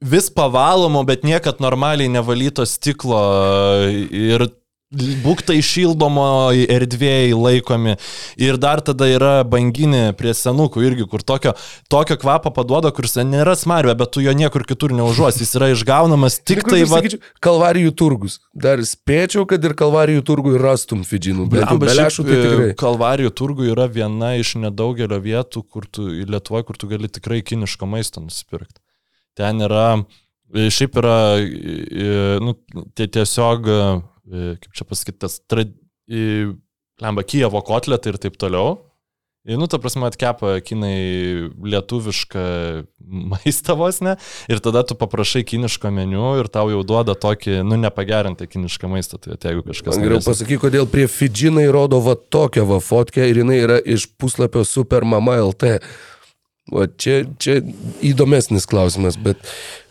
vis 0.02 0.30
pavalomo, 0.34 1.04
bet 1.08 1.26
niekad 1.28 1.62
normaliai 1.62 2.10
nevalyto 2.10 2.66
stiklo 2.66 3.22
ir 4.10 4.48
būktai 4.92 5.62
šildomo 5.64 6.52
erdvėjai 6.52 7.32
laikomi. 7.32 7.96
Ir 8.42 8.58
dar 8.60 8.82
tada 8.84 9.08
yra 9.08 9.34
banginė 9.48 10.12
prie 10.20 10.34
senukų 10.36 10.84
irgi, 10.84 11.08
kur 11.08 11.24
tokio, 11.24 11.54
tokio 11.92 12.18
kvapo 12.20 12.52
paduoda, 12.56 12.92
kuris 12.96 13.16
nėra 13.24 13.56
smarvė, 13.56 13.96
bet 13.98 14.12
tu 14.12 14.24
jo 14.24 14.34
niekur 14.36 14.66
kitur 14.68 14.92
neužuos. 14.96 15.40
Jis 15.40 15.56
yra 15.60 15.72
išgaunamas 15.72 16.42
tik 16.44 16.66
tai 16.68 16.84
va... 16.84 17.00
Sakyčiau, 17.00 17.24
kalvarijų 17.44 17.96
turgus. 17.96 18.40
Dar 18.52 18.84
spėčiau, 18.84 19.48
kad 19.50 19.64
ir 19.64 19.78
kalvarijų 19.80 20.26
turgui 20.28 20.58
rastum 20.60 21.06
Fidžinų. 21.08 21.48
Bet 21.52 21.70
Blemba, 21.70 21.88
belešų 21.88 22.28
tai 22.28 22.36
e, 22.36 22.44
tikrai. 22.44 22.70
Kalvarijų 22.84 23.36
turgų 23.40 23.72
yra 23.72 23.88
viena 23.92 24.36
iš 24.42 24.58
nedaugelio 24.60 25.22
vietų, 25.24 25.64
kur 25.72 25.88
tu, 25.88 26.10
Lietuvoje, 26.12 26.68
kur 26.68 26.80
tu 26.80 26.92
gali 26.92 27.08
tikrai 27.12 27.40
kiniško 27.48 27.88
maisto 27.88 28.24
nusipirkti. 28.24 28.82
Ten 29.40 29.64
yra, 29.64 29.88
e, 30.52 30.68
šiaip 30.68 31.00
yra, 31.00 31.20
e, 31.40 32.16
nu, 32.44 32.58
tie 32.98 33.08
tiesiog, 33.08 33.72
kaip 34.32 34.72
čia 34.78 34.88
pasakyti, 34.88 35.20
tas, 35.26 35.40
trad- 35.52 35.76
e, 36.10 36.54
lemba, 37.02 37.26
Kievo 37.28 37.62
kotletai 37.66 38.16
ir 38.16 38.22
taip 38.22 38.40
toliau. 38.42 38.80
Ir, 39.42 39.58
nu, 39.58 39.66
ta 39.66 39.80
prasme, 39.82 40.06
atkepa 40.06 40.60
kinai 40.62 41.50
lietuvišką 41.66 42.42
maistą 43.34 43.74
vos 43.80 43.98
ne, 44.06 44.14
ir 44.46 44.62
tada 44.62 44.84
tu 44.86 44.94
paprašai 44.94 45.42
kiniško 45.50 45.90
meniu 45.90 46.36
ir 46.38 46.50
tau 46.54 46.70
jau 46.70 46.84
duoda 46.86 47.16
tokį, 47.18 47.64
nu, 47.66 47.80
nepagerintą 47.82 48.46
kinišką 48.46 48.92
maistą, 48.92 49.18
tai 49.18 49.40
jeigu 49.50 49.66
kažkas... 49.66 49.98
Man 49.98 50.06
geriau 50.06 50.22
pasakyk, 50.22 50.62
kodėl 50.62 50.86
prie 50.92 51.08
Fidžinai 51.10 51.66
rodo 51.74 52.04
va 52.06 52.14
tokią 52.14 52.68
va 52.70 52.78
fotkę 52.86 53.26
ir 53.32 53.42
jinai 53.42 53.58
yra 53.64 53.80
iš 53.82 54.06
puslapio 54.22 54.62
Supermama 54.62 55.40
LT. 55.42 55.80
O 56.72 56.86
čia, 56.88 57.26
čia 57.42 57.58
įdomesnis 58.00 58.64
klausimas, 58.70 59.18
bet 59.20 59.40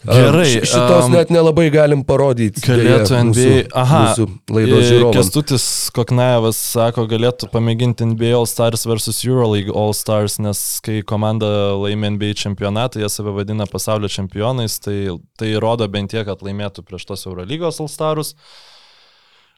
Gerai, 0.01 0.47
šitos 0.65 1.05
am, 1.05 1.13
net 1.13 1.29
nelabai 1.29 1.67
galim 1.73 2.01
parodyti. 2.09 2.63
Galėtų 2.65 3.19
NBA. 3.29 3.57
Aha. 3.77 3.99
Mūsų 4.07 4.25
laidos 4.57 4.79
E, 4.81 4.87
žiūrovams. 4.89 5.19
Kestutis 5.19 5.67
Koknaevas 5.93 6.57
sako, 6.71 7.05
galėtų 7.11 7.51
pamėginti 7.53 8.09
NBA 8.09 8.31
All 8.39 8.49
Stars 8.49 8.87
versus 8.89 9.21
Euroleague 9.27 9.75
All 9.77 9.93
Stars, 9.97 10.39
nes 10.41 10.63
kai 10.87 11.03
komanda 11.05 11.51
laimė 11.77 12.15
NBA 12.15 12.33
čempionatą, 12.41 13.03
jie 13.05 13.13
save 13.13 13.37
vadina 13.37 13.69
pasaulio 13.69 14.09
čempionais, 14.09 14.79
tai 14.81 15.19
tai 15.37 15.53
rodo 15.61 15.85
bent 15.93 16.15
tiek, 16.15 16.25
kad 16.25 16.41
laimėtų 16.49 16.87
prieš 16.89 17.05
tos 17.13 17.29
Eurolygos 17.29 17.83
All 17.85 17.93
Starus. 17.93 18.33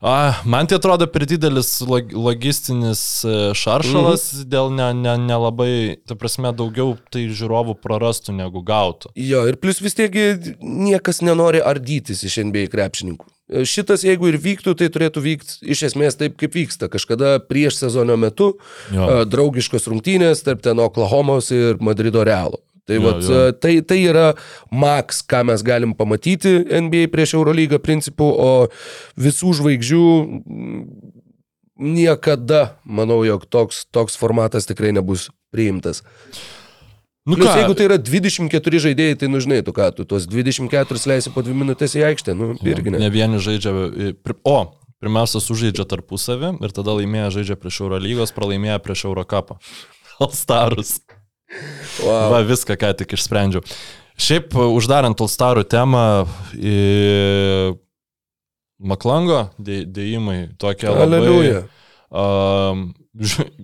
A, 0.03 0.43
man 0.45 0.67
tai 0.67 0.81
atrodo 0.81 1.07
per 1.07 1.23
didelis 1.31 1.77
log, 1.87 2.09
logistinis 2.11 3.23
e, 3.23 3.35
šaršalas, 3.55 4.25
mhm. 4.35 4.49
dėl 4.51 4.73
nelabai, 4.75 4.97
ne, 4.99 5.13
nelabai, 5.29 5.75
ta 6.11 6.17
prasme, 6.19 6.51
daugiau 6.59 6.97
tai 7.15 7.29
žiūrovų 7.31 7.77
prarastų 7.79 8.35
negu 8.35 8.65
gautų. 8.67 9.13
Jo, 9.15 9.45
ir 9.47 9.61
plus 9.63 9.79
vis 9.85 9.95
tiek 9.95 10.11
niekas 10.59 11.23
nenori 11.23 11.63
ardytis 11.63 12.25
iš 12.27 12.41
NBA 12.49 12.67
krepšininkų. 12.75 13.31
Šitas, 13.69 14.03
jeigu 14.03 14.27
ir 14.33 14.41
vyktų, 14.43 14.75
tai 14.81 14.89
turėtų 14.91 15.23
vykti 15.23 15.71
iš 15.71 15.85
esmės 15.93 16.19
taip, 16.19 16.35
kaip 16.41 16.57
vyksta. 16.57 16.89
Kažkada 16.91 17.37
prieš 17.47 17.79
sezono 17.85 18.19
metu 18.19 18.57
Jo. 18.91 19.07
a, 19.07 19.23
draugiškos 19.29 19.87
rungtynės 19.93 20.43
tarp 20.43 20.67
ten 20.67 20.83
Oklahomos 20.83 21.55
ir 21.55 21.79
Madrido 21.79 22.27
Realo. 22.27 22.59
Tai, 22.89 22.97
Jo, 22.99 23.03
vat, 23.05 23.21
jo. 23.23 23.35
a, 23.37 23.53
tai, 23.55 23.77
tai 23.87 24.01
yra 24.11 24.33
maks, 24.75 25.21
ką 25.23 25.45
mes 25.53 25.63
galim 25.63 25.93
pamatyti 25.95 26.57
NBA 26.67 27.07
prieš 27.13 27.37
Eurolygą 27.39 27.79
principų, 27.83 28.27
o 28.27 28.51
visų 29.23 29.53
žvaigždžių 29.61 30.07
niekada, 31.83 32.77
manau, 32.85 33.23
jog 33.27 33.47
toks, 33.51 33.85
toks 33.95 34.19
formatas 34.19 34.67
tikrai 34.69 34.93
nebus 34.95 35.31
priimtas. 35.55 36.03
Nu 37.23 37.37
Plius, 37.39 37.55
jeigu 37.55 37.75
tai 37.79 37.87
yra 37.87 37.97
24 38.03 38.83
žaidėjai, 38.83 39.17
tai 39.21 39.29
nu 39.31 39.39
žinai, 39.43 39.61
tu 39.63 39.71
ką, 39.75 39.93
tu 39.95 40.07
tuos 40.09 40.27
24 40.27 41.07
leisi 41.07 41.31
po 41.31 41.45
2 41.47 41.55
minutės 41.55 41.95
į 41.95 42.03
aikštę, 42.11 42.35
nu 42.35 42.57
irgi 42.67 42.91
ne. 42.91 42.99
Ne 43.05 43.11
vieni 43.15 43.39
žaidžia. 43.43 43.71
e, 44.11 44.35
O, 44.43 44.57
pirmiausia, 44.99 45.39
sužaidžia 45.39 45.87
tarpusavį 45.87 46.57
ir 46.67 46.75
tada 46.75 46.97
laimėję 46.99 47.29
žaidžia 47.39 47.59
prieš 47.63 47.79
Eurolygos, 47.87 48.35
pralaimėję 48.35 48.81
prieš 48.83 49.07
Eurocapą. 49.07 49.61
Alstarus. 50.27 50.97
Wow. 52.03 52.31
Va, 52.33 52.41
viską 52.49 52.77
ką 52.81 52.93
tik 53.03 53.13
išsprendžiau. 53.19 53.63
Šiaip, 54.23 54.55
e, 54.57 54.67
uždarant 54.79 55.21
Alstarų 55.21 55.65
temą, 55.69 56.03
į 56.57 56.77
Maklango 58.83 59.45
dė- 59.63 59.85
dėjimai 59.87 60.41
tokie 60.61 60.89
labai... 60.91 61.63
Um, 62.13 62.91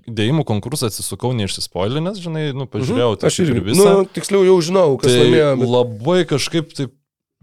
dėjimų 0.09 0.45
konkursą 0.49 0.89
atsisukau 0.89 1.35
neišsispoilinęs, 1.37 2.21
žinai, 2.25 2.47
nu, 2.57 2.65
pažiūrėjau, 2.69 3.15
Mhm. 3.17 3.27
Aš 3.29 3.39
irgi. 3.45 3.57
ir 3.57 3.65
visą. 3.67 3.89
Nu, 3.99 4.05
tiksliau 4.09 4.45
jau 4.45 4.57
žinau, 4.65 4.97
kas 5.01 5.13
Tai 5.13 5.19
laimėjo. 5.25 5.51
Bet... 5.59 5.69
labai 5.69 6.21
kažkaip 6.29 6.73
taip 6.77 6.95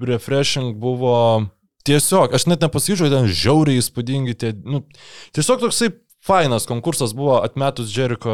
refreshing 0.02 0.76
buvo. 0.82 1.50
Tiesiog, 1.86 2.34
aš 2.34 2.48
net 2.50 2.62
nepasižiūrėjau, 2.66 3.14
ten 3.14 3.28
žiauriai 3.30 3.78
įspūdingi 3.78 4.34
tie, 4.42 4.54
nu, 4.66 4.82
tiesiog 5.38 5.62
toksai 5.62 5.92
fainas 6.26 6.66
konkursas 6.66 7.14
buvo 7.14 7.38
atmetus 7.44 7.92
Jericho, 7.98 8.34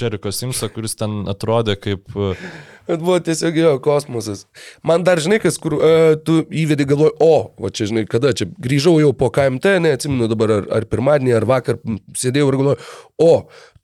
Jericho 0.00 0.32
Simsą, 0.32 0.68
kuris 0.72 0.94
ten 0.98 1.24
atrodė 1.30 1.76
kaip... 1.80 2.06
e, 2.14 2.34
Bet 2.86 2.98
buvo 2.98 3.18
tiesiog 3.22 3.58
jo 3.58 3.72
kosmosas. 3.82 4.46
Man 4.82 5.04
dar 5.06 5.20
žinai, 5.22 5.38
kas, 5.42 5.54
kur 5.62 5.76
uh, 5.78 6.14
tu 6.26 6.40
įvedi 6.50 6.86
galvoj, 6.90 7.12
o, 7.22 7.34
va 7.62 7.70
čia 7.70 7.86
žinai, 7.90 8.02
kada 8.10 8.32
čia 8.34 8.48
grįžau 8.62 8.96
jau 8.98 9.12
po 9.14 9.28
KMT, 9.34 9.76
neatsimenu 9.84 10.26
dabar 10.30 10.56
ar, 10.56 10.66
ar 10.80 10.86
pirmadienį, 10.90 11.36
ar 11.38 11.46
vakar 11.46 11.78
sėdėjau 12.18 12.48
ir 12.50 12.58
galvoju, 12.58 12.88
o, 13.22 13.30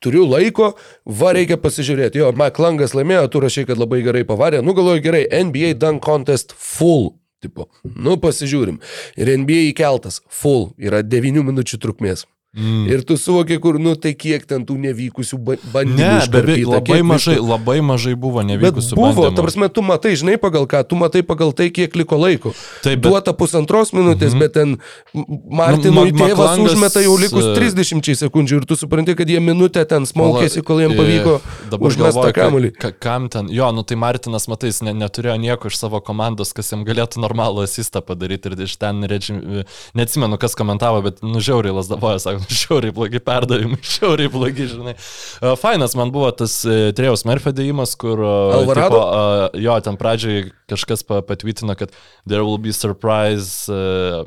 turiu 0.03 0.27
laiko, 0.27 0.73
va 1.21 1.31
reikia 1.37 1.61
pasižiūrėti. 1.63 2.23
Jo, 2.23 2.33
Maklangas 2.39 2.97
laimėjo, 2.99 3.29
tu 3.31 3.43
rašai, 3.45 3.69
kad 3.71 3.79
labai 3.79 4.03
gerai 4.07 4.25
pavarė. 4.27 4.65
Nu 4.67 4.75
galvoju, 4.79 5.05
gerai, 5.05 5.23
NBA 5.31 5.77
Dunk 5.79 6.03
Contest 6.07 6.55
full. 6.59 7.13
Tipo, 7.39 7.69
nu 7.95 8.17
pasižiūrim. 8.19 8.81
Ir 9.15 9.31
NBA 9.45 9.69
įkeltas 9.71 10.19
full 10.27 10.73
yra 10.75 11.05
9 11.07 11.47
minučių 11.47 11.79
trukmės. 11.85 12.27
Mm. 12.57 12.87
Ir 12.89 13.03
tu 13.05 13.15
suvoki, 13.21 13.59
kur, 13.61 13.77
nu 13.79 13.93
tai 13.95 14.15
kiek 14.17 14.47
ten 14.49 14.65
tų 14.65 14.79
nevykusių 14.81 15.37
ba- 15.45 15.59
bandymų. 15.73 15.97
Ne, 16.01 16.27
beveik 16.33 16.65
labai 16.67 17.03
mažai, 17.05 17.35
visko. 17.37 17.45
labai 17.47 17.81
mažai 17.85 18.15
buvo 18.17 18.41
Bet 18.41 18.49
nevykusių 18.49 18.97
buvo, 18.97 19.11
bandymų. 19.13 19.37
ta 19.37 19.43
prasme, 19.45 19.69
tu 19.69 19.83
matai, 19.85 20.13
žinai 20.17 20.39
pagal 20.41 20.65
ką, 20.67 20.81
tu 20.89 20.97
matai 20.97 21.21
pagal 21.23 21.53
tai, 21.53 21.69
kiek 21.71 21.93
liko 21.95 22.17
laiko. 22.17 22.55
Taip, 22.83 23.03
bet- 23.03 23.05
Duota 23.13 23.35
pusantros 23.37 23.93
minutės, 23.93 24.33
mm 24.33 24.37
-hmm. 24.37 24.41
bet 24.41 24.53
ten 24.53 24.69
M- 25.15 25.25
Martinui 25.51 26.11
Nu, 26.11 26.19
tėvas 26.19 26.39
Maklangas, 26.39 26.73
užmeta 26.73 27.01
jau 27.05 27.17
likus 27.21 27.45
e, 27.45 27.55
30 27.55 28.15
sekundžių 28.17 28.57
ir 28.57 28.65
tu 28.65 28.75
supranti, 28.77 29.15
kad 29.15 29.29
jie 29.29 29.41
minutę 29.41 29.85
ten 29.87 30.03
smaukėsi, 30.07 30.63
kol 30.65 30.81
jiems 30.81 30.97
pavyko 30.97 31.41
Dabar 31.71 31.87
užmestą 31.89 32.23
galvoju, 32.23 32.33
ka- 32.33 32.49
kamuolį. 32.49 32.73
ka- 32.81 32.93
Kam 32.99 33.29
ten, 33.29 33.49
jo, 33.51 33.71
nu 33.73 33.83
tai 33.83 33.97
Martinas, 33.97 34.49
matai, 34.49 34.71
ne, 34.83 34.93
neturėjo 34.95 35.37
nieko 35.39 35.67
iš 35.69 35.77
savo 35.77 36.01
komandos, 36.01 36.53
kas 36.55 36.73
jam 36.73 36.83
galėtų 36.85 37.21
normalų 37.21 37.63
asistą 37.63 38.01
padaryti 38.01 38.47
ir 38.51 38.57
iš 38.65 38.77
ten, 38.79 39.03
reči, 39.05 39.65
neatsimenu, 39.95 40.39
kas 40.39 40.55
komentavo, 40.55 41.03
bet 41.03 41.21
nužiauriai 41.23 41.75
lasdavoja, 41.75 42.19
sako, 42.19 42.38
nužiauriai 42.43 42.95
blogi 42.97 43.20
perdavimai, 43.24 43.78
žiauriai 43.95 44.30
blogi, 44.32 44.66
žinai. 44.72 44.95
E, 44.95 45.53
Fainas 45.61 45.95
man 45.99 46.12
buvo 46.14 46.30
tas 46.36 46.55
e, 46.68 46.91
Trėjaus 46.97 47.24
Merfio 47.28 47.53
dėjimas, 47.57 47.95
kur... 48.01 48.20
e, 48.24 48.32
Alvarado? 48.59 49.01
Tipo, 49.03 49.62
jo, 49.64 49.76
ten 49.86 49.99
pradžiai 50.01 50.45
kažkas 50.70 51.05
pa- 51.09 51.22
patvirtino, 51.26 51.74
kad 51.78 51.95
there 52.28 52.45
will 52.45 52.59
be 52.61 52.74
surprise 52.76 53.66
uh, 53.72 54.22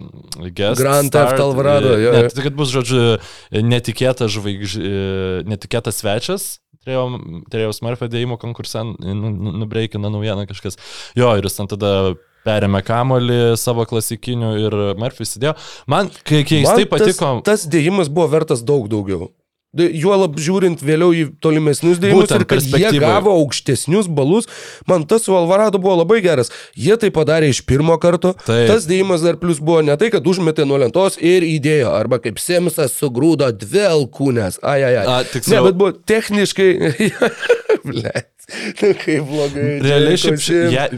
guest. 0.50 0.82
Grand. 0.82 1.12
Theft 1.14 1.40
Alvarado, 1.40 1.94
jo, 2.02 2.12
Ne, 2.16 2.26
tai 2.34 2.48
kad 2.48 2.56
bus, 2.58 2.72
žodžiu, 2.74 3.20
netikėtas 3.52 4.34
žvaigž... 4.34 4.78
netikėtas 5.50 6.02
svečias. 6.02 6.50
Turėjau 6.82 7.74
Smurfio 7.78 8.08
dėjimo 8.10 8.40
konkursą, 8.42 8.82
nu- 8.98 9.30
nu- 9.30 9.54
nubreikino 9.62 10.10
naujieną 10.10 10.48
kažkas. 10.50 10.80
Jo, 11.14 11.30
ir 11.38 11.46
jis 11.46 11.60
ten 11.60 11.70
tada 11.70 11.92
perėmė 12.48 12.82
kamolį 12.88 13.42
savo 13.62 13.86
klasikinių 13.90 14.54
ir 14.66 14.80
Murphy 15.02 15.28
įsidėjo. 15.28 15.54
Man, 15.92 16.10
jis 16.30 16.66
Man 16.68 16.82
tai 16.82 16.88
patiko, 16.90 17.36
Tas, 17.46 17.64
tas 17.64 17.70
dėjimas 17.72 18.10
buvo 18.10 18.28
vertas 18.34 18.64
daug 18.66 18.90
daugiau. 18.92 19.30
Juolab 19.72 20.34
žiūrint 20.36 20.82
vėliau 20.84 21.14
į 21.16 21.22
tolimesnius 21.40 21.96
dėjimus 22.04 22.34
ir 22.36 22.44
kad 22.44 22.60
jie 22.60 22.90
gavo 23.00 23.32
aukštesnius 23.40 24.10
balus, 24.12 24.50
man 24.84 25.06
tas 25.08 25.24
su 25.24 25.32
Alvarado 25.32 25.80
buvo 25.80 25.94
labai 26.02 26.18
geras. 26.26 26.52
Jie 26.76 26.98
tai 27.00 27.08
padarė 27.16 27.48
iš 27.54 27.62
pirmo 27.64 27.96
karto. 28.04 28.34
Taip. 28.44 28.66
Tas 28.68 28.84
dėjimas 28.90 29.24
dar 29.24 29.40
plus 29.40 29.62
buvo 29.64 29.80
ne 29.88 29.96
tai, 29.96 30.10
kad 30.12 30.28
užmetė 30.28 30.66
nuo 30.68 30.76
lentos 30.82 31.16
ir 31.24 31.48
įdėjo, 31.48 31.88
arba 31.96 32.20
kaip 32.20 32.42
Semsas 32.44 32.98
sugrūdo 33.00 33.48
dvi 33.64 33.86
alkūnės. 33.94 34.60
Ai, 34.60 34.82
ai, 34.90 34.92
ai. 35.06 35.06
A, 35.08 35.18
tiksliau- 35.32 35.62
Ne, 35.64 35.70
bet 35.70 35.80
buvo 35.80 35.96
techniškai... 35.96 36.70
Blet. 37.88 38.28
Nu, 38.82 38.92
kaip 39.00 39.24
blogai. 39.32 39.68
Realiai 39.88 40.20
šiaip 40.20 40.36
ši, 40.42 40.52
Sims. 40.52 40.74
ja, 40.76 40.90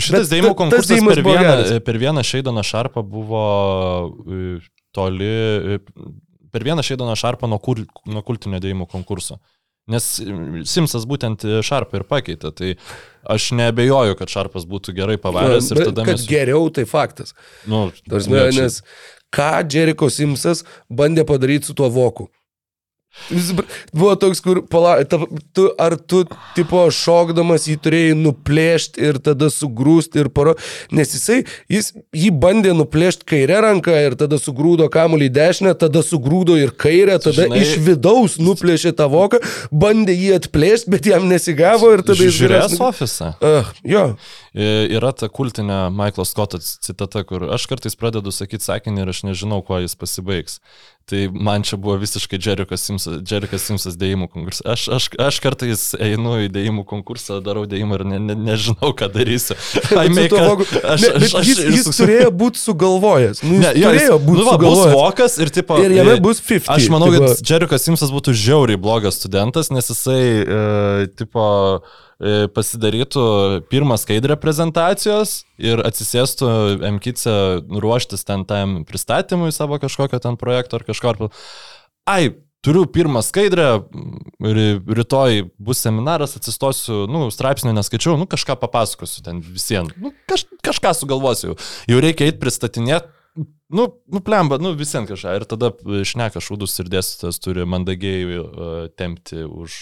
šitas 0.00 0.28
tas 0.30 0.50
konkursas 0.56 1.04
per 1.06 1.22
vieną, 1.24 1.80
per 1.86 1.98
vieną 2.00 2.24
Šeidoną 2.26 2.64
Šarpą 2.66 3.02
buvo 3.06 3.44
e, 4.26 4.58
toli, 4.96 5.30
e, 5.76 5.78
per 6.52 6.66
vieną 6.66 6.84
Šeidoną 6.86 7.16
Šarpą 7.18 7.50
nuo, 7.50 7.60
kur, 7.62 7.82
nuo 8.06 8.22
kultinio 8.26 8.60
dėjimų 8.62 8.88
konkurso. 8.90 9.38
Nes 9.90 10.08
e, 10.22 10.64
Simsas 10.68 11.06
būtent 11.08 11.46
Šarpą 11.66 12.00
ir 12.00 12.08
pakeitė, 12.10 12.52
tai 12.56 12.74
aš 13.30 13.50
nebejoju, 13.58 14.18
kad 14.18 14.32
Šarpas 14.32 14.66
būtų 14.70 14.96
gerai 14.98 15.18
pavaręs 15.20 15.70
ir 15.74 15.84
tada 15.90 16.06
mes... 16.08 16.26
geriau, 16.30 16.66
tai 16.74 16.86
faktas. 16.90 17.34
Nu, 17.70 17.88
Tarsi, 18.08 18.30
čia- 18.30 18.50
nes 18.64 18.82
ką 19.34 19.52
Jericho 19.70 20.10
Simsas 20.10 20.64
bandė 20.90 21.26
padaryti 21.28 21.70
su 21.70 21.78
tuo 21.78 21.90
voku? 21.92 22.30
Buvo 23.92 24.14
toks, 24.16 24.40
kur, 24.42 24.60
pala, 24.70 24.96
ta, 25.04 25.18
tu, 25.54 25.66
ar 25.82 25.96
tu, 25.98 26.22
tipo, 26.56 26.82
šokdamas 26.94 27.66
jį 27.68 27.76
turėjai 27.84 28.14
nuplėšti 28.18 29.02
ir 29.10 29.18
tada 29.22 29.48
sugrūsti 29.52 30.22
ir 30.22 30.30
paro, 30.34 30.54
nes 30.94 31.12
jisai, 31.14 31.40
jis 31.70 31.92
jį 32.16 32.30
bandė 32.42 32.72
nuplėšti 32.78 33.26
kairę 33.32 33.60
ranką 33.66 33.96
ir 34.06 34.16
tada 34.20 34.38
sugrūdo 34.40 34.88
kamuolį 34.94 35.28
dešinę, 35.36 35.74
tada 35.80 36.02
sugrūdo 36.06 36.56
ir 36.60 36.70
kairę, 36.70 37.18
tada 37.22 37.48
Žinai- 37.48 37.60
iš 37.64 37.74
vidaus 37.86 38.38
nuplėšė 38.40 38.94
tą 38.98 39.08
voką, 39.12 39.42
bandė 39.72 40.14
jį 40.16 40.30
atplėšti, 40.38 40.90
bet 40.94 41.10
jam 41.10 41.26
nesigavo 41.30 41.92
ir 41.96 42.02
tada 42.06 42.18
jis 42.24 42.38
Žiūrės 42.38 42.70
geresnį- 42.70 42.86
ofisą. 42.88 43.34
Ah, 43.42 43.74
jo, 43.84 44.06
Yra 44.50 45.12
ta 45.14 45.28
kultinė 45.30 45.92
Michael 45.94 46.26
Scotto 46.26 46.58
citata, 46.58 47.22
kur 47.22 47.44
aš 47.54 47.68
kartais 47.70 47.94
pradedu 47.94 48.32
sakyti 48.34 48.66
sakinį 48.66 49.04
ir 49.04 49.12
aš 49.12 49.20
nežinau, 49.28 49.60
kuo 49.62 49.78
jis 49.78 49.94
pasibaigs. 49.94 50.56
Tai 51.10 51.24
man 51.34 51.62
čia 51.66 51.74
buvo 51.80 51.96
visiškai 51.98 52.38
Jerikas 52.38 52.84
Simsas, 52.86 53.16
Jerikas 53.26 53.64
Simsas 53.66 53.96
dėjimų 53.98 54.28
konkursas. 54.30 54.62
Aš, 54.70 54.82
aš, 54.94 55.06
aš 55.18 55.38
kartais 55.42 55.80
einu 55.98 56.36
į 56.44 56.50
dėjimų 56.54 56.84
konkursą, 56.86 57.40
darau 57.42 57.64
dėjimą 57.66 57.96
ir 57.98 58.04
ne, 58.12 58.18
ne, 58.28 58.36
nežinau, 58.38 58.92
ką 58.94 59.08
darysiu. 59.10 59.56
Make 59.96 60.38
aš- 60.38 61.02
bet 61.02 61.16
aš- 61.18 61.34
aš- 61.40 61.48
jis, 61.50 61.62
jis 61.80 61.88
turėjo 61.98 62.28
būti 62.44 62.62
sugalvojęs. 62.62 63.42
Nu, 63.42 63.56
jis 63.56 63.64
Ne, 63.64 63.72
jo, 63.80 63.90
turėjo 63.90 64.18
būti 64.28 64.38
nu 64.38 64.46
va, 64.46 64.54
bus 64.54 64.68
sugalvojęs. 64.76 64.94
vokas 65.00 65.38
ir, 65.42 65.50
tipo, 65.58 65.80
Ir 65.82 65.96
jame 65.98 66.14
bus 66.22 66.38
50, 66.46 66.70
Aš 66.76 66.86
manau, 66.94 67.10
tipo- 67.10 67.32
kad 67.34 67.42
Jerikas 67.54 67.88
Simsas 67.88 68.14
būtų 68.14 68.36
žiauriai 68.44 68.78
blogas 68.78 69.18
studentas, 69.18 69.72
nes 69.74 69.90
jisai, 69.90 70.22
e, 70.46 71.10
tipo, 71.18 71.42
e, 71.82 72.09
pasidarytų 72.54 73.24
pirmą 73.72 73.96
skaidrę 74.00 74.36
prezentacijos 74.40 75.40
ir 75.60 75.80
atsisėstų 75.88 76.50
MKC 76.96 77.32
ruoštis 77.80 78.26
ten 78.28 78.44
tam 78.48 78.82
pristatymui 78.88 79.52
savo 79.56 79.78
kažkokio 79.80 80.20
ten 80.20 80.36
projekto 80.40 80.76
ar 80.80 80.84
kažko. 80.84 81.30
Ai, 82.08 82.32
turiu 82.64 82.84
pirmą 82.92 83.22
skaidrę, 83.24 83.68
ry- 84.44 84.80
rytoj 84.84 85.46
bus 85.58 85.80
seminaras, 85.80 86.36
atsistosiu, 86.36 87.06
nu, 87.08 87.28
straipsnio 87.32 87.72
neskaičiau, 87.76 88.18
nu, 88.20 88.28
kažką 88.28 88.58
papasakosiu 88.60 89.24
ten 89.24 89.40
visiems. 89.40 89.96
Nu, 89.96 90.12
kaž, 90.28 90.44
kažką 90.64 90.92
sugalvosiu. 90.96 91.56
Jau 91.88 92.02
reikia 92.04 92.28
eiti 92.28 92.40
pristatinėti. 92.42 93.08
Nu, 93.70 93.86
nuplemba, 94.10 94.58
nu 94.58 94.72
visiems 94.74 95.06
kažką. 95.06 95.36
Ir 95.38 95.44
tada 95.46 95.70
šneka 96.10 96.42
šūdus 96.42 96.72
ir 96.82 96.88
dėstytas 96.90 97.38
turi 97.38 97.62
mandagiai 97.70 98.40
uh, 98.40 98.88
tempti 98.98 99.44
už, 99.46 99.76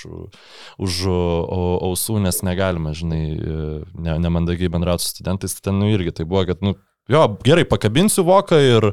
už 0.77 0.99
uh, 1.09 1.55
ausų, 1.89 2.19
nes 2.21 2.43
negalima, 2.45 2.93
žinai, 2.93 3.23
uh, 3.33 3.87
ne, 3.97 4.19
nemandagiai 4.21 4.69
bendrauti 4.75 5.07
su 5.07 5.15
studentais. 5.15 5.57
Tai 5.57 5.71
ten, 5.71 5.81
nu, 5.81 5.89
irgi 5.95 6.13
tai 6.19 6.27
buvo, 6.29 6.43
kad, 6.51 6.61
nu, 6.61 6.75
jo, 7.09 7.23
gerai, 7.47 7.65
pakabinsiu 7.69 8.27
voką 8.29 8.59
ir, 8.61 8.91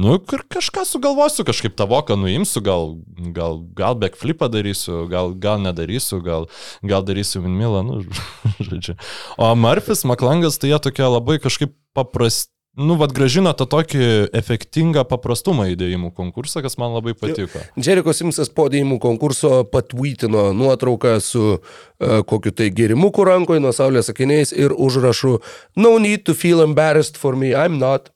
nu, 0.00 0.16
kažką 0.24 0.86
sugalvosiu, 0.88 1.44
kažkaip 1.44 1.76
tą 1.76 1.84
voką 1.90 2.16
nuimsiu, 2.16 2.62
gal, 2.64 2.94
gal, 3.36 3.60
gal 3.76 3.98
backflipą 4.00 4.48
darysiu, 4.52 5.02
gal, 5.12 5.34
gal 5.36 5.60
nedarysiu, 5.60 6.22
gal, 6.24 6.48
gal 6.80 7.04
darysiu 7.04 7.44
Vinmilą, 7.44 7.84
nu, 7.84 8.00
žodžiu. 8.70 8.96
O 9.36 9.52
Murphys, 9.52 10.06
Maklangas, 10.08 10.56
tai 10.56 10.72
jie 10.72 10.80
tokie 10.88 11.04
labai 11.04 11.36
kažkaip 11.44 11.76
paprasti. 11.92 12.54
Nu, 12.78 12.94
vad 12.94 13.10
gražino 13.10 13.50
tą 13.58 13.66
tokį 13.66 14.30
efektingą 14.38 15.02
paprastumą 15.10 15.66
įdėjimų 15.72 16.12
konkursą, 16.14 16.62
kas 16.62 16.76
man 16.78 16.92
labai 16.94 17.16
patiko. 17.18 17.58
Jericho 17.74 18.14
Simsas 18.14 18.52
po 18.54 18.68
dėjimų 18.70 19.00
konkurso 19.02 19.64
patvytino 19.66 20.52
nuotrauką 20.54 21.16
su 21.24 21.42
uh, 21.56 22.20
kokiu 22.30 22.54
tai 22.54 22.70
gerimuku 22.70 23.26
rankoje 23.26 23.62
nuo 23.64 23.74
saulės 23.74 24.12
akiniais 24.14 24.54
ir 24.54 24.70
užrašu 24.70 25.40
No 25.76 25.98
need 25.98 26.22
to 26.24 26.34
feel 26.34 26.62
embarrassed 26.62 27.18
for 27.18 27.34
me, 27.34 27.50
I'm 27.50 27.82
not. 27.82 28.12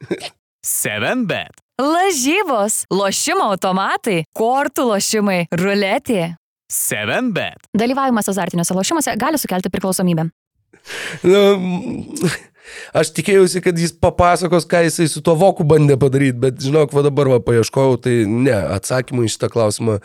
7bet. 0.64 1.60
Lažybos, 1.78 2.82
lošimo 2.90 3.52
automatai, 3.52 4.22
kortų 4.36 4.88
lošimai, 4.88 5.44
ruletė. 5.52 6.34
7bet. 6.72 7.68
Dalyvavimas 7.76 8.28
azartiniuose 8.32 8.74
lošimuose 8.76 9.14
gali 9.20 9.38
sukelti 9.40 9.70
priklausomybę. 9.72 10.30
Aš 12.96 13.12
tikėjausi, 13.16 13.62
kad 13.64 13.78
jis 13.78 13.92
papasakos, 13.96 14.66
ką 14.68 14.84
jisai 14.86 15.08
su 15.10 15.22
tuo 15.24 15.34
voku 15.38 15.66
bandė 15.68 15.98
padaryti, 16.00 16.38
bet 16.46 16.62
žinok, 16.64 16.94
va 16.96 17.04
dabar 17.06 17.30
va 17.34 17.38
paieškojau, 17.44 17.98
tai 18.04 18.16
ne, 18.28 18.56
atsakymų 18.78 19.26
į 19.28 19.34
šitą 19.34 19.50
klausimą 19.52 19.98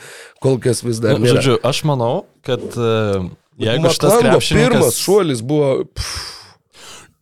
kol 0.43 0.59
kas 0.63 0.83
vis 0.85 1.01
dar 1.03 1.17
Nu, 1.17 1.25
nėra. 1.25 1.39
žodžiu, 1.39 1.57
aš 1.65 1.83
manau, 1.89 2.13
kad 2.45 2.63
uh, 2.75 3.25
jeigu 3.61 3.91
šitas 3.95 4.19
krepšininkas... 4.19 4.77
pirmas 4.77 5.01
šuolis 5.01 5.43
buvo... 5.45 5.73
Pff, 5.93 6.29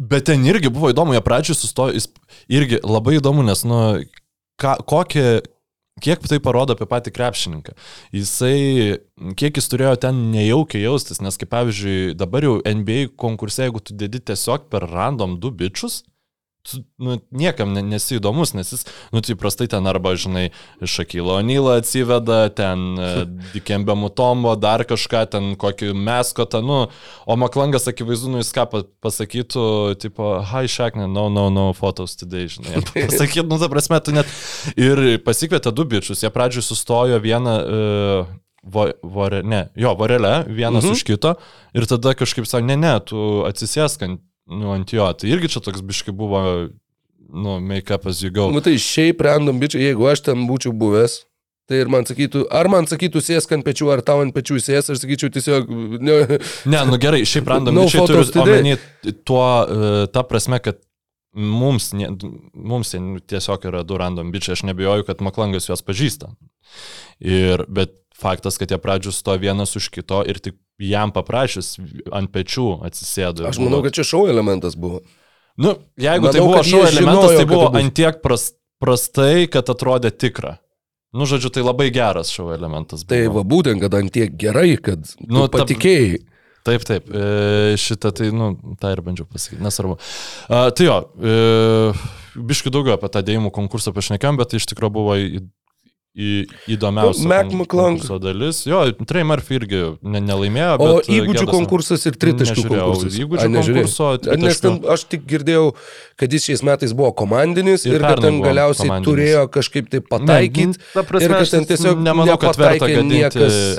Bet 0.01 0.25
ten 0.25 0.41
irgi 0.49 0.71
buvo 0.73 0.89
įdomu, 0.89 1.13
jie 1.13 1.21
pradžioje 1.21 1.59
sustojo, 1.59 1.93
jis 1.93 2.07
irgi 2.49 2.79
labai 2.81 3.19
įdomu, 3.19 3.43
nes, 3.45 3.59
nu, 3.69 3.81
ką, 4.57 4.71
kokie, 4.89 5.43
kiek 5.99 6.23
tai 6.23 6.39
parodo 6.43 6.75
apie 6.75 6.87
patį 6.89 7.13
krepšininką. 7.15 7.75
Jisai, 8.15 9.01
kiek 9.39 9.59
jis 9.59 9.69
turėjo 9.71 9.95
ten 10.05 10.21
nejaukiai 10.33 10.85
jaustis, 10.85 11.21
nes, 11.23 11.37
kaip 11.39 11.51
pavyzdžiui, 11.51 12.13
dabar 12.19 12.47
jau 12.47 12.55
NBA 12.61 13.11
konkurse, 13.19 13.65
jeigu 13.67 13.83
tu 13.83 13.97
dedi 13.97 14.21
tiesiog 14.31 14.69
per 14.71 14.87
random 14.89 15.39
du 15.41 15.51
bičius, 15.51 16.01
nu, 17.01 17.18
niekam 17.34 17.74
ne- 17.74 17.84
nesi 17.86 18.18
įdomus, 18.20 18.53
nes 18.53 18.70
jis, 18.74 18.86
nu, 19.14 19.22
tai 19.26 19.36
prastai 19.39 19.68
ten 19.72 19.88
arba, 19.89 20.14
žinai, 20.20 20.51
Šakilo 20.82 21.36
Onylą 21.39 21.80
atsiveda, 21.82 22.43
ten 22.53 22.84
e, 23.01 23.09
Dikembė 23.55 23.95
Mutombo, 23.97 24.53
dar 24.59 24.86
kažką, 24.88 25.24
ten 25.34 25.51
kokį 25.62 25.93
meskotą, 25.97 26.62
nu, 26.66 26.80
o 27.26 27.38
Maklangas 27.39 27.89
akivaizdu, 27.91 28.32
nu, 28.34 28.43
jis 28.43 28.53
ką 28.55 28.68
pa- 28.72 28.86
pasakytų, 29.03 29.66
tipo, 30.01 30.36
hi, 30.51 30.70
Šakne, 30.72 31.09
no, 31.09 31.28
no, 31.34 31.49
no, 31.53 31.72
photos 31.78 32.16
today, 32.20 32.47
žinai. 32.51 32.78
jam 32.78 32.88
Pasakytų, 33.12 33.47
nu, 33.49 33.59
ta 33.62 33.72
prasme, 33.72 34.01
tu 34.05 34.16
net. 34.16 34.30
Ir 34.78 35.18
pasikvietė 35.26 35.74
du 35.76 35.88
bičius, 35.89 36.22
jie 36.24 36.32
pradžioj 36.34 36.68
sustojo 36.70 37.22
vieną. 37.24 37.57
Uh, 37.66 38.38
Vo, 38.62 38.84
vore, 39.01 39.39
ne, 39.41 39.64
jo, 39.74 39.89
vorelė, 39.97 40.43
vienas 40.45 40.86
mhm. 40.86 40.93
už 40.93 40.99
kito 41.01 41.32
ir 41.74 41.88
tada 41.89 42.12
kažkaip 42.14 42.45
sakė, 42.45 42.68
ne, 42.68 42.76
ne, 42.78 42.91
tu 43.01 43.41
atsisėsk 43.47 44.03
ant, 44.05 44.22
nu, 44.51 44.71
ant 44.75 44.93
jo. 44.93 45.07
Tai 45.15 45.31
irgi 45.31 45.49
čia 45.55 45.63
toks 45.63 45.83
biški 45.87 46.13
buvo, 46.15 46.41
nu, 47.31 47.57
make 47.63 47.93
up 47.93 48.07
as 48.09 48.21
you 48.23 48.31
go. 48.33 48.49
Nu 48.51 48.61
tai 48.63 48.75
šiaip 48.81 49.23
random 49.23 49.59
bičiai, 49.61 49.89
jeigu 49.91 50.07
aš 50.11 50.25
ten 50.27 50.45
būčiau 50.49 50.73
buvęs, 50.75 51.21
tai 51.71 51.79
ir 51.85 51.91
man 51.91 52.03
sakytų, 52.07 52.45
ar 52.51 52.67
man 52.71 52.87
sakytų 52.89 53.23
sėsk 53.23 53.53
ant 53.55 53.65
pečių, 53.67 53.89
ar 53.93 54.03
tau 54.05 54.19
ant 54.25 54.35
pečių 54.35 54.59
sės, 54.59 54.91
aš 54.91 55.03
sakyčiau 55.05 55.31
tiesiog, 55.31 55.69
ne, 56.03 56.17
Ne, 56.67 56.81
nu 56.89 56.99
gerai, 57.01 57.23
šiaip 57.27 57.47
random 57.47 57.75
No 57.77 57.85
no 57.85 57.87
bičiai 57.87 58.03
photos 58.03 58.33
turi 58.33 58.43
today. 58.43 58.59
omeny 58.59 59.15
tuo, 59.27 59.45
e, 59.63 60.07
ta 60.11 60.25
prasme, 60.27 60.59
kad 60.63 60.81
mums, 61.31 61.93
ne, 61.95 62.09
mums 62.53 62.91
nu, 62.99 63.21
tiesiog 63.23 63.69
yra 63.71 63.85
du 63.87 63.99
random 64.01 64.33
bičiai, 64.35 64.57
aš 64.57 64.65
nebijoju, 64.67 65.07
kad 65.07 65.23
Maklangas 65.23 65.69
juos 65.69 65.85
pažįsta. 65.87 66.33
Ir, 67.23 67.63
bet 67.71 67.95
faktas, 68.21 68.59
kad 68.59 68.71
jie 68.71 68.79
pradžių 68.81 69.13
sto 69.15 69.37
vienas 69.39 69.77
už 69.79 69.87
kito 69.95 70.21
ir 70.27 70.43
tik 70.43 70.59
jam 70.82 71.11
paprašys 71.13 71.75
ant 72.11 72.32
pečių 72.34 72.65
atsisėdo. 72.88 73.45
aš 73.49 73.59
manau, 73.61 73.77
buvo- 73.79 73.84
kad 73.89 73.93
čia 73.99 74.03
šau 74.07 74.25
elementas 74.32 74.75
buvo. 74.75 75.01
Nu, 75.57 75.75
jeigu 75.99 76.25
Manau, 76.25 76.34
tai 76.34 76.41
buvo 76.41 76.61
jie 76.63 76.79
elementas, 76.79 76.97
žinojo, 76.97 77.38
tai 77.38 77.45
buvo 77.45 77.69
tai 77.71 77.84
antiek 77.84 78.21
pras, 78.23 78.51
prastai, 78.82 79.47
kad 79.51 79.67
atrodė 79.69 80.11
tikra. 80.11 80.57
Nu, 81.13 81.25
žodžiu, 81.27 81.51
tai 81.51 81.61
labai 81.61 81.89
geras 81.91 82.32
šou 82.32 82.53
elementas. 82.55 83.03
Tai 83.03 83.19
buvo. 83.27 83.41
va 83.41 83.43
būtent, 83.51 83.82
kad 83.84 83.93
ant 83.99 84.11
tiek 84.15 84.32
gerai, 84.39 84.77
kad 84.82 85.03
Nu, 85.27 85.41
nu, 85.43 85.47
ta- 85.47 85.59
patikėjai. 85.65 86.21
Taip, 86.63 86.84
taip, 86.86 87.07
e, 87.09 87.73
šitą 87.75 88.11
tai, 88.13 88.29
nu, 88.32 88.51
tą 88.79 88.91
ir 88.93 89.01
bandžiau 89.01 89.25
pasakyti, 89.25 89.61
nesvarbu. 89.65 89.95
A, 90.47 90.69
tai 90.69 90.86
jo, 90.86 90.97
e, 91.17 91.93
biškai 92.38 92.69
daugiau 92.71 92.93
apie 92.99 93.09
tą 93.09 93.23
dėjimų 93.25 93.49
konkursą 93.51 93.91
pašnekėm, 93.95 94.38
bet 94.38 94.51
tai 94.53 94.57
iš 94.61 94.67
tikrųjų 94.69 94.93
buvo 94.93 95.15
įdomiausia 96.16 97.24
Mac 97.28 97.47
konkurso 97.72 98.18
dalis. 98.20 98.66
Jo, 98.68 98.82
Trey 99.07 99.24
Murphy 99.24 99.55
irgi 99.62 99.80
ne, 100.03 100.20
nelaimėjo, 100.20 100.74
O 100.84 100.88
e, 100.99 101.05
įgūdžių 101.18 101.45
Gedas- 101.45 101.53
konkursas 101.55 102.03
ir 102.09 102.18
tritaškių 102.20 102.66
konkursas. 102.68 103.16
Įgūdžių 103.24 103.47
nežiūrėjai? 103.53 103.86
konkurso. 103.86 104.09
Nes 104.41 104.59
ten, 104.59 104.76
tritaškių- 104.76 104.91
aš 104.95 105.05
tik 105.14 105.24
girdėjau, 105.32 105.70
kad 106.20 106.36
jis 106.36 106.47
šiais 106.49 106.64
metais 106.68 106.91
buvo 106.93 107.14
komandinis 107.16 107.86
Ir 107.88 107.95
ir, 107.95 108.01
kad 108.01 108.20
ten 108.22 108.41
galiausiai 108.43 108.89
komandinis. 108.89 109.07
turėjo 109.07 109.45
kažkaip 109.55 109.88
tai 109.89 110.01
Ne, 110.01 110.07
pataikyti. 110.12 110.78
ta 110.93 111.03
prasme, 111.03 111.24
ir 111.24 111.32
kad 111.38 111.49
ten 111.55 111.66
tiesiog 111.72 112.03
nemanau, 112.03 112.38
kad 112.38 112.55
verta 112.59 112.88
gadinti 112.91 113.24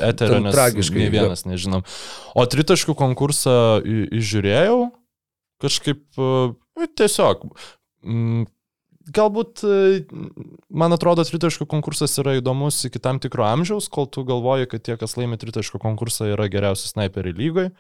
eterio, 0.01 0.41
nes 0.41 0.55
tragiškai, 0.57 0.99
nei 1.05 1.11
vienas 1.13 1.45
nežinom. 1.45 1.85
O 2.35 2.47
tritaškių 2.47 2.97
konkursą 2.97 3.83
įžiūrėjau, 3.85 4.91
kažkaip 5.63 6.01
e, 6.17 6.87
tiesiog. 6.97 7.45
mm, 8.05 8.47
Galbūt, 9.11 9.63
e, 9.67 10.03
man 10.71 10.95
atrodo, 10.95 11.25
tritaškių 11.27 11.67
konkursas 11.71 12.15
yra 12.23 12.37
įdomus 12.39 12.85
iki 12.87 13.01
tam 13.03 13.19
tikro 13.23 13.47
amžiaus, 13.49 13.89
kol 13.91 14.07
tu 14.07 14.23
galvoji, 14.29 14.69
kad 14.71 14.85
tie, 14.87 14.95
kas 15.01 15.17
laimi 15.19 15.41
tritaškių 15.41 15.81
konkursą, 15.83 16.29
yra 16.37 16.47
geriausi 16.53 16.91
snaiperiai 16.91 17.35
lygoje. 17.35 17.73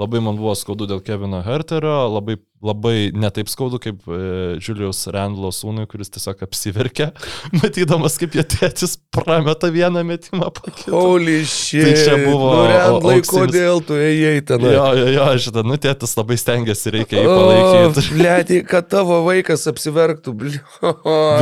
Labai 0.00 0.22
man 0.24 0.38
buvo 0.40 0.54
skaudu 0.56 0.88
dėl 0.88 1.02
Kevino 1.04 1.42
Herterio, 1.44 2.06
labai, 2.08 2.38
labai 2.62 3.10
netaip 3.14 3.50
skaudu 3.50 3.80
kaip 3.82 4.06
e, 4.06 4.20
Julius 4.62 5.04
Randlo 5.12 5.50
sūnui, 5.54 5.86
kuris 5.90 6.12
tiesiog 6.14 6.44
apsiverkė, 6.46 7.10
matydamas, 7.60 8.18
kaip 8.20 8.36
jo 8.38 8.44
tėtis 8.46 8.96
prameta 9.14 9.70
vieną 9.72 10.04
metimą 10.06 10.52
po 10.54 10.70
kito. 10.70 10.94
Holy 10.94 11.42
shit. 11.48 11.88
Tai 11.88 11.96
čia 11.98 12.18
buvo 12.22 12.52
Nu, 12.52 12.64
Rendlai, 12.68 13.18
kodėl 13.26 13.82
tu 13.86 13.96
ėjai 13.98 14.42
ten? 14.46 14.64
Jo, 14.66 14.86
jo, 14.96 15.08
jo, 15.16 15.26
šitą, 15.42 15.64
nu 15.66 15.78
tėtis 15.80 16.14
labai 16.18 16.36
stengiasi, 16.40 16.92
reikia 16.94 17.22
jį 17.22 17.28
palaikyti. 17.30 18.06
Blėti, 18.16 18.60
kad 18.68 18.88
tavo 18.92 19.22
vaikas 19.26 19.66
apsiverktų. 19.70 20.34
Ble... 20.38 20.52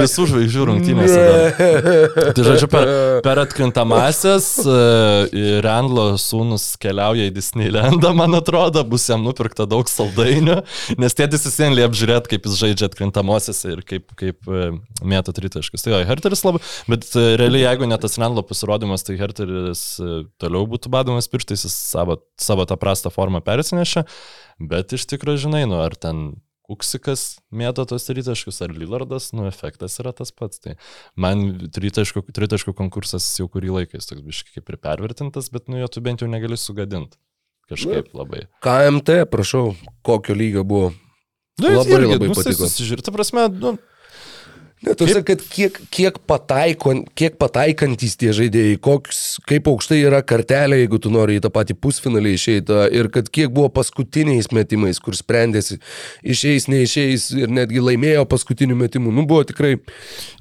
Visų 0.00 0.26
žvaigždžių 0.30 0.66
rungtynėse. 0.70 1.20
dar. 1.20 2.32
Tai 2.36 2.46
žodžiu, 2.46 2.68
per, 2.70 2.92
per 3.24 3.42
atkrintamasias 3.42 4.48
e, 4.64 5.58
Randlo 5.64 6.06
sūnus 6.20 6.72
keliauja 6.80 7.28
į 7.28 7.34
Disneylandą, 7.34 8.12
man 8.16 8.36
atrodo, 8.38 8.84
bus 8.88 9.08
jam 9.10 9.24
nupirkta 9.26 9.66
daug 9.70 9.90
saldainių, 9.90 10.60
nes 11.00 11.09
tėtis 11.18 11.46
vis 11.46 11.56
vien 11.60 11.74
liep 11.76 11.94
žiūrėti, 11.96 12.32
kaip 12.32 12.48
jis 12.48 12.58
žaidžia 12.60 12.88
atkrintamosiose 12.90 13.72
ir 13.74 13.82
kaip, 13.86 14.10
kaip 14.18 14.50
e, 14.50 14.66
mėto 15.06 15.34
tritaškus. 15.36 15.84
Tai 15.84 15.94
jo, 15.94 16.02
Herteris 16.08 16.44
labai, 16.46 16.60
bet 16.90 17.08
e, 17.14 17.24
realiai 17.40 17.64
jeigu 17.66 17.88
ne 17.90 17.98
tas 18.00 18.18
Randlo 18.20 18.44
pasirodymas, 18.46 19.06
tai 19.06 19.16
Herteris 19.20 19.84
e, 20.02 20.20
toliau 20.42 20.68
būtų 20.70 20.92
badomas 20.92 21.30
pirštais, 21.32 21.66
jis 21.68 21.80
savo, 21.94 22.20
savo 22.40 22.68
tą 22.68 22.78
prastą 22.80 23.12
formą 23.14 23.42
persinešė, 23.46 24.04
bet 24.70 24.96
iš 24.96 25.08
tikrųjų, 25.14 25.46
žinai, 25.48 25.64
nu 25.70 25.82
ar 25.84 25.98
ten 25.98 26.30
Kuksikas 26.70 27.40
mėto 27.50 27.82
tos 27.90 28.04
tritaškus, 28.06 28.60
ar 28.62 28.70
Lillardas, 28.70 29.32
nu, 29.34 29.42
efektas 29.48 29.96
yra 29.98 30.12
tas 30.14 30.30
pats. 30.30 30.60
Tai 30.62 30.76
man 31.18 31.66
tritaškų 31.74 32.76
konkursas 32.78 33.26
jau 33.40 33.48
kurį 33.50 33.72
laiką 33.80 33.98
jis 33.98 34.06
toks 34.06 34.22
biškai 34.22 34.60
kaip 34.60 34.70
ir 34.70 34.78
pervertintas, 34.78 35.50
bet 35.50 35.66
nu 35.66 35.80
jo 35.80 35.90
tu 35.90 36.04
bent 36.04 36.22
jau 36.22 36.30
negali 36.30 36.54
sugadinti. 36.60 37.18
Kažkaip 37.70 38.10
labai. 38.18 38.46
KMT, 38.64 39.22
prašau, 39.30 39.74
kokio 40.06 40.34
lygio 40.34 40.64
buvo. 40.66 40.90
Nu, 41.60 41.70
Labai, 41.76 41.92
irgi, 41.92 42.12
labai 42.16 42.30
nu, 42.32 42.34
patiko. 42.34 42.66
Susižiūrė, 42.66 43.04
ta 43.06 43.12
prasme, 43.14 43.46
nu, 43.52 43.74
Ne, 44.80 44.94
tu 44.96 45.04
sakai, 45.04 45.34
kad 45.36 45.42
kiek, 45.44 45.78
kiek, 45.92 46.18
pataiko, 46.24 46.94
kiek 47.12 47.34
pataikantys 47.36 48.14
tie 48.16 48.30
žaidėjai, 48.32 48.78
koks, 48.80 49.18
kaip 49.44 49.66
aukštai 49.68 49.98
yra 50.06 50.22
kartelė, 50.24 50.78
jeigu 50.80 50.96
tu 51.04 51.10
nori 51.12 51.36
į 51.36 51.42
tą 51.44 51.50
patį 51.52 51.76
pusfinalį 51.84 52.32
išeiti, 52.32 52.78
ir 52.96 53.10
kad 53.12 53.28
kiek 53.28 53.52
buvo 53.52 53.68
paskutiniais 53.76 54.48
metimais, 54.56 54.96
kur 55.04 55.18
sprendėsi, 55.18 55.76
išeis, 56.24 56.70
neišeis 56.72 57.26
ir 57.36 57.52
netgi 57.52 57.82
laimėjo 57.84 58.24
paskutinių 58.30 58.78
metimų. 58.80 59.12
Nu, 59.18 59.26
buvo 59.28 59.42
tikrai, 59.50 59.74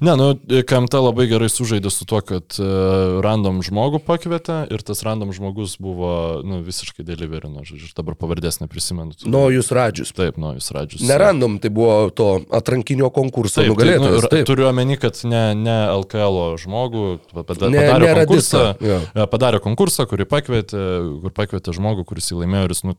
ne, 0.00 0.16
nu, 0.16 0.30
KMT 0.48 1.02
labai 1.04 1.28
gerai 1.28 1.50
sužaidė 1.52 1.92
su 1.92 2.08
tuo, 2.08 2.22
kad 2.24 2.56
uh, 2.62 3.20
random 3.20 3.60
žmogų 3.66 4.00
pakvietė 4.08 4.62
ir 4.72 4.86
tas 4.88 5.04
random 5.04 5.36
žmogus 5.36 5.76
buvo, 5.76 6.14
nu, 6.48 6.62
visiškai 6.64 7.04
deliverino, 7.04 7.60
žodžiu, 7.68 7.90
ir 7.90 8.00
dabar 8.00 8.16
pavardės 8.16 8.62
neprisimenu. 8.64 9.20
Nojus 9.28 9.68
Radžius. 9.76 10.16
Taip, 10.16 10.40
Nojus 10.40 10.72
Radžius. 10.72 11.04
Nerandom, 11.12 11.60
tai 11.60 11.68
buvo 11.76 12.08
to 12.08 12.32
atrankinio 12.56 13.12
konkurso 13.12 13.60
tai, 13.60 13.68
nugalėtojas. 13.68 14.24
nu, 14.24 14.29
Taip, 14.30 14.46
turiu 14.48 14.66
omeny, 14.68 14.96
kad 15.00 15.18
ne, 15.28 15.42
ne 15.58 15.76
LKL 15.98 16.38
žmogų 16.62 17.04
pa- 17.32 17.44
pada- 17.48 17.70
Ne- 17.72 17.82
padarė 17.90 18.08
ne 18.08 18.24
konkursą, 18.24 18.62
jo. 18.80 18.98
e, 19.14 19.26
padarė 19.32 19.60
konkursą, 19.64 20.06
kurį 20.10 20.26
pakvietė, 20.30 20.82
kur 21.24 21.34
pakvietė 21.36 21.74
žmogų, 21.76 22.04
kuris 22.08 22.30
jį 22.30 22.42
laimėjo 22.44 22.68
ir 22.68 22.74
jis 22.76 22.82
nu, 22.86 22.94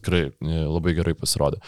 tikrai 0.00 0.22
e, 0.28 0.62
labai 0.68 0.94
gerai 0.98 1.14
pasirodė. 1.18 1.60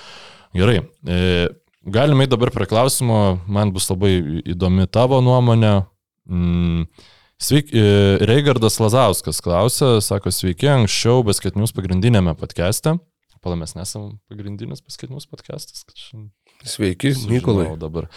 Gerai, 0.57 0.79
e, 1.09 1.49
galime 1.89 2.27
dabar 2.29 2.51
prie 2.55 2.67
klausimo, 2.71 3.39
man 3.49 3.73
bus 3.73 3.89
labai 3.93 4.43
įdomi 4.55 4.87
tavo 4.93 5.21
nuomonė. 5.25 5.87
Mm. 6.29 6.89
Sveiki, 7.39 7.79
Reigardas 8.27 8.81
Lazauskas 8.83 9.39
klausė, 9.45 10.01
sako, 10.03 10.33
sveiki, 10.35 10.67
anksčiau 10.73 11.21
Basketinius 11.23 11.71
pagrindinėme 11.77 12.35
podcast'e. 12.35 12.97
Pala, 13.41 13.55
mes 13.55 13.77
nesam 13.79 14.17
pagrindinis 14.29 14.83
Basketinius 14.83 15.29
podcast'as, 15.31 15.85
kad 15.87 15.95
šiandien 15.95 16.33
Sveiki, 16.65 17.13
Mykolai. 17.31 17.69
Dabar. 17.79 18.09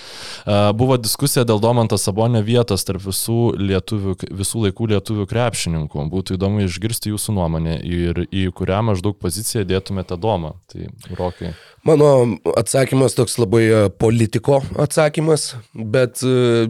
Buvo 0.74 0.96
diskusija 0.98 1.44
dėl 1.46 1.60
Domanto 1.62 1.98
Sabonio 2.02 2.42
vietos 2.46 2.82
tarp 2.88 3.04
visų, 3.06 3.54
lietuvių, 3.62 4.16
visų 4.40 4.64
laikų 4.66 4.88
lietuvių 4.96 5.28
krepšininkų. 5.30 6.06
Būtų 6.10 6.38
įdomu 6.40 6.64
išgirsti 6.66 7.14
jūsų 7.14 7.36
nuomonę 7.38 7.78
ir 7.86 8.24
į 8.26 8.48
kurią 8.58 8.82
maždaug 8.90 9.20
poziciją 9.22 9.64
dėtumėte 9.70 10.18
Domą. 10.22 10.56
Tai, 10.72 10.90
Rokai. 11.20 11.54
Mano 11.86 12.10
atsakymas 12.58 13.14
toks 13.18 13.38
labai 13.42 13.64
e, 13.68 13.84
politiko 14.02 14.60
atsakymas, 14.82 15.52
bet 15.74 16.26
e, 16.26 16.68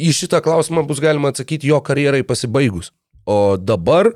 į 0.00 0.16
šitą 0.16 0.40
klausimą 0.44 0.86
bus 0.88 1.04
galima 1.04 1.34
atsakyti 1.34 1.68
jo 1.68 1.82
karjerai 1.84 2.24
pasibaigus. 2.24 2.94
O 3.28 3.56
dabar, 3.60 4.10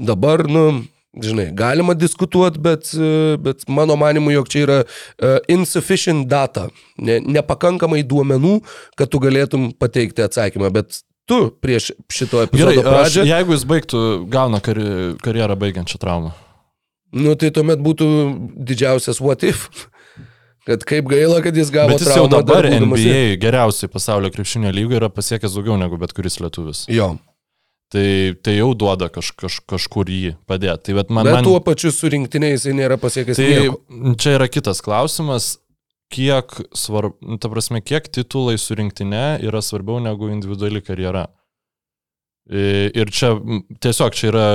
dabar, 0.00 0.46
nu, 0.48 0.82
žinai, 1.20 1.50
galima 1.52 1.94
diskutuoti, 1.94 2.58
bet, 2.62 2.88
e, 2.96 3.36
bet 3.42 3.66
mano 3.68 3.96
manimu, 4.00 4.32
jog 4.32 4.48
čia 4.48 4.62
yra 4.64 4.78
uh, 4.84 5.38
insufficient 5.52 6.28
data, 6.30 6.68
ne, 6.96 7.18
nepakankamai 7.20 8.00
duomenų, 8.08 8.58
kad 8.96 9.12
tu 9.12 9.20
galėtum 9.20 9.70
pateikti 9.76 10.24
atsakymą, 10.24 10.70
bet 10.72 11.02
tu 11.28 11.50
prieš 11.62 11.92
šito 12.08 12.40
Gerai, 12.40 12.48
epizodo 12.48 12.80
aš, 12.80 12.88
pradžią, 12.88 13.26
jeigu 13.28 13.56
jis 13.56 13.66
baigtų, 13.68 14.02
gauna 14.32 14.60
kari, 14.64 14.86
karjerą 15.22 15.56
baigiančią 15.60 16.00
traumą. 16.02 16.32
nu 17.12 17.34
tai 17.36 17.50
tuomet 17.52 17.80
būtų 17.84 18.06
didžiausias 18.56 19.20
what 19.20 19.42
if. 19.44 19.68
Kad 20.62 20.84
kaip 20.86 21.08
gaila, 21.10 21.40
kad 21.42 21.56
jis 21.58 21.72
gavo 21.74 21.90
Bet 21.90 22.04
jis 22.04 22.12
jau 22.14 22.28
traumą 22.28 22.30
dar 22.30 22.44
dabar 22.46 22.66
būdamas- 22.70 23.02
NBA 23.02 23.36
geriausiai 23.42 23.90
pasaulio 23.90 24.30
krepšinio 24.30 24.70
lygoje 24.70 25.00
yra 25.00 25.08
pasiekęs 25.10 25.56
daugiau 25.58 25.74
negu 25.80 25.98
bet 25.98 26.12
kuris 26.14 26.38
lietuvis. 26.38 26.84
Jo. 26.86 27.16
Tai, 27.92 28.32
tai 28.40 28.54
jau 28.56 28.70
duoda 28.78 29.10
kaž, 29.12 29.34
kaž, 29.36 29.58
kažkur 29.68 30.08
jį 30.08 30.30
padėti. 30.48 30.86
Tai 30.88 30.94
bet 30.96 31.10
man, 31.12 31.26
Bet 31.28 31.34
man, 31.36 31.44
tuo 31.44 31.58
pačiu 31.60 31.90
su 31.92 32.08
rinktiniais 32.08 32.62
jisai 32.62 32.72
nėra 32.78 32.96
pasiekęs 33.00 33.36
Tai 33.36 33.48
nieko. 33.52 34.14
čia 34.16 34.38
yra 34.38 34.48
kitas 34.48 34.80
klausimas. 34.84 35.58
kiek 36.12 36.50
svarbu, 36.76 37.38
ta 37.40 37.48
prasme, 37.48 37.80
kiek 37.80 38.04
titulai 38.12 38.58
surinktinė 38.60 39.40
yra 39.48 39.62
svarbiau 39.64 39.96
negu 40.04 40.28
individuali 40.28 40.82
karjera. 40.84 41.26
Ir 42.52 43.08
čia 43.14 43.30
tiesiog 43.80 44.16
čia 44.18 44.26
yra 44.28 44.46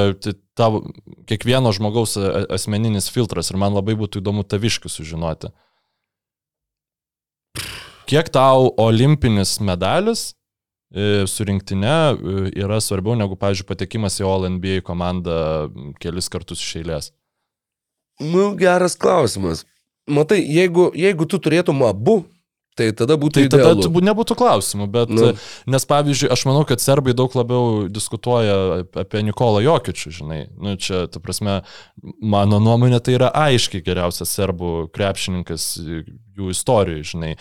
tavo, 0.58 0.84
kiekvieno 1.30 1.72
žmogaus 1.74 2.14
asmeninis 2.54 3.08
filtras 3.10 3.50
ir 3.50 3.58
man 3.58 3.74
labai 3.74 3.96
būtų 3.98 4.22
įdomu 4.22 4.44
taviškių 4.46 4.92
sužinoti. 4.92 5.50
Kiek 8.08 8.30
tau 8.32 8.70
olimpinis 8.80 9.58
medalis 9.60 10.34
surinktinė 11.28 11.92
e, 11.92 12.52
yra 12.64 12.78
svarbiau 12.84 13.18
negu, 13.20 13.36
pavyzdžiui, 13.40 13.68
patekimas 13.68 14.20
į 14.22 14.28
All 14.30 14.48
NBA 14.56 14.82
komandą 14.88 15.36
kelis 16.00 16.30
kartus 16.32 16.62
iš 16.64 16.78
eilės? 16.84 17.12
Nu, 18.24 18.54
geras 18.58 18.96
klausimas. 18.98 19.66
Matai, 20.08 20.40
jeigu, 20.48 20.88
jeigu 20.96 21.28
tu 21.30 21.38
turėtum 21.44 21.84
abu, 21.86 22.22
tai 22.78 22.92
tada 22.96 23.18
būtų 23.20 23.42
Tai 23.42 23.50
tada 23.52 23.64
idealu. 23.74 23.84
turbūt 23.84 24.06
nebūtų 24.08 24.36
klausimų, 24.38 24.86
bet 24.94 25.10
Nu. 25.12 25.32
nes 25.74 25.86
pavyzdžiui, 25.90 26.30
aš 26.32 26.46
manau, 26.48 26.64
kad 26.70 26.80
serbai 26.80 27.14
daug 27.18 27.34
labiau 27.36 27.88
diskutuoja 27.90 28.56
ap- 28.86 28.98
apie 29.04 29.24
Nikolą 29.26 29.62
Jokičių, 29.66 30.12
žinai. 30.22 30.40
Nu, 30.62 30.76
čia, 30.78 31.08
ta 31.12 31.20
prasme, 31.20 31.64
mano 32.22 32.60
nuomonė 32.64 33.02
tai 33.04 33.18
yra 33.18 33.32
aiškiai 33.34 33.82
geriausias 33.84 34.30
serbų 34.38 34.88
krepšininkas 34.94 35.66
e, 35.82 36.04
jų 36.38 36.50
istorijoje, 36.54 37.04
žinai. 37.12 37.34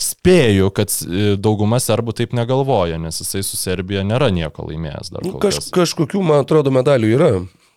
Spėju, 0.00 0.70
kad 0.72 0.92
e, 1.04 1.34
dauguma 1.36 1.76
serbų 1.82 2.14
taip 2.16 2.32
negalvoja, 2.36 2.96
nes 3.00 3.20
jisai 3.20 3.42
su 3.44 3.58
Serbija 3.60 4.00
nėra 4.06 4.30
nieko 4.32 4.64
laimėjęs 4.70 5.10
dar. 5.12 5.26
Nu, 5.26 5.36
Kaž, 5.42 5.58
kažkokių, 5.74 6.22
man 6.24 6.44
atrodo, 6.46 6.72
medalių 6.72 7.10
yra. 7.18 7.32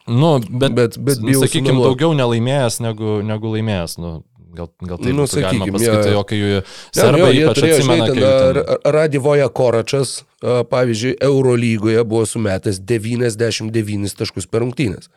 Nu, 0.07 0.38
bet, 0.49 0.71
bet- 0.76 0.99
bet 0.99 1.19
sakykime, 1.19 1.80
daugiau 1.84 2.13
nelaimėjęs 2.15 2.80
negu, 2.84 3.17
negu 3.28 3.51
laimėjęs. 3.53 3.97
Nu, 4.03 4.13
gal, 4.55 4.69
gal 4.84 4.99
taip 4.99 5.11
Nu, 5.11 5.24
nu, 5.24 5.28
galima 5.28 5.36
sakykim, 5.36 5.76
pasakyti, 5.78 6.11
jo. 6.13 6.19
o 6.19 6.24
kai 6.28 6.39
serbai 6.95 7.21
jo, 7.21 7.30
jie 7.36 7.43
ypač 7.45 7.59
turėjo, 7.59 7.78
žinai, 7.82 7.99
atsimena, 7.99 8.07
ten, 8.07 8.15
kai 8.15 8.34
ten... 8.39 8.57
Ra- 8.59 8.93
Radivoje 8.97 9.47
Koračas, 9.59 10.11
pavyzdžiui, 10.71 11.15
Eurolygoje 11.28 12.03
buvo 12.07 12.26
sumetęs 12.28 12.80
99 12.84 14.15
taškus 14.19 14.47
per 14.51 14.63
rungtynės. 14.63 15.07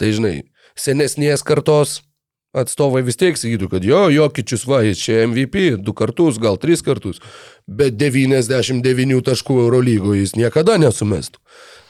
Tai 0.00 0.08
žinai, 0.16 0.34
senesnės 0.76 1.44
kartos 1.46 2.00
atstovai 2.54 3.02
vis 3.06 3.18
tiek 3.20 3.38
sakytų, 3.38 3.68
kad 3.72 3.86
jo, 3.86 4.06
Jokičius 4.14 4.66
va, 4.70 4.80
jis 4.86 5.02
čia 5.02 5.24
MVP, 5.26 5.74
du 5.82 5.94
kartus, 5.96 6.38
gal 6.42 6.58
tris 6.62 6.84
kartus, 6.86 7.20
bet 7.66 7.98
99 8.00 9.22
taškų 9.26 9.58
Eurolygoje 9.66 10.22
jis 10.22 10.36
niekada 10.38 10.78
nesumestų. 10.80 11.42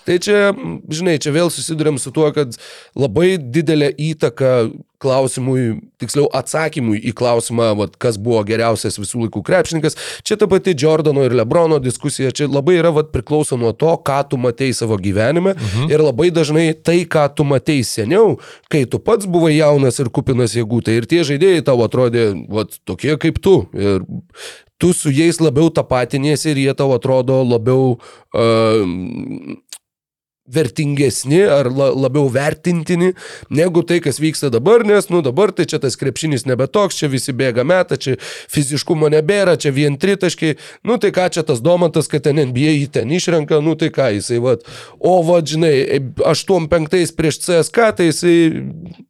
Tai 0.05 0.19
čia, 0.21 0.53
žinai, 0.93 1.17
čia 1.23 1.33
vėl 1.35 1.53
susidurėm 1.53 1.97
su 2.01 2.13
tuo, 2.15 2.29
kad 2.37 2.59
labai 2.99 3.37
didelę 3.39 3.89
įtaką 4.13 4.53
klausimui, 5.05 5.81
tiksliau 6.01 6.29
atsakymui 6.33 6.97
į 7.11 7.13
klausimą, 7.17 7.71
vat, 7.79 7.97
kas 8.01 8.17
buvo 8.21 8.41
geriausias 8.47 8.97
visų 9.01 9.25
laikų 9.25 9.43
krepšininkas, 9.45 9.99
čia 10.25 10.39
ta 10.41 10.49
pati 10.51 10.73
Jordano 10.81 11.25
ir 11.27 11.37
Lebrono 11.37 11.81
diskusija, 11.83 12.33
čia 12.37 12.49
labai 12.49 12.79
yra 12.79 12.93
vat, 12.95 13.11
priklauso 13.15 13.59
nuo 13.61 13.75
to, 13.77 13.93
ką 14.07 14.21
tu 14.31 14.41
matei 14.41 14.73
savo 14.77 14.97
gyvenime 15.01 15.55
mhm. 15.55 15.93
ir 15.93 16.05
labai 16.05 16.31
dažnai 16.35 16.71
tai, 16.77 17.03
ką 17.05 17.27
tu 17.37 17.49
matei 17.49 17.85
seniau, 17.85 18.39
kai 18.73 18.85
tu 18.89 19.01
pats 19.03 19.29
buvai 19.29 19.57
jaunas 19.59 20.01
ir 20.01 20.13
kupinas 20.15 20.57
jėgų, 20.57 20.85
tai 20.87 21.01
ir 21.01 21.09
tie 21.11 21.25
žaidėjai 21.27 21.65
tau 21.69 21.81
atrodė 21.85 22.31
vat, 22.53 22.81
tokie 22.89 23.19
kaip 23.21 23.43
tu. 23.45 23.61
Ir 23.77 24.07
tu 24.79 24.93
su 24.93 25.11
jais 25.15 25.39
labiau 25.41 25.71
tapatiniesi 25.73 26.51
ir 26.51 26.59
jie 26.65 26.75
tau 26.77 26.91
atrodo 26.97 27.39
labiau 27.47 27.95
uh, 27.95 28.83
vertingesni 30.45 31.41
ar 31.49 31.71
la, 31.73 31.89
labiau 31.95 32.29
vertintini 32.29 33.13
negu 33.49 33.83
tai, 33.87 34.01
kas 34.05 34.21
vyksta 34.21 34.51
dabar, 34.53 34.85
nes, 34.85 35.09
nu, 35.09 35.23
dabar 35.25 35.53
tai 35.57 35.65
čia 35.71 35.81
tas 35.81 35.97
krepšinis 35.97 36.45
nebe 36.49 36.67
toks, 36.69 36.99
čia 37.01 37.09
visi 37.13 37.33
bėga 37.37 37.65
metą, 37.65 37.97
čia 37.97 38.19
fiziškumo 38.53 39.09
nebėra, 39.15 39.57
čia 39.61 39.73
vien 39.75 39.97
tritaškiai, 40.01 40.59
nu, 40.85 40.99
tai 41.01 41.15
ką 41.17 41.31
čia 41.33 41.47
tas 41.49 41.65
domantas, 41.65 42.11
kad 42.13 42.27
ten 42.27 42.43
NBA 42.51 42.77
jį 42.77 42.91
ten 42.99 43.17
išrenka, 43.17 43.63
nu, 43.65 43.77
tai 43.81 43.89
ką 43.95 44.11
jisai, 44.19 44.43
vad, 44.45 44.69
o, 45.01 45.17
vad, 45.25 45.49
žinai, 45.49 45.75
8-5 46.21 47.17
prieš 47.17 47.41
CSK, 47.47 47.91
tai 47.97 48.11
jisai 48.11 48.37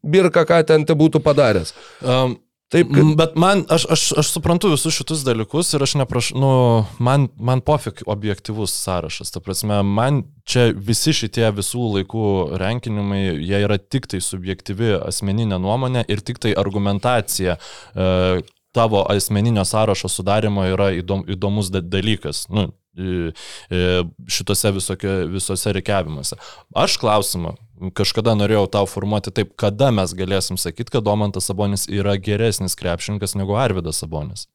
birka, 0.07 0.47
ką 0.47 0.62
ten 0.70 0.87
te 0.87 0.95
būtų 0.99 1.22
padaręs. 1.24 1.74
Um, 2.03 2.39
Taip, 2.74 2.90
kad... 2.90 3.10
Bet 3.18 3.36
man, 3.38 3.62
aš, 3.70 3.84
aš, 3.94 4.04
aš 4.18 4.30
suprantu 4.34 4.72
visus 4.72 4.96
šitus 4.96 5.22
dalykus 5.26 5.70
ir 5.76 5.84
aš 5.86 5.94
neprašau, 6.00 6.38
nu, 6.42 6.50
man, 6.98 7.28
man 7.38 7.62
pofik 7.62 8.02
objektivus 8.10 8.74
sąrašas. 8.82 9.30
Ta 9.34 9.42
prasme, 9.44 9.78
man 9.86 10.24
čia 10.48 10.66
visi 10.74 11.14
šitie 11.14 11.46
visų 11.54 11.86
laikų 11.98 12.26
renkinimai, 12.60 13.22
jie 13.38 13.62
yra 13.62 13.78
tik 13.78 14.08
tai 14.10 14.18
subjektyvi 14.24 14.96
asmeninė 15.04 15.60
nuomonė 15.62 16.02
ir 16.10 16.24
tik 16.26 16.42
tai 16.42 16.56
argumentacija. 16.58 17.58
E, 17.94 18.08
tavo 18.74 19.04
asmeninio 19.06 19.62
sąrašo 19.68 20.10
sudarimo 20.10 20.66
yra 20.66 20.90
įdom, 20.98 21.22
įdomus 21.30 21.70
da- 21.70 21.84
dalykas. 21.84 22.48
Nu, 22.50 22.72
šitose 24.30 24.70
visokio, 24.70 25.14
visose 25.30 25.72
reikiavimuose. 25.74 26.36
Aš 26.78 26.98
klausimą 27.02 27.54
kažkada 27.94 28.34
norėjau 28.38 28.66
tau 28.70 28.88
formuoti 28.90 29.32
taip, 29.34 29.54
kada 29.60 29.90
mes 29.94 30.14
galėsim 30.16 30.58
sakyti, 30.60 30.92
kad 30.94 31.06
Domantas 31.06 31.48
Sabonis 31.50 31.88
yra 31.90 32.16
geresnis 32.16 32.76
krepšininkas 32.78 33.36
negu 33.38 33.56
Arvidas 33.58 34.02
Sabonis. 34.02 34.46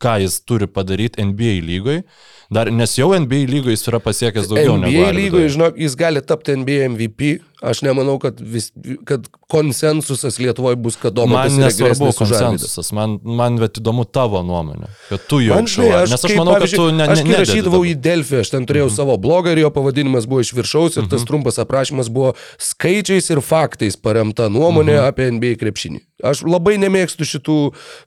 Ką 0.00 0.16
jis 0.22 0.38
turi 0.48 0.68
padaryti 0.70 1.20
NBA 1.24 1.58
lygoj, 1.66 2.02
dar, 2.50 2.70
nes 2.74 2.96
jau 2.98 3.12
NBA 3.14 3.44
lygoj 3.50 3.76
jis 3.76 3.86
yra 3.90 4.00
pasiekęs 4.02 4.50
daugiau 4.50 4.78
NBA 4.80 5.12
lygoje, 5.16 5.52
žinok, 5.56 5.78
jis 5.78 5.96
gali 5.98 6.22
tapti 6.24 6.56
NBA 6.58 6.90
MVP. 6.94 7.38
Aš 7.60 7.82
nemanau, 7.84 8.14
kad, 8.16 8.38
vis, 8.40 8.70
kad 9.04 9.26
konsensusas 9.52 10.38
Lietuvoje 10.40 10.78
bus, 10.80 10.96
kad 10.96 11.12
Man 11.12 11.28
Domantas 11.28 11.58
yra 11.58 11.90
nesvarbu 11.90 12.14
konsensusas, 12.16 12.88
man, 12.96 13.18
man 13.20 13.58
bet 13.60 13.76
įdomu 13.82 14.06
tavo 14.08 14.40
nuomonė, 14.46 14.88
kad 15.10 15.26
tu 15.28 15.42
jau 15.44 15.58
Man, 15.58 15.68
aš, 15.68 15.74
nes 16.08 16.16
aš 16.16 16.24
kaip, 16.24 16.38
manau, 16.40 16.54
kad 16.62 16.72
tu 16.72 16.86
ne, 16.88 17.04
aš 17.04 17.20
ne, 17.20 17.26
nededi 17.28 17.42
rašydavau 17.42 17.82
į. 17.84 17.94
Delfį, 18.00 18.38
aš 18.40 18.54
ten 18.54 18.64
turėjau 18.64 18.88
mhm. 18.88 18.96
savo 18.96 19.18
blogą 19.20 19.52
ir 19.52 19.60
jo 19.66 19.72
pavadinimas 19.76 20.24
buvo 20.30 20.40
iš 20.40 20.54
viršaus 20.56 20.96
ir 20.96 21.04
mhm. 21.04 21.10
tas 21.12 21.26
trumpas 21.28 21.60
aprašymas 21.60 22.08
buvo 22.08 22.32
skaičiais 22.56 23.28
ir 23.28 23.44
faktais 23.44 24.00
paremta 24.00 24.48
nuomonė 24.48 24.96
mhm. 24.96 25.10
apie 25.12 25.28
NBA 25.36 25.58
krepšinį. 25.60 26.00
Aš 26.24 26.42
labai 26.44 26.76
nemėgstu 26.80 27.26
šitų 27.28 27.58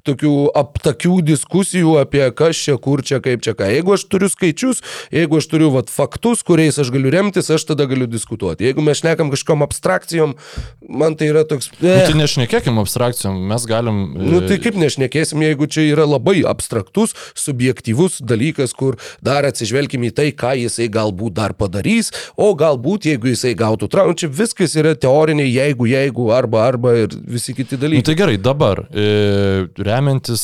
tokių 0.05 0.33
aptakių 0.57 1.19
diskusijų 1.25 1.97
apie 2.01 2.25
kas 2.37 2.57
čia, 2.57 2.77
kur 2.81 3.01
čia, 3.05 3.21
kaip 3.23 3.41
čia 3.45 3.55
ką. 3.57 3.69
Jeigu 3.73 3.95
aš 3.95 4.05
turiu 4.09 4.29
skaičius, 4.33 4.81
jeigu 5.13 5.39
aš 5.39 5.47
turiu 5.51 5.69
vat, 5.73 5.89
faktus, 5.93 6.43
kuriais 6.45 6.77
aš 6.81 6.91
galiu 6.93 7.13
remtis, 7.13 7.49
aš 7.53 7.65
tada 7.71 7.85
galiu 7.89 8.07
diskutuoti. 8.09 8.67
Jeigu 8.67 8.83
mes 8.85 8.99
šnekam 8.99 9.31
kažkom 9.33 9.63
abstrakcijom, 9.65 10.35
man 10.89 11.15
tai 11.19 11.29
yra 11.31 11.45
toks... 11.47 11.69
Nu, 11.79 11.89
Eh. 11.93 12.05
tai 12.09 12.17
nešnekėkim 12.19 12.77
abstrakcijom, 12.81 13.37
mes 13.51 13.65
galim... 13.69 14.01
Nu 14.17 14.41
e, 14.41 14.47
tai 14.49 14.57
kaip 14.63 14.75
nešnekėsim, 14.79 15.41
jeigu 15.45 15.67
čia 15.69 15.85
yra 15.93 16.05
labai 16.09 16.41
abstraktus, 16.49 17.13
subjektyvus 17.37 18.19
dalykas, 18.25 18.73
kur 18.77 18.97
dar 19.23 19.45
atsižvelgim 19.47 20.07
į 20.09 20.11
tai, 20.17 20.27
ką 20.33 20.55
jisai 20.63 20.89
galbūt 20.93 21.35
dar 21.37 21.53
padarys, 21.57 22.09
o 22.39 22.51
galbūt 22.57 23.07
jeigu 23.11 23.31
jisai 23.33 23.53
gautų 23.59 23.89
traumą, 23.93 24.15
čia 24.17 24.31
viskas 24.33 24.73
yra 24.79 24.95
teoriniai, 24.97 25.51
jeigu, 25.53 25.87
jeigu, 25.91 26.29
arba, 26.35 26.65
arba 26.67 26.95
ir 27.05 27.13
visi 27.13 27.53
kiti 27.53 27.75
Nu, 27.77 27.81
dalykai. 27.85 28.05
tai 28.09 28.15
gerai, 28.19 28.37
dabar 28.41 28.83
e, 28.93 29.67
remiantis 29.77 30.43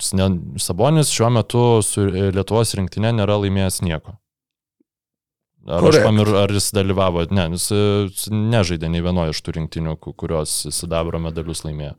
Sabonis 0.00 1.12
šiuo 1.14 1.30
metu 1.30 1.64
su 1.86 2.08
e, 2.08 2.28
Lietuvos 2.34 2.74
rinktinė 2.74 3.12
nėra 3.14 3.36
laimėjęs 3.44 3.80
nieko. 3.86 4.16
Ar 5.64 5.96
pamir, 6.04 6.28
ar 6.36 6.52
jis 6.52 6.66
dalyvavo? 6.76 7.22
Ne, 7.32 7.46
jis 7.54 7.70
e, 7.72 8.34
nežaidė 8.34 8.90
nei 8.92 9.00
vienoje 9.04 9.32
iš 9.32 9.40
tų 9.46 9.54
rinktinių, 9.58 9.96
ku- 9.96 10.12
kurios 10.12 10.52
sidabro 10.74 11.20
medalius 11.22 11.64
laimėjo. 11.64 11.94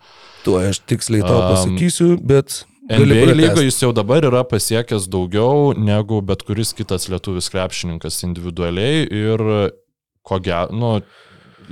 Tuo 0.46 0.60
aš 0.62 0.84
tiksliai 0.86 1.24
tau 1.26 1.40
pasakysiu, 1.50 2.12
bet... 2.22 2.62
gali 2.86 3.16
NBA 3.18 3.34
lygoje 3.40 3.72
jis 3.72 3.80
jau 3.82 3.90
dabar 3.98 4.28
yra 4.28 4.44
pasiekęs 4.46 5.08
daugiau 5.10 5.72
negu 5.74 6.20
bet 6.22 6.44
kuris 6.46 6.76
kitas 6.78 7.08
lietuvis 7.10 7.50
krepšininkas 7.50 8.20
individualiai 8.28 9.08
ir 9.10 9.42
ko 10.26 10.38
gero, 10.46 10.70
nu, 10.76 10.92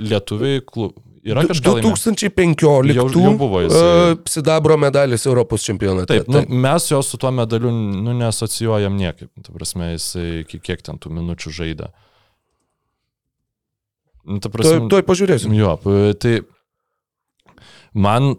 lietuviai 0.02 0.64
klu... 0.66 0.90
yra 1.24 1.44
kažkas. 1.48 1.80
2015 1.80 2.94
Jau- 2.94 3.08
jau 3.08 3.34
buvo 3.40 3.62
jisai. 3.64 4.12
uh, 4.12 4.18
sidabro 4.28 4.76
medalis 4.80 5.24
Europos 5.26 5.64
čempionate. 5.64 6.06
Taip, 6.12 6.28
nu, 6.28 6.44
mes 6.48 6.88
jo 6.90 7.00
su 7.02 7.16
tuo 7.20 7.30
medaliu 7.32 7.70
nu, 7.72 8.12
nesocijuojam 8.18 8.96
niekaip. 8.96 9.30
Ta 9.42 9.52
prasme, 9.52 9.94
iki 10.44 10.60
kiek 10.60 10.82
ten 10.84 11.00
tų 11.00 11.14
minučių 11.16 11.54
žaidė. 11.60 11.88
Nu, 14.24 14.38
ta 14.40 14.48
Tuoj, 14.48 14.52
prasme, 14.56 14.88
tuoj 14.92 15.04
pažiūrėsim. 15.04 15.52
Jo, 15.56 15.74
tai 16.20 16.38
man, 17.92 18.34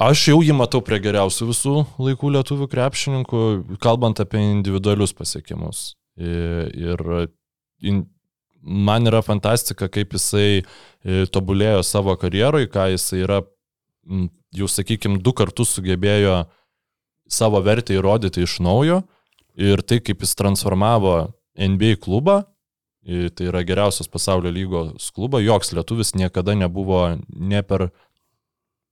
aš 0.00 0.28
jau 0.30 0.38
jį 0.44 0.54
matau 0.56 0.80
prie 0.84 1.00
geriausių 1.04 1.48
visų 1.50 1.74
laikų 2.00 2.30
lietuvių 2.38 2.68
krepšininkų, 2.72 3.42
kalbant 3.84 4.22
apie 4.24 4.40
individualius 4.40 5.12
pasiekimus. 5.16 5.92
Ir, 6.16 6.72
ir 6.76 7.04
in, 7.84 8.02
man 8.62 9.08
yra 9.08 9.22
fantastika, 9.24 9.88
kaip 9.92 10.12
jisai 10.16 10.62
e, 10.62 10.64
tobulėjo 11.04 11.82
savo 11.86 12.14
karjeroj, 12.18 12.68
ką 12.72 12.88
jisai 12.94 13.22
yra, 13.24 13.40
jau 14.54 14.68
sakykime, 14.70 15.20
du 15.22 15.34
kartus 15.34 15.74
sugebėjo 15.76 16.44
savo 17.32 17.62
vertę 17.64 17.96
įrodyti 17.96 18.44
iš 18.44 18.60
naujo 18.62 19.02
ir 19.58 19.82
tai, 19.82 20.00
kaip 20.04 20.22
jis 20.24 20.36
transformavo 20.38 21.32
NBA 21.58 21.98
klubą, 22.02 22.42
tai 23.02 23.48
yra 23.50 23.64
geriausias 23.66 24.08
pasaulio 24.08 24.52
lygos 24.54 25.10
klubą, 25.14 25.42
joks 25.42 25.72
lietuvis 25.74 26.14
niekada 26.14 26.54
nebuvo 26.54 27.18
ne 27.28 27.62
per 27.66 27.90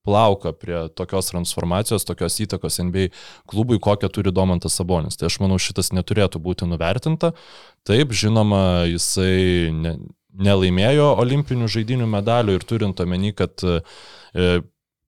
plauką 0.07 0.53
prie 0.57 0.89
tokios 0.97 1.29
transformacijos, 1.29 2.07
tokios 2.09 2.39
įtakos 2.41 2.81
NBA 2.83 3.11
klubui, 3.51 3.79
kokią 3.79 4.09
turi 4.09 4.33
Domantas 4.33 4.79
Sabonis. 4.81 5.19
Tai 5.21 5.29
aš 5.29 5.37
manau, 5.43 5.61
šitas 5.61 5.93
neturėtų 5.93 6.41
būti 6.41 6.69
nuvertinta. 6.69 7.35
Taip, 7.87 8.15
žinoma, 8.17 8.89
jisai 8.89 9.69
ne, 9.77 9.95
nelaimėjo 10.39 11.09
olimpinių 11.23 11.69
žaidinių 11.71 12.07
medalių 12.11 12.59
ir 12.59 12.67
turint 12.69 13.01
omeny, 13.03 13.33
kad 13.37 13.63
e, 13.65 13.81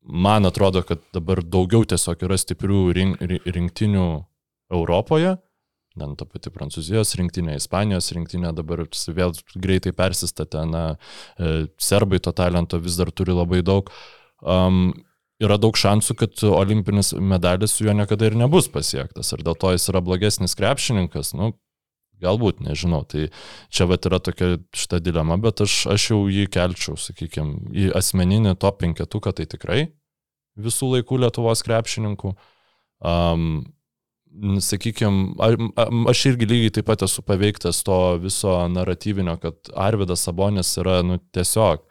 man 0.02 0.48
atrodo, 0.48 0.82
kad 0.86 1.02
dabar 1.14 1.42
daugiau 1.44 1.86
tiesiog 1.88 2.26
yra 2.26 2.38
stiprių 2.40 2.82
rink, 2.96 3.22
rinktinių 3.46 4.08
Europoje. 4.72 5.36
Ten 5.92 6.14
ta 6.16 6.24
pati 6.24 6.48
Prancūzijos 6.48 7.12
rinktinė, 7.20 7.58
Ispanijos 7.60 8.08
rinktinė 8.16 8.54
dabar 8.56 8.86
vėl 8.88 9.34
greitai 9.60 9.92
persistatė, 9.92 10.64
na, 10.68 10.84
e, 11.36 11.66
serbai 11.76 12.20
to 12.24 12.32
talento 12.32 12.80
vis 12.80 12.96
dar 12.96 13.12
turi 13.12 13.36
labai 13.36 13.60
daug. 13.66 13.92
Um, 14.40 14.94
yra 15.42 15.58
daug 15.60 15.76
šansų, 15.78 16.16
kad 16.18 16.44
olimpinis 16.48 17.12
medalis 17.18 17.76
su 17.76 17.86
juo 17.86 17.94
niekada 17.96 18.30
ir 18.30 18.38
nebus 18.38 18.70
pasiektas. 18.72 19.34
Ir 19.34 19.44
dėl 19.44 19.58
to 19.58 19.74
jis 19.74 19.88
yra 19.92 20.02
blogesnis 20.04 20.56
krepšininkas. 20.58 21.34
Nu, 21.38 21.52
galbūt, 22.22 22.62
nežinau. 22.64 23.02
Tai 23.08 23.26
čia 23.72 23.88
vat 23.90 24.08
yra 24.08 24.20
tokia 24.22 24.56
šita 24.76 25.02
dilema, 25.02 25.38
bet 25.42 25.64
aš, 25.64 25.82
aš 25.92 26.08
jau 26.12 26.22
jį 26.30 26.46
kelčiau, 26.52 26.96
sakykime, 27.00 27.74
į 27.74 27.90
asmeninį 27.98 28.56
top 28.62 28.80
penketuką, 28.82 29.34
tai 29.36 29.48
tikrai 29.50 29.84
visų 30.62 30.94
laikų 30.96 31.22
Lietuvos 31.22 31.64
krepšininkų. 31.64 32.34
Um, 33.02 33.46
sakykime, 34.64 35.34
aš 36.08 36.26
irgi 36.30 36.48
lygiai 36.48 36.74
taip 36.78 36.88
pat 36.88 37.04
esu 37.04 37.24
paveiktas 37.26 37.82
to 37.84 37.98
viso 38.22 38.54
naratyvinio, 38.72 39.36
kad 39.42 39.72
Arvidas 39.76 40.24
Sabonis 40.24 40.70
yra, 40.80 41.00
nu, 41.06 41.18
tiesiog 41.34 41.84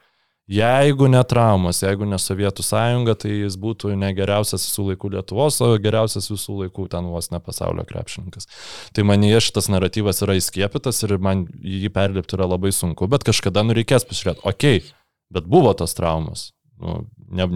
Jeigu 0.50 1.06
ne 1.06 1.20
traumas, 1.24 1.78
jeigu 1.84 2.06
ne 2.08 2.18
Sovietų 2.18 2.64
sąjunga, 2.66 3.14
tai 3.14 3.30
jis 3.30 3.54
būtų 3.62 3.92
ne 3.96 4.08
geriausias 4.16 4.64
visų 4.66 4.88
laikų 4.88 5.12
Lietuvos, 5.14 5.60
o 5.62 5.68
geriausias 5.78 6.26
visų 6.32 6.56
laikų 6.64 6.88
ten 6.90 7.06
vos 7.12 7.30
ne 7.30 7.38
pasaulio 7.40 7.84
krepšininkas. 7.86 8.48
Tai 8.92 9.04
man 9.06 9.22
jie 9.22 9.38
šitas 9.38 9.70
naratyvas 9.70 10.24
yra 10.26 10.34
įskiepytas 10.40 10.98
ir 11.06 11.14
man 11.22 11.46
jį 11.62 11.92
perlipti 11.94 12.34
yra 12.36 12.50
labai 12.50 12.74
sunku, 12.74 13.06
bet 13.12 13.22
kažkada 13.28 13.62
nu 13.62 13.76
reikės 13.78 14.08
pasižiūrėti, 14.08 14.42
okei, 14.42 14.82
okay, 14.82 14.98
bet 15.30 15.46
buvo 15.46 15.72
tos 15.78 15.94
traumas. 15.94 16.50
Nu, 16.82 17.04
ne, 17.30 17.46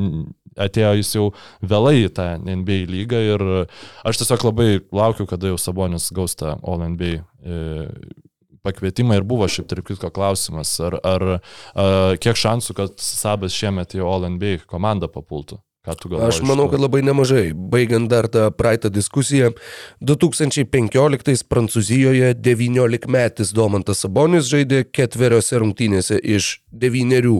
atėjo 0.56 0.92
jis 1.00 1.10
jau 1.16 1.26
vėlai 1.66 1.96
į 2.04 2.12
tą 2.16 2.28
NBA 2.38 2.84
lygą 2.90 3.22
ir 3.34 3.44
aš 4.06 4.22
tiesiog 4.22 4.46
labai 4.46 4.68
laukiu, 4.94 5.26
kada 5.28 5.50
jau 5.50 5.58
Sabonis 5.60 6.06
gaus 6.14 6.38
tą 6.38 6.54
All 6.62 6.86
NBA 6.86 7.18
e, 7.18 7.58
pakvietimą 8.66 9.20
ir 9.20 9.28
buvo 9.28 9.48
šiaip 9.50 9.70
tarp 9.70 9.86
kitko 9.88 10.10
klausimas, 10.14 10.74
ar, 10.82 10.98
ar 11.06 11.28
a, 11.36 11.38
kiek 12.22 12.38
šansų, 12.38 12.76
kad 12.82 12.98
Sabas 13.02 13.56
šiemet 13.56 13.96
į 13.96 14.04
All 14.04 14.28
NBA 14.34 14.66
komandą 14.66 15.10
papultų. 15.12 15.60
Aš 15.86 16.40
manau, 16.42 16.66
kad 16.66 16.82
labai 16.82 16.98
nemažai. 17.06 17.52
Baigiant 17.54 18.10
dar 18.10 18.26
tą 18.26 18.48
praeitą 18.50 18.90
diskusiją, 18.90 19.52
2015 20.02 21.46
Prancūzijoje 21.46 22.32
19 22.42 23.06
metis 23.12 23.52
Domantas 23.54 24.02
Sabonis 24.02 24.50
žaidė 24.50 24.82
ketveriose 24.90 25.60
rungtynėse 25.62 26.18
iš 26.18 26.56
devynerių, 26.74 27.38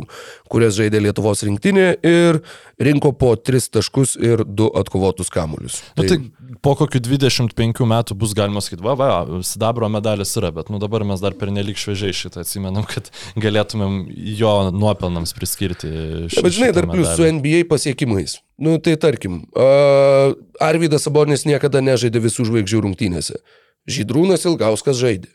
kurias 0.53 0.77
žaidė 0.79 1.01
Lietuvos 1.05 1.43
rinktinė 1.47 1.87
ir 2.07 2.41
rinko 2.83 3.13
po 3.17 3.33
3 3.37 3.71
taškus 3.77 4.17
ir 4.21 4.45
2 4.47 4.69
atkovotus 4.81 5.31
kamuolius. 5.33 5.81
Nu, 5.97 6.05
tai, 6.05 6.17
tai 6.17 6.57
po 6.65 6.75
kokių 6.79 7.01
25 7.05 7.87
metų 7.89 8.17
bus 8.19 8.35
galima 8.37 8.63
sakyti, 8.65 8.85
va, 8.85 8.97
va, 8.99 9.11
sidabro 9.47 9.89
medalis 9.93 10.35
yra, 10.39 10.53
bet 10.55 10.71
nu, 10.73 10.81
dabar 10.83 11.05
mes 11.09 11.23
dar 11.23 11.37
pernelik 11.39 11.81
šviežiai 11.81 12.17
šitą 12.17 12.45
atsimenam, 12.45 12.87
kad 12.93 13.11
galėtumėm 13.41 14.03
jo 14.41 14.55
nuopelnams 14.75 15.35
priskirti. 15.37 15.93
Ši, 16.33 16.45
bet 16.47 16.59
žinai, 16.59 16.73
dar 16.77 16.89
plus 16.91 17.13
su 17.17 17.29
NBA 17.39 17.65
pasiekimais. 17.71 18.41
Nu, 18.63 18.79
tai 18.81 18.97
tarkim, 19.01 19.43
uh, 19.53 20.33
Arvidas 20.65 21.05
Sabonis 21.05 21.45
niekada 21.49 21.83
nežaidė 21.85 22.23
visų 22.25 22.49
žvaigždžių 22.49 22.87
rungtynėse. 22.87 23.41
Žydrūnas 23.87 24.47
Ilgauskas 24.49 24.99
žaidė. 24.99 25.29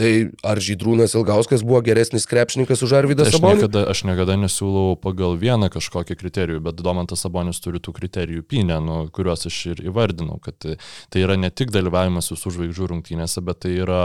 Tai 0.00 0.10
ar 0.48 0.56
Žydrūnas 0.64 1.12
Ilgauskas 1.18 1.60
buvo 1.66 1.82
geresnis 1.84 2.24
krepšininkas 2.30 2.80
už 2.86 2.94
Arvidą 2.96 3.26
Sabonį? 3.28 3.60
Niekada, 3.60 3.82
aš 3.92 4.04
niekada 4.08 4.38
nesiūlau 4.40 4.94
pagal 4.96 5.36
vieną 5.36 5.68
kažkokį 5.74 6.16
kriterijų, 6.16 6.62
bet 6.64 6.80
Domantas 6.80 7.26
Sabonis 7.26 7.60
turi 7.60 7.82
tų 7.82 7.92
kriterijų 7.98 8.46
pynę, 8.48 8.78
nu, 8.80 8.96
kuriuos 9.12 9.44
aš 9.50 9.58
ir 9.74 9.82
įvardinau, 9.84 10.38
kad 10.40 10.56
tai 10.64 11.24
yra 11.26 11.36
ne 11.36 11.52
tik 11.52 11.74
dalyvavimas 11.74 12.32
visų 12.32 12.54
žvaigždžių 12.56 12.88
rungtynėse, 12.94 13.44
bet 13.44 13.60
tai 13.66 13.74
yra 13.84 14.04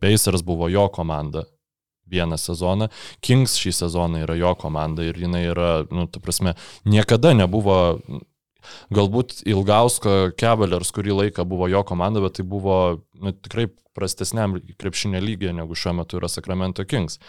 Pacers 0.00 0.42
buvo 0.42 0.70
jo 0.72 0.88
komanda, 0.88 1.44
vieną 2.08 2.38
sezoną. 2.40 2.88
Kings 3.24 3.58
šį 3.60 3.74
sezoną 3.84 4.24
yra 4.24 4.36
jo 4.40 4.54
komanda 4.60 5.04
ir 5.04 5.20
jinai 5.20 5.44
yra, 5.50 5.72
nu, 5.92 6.08
ta 6.08 6.22
prasme, 6.24 6.56
niekada 6.88 7.34
nebuvo, 7.36 8.00
galbūt 8.94 9.42
Ilgausko 9.48 10.34
Cavaliers 10.40 10.92
kurį 10.94 11.18
laiką 11.22 11.46
buvo 11.48 11.68
jo 11.72 11.82
komanda, 11.86 12.22
bet 12.24 12.38
tai 12.38 12.46
buvo 12.48 12.78
nu, 13.20 13.32
tikrai 13.32 13.68
prastesniam 13.94 14.56
krepšinio 14.80 15.20
lygiai 15.22 15.54
negu 15.54 15.76
šiuo 15.78 15.94
metu 16.00 16.18
yra 16.18 16.30
Sacramento 16.30 16.84
Kings. 16.88 17.20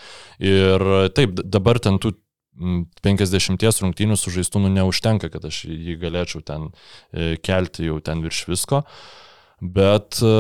Ir 0.42 0.82
taip, 1.18 1.38
dabar 1.46 1.80
ten 1.84 2.00
tų 2.02 2.16
50 2.56 3.84
rungtynių 3.84 4.16
sužaistų 4.20 4.64
nu, 4.64 4.72
neužtenka, 4.72 5.30
kad 5.34 5.46
aš 5.48 5.66
jį 5.68 5.98
galėčiau 6.00 6.42
ten 6.46 6.70
e, 7.12 7.36
kelti 7.44 7.90
jau 7.90 8.00
ten 8.04 8.24
virš 8.24 8.46
visko. 8.48 8.84
Bet 9.60 10.22
e, 10.24 10.36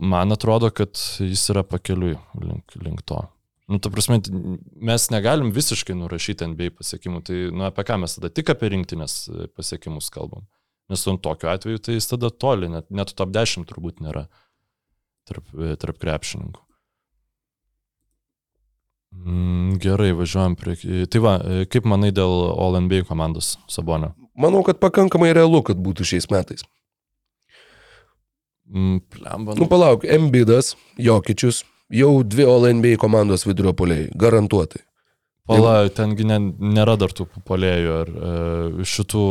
man 0.00 0.32
atrodo, 0.32 0.70
kad 0.72 0.96
jis 1.20 1.44
yra 1.52 1.64
pakeliui 1.66 2.16
link, 2.40 2.76
link 2.80 3.04
to. 3.04 3.20
Nu, 3.70 3.78
ta 3.78 3.90
prasme, 3.92 4.18
mes 4.82 5.04
negalim 5.14 5.52
visiškai 5.54 5.94
nurašyti 5.94 6.48
NBA 6.50 6.72
pasiekimų, 6.80 7.20
tai 7.26 7.36
nu, 7.54 7.62
apie 7.68 7.84
ką 7.86 8.00
mes 8.02 8.16
tada 8.16 8.30
tik 8.34 8.50
apie 8.50 8.72
rinktinės 8.72 9.14
e, 9.30 9.46
pasiekimus 9.54 10.08
kalbam. 10.10 10.48
Nes 10.90 11.04
su 11.06 11.14
tokiu 11.22 11.52
atveju 11.52 11.78
tai 11.78 11.94
jis 11.94 12.10
tada 12.10 12.32
toli, 12.34 12.66
net, 12.72 12.88
net 12.90 13.14
top 13.14 13.30
10 13.30 13.68
turbūt 13.70 14.02
nėra 14.02 14.24
tarp, 15.30 15.46
e, 15.54 15.76
tarp 15.78 16.02
krepšininkų. 16.02 16.64
Mm, 19.20 19.78
gerai, 19.82 20.10
važiuojam 20.18 20.58
prie... 20.58 21.06
Tai 21.10 21.22
va, 21.22 21.38
e, 21.38 21.70
kaip 21.70 21.86
manai 21.86 22.10
dėl 22.14 22.34
All 22.50 22.78
NBA 22.82 23.04
komandos 23.06 23.54
Sabonio? 23.70 24.16
Manau, 24.38 24.64
kad 24.66 24.82
pakankamai 24.82 25.30
realu, 25.36 25.62
kad 25.66 25.78
būtų 25.78 26.10
šiais 26.10 26.26
metais. 26.34 26.66
Mm, 28.70 29.02
plemba. 29.14 29.54
Nu, 29.58 29.70
palauk, 29.70 30.06
Embidas, 30.06 30.74
Jokičius, 30.98 31.64
jau 31.90 32.12
dvi 32.22 32.46
OLNB 32.46 32.94
komandos 33.00 33.46
vidurio 33.48 33.74
poliai, 33.76 34.08
garantuotai. 34.14 34.84
Pala, 35.50 35.88
tengi 35.90 36.22
ne, 36.28 36.36
nėra 36.76 36.94
dar 37.00 37.10
tų 37.16 37.26
polėjų 37.48 37.94
ar 37.96 38.10
e, 38.10 38.86
šitų. 38.86 39.22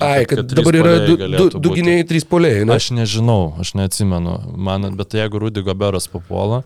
Ai, 0.00 0.22
kad, 0.28 0.40
kad 0.40 0.54
dabar 0.56 0.78
yra 0.78 0.94
du, 1.04 1.16
du, 1.18 1.46
du 1.60 1.72
gynėjai, 1.74 2.06
trys 2.08 2.24
polėjai. 2.28 2.64
Ne? 2.64 2.78
Aš 2.78 2.88
nežinau, 2.96 3.52
aš 3.60 3.74
neatsimenu. 3.76 4.38
Man, 4.56 4.88
bet 4.96 5.18
jeigu 5.18 5.42
Rudy 5.42 5.64
Goberas 5.66 6.08
papuola. 6.08 6.62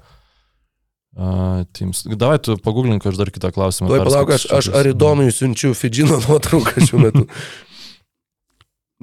Uh, 1.12 1.66
teams. 1.76 2.06
Davai 2.08 2.38
tu 2.40 2.54
pagūglink, 2.62 3.04
aš 3.04 3.18
dar 3.18 3.28
kitą 3.34 3.50
klausimą. 3.52 3.90
Tuoj 3.90 4.04
palauk, 4.06 4.30
aš, 4.32 4.46
aš 4.48 4.70
Aridonui 4.80 5.34
siunčiu 5.34 5.74
Fidžino 5.76 6.16
nuotrauką 6.24 6.86
šiuo 6.86 7.02
metu. 7.02 7.26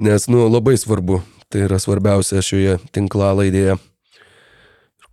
Nes, 0.00 0.26
nu, 0.32 0.48
labai 0.48 0.78
svarbu. 0.80 1.20
Tai 1.50 1.66
yra 1.66 1.78
svarbiausia 1.82 2.42
šioje 2.46 2.78
tinklalaidėje. 2.94 3.76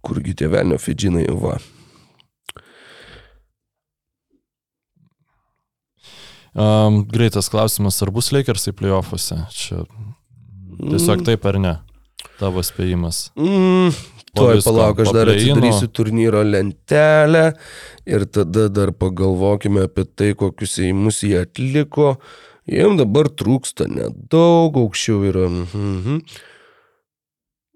Kurgi 0.05 0.35
tie 0.37 0.47
velnio 0.51 0.77
Fidžinai, 0.81 1.25
va. 1.41 1.57
Um, 6.57 7.03
greitas 7.05 7.51
klausimas, 7.53 7.99
ar 8.01 8.09
bus 8.09 8.31
Lakersai 8.33 8.73
playoffuose? 8.73 9.35
Čia 9.53 9.83
tiesiog 10.77 11.21
taip 11.27 11.45
ar 11.45 11.59
ne? 11.61 11.73
Tavo 12.39 12.63
spėjimas. 12.65 13.27
Mm, 13.37 13.93
tuoj 14.37 14.63
palauk, 14.65 15.03
aš 15.03 15.13
dar 15.13 15.29
atsidarysiu 15.33 15.89
turnyro 15.93 16.41
lentelę 16.45 17.51
ir 18.09 18.25
tada 18.33 18.67
dar 18.73 18.93
pagalvokime 18.93 19.85
apie 19.85 20.07
tai, 20.09 20.31
kokius 20.37 20.79
įimus 20.81 21.21
jie 21.25 21.43
atliko. 21.43 22.15
Jiem 22.67 22.97
dabar 22.99 23.29
trūksta 23.29 23.85
nedaug, 23.89 24.81
aukščiau 24.81 25.21
yra. 25.29 25.45
Mhm. 25.53 26.17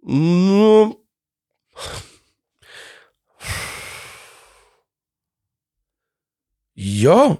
Nu, 0.10 0.98
Jo. 6.76 7.38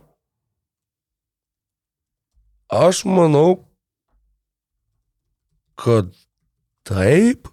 Aš 2.72 3.04
manau, 3.06 3.64
kad 5.76 6.12
taip. 6.88 7.48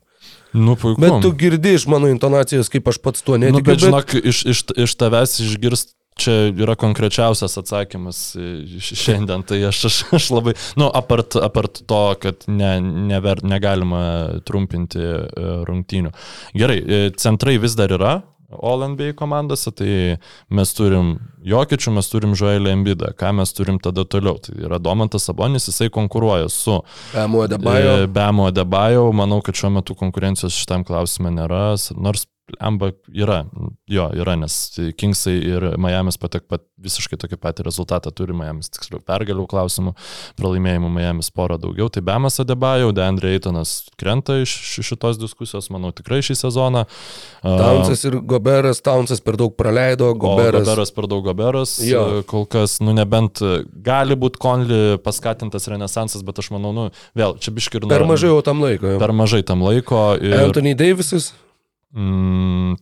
Nu, 0.53 0.77
puiku. 0.77 1.01
Bet 1.01 1.23
tu 1.23 1.33
girdi 1.37 1.75
iš 1.77 1.87
mano 1.91 2.09
intonacijos, 2.11 2.71
kaip 2.73 2.89
aš 2.89 3.01
pats 3.03 3.25
tuo 3.25 3.37
netikiu. 3.37 3.59
Nu, 3.59 3.65
bet, 3.65 3.79
bet 3.79 3.85
žinok, 3.85 4.15
iš, 4.23 4.45
iš, 4.49 4.63
iš 4.87 4.95
tavęs 5.01 5.39
išgirst 5.45 5.95
čia 6.19 6.33
yra 6.51 6.75
konkrečiausias 6.79 7.55
atsakymas 7.61 8.21
šiandien, 8.83 9.45
tai 9.47 9.61
aš, 9.69 9.85
aš, 9.89 9.99
aš 10.19 10.31
labai, 10.35 10.55
nu, 10.81 10.89
apart, 10.91 11.37
apart 11.39 11.83
to, 11.89 12.01
kad 12.23 12.47
ne, 12.51 12.73
never, 12.83 13.43
negalima 13.47 14.03
trumpinti 14.49 14.99
e, 15.03 15.21
rungtynių. 15.69 16.13
Gerai, 16.59 16.79
e, 16.81 17.01
centrai 17.19 17.59
vis 17.63 17.79
dar 17.79 17.95
yra, 17.95 18.17
All 18.49 18.81
NBA 18.89 19.13
komandose, 19.13 19.71
tai 19.77 20.17
mes 20.49 20.71
turim 20.73 21.19
Jokičių, 21.45 21.93
mes 21.99 22.09
turim 22.09 22.33
Žoelį 22.39 22.73
Embidą. 22.73 23.11
Ką 23.19 23.35
mes 23.37 23.53
turim 23.53 23.77
tada 23.83 24.07
toliau? 24.09 24.39
Tai 24.41 24.55
yra 24.57 24.79
Domantas 24.81 25.29
Sabonis, 25.29 25.69
jisai 25.69 25.91
konkuruoja 25.93 26.49
su 26.49 26.79
Emo 27.13 27.45
Debajo. 27.47 27.99
e, 28.05 28.09
Bemo 28.09 28.49
Debajo. 28.51 29.11
Manau, 29.13 29.43
kad 29.45 29.59
šiuo 29.59 29.75
metu 29.77 29.97
konkurencijos 29.99 30.57
šitam 30.57 30.87
klausimui 30.89 31.35
nėra, 31.37 31.77
nors 32.01 32.25
Amba 32.65 32.91
yra, 33.13 33.43
jo, 33.91 34.07
yra, 34.17 34.35
nes 34.41 34.55
Kingsai 34.97 35.35
ir 35.37 35.67
Miami's 35.81 36.17
patek 36.21 36.47
pat 36.49 36.63
visiškai 36.81 37.19
tokį 37.21 37.37
patį 37.43 37.65
rezultatą 37.67 38.13
turi, 38.15 38.33
Miami's 38.39 38.71
tiksliau 38.73 39.01
pergalių 39.05 39.45
klausimų, 39.51 39.93
pralaimėjimų 40.39 40.89
Miami's 40.95 41.29
porą 41.35 41.59
daugiau, 41.61 41.89
tai 41.93 42.01
Bemas 42.07 42.39
Adebajo, 42.41 42.93
Deandre 42.97 43.33
Eitonas 43.35 43.89
krenta 44.01 44.39
iš 44.41 44.55
šitos 44.87 45.19
diskusijos, 45.21 45.69
manau, 45.75 45.91
tikrai 45.93 46.21
šį 46.25 46.39
sezoną. 46.41 46.85
Taunsas 47.43 48.05
ir 48.09 48.19
Goberas, 48.31 48.81
Taunsas 48.85 49.21
per 49.25 49.37
daug 49.41 49.55
praleido, 49.59 50.13
Goberas. 50.15 50.39
Goberas. 50.39 50.69
Goberas 50.69 50.95
per 50.95 51.09
daug 51.11 51.25
Goberas, 51.27 51.75
Jo. 51.85 52.05
e, 52.21 52.23
kol 52.31 52.47
kas, 52.51 52.79
nu 52.85 52.95
nebent 52.97 53.43
e, 53.43 53.63
gali 53.85 54.17
būti 54.19 54.41
Konli 54.43 54.81
paskatintas 55.05 55.69
renesansas, 55.71 56.23
bet 56.27 56.39
aš 56.43 56.53
manau, 56.55 56.73
nu 56.77 56.89
vėl, 57.19 57.37
čia 57.43 57.53
biški 57.55 57.81
ir 57.83 57.89
Per 57.91 58.07
mažai 58.09 58.31
jau 58.33 58.41
tam 58.47 58.63
laiko. 58.65 58.95
jo. 58.95 59.03
Per 59.03 59.13
mažai 59.13 59.43
tam 59.47 59.63
laiko. 59.67 60.15
Ir, 60.23 60.39
Anthony 60.47 60.75
Davisas. 60.79 61.33
Mm, 61.95 62.77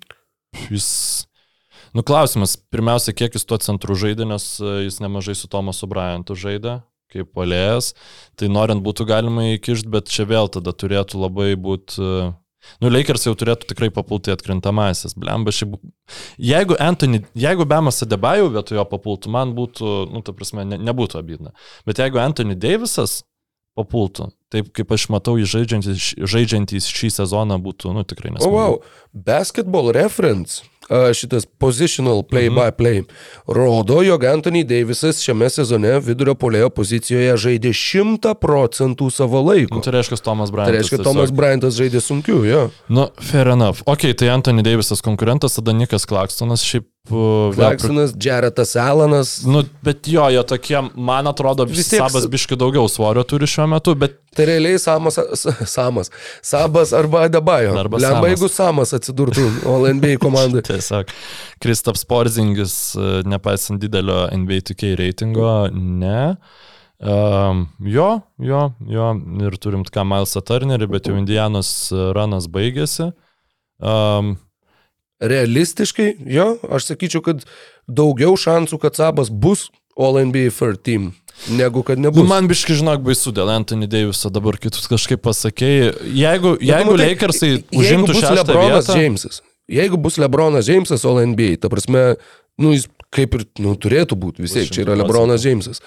jis. 0.71 1.27
Nu, 1.95 2.03
klausimas, 2.05 2.57
pirmiausia, 2.71 3.15
kiek 3.17 3.37
jis 3.37 3.47
tuo 3.49 3.59
centru 3.63 3.97
žaidė, 3.97 4.27
nes 4.29 4.57
e, 4.61 4.73
jis 4.87 4.99
nemažai 5.01 5.37
su 5.39 5.49
Tomasu 5.49 5.89
Bryantu 5.89 6.37
žaidė, 6.37 6.81
kaip 7.13 7.31
polėjas. 7.37 7.95
Tai 8.37 8.51
norint 8.53 8.83
būtų 8.85 9.07
galima 9.09 9.47
įkišti, 9.55 9.89
bet 9.93 10.11
čia 10.13 10.27
vėl 10.29 10.51
tada 10.53 10.75
turėtų 10.77 11.23
labai 11.23 11.55
būti... 11.57 12.35
Nu, 12.83 12.91
Lakers 12.91 13.29
jau 13.29 13.33
turėtų 13.39 13.69
tikrai 13.71 13.93
papulti 13.95 14.33
atkrintamasis. 14.35 15.15
Blemba, 15.15 15.55
šiaip... 15.55 15.79
Jeigu 16.43 16.75
Anthony, 16.83 17.23
jeigu 17.39 17.65
Bemas 17.69 18.03
Adebayo 18.03 18.51
vietojo 18.51 18.83
papultų, 18.91 19.31
man 19.33 19.55
būtų, 19.57 19.93
nu, 20.11 20.25
ta 20.27 20.35
prasme, 20.35 20.67
ne, 20.67 20.81
nebūtų 20.83 21.21
abidna. 21.23 21.55
Bet 21.87 22.03
jeigu 22.03 22.19
Anthony 22.21 22.59
Davisas 22.59 23.21
papultų, 23.77 24.31
taip 24.53 24.73
kaip 24.77 24.93
aš 24.97 25.09
matau 25.13 25.37
žaidžiantys, 25.39 26.15
žaidžiantys 26.19 26.89
šį 26.91 27.13
sezoną 27.21 27.59
būtų, 27.63 27.93
nu, 27.95 28.03
tikrai 28.09 28.33
O, 28.33 28.39
nesmagu. 28.39 28.57
wow. 28.57 28.81
Basketball 29.13 29.93
reference. 29.93 30.63
Šitas 30.87 31.43
positional 31.59 32.21
play-by-play 32.23 33.01
rodo, 33.51 33.97
jog 34.07 34.23
Anthony 34.23 34.61
Davisas 34.63 35.19
šiame 35.19 35.49
sezone 35.51 35.97
vidurio 35.99 36.37
polėjo 36.39 36.69
pozicijoje 36.71 37.33
žaidė 37.43 37.73
100 37.75 38.37
procentų 38.39 39.09
savo 39.11 39.41
Nu, 39.43 39.49
laiko. 39.51 39.81
tai 39.83 39.97
reiškia, 39.97 40.21
Tomas 40.23 40.53
Tai 40.53 40.55
Bryantas. 40.55 40.77
reiškia, 40.79 41.01
Tomas 41.03 41.33
Bryantas 41.35 41.75
žaidė 41.75 41.99
sunkiu, 42.01 42.39
jo. 42.47 42.69
Nu, 42.89 43.09
fair 43.19 43.51
enough. 43.57 43.83
Ok, 43.87 44.07
tai 44.15 44.31
Anthony 44.31 44.63
Davisas 44.63 45.03
konkurentas, 45.03 45.59
tada 45.59 45.75
Nikas 45.75 46.07
Klakstonas, 46.07 46.63
šiaip... 46.63 46.87
pri- 47.09 47.57
Clarksonas, 47.57 48.13
Jaretas 48.21 48.75
Alanas. 48.77 49.31
Nu, 49.47 49.63
bet 49.87 50.09
jo, 50.11 50.25
jo 50.35 50.43
tokie, 50.43 50.81
man 50.95 51.27
atrodo, 51.31 51.65
Vis 51.71 51.89
tiek 51.89 52.03
Sabas 52.03 52.27
biški 52.33 52.59
daugiau 52.59 52.89
svorio 52.91 53.23
turi 53.25 53.47
šiuo 53.51 53.69
metu, 53.77 53.95
bet 53.99 54.19
Tai 54.37 54.45
realiai 54.51 54.77
Samas, 54.77 55.17
Samas, 55.77 56.11
Sabas 56.45 56.91
arba 56.93 57.23
Adebayo. 57.25 57.73
Arba 57.81 57.97
Lemba, 57.97 58.19
Samas. 58.19 58.31
jeigu 58.35 58.49
Samas 58.53 58.93
atsidurtų 58.99 59.47
All 59.73 59.87
NBA 59.97 60.19
komandai. 60.27 60.61
tiesiog 60.67 61.09
Kristaps 61.65 62.05
Porzingis, 62.05 62.75
uh, 63.01 63.23
nepaisant 63.25 63.81
didelio 63.81 64.27
NBA 64.37 64.61
2K 64.73 64.93
reitingo, 65.01 65.49
ne. 65.73 66.37
Um, 67.01 67.67
jo, 67.81 68.21
jo, 68.41 68.61
jo, 68.89 69.09
ir 69.45 69.57
turim 69.61 69.83
ką 69.85 70.05
Milesą 70.09 70.41
Turnerį, 70.49 70.87
bet 70.89 71.09
jau 71.11 71.17
Indianos 71.17 71.71
uh, 71.93 72.11
ranas 72.17 72.47
baigėsi. 72.53 73.11
Um, 73.81 74.37
Realistiškai, 75.21 76.11
jo, 76.29 76.49
aš 76.69 76.91
sakyčiau, 76.91 77.23
kad 77.25 77.45
daugiau 77.89 78.37
šansų, 78.37 78.79
kad 78.83 78.99
Sabas 78.99 79.31
bus 79.33 79.69
All 79.97 80.19
NBA 80.21 80.51
Third 80.53 80.83
Team, 80.85 81.13
negu 81.49 81.81
kad 81.87 81.97
Nu, 81.99 82.11
nebus. 82.11 82.29
man 82.29 82.49
biški 82.51 82.77
žinok 82.77 83.01
baisu 83.07 83.33
dėl 83.33 83.49
Anthony 83.55 83.89
Daviso, 83.89 84.29
dabar 84.33 84.59
kitus 84.61 84.85
kažkaip 84.91 85.23
pasakėjai. 85.25 85.95
Jeigu, 86.13 86.57
jeigu 86.61 86.93
matai, 86.93 87.07
Lakersai 87.15 87.53
jeigu 87.55 87.81
užimtų 87.81 88.13
bus 88.13 88.21
šeštą 88.27 88.37
Lebronas 88.43 88.91
vietą, 88.91 88.99
Jamesas, 89.01 89.41
jeigu 89.79 90.01
bus 90.05 90.21
Lebronas 90.21 90.69
Jamesas 90.69 91.07
All 91.09 91.23
NBA, 91.33 91.57
ta 91.65 91.73
prasme, 91.73 92.05
nu, 92.61 92.75
jis 92.77 92.85
kaip 93.17 93.39
ir 93.39 93.47
nu, 93.65 93.73
turėtų 93.81 94.19
būti, 94.21 94.45
vis 94.45 94.53
tiek 94.53 94.69
čia 94.69 94.85
yra 94.85 94.97
100%. 94.99 95.01
Lebronas 95.01 95.45
Jamesas. 95.49 95.81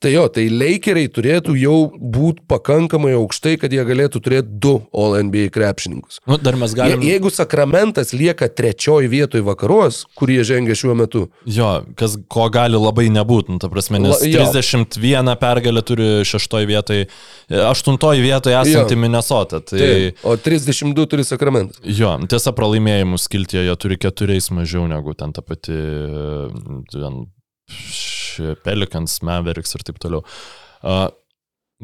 Tai 0.00 0.10
jo, 0.12 0.26
tai 0.28 0.46
Lakeriai 0.52 1.08
turėtų 1.08 1.54
jau 1.56 1.76
būti 1.96 2.42
pakankamai 2.50 3.14
aukštai, 3.16 3.54
kad 3.62 3.72
jie 3.72 3.80
galėtų 3.88 4.20
turėti 4.20 4.58
du 4.60 4.74
All 4.92 5.14
NBA 5.24 5.48
krepšininkus. 5.54 6.18
nu, 6.28 6.36
dar 6.36 6.56
mes 6.60 6.74
Je, 6.74 6.76
galim... 6.76 7.00
jeigu 7.06 7.30
Sakramentas 7.32 8.12
lieka 8.12 8.48
trečioji 8.52 9.08
vietoj 9.08 9.40
vakaruos, 9.46 10.02
kur 10.14 10.28
jie 10.30 10.44
žengia 10.44 10.76
šiuo 10.76 10.94
metu, 10.98 11.26
Jo, 11.48 11.82
kas, 11.96 12.18
ko 12.28 12.48
gali 12.52 12.76
labai 12.76 13.06
nebūti, 13.14 13.54
nu, 13.54 13.58
ta 13.62 13.70
prasme, 13.72 13.98
nes 14.04 14.20
La- 14.20 14.28
jo. 14.28 14.44
31 14.52 15.32
pergalę 15.40 15.82
turi 15.82 16.08
šeštoje 16.28 16.66
vietoje, 16.68 17.06
aštuntoje 17.48 18.20
vietoje 18.20 18.56
esanti 18.60 18.94
Jo. 18.94 19.00
Minnesota. 19.00 19.60
Tai, 19.64 19.78
tai, 19.80 20.12
o 20.28 20.36
32 20.36 21.06
turi 21.08 21.24
Sakramentas. 21.24 21.80
Jo, 21.82 22.18
tiesa, 22.28 22.52
pralaimėjimų 22.52 23.16
skiltyje 23.22 23.64
jie 23.64 23.76
turi 23.80 23.96
keturiais 23.96 24.50
mažiau 24.52 24.84
negu 24.90 25.14
ten 25.16 25.32
ta 25.32 25.40
pati 25.40 25.72
ten, 26.92 27.24
Pelicans, 28.64 29.18
Mavericks 29.26 29.74
ir 29.78 29.84
taip 29.86 29.98
toliau. 30.02 30.22
Uh, 30.86 31.08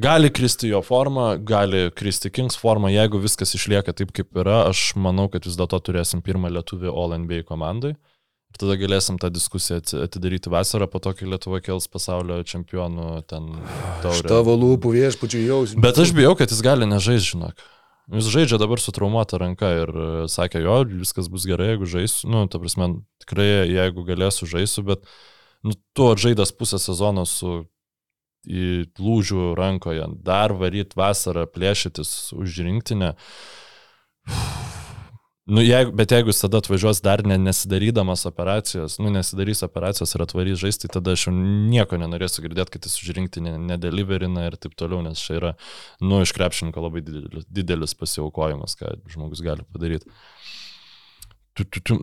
gali 0.00 0.30
kristi 0.32 0.70
jo 0.72 0.80
forma, 0.84 1.34
gali 1.36 1.90
kristi 1.96 2.30
Kings 2.32 2.56
forma, 2.60 2.90
jeigu 2.92 3.20
viskas 3.22 3.54
išlieka 3.58 3.92
taip, 3.96 4.12
kaip 4.16 4.30
yra, 4.40 4.62
aš 4.70 4.92
manau, 4.96 5.28
kad 5.32 5.44
vis 5.48 5.58
dėlto 5.60 5.80
turėsim 5.84 6.22
pirmą 6.24 6.48
lietuvį 6.54 6.88
All 6.92 7.16
NBA 7.18 7.42
komandai. 7.48 7.94
Ir 8.52 8.58
tada 8.60 8.74
galėsim 8.76 9.16
tą 9.16 9.30
diskusiją 9.32 9.78
ati- 9.80 10.00
atidaryti 10.04 10.50
vasarą, 10.52 10.84
po 10.92 11.00
to, 11.00 11.14
kai 11.16 11.24
Lietuva 11.24 11.62
kels 11.64 11.86
pasaulio 11.88 12.42
čempionų 12.44 13.22
ten 13.30 13.46
Iš 13.56 14.02
taurę. 14.04 14.28
tavo 14.28 14.56
lūpų 14.60 14.90
viešpačių 14.92 15.40
jausim. 15.46 15.80
Bet 15.80 15.96
aš 15.96 16.12
bijau, 16.12 16.34
kad 16.36 16.52
jis 16.52 16.60
gali 16.60 16.84
nežaisti, 16.88 17.30
žinok. 17.32 17.64
Jis 18.12 18.28
žaidžia 18.34 18.58
dabar 18.60 18.80
su 18.82 18.92
traumuota 18.92 19.38
ranka 19.40 19.70
ir 19.86 19.92
sakė, 20.28 20.60
jo, 20.66 20.74
viskas 21.00 21.30
bus 21.32 21.46
gerai, 21.48 21.70
jeigu 21.72 21.86
žaisiu. 21.88 22.28
Nu, 22.28 22.44
ta 22.50 22.58
prasme, 22.60 22.90
tikrai, 23.24 23.46
jeigu 23.72 24.04
galėsiu 24.04 24.44
žaisiu, 24.50 24.84
bet 24.84 25.06
nu, 25.66 25.76
tu 25.96 26.08
atžaidęs 26.12 26.52
pusę 26.58 26.80
sezono 26.82 27.26
su 27.28 27.62
lūžių 28.46 29.52
rankoje, 29.54 30.08
dar 30.26 30.52
varyt 30.58 30.96
vasarą 30.98 31.46
plėšytis 31.46 32.32
už 32.34 32.58
rinktinę. 32.66 33.14
Nu, 35.46 35.58
jeigu, 35.62 35.90
bet 35.98 36.12
jeigu 36.14 36.30
jis 36.30 36.40
tada 36.44 36.60
atvažiuos 36.62 37.00
dar 37.02 37.24
ne, 37.26 37.34
nesidarydamas 37.38 38.22
operacijos, 38.26 39.00
nu, 39.02 39.10
nesidarys 39.10 39.64
operacijos 39.66 40.14
ir 40.14 40.22
atvarys 40.22 40.60
žaisti, 40.60 40.90
tada 40.90 41.16
aš 41.16 41.26
jau 41.26 41.32
nieko 41.34 41.98
nenorėsiu 41.98 42.44
girdėti, 42.44 42.76
kad 42.76 42.86
jis 42.86 42.94
užrinkti 43.02 43.42
nedeliverina 43.42 44.46
ir 44.46 44.56
taip 44.62 44.76
toliau, 44.78 45.02
nes 45.02 45.18
čia 45.18 45.40
yra, 45.40 45.52
nu, 46.00 46.20
iš 46.22 46.34
krepšininko 46.36 46.86
labai 46.86 47.02
didelis, 47.02 47.48
didelis 47.50 47.94
pasiaukojimas, 47.98 48.78
ką 48.78 48.94
žmogus 49.10 49.42
gali 49.42 49.66
padaryti. 49.74 50.06
Tu, 51.58 51.66
tu, 51.66 51.82
tu, 51.82 51.98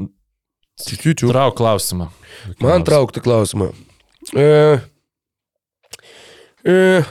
Čiučiu. 0.86 1.32
trauk 1.32 1.58
klausimą. 1.60 2.10
Man 2.64 2.84
traukti 2.88 3.22
klausimą. 3.22 3.72
E, 4.36 4.80
e, 6.64 7.04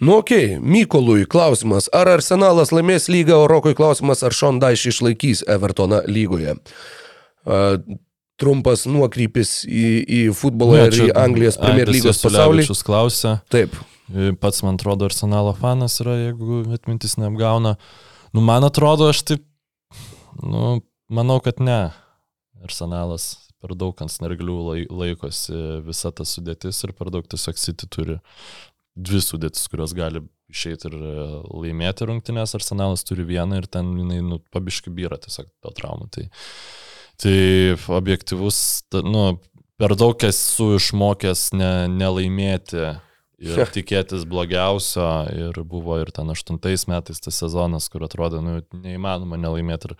nu, 0.00 0.16
okei, 0.16 0.56
okay. 0.56 0.60
Mykolui 0.60 1.26
klausimas. 1.26 1.88
Ar 1.92 2.08
Arsenalas 2.16 2.72
laimės 2.72 3.08
lygą, 3.12 3.42
o 3.44 3.48
Rokui 3.50 3.74
klausimas, 3.76 4.22
ar 4.22 4.32
Dyche 4.32 4.92
išlaikys 4.92 5.44
Evertoną 5.48 6.02
lygoje. 6.06 6.56
E, 7.46 7.60
trumpas 8.38 8.86
nuokrypis 8.86 9.64
į, 9.66 9.86
į 10.06 10.20
futbolą 10.36 10.86
ir 10.86 10.98
į 11.08 11.12
Anglijos 11.18 11.58
Premier 11.60 11.90
lygos 11.90 12.22
pasaulį. 12.22 12.68
Jūs 12.68 12.84
klausė, 12.86 13.38
Taip. 13.50 13.74
pats 14.40 14.62
man 14.62 14.78
atrodo 14.78 15.08
Arsenalo 15.08 15.54
fanas 15.58 15.98
yra, 16.00 16.14
jeigu 16.28 16.62
atmintis 16.76 17.18
neapgauna. 17.18 17.76
Nu, 18.32 18.44
man 18.44 18.64
atrodo, 18.64 19.08
aš 19.10 19.24
taip, 19.26 19.42
nu, 20.38 20.78
manau, 21.10 21.40
kad 21.44 21.58
ne. 21.64 21.88
Arsenalas 22.64 23.30
per 23.58 23.74
daug 23.74 23.98
ant 24.02 24.12
snarglių 24.12 24.56
lai, 24.68 24.80
laikosi 24.86 25.82
visa 25.86 26.12
ta 26.14 26.26
sudėtis 26.26 26.78
ir 26.86 26.94
per 26.96 27.10
daug 27.14 27.26
tiesiog 27.26 27.58
City 27.58 27.88
turi 27.90 28.18
dvi 28.98 29.20
sudėtis, 29.22 29.66
kurios 29.70 29.94
gali 29.94 30.22
išeiti 30.50 30.88
ir 30.90 30.96
e, 30.96 31.26
laimėti 31.52 32.08
rungtynės. 32.08 32.54
Arsenalas 32.58 33.04
turi 33.06 33.26
vieną 33.28 33.60
ir 33.60 33.68
ten 33.70 33.90
jinai 33.98 34.20
nu, 34.24 34.40
pabiški 34.54 34.92
byra 34.94 35.18
tiesiog 35.22 35.50
to 35.64 35.74
traumų. 35.76 36.08
Tai, 36.14 36.24
tai 37.22 37.36
objektivus, 37.98 38.62
ta, 38.90 39.02
nu, 39.06 39.26
per 39.78 39.94
daug 39.98 40.24
esu 40.26 40.72
išmokęs 40.78 41.50
ne, 41.58 41.72
nelaimėti 41.92 42.94
ir 43.38 43.70
tikėtis 43.74 44.24
blogiausio 44.28 45.08
ir 45.34 45.60
buvo 45.66 45.98
ir 46.02 46.10
ten 46.14 46.30
aštuntais 46.34 46.86
metais 46.90 47.22
tas 47.22 47.38
sezonas, 47.38 47.88
kur 47.92 48.04
atrodo, 48.06 48.42
nu, 48.44 48.58
neįmanoma 48.74 49.38
nelaimėti 49.40 49.92
ir 49.92 49.96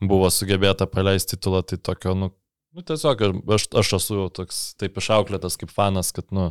buvo 0.00 0.30
sugebėta 0.32 0.88
paleisti 0.90 1.36
titulą, 1.36 1.62
tai 1.68 1.78
tokio, 1.78 2.14
nu, 2.16 2.30
nu 2.74 2.84
tiesiog 2.86 3.26
aš, 3.56 3.68
aš 3.82 3.92
esu 4.00 4.28
toks 4.34 4.62
taip 4.80 4.96
išauklėtas 5.00 5.60
kaip 5.60 5.72
fanas, 5.74 6.14
kad, 6.16 6.28
nu, 6.34 6.50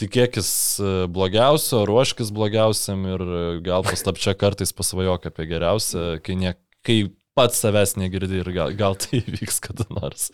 tikėkis 0.00 0.50
e, 0.76 0.94
blogiausio, 1.08 1.86
ruoškis 1.88 2.32
blogiausiam 2.36 3.06
ir 3.08 3.22
gal 3.64 3.86
paslapčia 3.86 4.36
kartais 4.36 4.74
pasvajok 4.76 5.30
apie 5.30 5.46
geriausią, 5.54 6.08
kai, 6.24 6.36
ne, 6.40 6.52
kai 6.84 6.98
pats 7.36 7.62
savęs 7.64 7.96
negirdi 8.00 8.42
ir 8.42 8.50
gal, 8.52 8.74
gal 8.76 8.98
tai 9.00 9.22
vyks 9.24 9.62
kada 9.64 9.88
nors. 9.92 10.28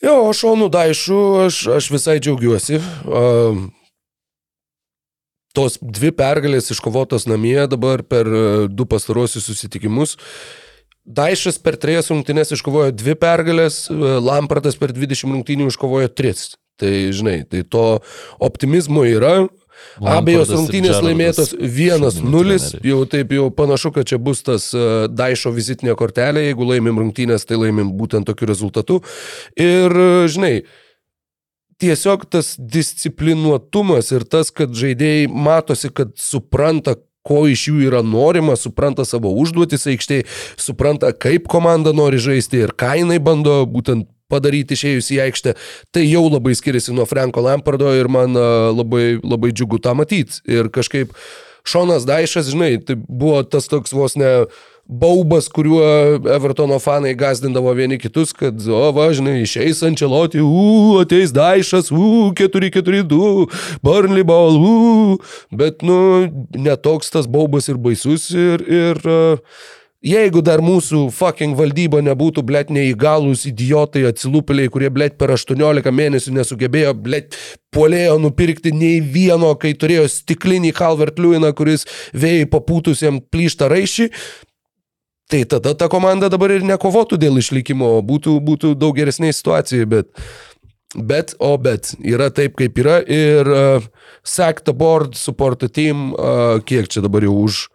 Jo, 0.00 0.30
Šonų 0.32 0.70
Daišų 0.72 1.20
aš, 1.44 1.60
aš 1.76 1.90
visai 1.92 2.16
džiaugiuosi. 2.24 2.80
Um, 3.04 3.66
tos 5.56 5.78
dvi 5.82 6.12
pergalės 6.14 6.70
iškovotos 6.74 7.26
namie 7.30 7.58
dabar 7.70 8.04
per 8.06 8.28
e, 8.28 8.42
du 8.70 8.86
pastarosius 8.88 9.48
susitikimus. 9.50 10.16
Daišas 11.10 11.58
per 11.58 11.78
trejas 11.80 12.10
rungtynes 12.12 12.52
iškovojo 12.54 12.92
dvi 12.94 13.16
pergalės, 13.18 13.82
e, 13.90 14.18
Lampartas 14.22 14.78
per 14.78 14.94
20 14.94 15.34
rungtynių 15.34 15.70
iškovojo 15.72 16.12
tris. 16.14 16.52
Tai 16.80 16.92
žinai, 17.12 17.42
tai 17.50 17.64
to 17.68 18.00
optimizmo 18.40 19.04
yra. 19.08 19.48
Abejos 20.00 20.48
Lampardas 20.48 20.50
ir 20.50 20.58
rungtynės 20.58 21.00
laimėtos 21.04 21.50
šūdini 21.54 21.70
1-0, 21.88 22.20
treneriai. 22.20 22.90
jau 22.92 23.00
taip 23.08 23.32
jau 23.32 23.46
panašu, 23.56 23.90
kad 23.96 24.08
čia 24.08 24.20
bus 24.20 24.44
tas 24.46 24.68
e, 24.76 24.84
Daišo 25.08 25.52
vizitinė 25.56 25.96
kortelė, 25.98 26.46
jeigu 26.46 26.68
laimim 26.68 27.00
rungtynės, 27.00 27.48
tai 27.48 27.58
laimim 27.58 27.90
būtent 27.98 28.28
tokiu 28.28 28.48
rezultatu. 28.52 29.00
Ir, 29.60 29.96
žinai, 30.30 30.60
tiesiog 31.80 32.26
tas 32.30 32.54
disciplinuotumas 32.58 34.12
ir 34.14 34.26
tas, 34.28 34.52
kad 34.54 34.74
žaidėjai 34.76 35.28
matosi, 35.32 35.90
kad 35.94 36.12
supranta, 36.20 36.96
ko 37.26 37.42
iš 37.50 37.66
jų 37.68 37.82
yra 37.90 38.00
norima, 38.04 38.56
supranta 38.56 39.04
savo 39.04 39.32
užduotis 39.42 39.84
aikštėje, 39.92 40.24
supranta, 40.60 41.12
kaip 41.12 41.50
komanda 41.52 41.92
nori 41.96 42.20
žaisti 42.22 42.64
ir 42.64 42.72
ką 42.72 42.94
jinai 43.02 43.20
bando 43.22 43.60
būtent 43.68 44.08
padaryti 44.30 44.76
išėjus 44.78 45.10
į 45.16 45.20
aikštę, 45.26 45.54
tai 45.94 46.06
jau 46.06 46.24
labai 46.28 46.54
skiriasi 46.56 46.94
nuo 46.94 47.06
Franko 47.10 47.42
Lampardo 47.44 47.90
ir 47.98 48.08
man 48.12 48.36
labai, 48.36 49.18
labai 49.18 49.52
džiugu 49.52 49.80
tą 49.82 49.96
matyti. 49.98 50.38
Ir 50.48 50.70
kažkaip 50.72 51.16
Šonas 51.66 52.06
Daišas, 52.08 52.48
žinai, 52.54 52.76
tai 52.84 52.96
buvo 52.96 53.42
tas 53.44 53.68
toks 53.68 53.92
vos 53.92 54.16
ne 54.16 54.30
baubas, 54.90 55.48
kuriuo 55.48 55.84
Evertono 56.34 56.78
fanai 56.82 57.14
gazdindavo 57.14 57.72
vieni 57.78 57.98
kitus, 57.98 58.32
kad, 58.36 58.58
o, 58.66 58.82
va, 58.96 59.08
žinai, 59.14 59.38
išeis 59.44 59.84
Ančeloti, 59.86 60.42
u, 60.42 60.98
ateis 61.02 61.34
Daišas, 61.34 61.92
u, 61.94 62.30
4-4-2, 62.36 63.50
Burnley 63.86 64.26
ball, 64.26 64.58
u, 64.58 65.18
bet, 65.54 65.84
nu, 65.86 66.00
netoks 66.58 67.14
tas 67.14 67.30
baubas 67.30 67.70
ir 67.70 67.78
baisus 67.78 68.30
ir, 68.34 68.66
ir 68.66 69.04
uh, 69.06 69.60
Jeigu 70.00 70.40
dar 70.40 70.62
mūsų 70.64 71.10
fucking 71.12 71.52
valdyba 71.58 71.98
nebūtų, 72.00 72.40
blėt, 72.48 72.70
neįgalus 72.72 73.42
idiotai, 73.50 74.06
atsilūpėliai, 74.08 74.70
kurie, 74.72 74.88
blėt, 74.88 75.18
per 75.20 75.34
18 75.34 75.92
mėnesių 75.92 76.32
nesugebėjo, 76.38 76.94
blėt, 76.96 77.36
puolėjo 77.68 78.14
nupirkti 78.22 78.72
nei 78.72 79.02
vieno, 79.04 79.52
kai 79.60 79.74
turėjo 79.76 80.06
stiklinį 80.08 80.72
Calvert 80.78 81.20
Lewiną, 81.20 81.52
kuris 81.52 81.84
vėjai 82.16 82.48
papūtusiem 82.48 83.20
plyšta 83.28 83.68
raišį, 83.68 84.08
tai 85.30 85.44
tada 85.48 85.74
ta 85.78 85.88
komanda 85.92 86.30
dabar 86.32 86.52
ir 86.54 86.66
nekovotų 86.66 87.18
dėl 87.20 87.40
išlikimo, 87.40 87.96
būtų, 88.06 88.36
būtų 88.44 88.74
daug 88.78 88.96
geresnė 88.98 89.32
situacija, 89.36 89.88
bet... 89.90 90.12
Bet, 90.90 91.36
o 91.38 91.52
bet, 91.54 91.92
yra 92.02 92.32
taip, 92.34 92.56
kaip 92.58 92.78
yra 92.82 92.96
ir 93.06 93.46
uh, 93.46 93.84
Sack 94.26 94.64
the 94.66 94.72
Board, 94.74 95.14
Support 95.14 95.60
the 95.62 95.68
Team, 95.70 96.08
uh, 96.18 96.58
kiek 96.66 96.90
čia 96.90 96.98
dabar 97.04 97.22
jau 97.22 97.36
už 97.44 97.68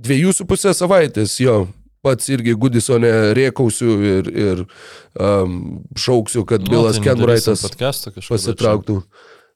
dviejų 0.00 0.32
su 0.32 0.46
pusę 0.48 0.72
savaitės, 0.72 1.36
jo, 1.44 1.66
pats 2.04 2.28
irgi 2.32 2.56
Gudisonė 2.60 3.12
riekausiu 3.36 3.96
ir, 4.00 4.30
ir 4.32 4.62
um, 4.64 5.84
šauksiu, 5.92 6.44
kad 6.48 6.64
Bilas 6.64 6.98
Nu, 6.98 7.02
tai 7.02 7.10
Kenbraitas 7.10 7.64
podcast'o 7.64 8.14
kažkada 8.14 8.32
pasitrauktų. 8.32 8.98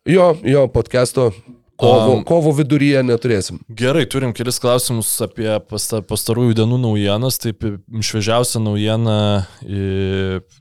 Jo, 0.09 0.31
jo, 0.45 0.67
podcast'o 0.73 1.31
kovo, 1.79 2.19
Um, 2.19 2.25
kovo 2.27 2.53
viduryje 2.57 3.03
neturėsim. 3.07 3.61
Gerai, 3.71 4.05
turim 4.11 4.35
kelis 4.37 4.59
klausimus 4.63 5.11
apie 5.25 5.51
pasta, 5.71 6.03
pastarųjų 6.03 6.57
dienų 6.59 6.81
naujienas. 6.83 7.39
Taip, 7.43 7.65
šviežiausia 8.03 8.63
naujiena 8.65 9.19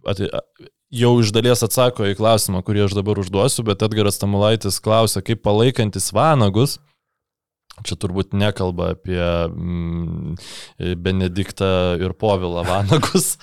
ati, 0.07 0.29
jau 0.93 1.13
iš 1.21 1.33
dalies 1.35 1.63
atsako 1.65 2.07
į 2.11 2.17
klausimą, 2.19 2.61
kurį 2.65 2.85
aš 2.85 2.97
dabar 2.97 3.19
užduosiu, 3.21 3.65
bet 3.67 3.83
Edgaras 3.85 4.21
Tamulaitis 4.21 4.79
klausia, 4.83 5.23
kaip 5.25 5.41
palaikantis 5.45 6.11
vanagus. 6.15 6.77
Čia 7.85 7.93
turbūt 8.01 8.31
nekalba 8.33 8.93
apie 8.95 9.19
mm, 9.21 10.33
Benediktą 10.97 11.67
ir 12.01 12.15
Povilą 12.17 12.63
Vanagus. 12.65 13.35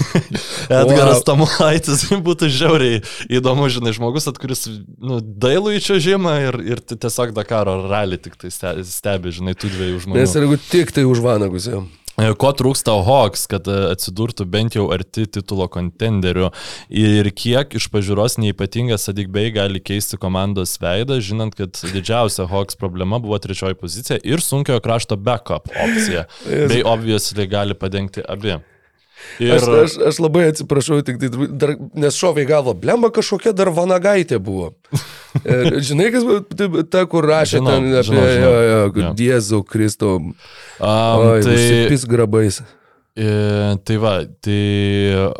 Edgaras 0.72 1.20
Wow. 1.20 1.26
Tamulaitis 1.28 2.06
būtų 2.24 2.48
žiauriai 2.52 3.02
įdomu, 3.36 3.68
žinai, 3.72 3.92
žmogus, 3.96 4.26
at 4.30 4.40
kuris 4.40 4.64
nu, 4.96 5.20
dailų 5.20 5.76
į 5.76 5.82
čia 5.84 5.98
žymą 6.02 6.34
ir, 6.48 6.58
ir 6.74 6.82
tiesiog 6.88 7.34
Dakaro 7.36 7.78
rally 7.90 8.18
tik 8.22 8.38
tai 8.40 8.50
ste- 8.54 8.80
stebi, 8.88 9.34
žinai, 9.36 9.56
tų 9.58 9.70
dviejų 9.74 10.02
žmonių. 10.06 10.22
Nes 10.24 10.34
jeigu 10.38 10.58
tik 10.72 10.94
tai 10.96 11.04
už 11.08 11.22
vanagus, 11.24 11.68
jau. 11.70 11.84
E, 12.16 12.32
Ko 12.40 12.52
trūksta 12.56 12.94
Hawks, 13.06 13.44
kad 13.50 13.68
e, 13.68 13.76
atsidurtų 13.92 14.46
bent 14.48 14.76
jau 14.78 14.86
arti 14.94 15.26
titulo 15.28 15.68
kontenderių 15.72 16.50
ir 16.88 17.28
kiek 17.36 17.76
iš 17.76 17.90
pažiūros 17.92 18.38
neįpatingas 18.40 19.08
Sadikbei 19.08 19.50
gali 19.54 19.82
keisti 19.84 20.18
komandos 20.20 20.76
veidą, 20.82 21.20
žinant, 21.20 21.56
kad 21.58 21.76
didžiausia 21.92 22.48
Hawks 22.50 22.78
problema 22.80 23.20
buvo 23.22 23.38
trečioji 23.42 23.76
pozicija 23.80 24.20
ir 24.24 24.44
sunkiojo 24.44 24.80
krašto 24.84 25.20
backup 25.20 25.68
opcija, 25.68 26.24
bei 26.46 26.80
obviously 26.86 27.48
gali 27.50 27.76
padengti 27.76 28.24
abi. 28.24 28.56
Ir 29.40 29.54
Aš, 29.56 29.64
aš, 29.64 29.94
aš 30.10 30.18
labai 30.20 30.44
atsiprašau, 30.50 30.98
tik 31.04 31.18
tai 31.20 31.30
dar, 31.48 31.72
nes 31.96 32.16
šovė 32.16 32.44
į 32.44 32.50
galvą, 32.50 32.74
blemba 32.80 33.08
kažkokia 33.14 33.54
dar 33.56 33.70
vanagaitė 33.72 34.38
buvo. 34.42 34.74
Ir, 35.44 35.78
žinai, 35.84 36.08
kas 36.14 36.24
buvo 36.26 36.84
ta, 36.88 37.04
kur 37.10 37.26
rašė 37.28 37.60
Žinau, 37.60 37.74
ten 37.74 37.90
apie 37.92 38.06
žinau, 38.08 38.24
žinau. 38.30 38.54
jo, 38.54 38.80
jo. 39.02 39.12
Diezu 39.18 39.62
Kristų. 39.66 40.12
um, 40.16 40.34
Oi, 40.80 41.42
tai, 41.44 41.54
užsipis 41.56 42.06
grabais. 42.10 42.62
E, 43.16 43.28
tai 43.88 43.96
va, 43.96 44.14
tai 44.44 44.60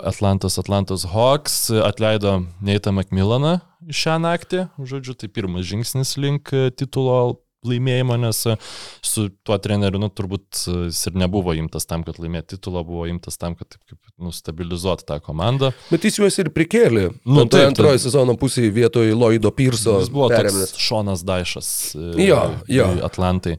Atlantos 0.08 0.56
Atlantos 0.58 1.04
Hawks 1.12 1.66
atleido 1.84 2.38
Neitą 2.64 2.94
Macmillaną 2.96 3.58
šią 3.92 4.16
naktį, 4.22 4.66
žodžiu, 4.82 5.14
tai 5.18 5.28
pirmas 5.30 5.66
žingsnis 5.68 6.16
link 6.18 6.50
e, 6.54 6.70
titulo 6.74 7.38
laimėjimo, 7.68 8.16
nes 8.22 8.42
e, 8.50 8.56
su 9.04 9.26
tuo 9.46 9.58
treneriu, 9.62 10.00
nu, 10.02 10.08
turbūt 10.12 10.62
e, 10.62 10.76
jis 10.88 11.02
ir 11.10 11.18
nebuvo 11.22 11.54
imtas 11.58 11.88
tam, 11.88 12.04
kad 12.06 12.20
laimėtų 12.22 12.56
titulą, 12.56 12.84
buvo 12.86 13.06
imtas 13.10 13.40
tam, 13.40 13.56
kad 13.58 13.70
taip 13.72 13.82
kaip 13.84 14.26
nustabilizuoti 14.28 15.06
tą 15.08 15.18
komandą. 15.24 15.72
Bet 15.90 16.06
jis 16.08 16.20
juos 16.20 16.38
ir 16.42 16.50
prikėlė. 16.54 17.08
Nu, 17.28 17.46
tai 17.50 17.66
antroji 17.70 18.02
sezono 18.06 18.36
pusėje 18.40 18.72
vietoj 18.76 19.12
Lloydo 19.14 19.52
Pirso. 19.56 19.98
Jis 20.02 20.12
buvo 20.14 20.30
perėmęs. 20.32 20.72
toks 20.72 20.88
Šonas 20.88 21.26
Daišas 21.26 21.70
e, 21.98 22.08
Jo, 22.26 22.42
jo. 22.72 22.88
Atlantai. 23.06 23.58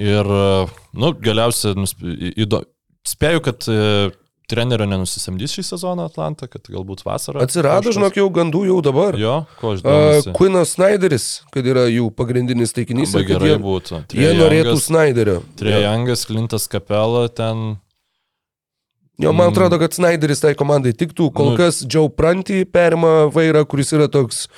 Ir, 0.00 0.28
nu, 0.96 1.14
galiausiai 1.20 1.76
nusp... 1.78 2.00
įdo... 2.40 2.62
spėju, 3.06 3.42
kad 3.44 3.66
trenerio 4.50 4.86
nenusisamdys 4.90 5.54
šį 5.56 5.64
sezoną 5.70 6.04
Atlantą, 6.10 6.48
kad 6.50 6.66
galbūt 6.70 7.04
vasarą. 7.06 7.40
Atsirado, 7.46 7.88
kažkas- 7.88 7.98
žinok, 8.00 8.16
jau 8.20 8.26
gandų 8.34 8.62
jau 8.68 8.78
dabar. 8.82 9.18
Jo, 9.18 9.36
ko 9.60 9.72
aš 9.76 9.84
Uh, 9.84 9.90
domisi. 9.90 10.32
Quinas 10.36 10.74
Snyderis, 10.76 11.28
kad 11.54 11.64
yra 11.70 11.86
jų 11.88 12.10
pagrindinis 12.14 12.74
taikinys. 12.76 13.14
Labai 13.14 13.28
gerai 13.30 13.52
jie, 13.54 13.58
būtų. 13.62 14.02
jie 14.12 14.32
norėtų 14.40 14.74
Snyderio. 14.80 15.38
Trejangas, 15.56 16.26
Klintas 16.26 16.66
Kapela, 16.68 17.28
ten 17.28 17.78
Jo, 19.20 19.32
man 19.36 19.50
atrodo, 19.52 19.76
kad 19.78 19.92
Snyderis 19.92 20.40
tai 20.40 20.54
komandai 20.56 20.94
tiktų. 20.96 21.26
Kol 21.36 21.50
Nu- 21.50 21.56
kas 21.58 21.82
Joe 21.84 22.08
Prantį 22.08 22.64
perima 22.64 23.28
vairą, 23.30 23.66
kuris 23.68 23.92
yra 23.92 24.08
toks 24.08 24.46
a- 24.48 24.50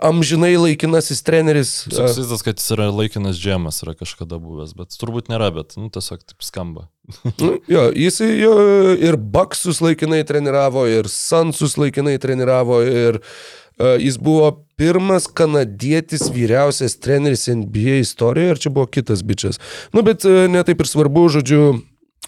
amžinai 0.00 0.56
laikinasis 0.56 1.22
treneris. 1.22 1.72
A, 1.86 2.08
Suksizas, 2.08 2.42
kad 2.44 2.56
jis 2.56 2.70
yra 2.72 2.88
laikinas 2.88 3.36
džemas, 3.36 3.82
yra 3.84 3.92
kažkada 3.98 4.38
buvęs, 4.40 4.72
bet 4.78 4.96
turbūt 4.96 5.28
nėra, 5.32 5.50
bet, 5.52 5.76
nu, 5.76 5.90
tiesiog 5.92 6.22
taip 6.24 6.44
skamba. 6.44 6.88
nu, 7.42 7.58
Jo, 7.68 7.90
jis 7.92 8.22
jo, 8.24 8.54
ir 8.96 9.18
Baksus 9.20 9.82
laikinai 9.84 10.22
treniravo, 10.28 10.86
ir 10.88 11.10
Sansus 11.12 11.76
laikinai 11.80 12.16
treniravo, 12.22 12.80
ir 12.86 13.20
uh, 13.20 13.98
jis 14.00 14.16
buvo 14.16 14.48
pirmas 14.80 15.28
kanadietis 15.28 16.30
vyriausias 16.32 16.96
treneris 16.96 17.44
NBA 17.52 18.00
istorijoje, 18.06 18.56
ir 18.56 18.64
čia 18.64 18.72
buvo 18.72 18.88
kitas 18.88 19.20
bičias. 19.20 19.60
Nu, 19.92 20.00
bet 20.06 20.24
uh, 20.24 20.46
netaip 20.48 20.80
ir 20.80 20.88
svarbu, 20.88 21.28
žodžiu, 21.36 21.66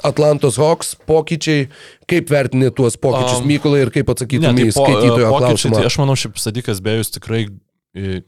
Atlantos 0.03 0.59
Hawks 0.59 0.95
pokyčiai, 1.07 1.68
kaip 2.11 2.30
vertini 2.32 2.70
tuos 2.74 2.97
pokyčius, 2.99 3.40
um, 3.45 3.49
Mykolai, 3.49 3.84
ir 3.86 3.92
kaip 3.95 4.11
atsakytum 4.11 4.57
tai 4.57 4.66
į 4.66 4.72
po- 4.74 4.82
skaitytojo 4.82 5.28
pokyčiai, 5.30 5.51
klausimą. 5.55 5.78
tai 5.78 5.84
aš 5.86 5.99
manau, 6.03 6.16
šiaip 6.18 6.40
Sadikas 6.42 6.82
Bėjus 6.82 7.14
tikrai, 7.14 7.45
e, 7.95 8.24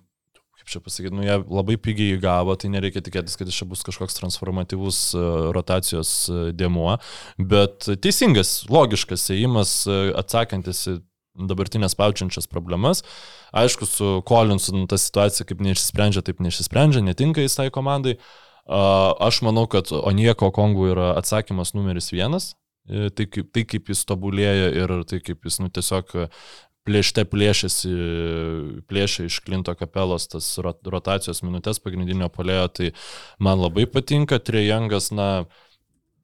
kaip 0.61 0.71
čia 0.71 0.83
pasakyti, 0.85 1.13
nu, 1.19 1.27
jie 1.27 1.41
labai 1.43 1.77
pigiai 1.83 2.15
įgavo, 2.21 2.55
tai 2.55 2.71
nereikia 2.71 3.03
tikėtis, 3.03 3.35
kad 3.41 3.51
iš 3.51 3.59
čia 3.61 3.69
bus 3.73 3.83
kažkoks 3.89 4.15
transformatyvus 4.21 5.03
e, 5.19 5.25
rotacijos 5.59 6.15
e, 6.31 6.39
dėmuo, 6.55 7.01
bet 7.43 7.91
teisingas, 7.99 8.61
logiškas 8.71 9.27
ėjimas, 9.35 9.77
e, 9.91 10.01
atsakantis 10.23 10.87
į 10.95 10.97
dabartinės 11.51 11.99
paučiančias 11.99 12.47
problemas. 12.49 13.03
Aišku, 13.53 13.91
su 13.91 14.17
Kolinsu 14.25 14.73
nu, 14.73 14.87
ta 14.89 14.97
situacija 15.03 15.45
kaip 15.51 15.61
neišsprendžia, 15.67 16.23
taip 16.25 16.39
neišsprendžia, 16.41 17.03
netinka 17.05 17.43
jis 17.43 17.59
tai 17.59 17.69
komandai. 17.75 18.17
A, 18.17 18.46
Aš 18.67 19.43
manau, 19.47 19.67
kad 19.71 19.93
Onieko 19.95 20.51
Kongų 20.51 20.91
yra 20.95 21.11
atsakymas 21.21 21.75
numeris 21.77 22.11
vienas. 22.15 22.55
E, 22.89 23.11
Tai 23.15 23.27
kaip, 23.31 23.51
tai 23.55 23.65
kaip 23.67 23.91
jis 23.91 24.05
tobulėja 24.07 24.71
ir 24.75 24.93
tai 25.11 25.21
kaip 25.23 25.47
jis 25.47 25.61
nu, 25.63 25.71
tiesiog 25.71 26.13
plėšte 26.87 27.25
plėšiasi, 27.27 27.93
plėšia 28.87 29.27
iš 29.27 29.41
Klinto 29.43 29.75
kapelos 29.75 30.29
tas 30.31 30.47
rot- 30.63 30.87
rotacijos 30.87 31.43
minutės 31.43 31.81
pagrindinio 31.83 32.29
polėjo, 32.31 32.67
tai 32.71 32.91
man 33.43 33.59
labai 33.59 33.89
patinka. 33.91 34.39
Trejangas, 34.39 35.11
na, 35.11 35.47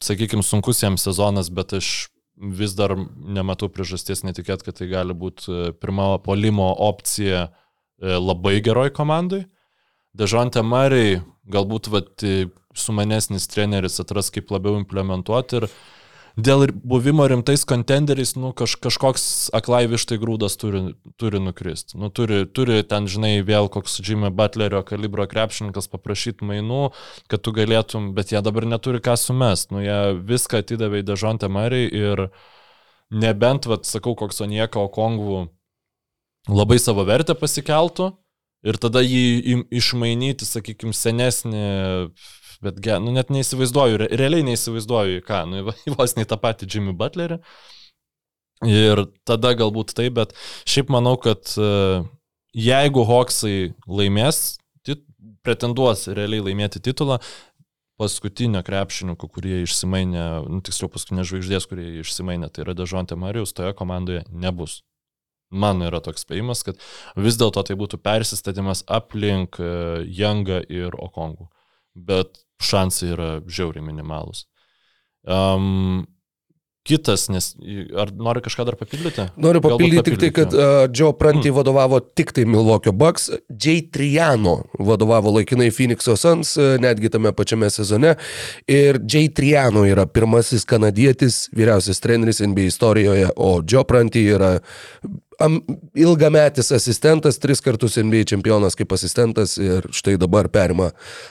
sakykime, 0.02 0.44
sunkus 0.46 0.82
jam 0.84 0.98
sezonas, 1.00 1.50
bet 1.50 1.74
aš 1.78 1.90
vis 2.38 2.76
dar 2.78 2.94
nematau 2.96 3.68
priežasties 3.70 4.24
netikėt, 4.26 4.62
kad 4.66 4.78
tai 4.78 4.88
gali 4.90 5.14
būti 5.14 5.74
pirma 5.82 6.16
polimo 6.22 6.70
opcija 6.86 7.48
e, 7.48 7.50
labai 8.16 8.60
geroj 8.64 8.94
komandai. 8.94 9.44
Dežonte 10.14 10.62
Mariai 10.62 11.20
galbūt 11.50 11.90
vat, 11.92 12.26
sumanesnis 12.74 13.48
treneris 13.50 14.00
atras, 14.00 14.30
kaip 14.32 14.52
labiau 14.52 14.78
implementuoti 14.80 15.60
ir 15.60 15.66
dėl 16.40 16.70
buvimo 16.72 17.26
rimtais 17.28 17.64
kontenderiais, 17.68 18.34
nu, 18.40 18.52
kaž, 18.56 18.78
kažkoks 18.80 19.24
aklai 19.56 19.84
vištai 19.90 20.16
grūdas 20.22 20.56
turi, 20.60 20.94
turi 21.20 21.42
nukristi. 21.42 21.98
Nu, 22.00 22.08
turi, 22.08 22.46
turi 22.48 22.80
ten, 22.88 23.08
žinai, 23.10 23.34
vėl 23.44 23.68
koks 23.72 24.00
Jimmy 24.00 24.32
Butlerio 24.32 24.80
kalibro 24.88 25.26
krepšininkas 25.28 25.90
paprašyti 25.92 26.48
mainų, 26.48 26.86
kad 27.28 27.44
tu 27.44 27.52
galėtum, 27.56 28.12
bet 28.16 28.32
jie 28.32 28.40
dabar 28.44 28.64
neturi 28.68 29.02
ką 29.04 29.18
sumest. 29.20 29.74
Nu, 29.74 29.82
jie 29.84 30.16
viską 30.24 30.62
atidavė 30.64 31.02
į 31.02 31.08
Dežontę 31.12 31.52
Mariai 31.52 31.90
ir 31.90 32.28
nebent, 33.12 33.68
vad, 33.68 33.84
sakau, 33.84 34.16
koks 34.16 34.40
Onieka 34.46 34.80
Okongvų 34.80 35.44
labai 36.48 36.80
savo 36.80 37.04
vertę 37.06 37.36
pasikeltų 37.38 38.14
ir 38.66 38.78
tada 38.82 39.02
jį 39.04 39.62
išmainyti, 39.74 40.48
sakykime, 40.48 40.94
senesnį 40.96 41.66
bet 42.62 42.78
nu, 43.02 43.10
net 43.14 43.30
neįsivaizduoju, 43.34 44.00
re, 44.04 44.08
realiai 44.20 44.46
neįsivaizduoju 44.46 45.22
ką, 45.26 45.44
nu, 45.50 45.76
vos 45.96 46.16
nei 46.18 46.28
tą 46.28 46.38
patį 46.40 46.70
Jimmy 46.70 46.96
Butlerį. 46.96 47.40
Ir 48.62 49.08
tada 49.26 49.56
galbūt 49.58 49.90
taip, 49.98 50.14
bet 50.20 50.36
šiaip 50.70 50.92
manau, 50.94 51.16
kad 51.18 51.50
uh, 51.58 52.04
jeigu 52.54 53.02
Hawksai 53.08 53.72
laimės, 53.90 54.60
pretenduos 55.42 56.06
realiai 56.14 56.44
laimėti 56.46 56.82
titulą, 56.82 57.18
paskutinio 58.00 58.62
krepšininkų, 58.66 59.28
kurie 59.30 59.60
išsimainė, 59.62 60.24
nu, 60.46 60.62
tiksliau 60.64 60.90
paskutinės 60.92 61.28
žvaigždės, 61.30 61.66
kurie 61.70 61.88
išsimainė, 62.02 62.50
tai 62.50 62.64
yra 62.64 62.74
Dežontė 62.78 63.18
Marijus, 63.18 63.54
toje 63.56 63.74
komandoje 63.78 64.24
nebus. 64.30 64.80
Mano 65.52 65.90
yra 65.90 66.00
toks 66.04 66.24
spėjimas, 66.24 66.64
kad 66.66 66.80
vis 67.20 67.36
dėlto 67.40 67.64
tai 67.68 67.76
būtų 67.78 68.00
persistatymas 68.02 68.84
aplink 68.88 69.60
Jangą 70.08 70.62
ir 70.72 70.96
Okongų. 70.96 71.50
Bet 71.92 72.40
šansai 72.62 73.12
yra 73.12 73.28
žiauriai 73.44 73.84
minimalus. 73.84 74.46
Um, 75.28 76.06
Kitas, 76.82 77.28
nes 77.30 77.52
ar 77.94 78.10
nori 78.10 78.40
kažką 78.42 78.64
dar 78.66 78.74
papildyti? 78.74 79.28
Noriu 79.38 79.60
papildyti 79.62 80.02
tik 80.02 80.16
tai, 80.18 80.30
kad 80.34 80.54
uh, 80.56 80.70
Joe 80.90 81.12
Pranti 81.14 81.52
mm. 81.52 81.54
vadovavo 81.54 82.00
tik 82.02 82.32
tai 82.34 82.42
Milwaukee 82.42 82.90
Bucks, 82.90 83.28
Jay 83.54 83.84
Triano 83.86 84.56
vadovavo 84.82 85.30
laikinai 85.36 85.70
Phoenix'o 85.70 86.16
Suns, 86.18 86.56
netgi 86.82 87.12
tame 87.14 87.30
pačiame 87.38 87.70
sezone. 87.70 88.16
Ir 88.66 88.98
Jay 89.06 89.30
Triano 89.30 89.84
yra 89.86 90.08
pirmasis 90.10 90.66
kanadietis, 90.66 91.44
vyriausias 91.54 92.02
treneris 92.02 92.42
NBA 92.42 92.66
istorijoje, 92.72 93.30
o 93.36 93.60
Joe 93.62 93.86
Pranti 93.86 94.26
yra 94.34 94.56
ilgametis 95.94 96.72
asistentas, 96.72 97.38
tris 97.42 97.60
kartus 97.64 97.96
NBA 97.96 98.24
čempionas 98.32 98.76
kaip 98.78 98.92
asistentas 98.92 99.56
ir 99.60 99.86
štai 99.94 100.16
dabar 100.20 100.48
perima 100.52 100.90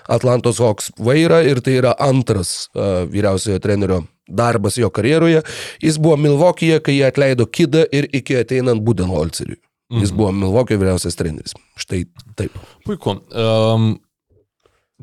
Atlantos 0.09 0.59
Hawks 0.59 0.91
vairą 0.99 1.41
ir 1.47 1.61
tai 1.61 1.77
yra 1.81 1.95
antras 1.99 2.69
uh, 2.75 3.03
vyriausiojo 3.11 3.59
trenerio 3.63 4.03
darbas 4.27 4.77
jo 4.77 4.89
karjeroje. 4.89 5.41
Jis 5.83 5.97
buvo 6.01 6.17
Milvokėje, 6.21 6.79
kai 6.85 6.95
jie 6.99 7.07
atleido 7.07 7.45
Kidą 7.45 7.83
ir 7.91 8.07
iki 8.15 8.37
ateinant 8.39 8.83
Budenholzeriui. 8.85 9.59
Jis 9.91 10.11
mhm. 10.11 10.17
buvo 10.17 10.31
Milvokio 10.31 10.79
vyriausias 10.79 11.19
treneris. 11.19 11.55
Štai 11.79 12.05
taip. 12.39 12.55
Puiku. 12.85 13.17
Um, 13.35 13.97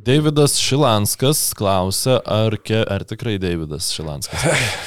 Davidas 0.04 0.58
Šilanskas 0.62 1.40
klausia, 1.58 2.18
ar, 2.22 2.54
ke, 2.62 2.78
ar 2.86 3.02
tikrai 3.08 3.36
Davidas 3.42 3.90
Šilanskas, 3.94 4.44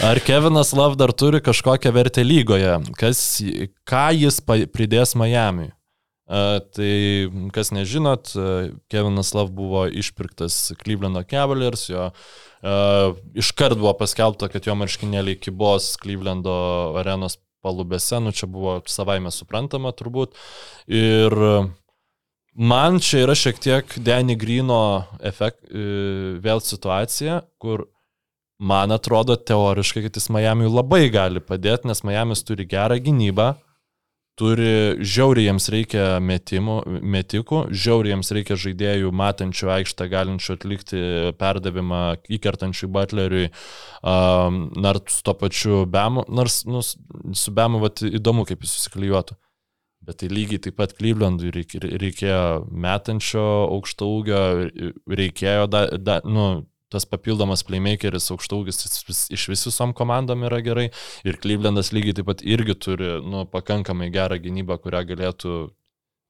ar 0.08 0.22
Kevinas 0.24 0.72
Love 0.78 0.96
dar 1.00 1.12
turi 1.12 1.42
kažkokią 1.44 1.92
vertę 1.96 2.24
lygoje, 2.24 2.78
kas, 3.00 3.22
ką 3.88 4.08
jis 4.16 4.40
pridės 4.72 5.16
Miami. 5.20 5.72
Uh, 6.32 6.62
tai, 6.72 6.94
kas 7.52 7.74
nežinot, 7.76 8.30
uh, 8.40 8.70
Kevinas 8.92 9.34
Love 9.36 9.52
buvo 9.52 9.84
išpirktas 9.90 10.72
Clevelando 10.80 11.26
Cavaliers, 11.28 11.90
jo 11.92 12.06
uh, 12.08 13.18
iškart 13.36 13.76
buvo 13.82 13.92
paskelbta, 14.00 14.48
kad 14.54 14.70
jo 14.70 14.78
marškinėliai 14.80 15.42
kibos 15.42 15.98
Clevelando 16.00 16.56
arenos 17.02 17.36
palubėse, 17.62 18.22
nu 18.24 18.32
čia 18.32 18.48
buvo 18.48 18.80
savaime 18.88 19.34
suprantama 19.34 19.92
turbūt. 19.92 20.40
Ir 20.88 21.36
uh, 21.36 21.68
Man 22.52 23.00
čia 23.00 23.24
yra 23.24 23.36
šiek 23.38 23.60
tiek 23.64 23.94
Denny 24.04 24.36
Grino 24.36 25.08
efekt, 25.24 25.64
e, 25.72 26.36
vėl 26.44 26.60
situacija, 26.60 27.42
kur 27.62 27.86
man 28.60 28.92
atrodo 28.92 29.38
teoriškai, 29.40 30.04
kad 30.06 30.18
jis 30.20 30.28
Miami 30.30 30.68
labai 30.68 31.06
gali 31.14 31.40
padėti, 31.40 31.88
nes 31.88 32.04
Miami's 32.04 32.44
turi 32.44 32.68
gerą 32.68 32.98
gynybą, 33.00 33.54
turi 34.36 35.00
žiauriai 35.00 35.48
jiems 35.48 35.70
reikia 35.72 36.06
metimų, 36.20 36.76
metikų, 37.16 37.62
žiauriai 37.72 38.16
jiems 38.18 38.32
reikia 38.36 38.58
žaidėjų 38.60 39.14
matančių 39.16 39.72
aikštę, 39.78 40.08
galinčių 40.12 40.56
atlikti 40.58 41.04
perdavimą 41.40 42.02
įkertančių 42.36 42.90
butleriui, 42.92 43.46
um, 44.04 44.66
nors 44.76 45.22
to 45.24 45.36
pačiu 45.40 45.86
Bemu, 45.88 46.28
nors 46.28 46.66
nu, 46.68 46.84
su 46.84 47.56
Bemu 47.56 47.80
vat, 47.84 48.04
įdomu, 48.12 48.44
kaip 48.50 48.68
jis 48.68 48.76
susiklijuotų. 48.76 49.40
Bet 50.02 50.18
tai 50.22 50.32
lygiai 50.34 50.62
taip 50.66 50.80
pat 50.80 50.96
Clevelandui 50.98 51.52
reikėjo 51.54 52.42
metančio 52.74 53.44
aukšto 53.68 54.08
ūgio, 54.18 54.40
reikėjo, 55.10 55.68
da, 55.70 55.84
da, 56.02 56.16
nu, 56.26 56.46
tas 56.92 57.06
papildomas 57.08 57.64
playmakeris 57.68 58.32
aukštaugis 58.34 58.82
iš 59.32 59.46
visom 59.52 59.94
komandom 59.98 60.48
yra 60.50 60.60
gerai. 60.66 60.88
Ir 61.28 61.38
Clevelandas 61.44 61.94
lygiai 61.96 62.18
taip 62.18 62.32
pat 62.32 62.42
irgi 62.42 62.76
turi 62.76 63.14
nu, 63.22 63.46
pakankamai 63.52 64.10
gerą 64.14 64.42
gynybą, 64.42 64.80
kurią 64.82 65.06
galėtų 65.14 65.60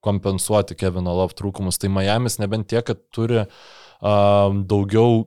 kompensuoti 0.06 0.78
Kevino 0.78 1.14
Love 1.18 1.38
trūkumus. 1.38 1.80
Tai 1.82 1.94
Miami's 1.96 2.40
nebent 2.42 2.70
tiek, 2.70 2.86
kad 2.86 3.02
turi 3.14 3.46
um, 3.46 4.64
daugiau 4.68 5.24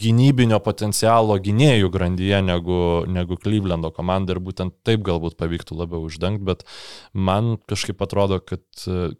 gynybinio 0.00 0.58
potencialo 0.64 1.36
gynėjų 1.42 1.90
grandyje 1.94 2.40
negu, 2.44 2.78
negu 3.10 3.38
Clevelando 3.40 3.90
komanda 3.94 4.34
ir 4.34 4.40
būtent 4.44 4.74
taip 4.86 5.04
galbūt 5.06 5.36
pavyktų 5.40 5.78
labiau 5.78 6.06
uždengti, 6.08 6.44
bet 6.46 6.64
man 7.12 7.54
kažkaip 7.70 8.02
atrodo, 8.04 8.40
kad, 8.42 8.64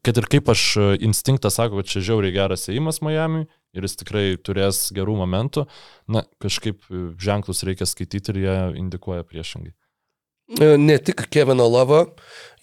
kad 0.05 0.21
ir 0.21 0.31
kaip 0.31 0.51
aš 0.53 0.67
instinktas 1.05 1.61
sako, 1.61 1.83
kad 1.83 1.93
čia 1.93 2.05
žiauriai 2.11 2.35
geras 2.35 2.69
įėjimas 2.69 3.03
Miami 3.05 3.47
ir 3.75 3.87
jis 3.87 3.99
tikrai 4.03 4.27
turės 4.43 4.87
gerų 4.95 5.19
momentų, 5.23 5.67
na 6.11 6.25
kažkaip 6.43 6.85
ženklus 7.21 7.65
reikia 7.67 7.89
skaityti 7.91 8.35
ir 8.35 8.43
jie 8.45 8.59
indikuoja 8.83 9.27
priešingai. 9.27 9.75
E, 10.61 10.77
ne 10.77 10.99
tik 11.01 11.25
Kevino 11.33 11.65
Lava, 11.73 12.03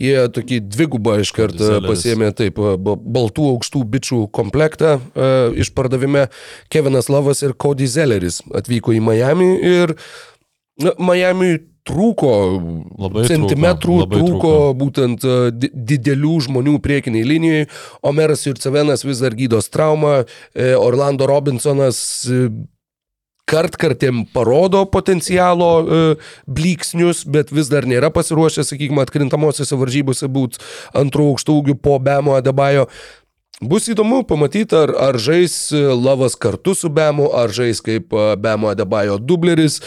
jie 0.02 0.28
tokį 0.34 0.60
dvigubą 0.70 1.16
iš 1.24 1.32
karto 1.34 1.80
pasėmė 1.82 2.30
taip, 2.38 2.60
baltų 2.78 3.48
aukštų 3.56 3.82
bičių 3.96 4.20
komplektą 4.38 5.00
e, 5.00 5.32
išpardavime. 5.64 6.28
Kevinas 6.70 7.10
Lavas 7.10 7.42
ir 7.42 7.56
Cody 7.58 7.90
Zelleris 7.90 8.44
atvyko 8.54 8.94
į 8.94 9.02
Miami 9.08 9.50
ir 9.66 9.96
na, 10.82 10.94
Miami 11.02 11.56
trūko, 11.90 12.36
labai 13.02 13.24
centimetrų 13.26 13.96
trūko, 13.98 14.06
labai 14.06 14.20
trūko, 14.20 14.52
trūko 14.54 14.76
būtent 14.78 15.26
e, 15.26 15.72
didelių 15.74 16.36
žmonių 16.46 16.76
priekiniai 16.86 17.26
linijai. 17.26 17.64
Omeras 18.06 18.46
Jurcevenas 18.46 19.08
vis 19.08 19.26
dar 19.26 19.34
gydos 19.34 19.74
traumą, 19.74 20.20
Orlando 20.78 21.26
Robinsonas 21.26 22.04
kartkartėm 23.50 24.26
parodo 24.34 24.84
potencialo 24.90 25.72
e, 25.82 26.04
blyksnius, 26.48 27.24
bet 27.26 27.52
vis 27.54 27.72
dar 27.72 27.88
nėra 27.90 28.12
pasiruošę, 28.14 28.66
sakykime, 28.68 29.04
atkrintamosiose 29.06 29.80
varžybose 29.80 30.30
būti 30.32 30.62
antrų 30.98 31.32
aukštų 31.34 31.58
ūgių 31.62 31.78
po 31.82 31.98
Bemo 32.04 32.38
Adebajo. 32.38 32.88
Bus 33.62 33.86
įdomu 33.92 34.24
pamatyti, 34.26 34.74
ar, 34.74 34.94
ar 34.98 35.20
žais 35.22 35.54
Lavas 35.74 36.34
kartu 36.34 36.74
su 36.74 36.90
Bemu, 36.90 37.28
ar 37.38 37.54
žais 37.54 37.84
kaip 37.86 38.14
e, 38.14 38.32
Bemo 38.42 38.72
Adebajo 38.72 39.20
dubleris. 39.22 39.82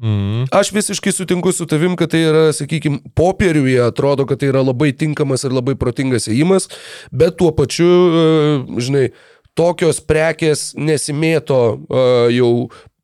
Mm. 0.00 0.46
Aš 0.56 0.70
visiškai 0.72 1.12
sutinku 1.12 1.52
su 1.52 1.66
tavim, 1.68 1.96
kad 1.96 2.12
tai 2.14 2.22
yra, 2.24 2.44
sakykime, 2.56 3.02
popieriuje 3.14 3.82
atrodo, 3.84 4.24
kad 4.26 4.40
tai 4.40 4.48
yra 4.48 4.62
labai 4.64 4.94
tinkamas 4.96 5.44
ir 5.44 5.52
labai 5.52 5.74
protingas 5.76 6.24
įėjimas, 6.30 6.70
bet 7.12 7.36
tuo 7.36 7.50
pačiu, 7.52 7.90
e, 7.90 8.22
žinai, 8.80 9.10
tokios 9.60 10.00
prekės 10.00 10.70
nesimėto 10.80 11.60
uh, 11.76 12.30
jau 12.32 12.52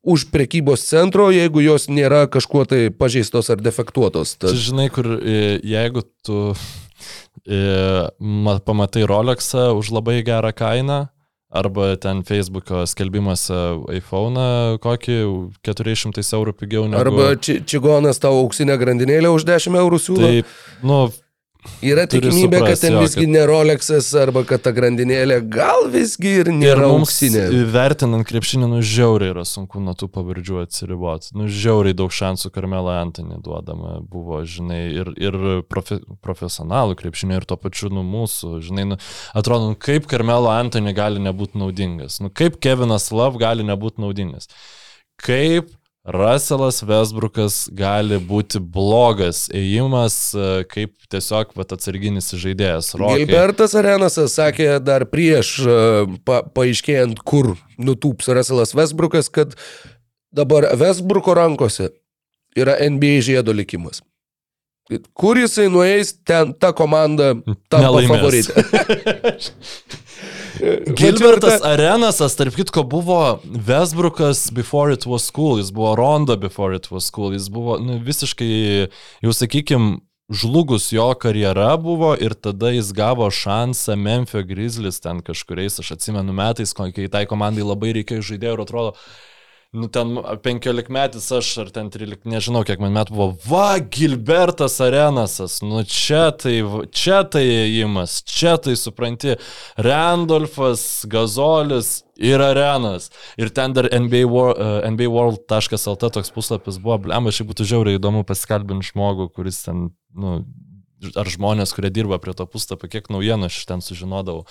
už 0.07 0.29
prekybos 0.31 0.85
centro, 0.87 1.27
jeigu 1.35 1.59
jos 1.59 1.89
nėra 1.91 2.25
kažkuo 2.31 2.63
tai 2.69 2.87
pažeistos 2.95 3.51
ar 3.51 3.59
defektuotos. 3.59 4.37
Tad... 4.39 4.55
Žinai, 4.55 4.87
kur 4.93 5.09
jeigu 5.67 6.05
tu 6.23 6.37
e, 7.43 8.07
pamatai 8.63 9.03
Rolexą 9.03 9.73
už 9.75 9.91
labai 9.97 10.21
gerą 10.23 10.53
kainą, 10.55 11.01
arba 11.51 11.95
ten 11.99 12.23
Facebook'o 12.27 12.85
skelbimuose 12.87 13.59
iPhone 13.95 14.47
kokį 14.83 15.19
400 15.67 16.23
eurų 16.39 16.55
pigiau 16.59 16.87
negu... 16.87 17.03
Arba 17.03 17.29
či 17.39 17.59
čigonas 17.67 18.19
tavo 18.23 18.41
auksinę 18.43 18.75
grandinėlę 18.79 19.31
už 19.35 19.47
10 19.47 19.79
eurų 19.79 19.99
siūlo. 20.03 20.27
Taip, 20.27 20.57
nu, 20.87 21.05
Yra 21.83 22.05
tikimybė, 22.07 22.59
kad 22.63 22.77
suprast, 22.77 22.81
ten 22.85 22.95
visgi 23.01 23.25
kad- 23.25 23.29
ne 23.33 23.41
Rolexas 23.49 24.07
arba 24.15 24.43
kad 24.47 24.61
ta 24.63 24.71
grandinėlė 24.71 25.41
gal 25.51 25.89
visgi 25.91 26.31
ir 26.41 26.47
Ir 26.47 26.53
nėra 26.55 26.87
mums 26.87 27.09
auksinė. 27.11 27.43
vertinant 27.73 28.25
krepšinį, 28.29 28.69
nu 28.71 28.79
žiauriai 28.81 29.33
yra 29.33 29.43
sunku 29.45 29.81
nuo 29.83 29.93
tų 29.93 30.07
pavardžių 30.15 30.61
atsiriboti. 30.63 31.33
Nu 31.35 31.47
žiauriai 31.51 31.93
daug 31.97 32.09
šansų 32.15 32.51
Karmelą 32.55 32.95
Antonį 33.03 33.41
duodama 33.43 33.97
buvo, 34.01 34.39
žinai, 34.47 34.79
ir, 34.95 35.11
ir 35.19 35.39
profe, 35.67 35.99
profesionalų 36.23 36.95
krepšinio, 37.01 37.41
ir 37.41 37.45
tuo 37.45 37.57
pačiu, 37.57 37.89
nu 37.91 38.01
mūsų, 38.07 38.61
žinai, 38.63 38.87
nu, 38.93 38.97
atrodo, 39.35 39.69
nu, 39.73 39.75
kaip 39.75 40.07
Karmelo 40.07 40.47
Antonį 40.53 40.95
gali 40.95 41.19
nebūti 41.19 41.59
naudingas, 41.59 42.21
nu, 42.23 42.29
kaip 42.29 42.61
Kevinas 42.63 43.11
Love 43.11 43.37
gali 43.41 43.63
nebūti 43.67 43.99
naudingas, 43.99 44.47
kaip 45.21 45.69
Russellas 46.07 46.79
Westbrookas 46.87 47.65
gali 47.75 48.15
būti 48.23 48.61
blogas 48.63 49.47
ėjimas, 49.51 50.15
e, 50.31 50.63
kaip 50.71 50.93
tiesiog 51.11 51.51
vat, 51.59 51.73
atsarginis 51.75 52.31
žaidėjas. 52.31 52.93
Rokai. 52.95 53.25
Gilbertas 53.25 53.75
Arenasas 53.75 54.37
sakė 54.39 54.77
dar 54.79 55.03
prieš 55.11 55.51
e, 55.67 55.75
pa, 56.23 56.45
paaiškėjant, 56.47 57.19
kur 57.27 57.57
nutūps 57.75 58.31
Russellas 58.31 58.71
Westbrookas, 58.77 59.27
kad 59.27 59.57
dabar 60.31 60.69
Westbrooko 60.79 61.35
rankose 61.35 61.91
yra 62.55 62.79
NBA 62.87 63.19
žiedo 63.27 63.51
likimas. 63.51 63.99
Kur 65.11 65.35
jisai 65.35 65.67
nueis, 65.67 66.13
ten 66.23 66.55
ta 66.55 66.71
komanda 66.71 67.33
tampa 67.67 67.99
favoritė. 68.07 68.63
Gilbertas 70.97 71.61
Arenasas, 71.65 72.35
tarp 72.37 72.55
kitko, 72.57 72.83
buvo 72.83 73.39
Westbrookas 73.45 74.47
before 74.53 74.93
it 74.93 75.05
was 75.05 75.29
cool, 75.31 75.61
jis 75.61 75.71
buvo 75.71 75.95
Ronda 75.97 76.37
before 76.37 76.75
it 76.75 76.89
was 76.91 77.09
cool, 77.13 77.33
jis 77.35 77.49
buvo 77.53 77.77
nu, 77.79 77.99
visiškai, 78.03 78.87
jau 79.25 79.33
sakykim, 79.33 79.89
žlugus 80.29 80.91
jo 80.91 81.07
karjera 81.15 81.77
buvo 81.79 82.11
ir 82.19 82.33
tada 82.33 82.73
jis 82.75 82.91
gavo 82.93 83.29
šansą 83.31 83.95
Memphis 83.95 84.45
Grizzlies 84.49 84.99
ten 84.99 85.21
kažkuriais, 85.23 85.79
aš 85.79 85.95
atsimenu 85.95 86.35
metais, 86.35 86.73
kai 86.75 87.07
tai 87.07 87.25
komandai 87.29 87.63
labai 87.63 87.93
reikėjo 88.01 88.25
žaidėjų 88.33 88.57
ir 88.57 88.63
atrodo, 88.65 88.95
nu 89.71 89.87
ten 89.87 90.15
15 90.43 90.89
metais 90.89 91.31
aš 91.31 91.49
ar 91.63 91.69
ten 91.75 91.89
13, 91.91 92.23
nežinau 92.29 92.63
kiek 92.67 92.79
man 92.79 92.93
metų 92.95 93.15
buvo, 93.15 93.27
va, 93.49 93.79
Gilbertas 93.79 94.79
Arenasas, 94.83 95.59
nu 95.65 95.83
čia 95.83 96.29
tai, 96.31 96.61
čia 96.95 97.21
tai 97.27 97.43
įėjimas, 97.43 98.21
čia 98.27 98.55
tai 98.63 98.77
supranti, 98.79 99.35
Randolfas, 99.75 101.03
Gazolis 101.11 102.05
ir 102.15 102.41
Arenas. 102.41 103.09
Ir 103.37 103.51
ten 103.53 103.75
dar 103.75 103.89
NBA, 103.91 104.23
Wor, 104.31 104.55
uh, 104.55 104.79
NBA 104.87 105.09
World.lt 105.11 106.11
toks 106.15 106.31
puslapis 106.33 106.79
buvo, 106.79 107.01
blema, 107.09 107.33
šiaip 107.35 107.51
būtų 107.51 107.67
žiauriai 107.67 107.99
įdomu 107.99 108.23
pasikalbinti 108.27 108.93
žmogų, 108.93 109.29
kuris 109.35 109.61
ten, 109.67 109.89
nu, 110.15 110.39
ar 111.19 111.29
žmonės, 111.29 111.75
kurie 111.75 111.91
dirba 111.93 112.21
prie 112.23 112.33
to 112.37 112.47
puslapio, 112.49 112.89
kiek 112.91 113.11
naujienų 113.13 113.51
aš 113.51 113.59
ten 113.69 113.83
sužinodavau. 113.85 114.47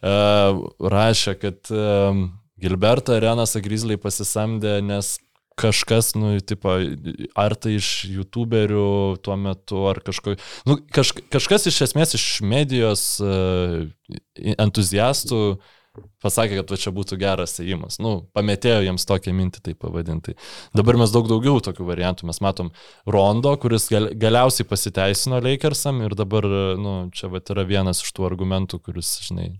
Uh, 0.00 0.66
rašė, 0.80 1.36
kad 1.40 1.72
uh, 1.72 2.26
Gilberto 2.60 3.16
Arenasą 3.16 3.60
Grizzly 3.64 3.98
pasisamdė, 4.00 4.78
nes 4.84 5.16
kažkas, 5.56 6.12
nu, 6.16 6.34
tipo, 6.44 6.74
ar 7.36 7.54
tai 7.56 7.78
iš 7.78 7.90
youtuberių 8.12 9.16
tuo 9.24 9.36
metu, 9.40 9.86
ar 9.88 10.02
kažko, 10.04 10.36
nu, 10.68 10.76
kaž, 10.92 11.14
kažkas 11.32 11.70
iš 11.70 11.80
esmės 11.88 12.12
iš 12.18 12.26
medijos 12.44 13.06
uh, 13.24 13.86
entuziastų 14.60 15.40
pasakė, 16.20 16.58
kad 16.60 16.72
va 16.72 16.78
čia 16.80 16.92
būtų 16.92 17.16
geras 17.20 17.56
ėjimas. 17.62 17.96
Nu, 18.04 18.18
pametėjo 18.36 18.82
jiems 18.84 19.06
tokią 19.08 19.32
mintį, 19.36 19.62
tai 19.64 19.74
pavadinti. 19.80 20.36
Dabar 20.76 20.98
mes 21.00 21.12
daug 21.14 21.28
daugiau 21.30 21.62
tokių 21.64 21.86
variantų. 21.88 22.28
Mes 22.28 22.42
matom 22.44 22.68
Rondo, 23.08 23.54
kuris 23.62 23.88
gal, 23.92 24.10
galiausiai 24.12 24.68
pasiteisino 24.68 25.40
Lakersam 25.40 26.02
ir 26.04 26.16
dabar, 26.18 26.44
nu, 26.76 26.96
čia 27.16 27.32
va 27.32 27.40
yra 27.40 27.64
vienas 27.68 28.04
iš 28.04 28.12
tų 28.16 28.28
argumentų, 28.28 28.82
kuris, 28.84 29.16
žinai, 29.30 29.50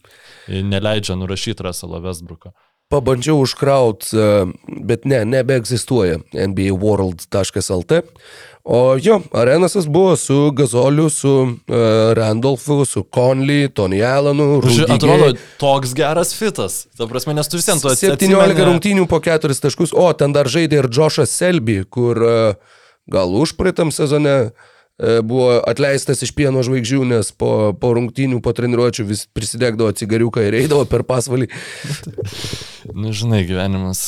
neleidžia 0.47 1.17
nurašyti 1.17 1.65
Russell'o 1.65 2.03
Westbrook'o. 2.05 2.53
Pabandžiau 2.89 3.41
užkraut, 3.43 4.07
e, 4.15 4.27
bet 4.87 5.07
ne, 5.11 5.25
nebeegzistuoja 5.27 6.21
NBAworld.lt. 6.33 8.03
O 8.67 8.97
jo, 8.99 9.21
Arenasas 9.35 9.87
buvo 9.87 10.17
su 10.17 10.51
Gazoliu, 10.51 11.11
su 11.11 11.31
uh, 11.31 11.77
Randolfu, 12.19 12.85
su 12.85 13.05
Conley, 13.05 13.69
Tony 13.69 14.03
Allenu, 14.03 14.61
Rudy 14.61 14.85
atrodo, 14.91 15.29
toks 15.59 15.95
geras 15.95 16.35
fitas. 16.35 16.89
Ta 16.99 17.07
prasme, 17.07 17.35
nes 17.39 17.47
tu 17.47 17.61
visiems 17.61 17.85
to 17.87 17.95
17 17.95 18.67
rungtynių 18.67 19.07
po 19.07 19.21
4 19.23 19.55
taškus, 19.63 19.95
o 19.95 20.09
ten 20.19 20.35
dar 20.35 20.51
žaidė 20.51 20.83
ir 20.83 20.91
Džošas 20.91 21.31
Selby, 21.31 21.85
kur 21.87 22.19
e, 22.19 22.35
gal 23.07 23.39
užpraeitam 23.39 23.95
sezone 23.95 24.35
e, 24.35 24.51
buvo 24.97 25.59
atleistas 25.69 26.23
iš 26.25 26.33
pieno 26.37 26.63
žvaigždžių, 26.65 27.03
nes 27.11 27.29
po, 27.37 27.75
po 27.77 27.93
rungtynių, 27.99 28.41
po 28.45 28.55
treniruočių 28.57 29.05
vis 29.11 29.27
prisidegdavo 29.37 29.93
cigariuką 29.97 30.47
ir 30.47 30.57
eidavo 30.63 30.87
per 30.89 31.07
pasvalį. 31.09 31.51
Nu, 32.97 33.11
žinai, 33.11 33.41
gyvenimas. 33.43 34.01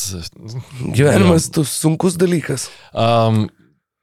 Gyvenimas 0.94 1.48
tu 1.50 1.64
sunkus 1.66 2.14
dalykas. 2.14 2.68
Um, 2.94 3.48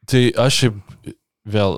tai 0.03 0.27
aš 0.35 0.57
šiaip 0.59 1.13
vėl, 1.47 1.77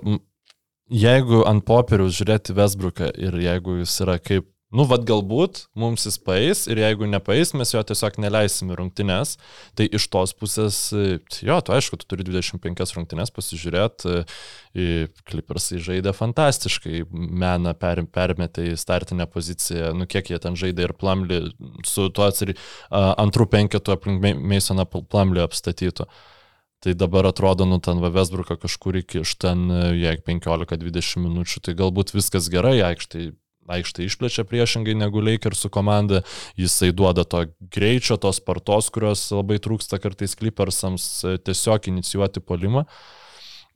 jeigu 0.89 1.43
ant 1.47 1.65
popieriaus 1.67 2.17
žiūrėti 2.17 2.55
Westbrooką 2.57 3.11
ir 3.21 3.37
jeigu 3.43 3.77
jis 3.83 3.93
yra 4.05 4.17
kaip, 4.17 4.47
nu, 4.77 4.85
vad 4.89 5.05
galbūt 5.07 5.63
mums 5.77 6.05
jis 6.05 6.19
paės 6.21 6.65
ir 6.69 6.81
jeigu 6.83 7.07
nepaės, 7.09 7.55
mes 7.57 7.73
jo 7.73 7.81
tiesiog 7.89 8.19
neleisim 8.21 8.71
į 8.73 8.77
rungtynes, 8.77 9.35
tai 9.77 9.87
iš 9.97 10.05
tos 10.13 10.35
pusės, 10.37 10.79
e, 10.93 11.17
jo, 11.47 11.57
tu 11.65 11.73
aišku, 11.73 11.97
tu 12.01 12.09
turi 12.13 12.27
25 12.27 12.95
rungtynes 12.99 13.33
pasižiūrėti, 13.33 14.21
Klipersai 15.27 15.79
žaidė 15.81 16.11
fantastiškai, 16.13 17.07
meną 17.09 17.73
per, 17.79 18.03
permetė 18.13 18.67
į 18.73 18.77
startinę 18.77 19.25
poziciją, 19.31 19.93
nu 19.97 20.05
kiek 20.09 20.29
jie 20.29 20.37
ten 20.43 20.57
žaidė 20.59 20.85
ir 20.85 20.93
Plamlį 20.97 21.39
su 21.87 22.09
tuo 22.13 22.27
atsiri, 22.27 22.53
antrų 22.91 23.47
penketų 23.55 23.95
aplink 23.95 24.21
Meisoną 24.21 24.85
Plamlį 24.85 25.47
apstatytų. 25.47 26.05
Tai 26.85 26.93
dabar 26.93 27.25
atrodo, 27.25 27.65
nu 27.65 27.79
ten 27.81 27.97
Vesbruką 27.97 28.59
kažkur 28.61 28.99
iki 28.99 29.23
iš 29.23 29.33
ten, 29.41 29.65
jeigu 29.97 30.21
15-20 30.27 31.23
minučių, 31.23 31.63
tai 31.65 31.73
galbūt 31.79 32.13
viskas 32.13 32.51
gerai, 32.53 32.75
aikštai, 32.85 33.31
aikštai 33.67 34.07
išplečia 34.07 34.45
priešingai 34.47 34.95
negu 34.97 35.21
Lakersų 35.23 35.69
komanda, 35.73 36.23
jisai 36.59 36.93
duoda 36.95 37.25
to 37.27 37.45
greičio, 37.73 38.17
tos 38.21 38.39
spartos, 38.41 38.89
kurios 38.93 39.25
labai 39.35 39.59
trūksta 39.63 39.99
kartais 40.03 40.35
Clippersams 40.39 41.07
tiesiog 41.45 41.89
inicijuoti 41.93 42.43
polimą. 42.43 42.85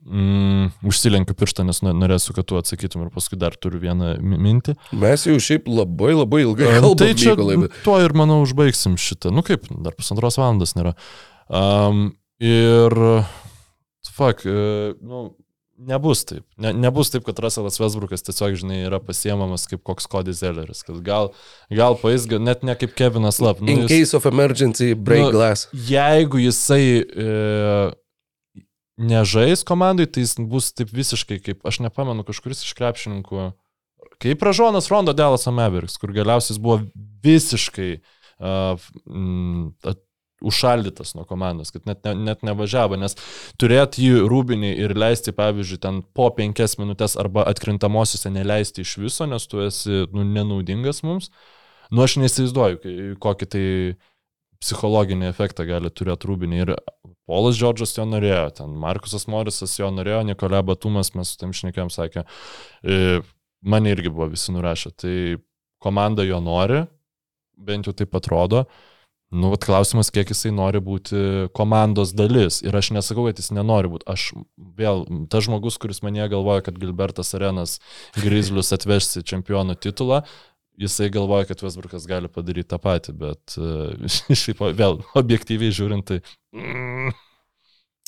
Mm, 0.02 0.72
užsilenkiu 0.82 1.34
pirštą, 1.38 1.62
nes 1.68 1.78
norėsiu, 1.84 2.32
kad 2.34 2.48
tu 2.50 2.56
atsakytum 2.58 3.04
ir 3.04 3.10
paskui 3.14 3.36
dar 3.38 3.54
turiu 3.54 3.78
vieną 3.84 4.16
mi- 4.18 4.38
mintį. 4.48 4.74
Mes 4.98 5.26
jau 5.28 5.36
šiaip 5.38 5.68
labai 5.70 6.10
labai 6.16 6.40
ilgai 6.42 6.72
kalbame. 6.80 6.98
Tai 6.98 7.10
čia 7.14 7.36
tuo 7.84 8.00
ir 8.02 8.10
manau 8.18 8.40
užbaigsim 8.42 8.96
šitą. 8.98 9.30
Nu 9.30 9.44
kaip, 9.46 9.68
dar 9.70 9.94
pusantros 9.94 10.40
valandos 10.40 10.74
nėra. 10.74 10.96
Um, 11.46 12.16
ir, 12.42 12.90
fuck, 14.10 14.42
e, 14.42 14.94
nu, 14.98 15.36
nebus 15.86 16.24
taip. 16.28 16.44
Ne, 16.62 16.70
nebus 16.72 17.10
taip, 17.12 17.24
kad 17.26 17.38
Russellas 17.42 17.78
Westbrookas 17.82 18.22
tiesiog, 18.26 18.54
žinai, 18.60 18.82
yra 18.86 19.00
pasiemamas 19.02 19.64
kaip 19.70 19.82
koks 19.86 20.06
Cody 20.12 20.34
Zelleris. 20.36 20.84
Gal, 21.06 21.32
gal 21.70 21.96
paės, 22.00 22.26
gal 22.30 22.42
net 22.44 22.62
ne 22.66 22.76
kaip 22.78 22.94
Kevinas 22.98 23.40
Love. 23.42 23.60
Nu, 23.64 23.72
In 23.74 23.82
jis- 23.84 23.90
case 23.92 24.16
of 24.16 24.26
emergency, 24.30 24.92
break 24.94 25.24
Nu, 25.26 25.30
glass. 25.34 25.66
jeigu 25.72 26.38
jisai 26.44 26.84
e, 27.02 27.90
nežais 28.98 29.64
komandai, 29.66 30.06
tai 30.06 30.22
jis 30.26 30.36
bus 30.38 30.70
taip 30.76 30.92
visiškai 30.94 31.40
kaip, 31.42 31.64
aš 31.66 31.80
nepamenu, 31.82 32.22
kažkuris 32.28 32.62
iš 32.62 32.74
krepšininkų, 32.78 33.50
kaip 34.22 34.42
Ražonas 34.46 34.86
Rondo 34.92 35.12
Delas 35.16 35.46
Mavericks, 35.50 35.96
kur 35.98 36.12
galiausiai 36.14 36.54
jis 36.54 36.62
buvo 36.62 36.82
visiškai 37.24 37.90
uh, 38.38 38.76
užšaldytas 40.48 41.14
nuo 41.16 41.24
komandos, 41.28 41.72
kad 41.74 41.86
net, 41.88 42.04
ne, 42.06 42.14
net 42.30 42.44
nevažiavo, 42.46 42.98
nes 43.00 43.16
turėti 43.60 44.06
jį 44.06 44.22
rūbinį 44.30 44.74
ir 44.84 44.96
leisti, 44.98 45.34
pavyzdžiui, 45.36 45.80
ten 45.82 46.02
po 46.16 46.28
penkias 46.36 46.78
minutės 46.80 47.16
arba 47.20 47.46
atkrintamosiuose 47.50 48.32
neleisti 48.34 48.86
iš 48.86 48.96
viso, 49.02 49.28
nes 49.30 49.46
tu 49.48 49.62
esi 49.64 50.04
nu, 50.12 50.26
nenaudingas 50.26 51.02
mums, 51.06 51.30
nu 51.92 52.04
aš 52.04 52.18
neįsivaizduoju, 52.22 53.16
kokį 53.22 53.50
tai 53.54 53.66
psichologinį 54.62 55.26
efektą 55.28 55.66
gali 55.66 55.90
turėti 55.90 56.28
rūbinį. 56.30 56.60
Ir 56.62 56.74
Polas 57.26 57.58
Džordžas 57.58 57.96
jo 57.96 58.06
norėjo, 58.06 58.44
ten 58.60 58.74
Markusas 58.78 59.26
Morisas 59.30 59.74
jo 59.78 59.90
norėjo, 59.94 60.22
Nikolai 60.28 60.62
Batumas, 60.66 61.12
mes 61.18 61.34
su 61.34 61.40
tam 61.40 61.54
šnekėm, 61.56 61.90
sakė, 61.92 62.24
e, 62.82 63.20
mane 63.62 63.94
irgi 63.94 64.12
buvo 64.12 64.30
visi 64.32 64.54
nurašę. 64.54 64.94
Tai 65.02 65.16
komanda 65.82 66.26
jo 66.26 66.38
nori, 66.42 66.84
bent 67.58 67.88
jau 67.88 67.94
taip 67.96 68.14
atrodo. 68.18 68.66
Nu, 69.32 69.48
vat 69.48 69.64
klausimas, 69.64 70.10
kiek 70.12 70.28
jisai 70.28 70.52
nori 70.52 70.80
būti 70.84 71.48
komandos 71.56 72.12
dalis. 72.12 72.60
Ir 72.66 72.76
aš 72.76 72.90
nesakau, 72.92 73.24
kad 73.28 73.40
jis 73.40 73.48
nenori 73.56 73.88
būti. 73.94 74.04
Aš 74.12 74.28
vėl, 74.78 75.06
tas 75.32 75.46
žmogus, 75.48 75.80
kuris 75.80 76.02
mane 76.04 76.28
galvoja, 76.28 76.66
kad 76.66 76.76
Gilbertas 76.80 77.32
Arenas 77.38 77.78
Grizlius 78.18 78.74
atveš 78.76 79.08
į 79.22 79.24
čempionų 79.32 79.78
titulą, 79.80 80.20
jisai 80.80 81.08
galvoja, 81.12 81.48
kad 81.48 81.64
Westbrookas 81.64 82.04
gali 82.10 82.28
padaryti 82.32 82.74
tą 82.74 82.80
patį, 82.82 83.16
bet 83.24 83.56
uh, 83.56 83.92
šiaip 84.44 84.60
vėl 84.76 85.00
objektyviai 85.18 85.74
žiūrint, 85.74 86.12
tai... 86.12 86.20
Mm, 86.52 87.12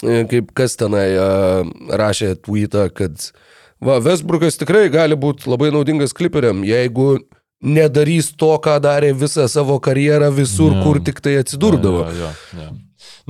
E, 0.02 0.24
Kaip 0.30 0.50
kas 0.58 0.74
tenai 0.78 1.06
uh, 1.16 1.68
rašė 1.94 2.34
tweetą, 2.44 2.88
kad 2.94 3.30
Va, 3.84 3.98
Westbrookas 4.00 4.56
tikrai 4.56 4.86
gali 4.88 5.16
būti 5.18 5.48
labai 5.50 5.68
naudingas 5.74 6.14
kliperiam, 6.16 6.62
jeigu 6.64 7.18
nedarys 7.64 8.30
to, 8.36 8.52
ką 8.62 8.76
darė 8.84 9.14
visą 9.16 9.48
savo 9.50 9.78
karjerą 9.82 10.30
visur, 10.36 10.74
Jo. 10.76 10.82
kur 10.84 11.00
tik 11.04 11.20
tai 11.24 11.38
atsidurdavo. 11.40 12.04
Jo, 12.04 12.28
jo, 12.28 12.60
jo. 12.60 12.70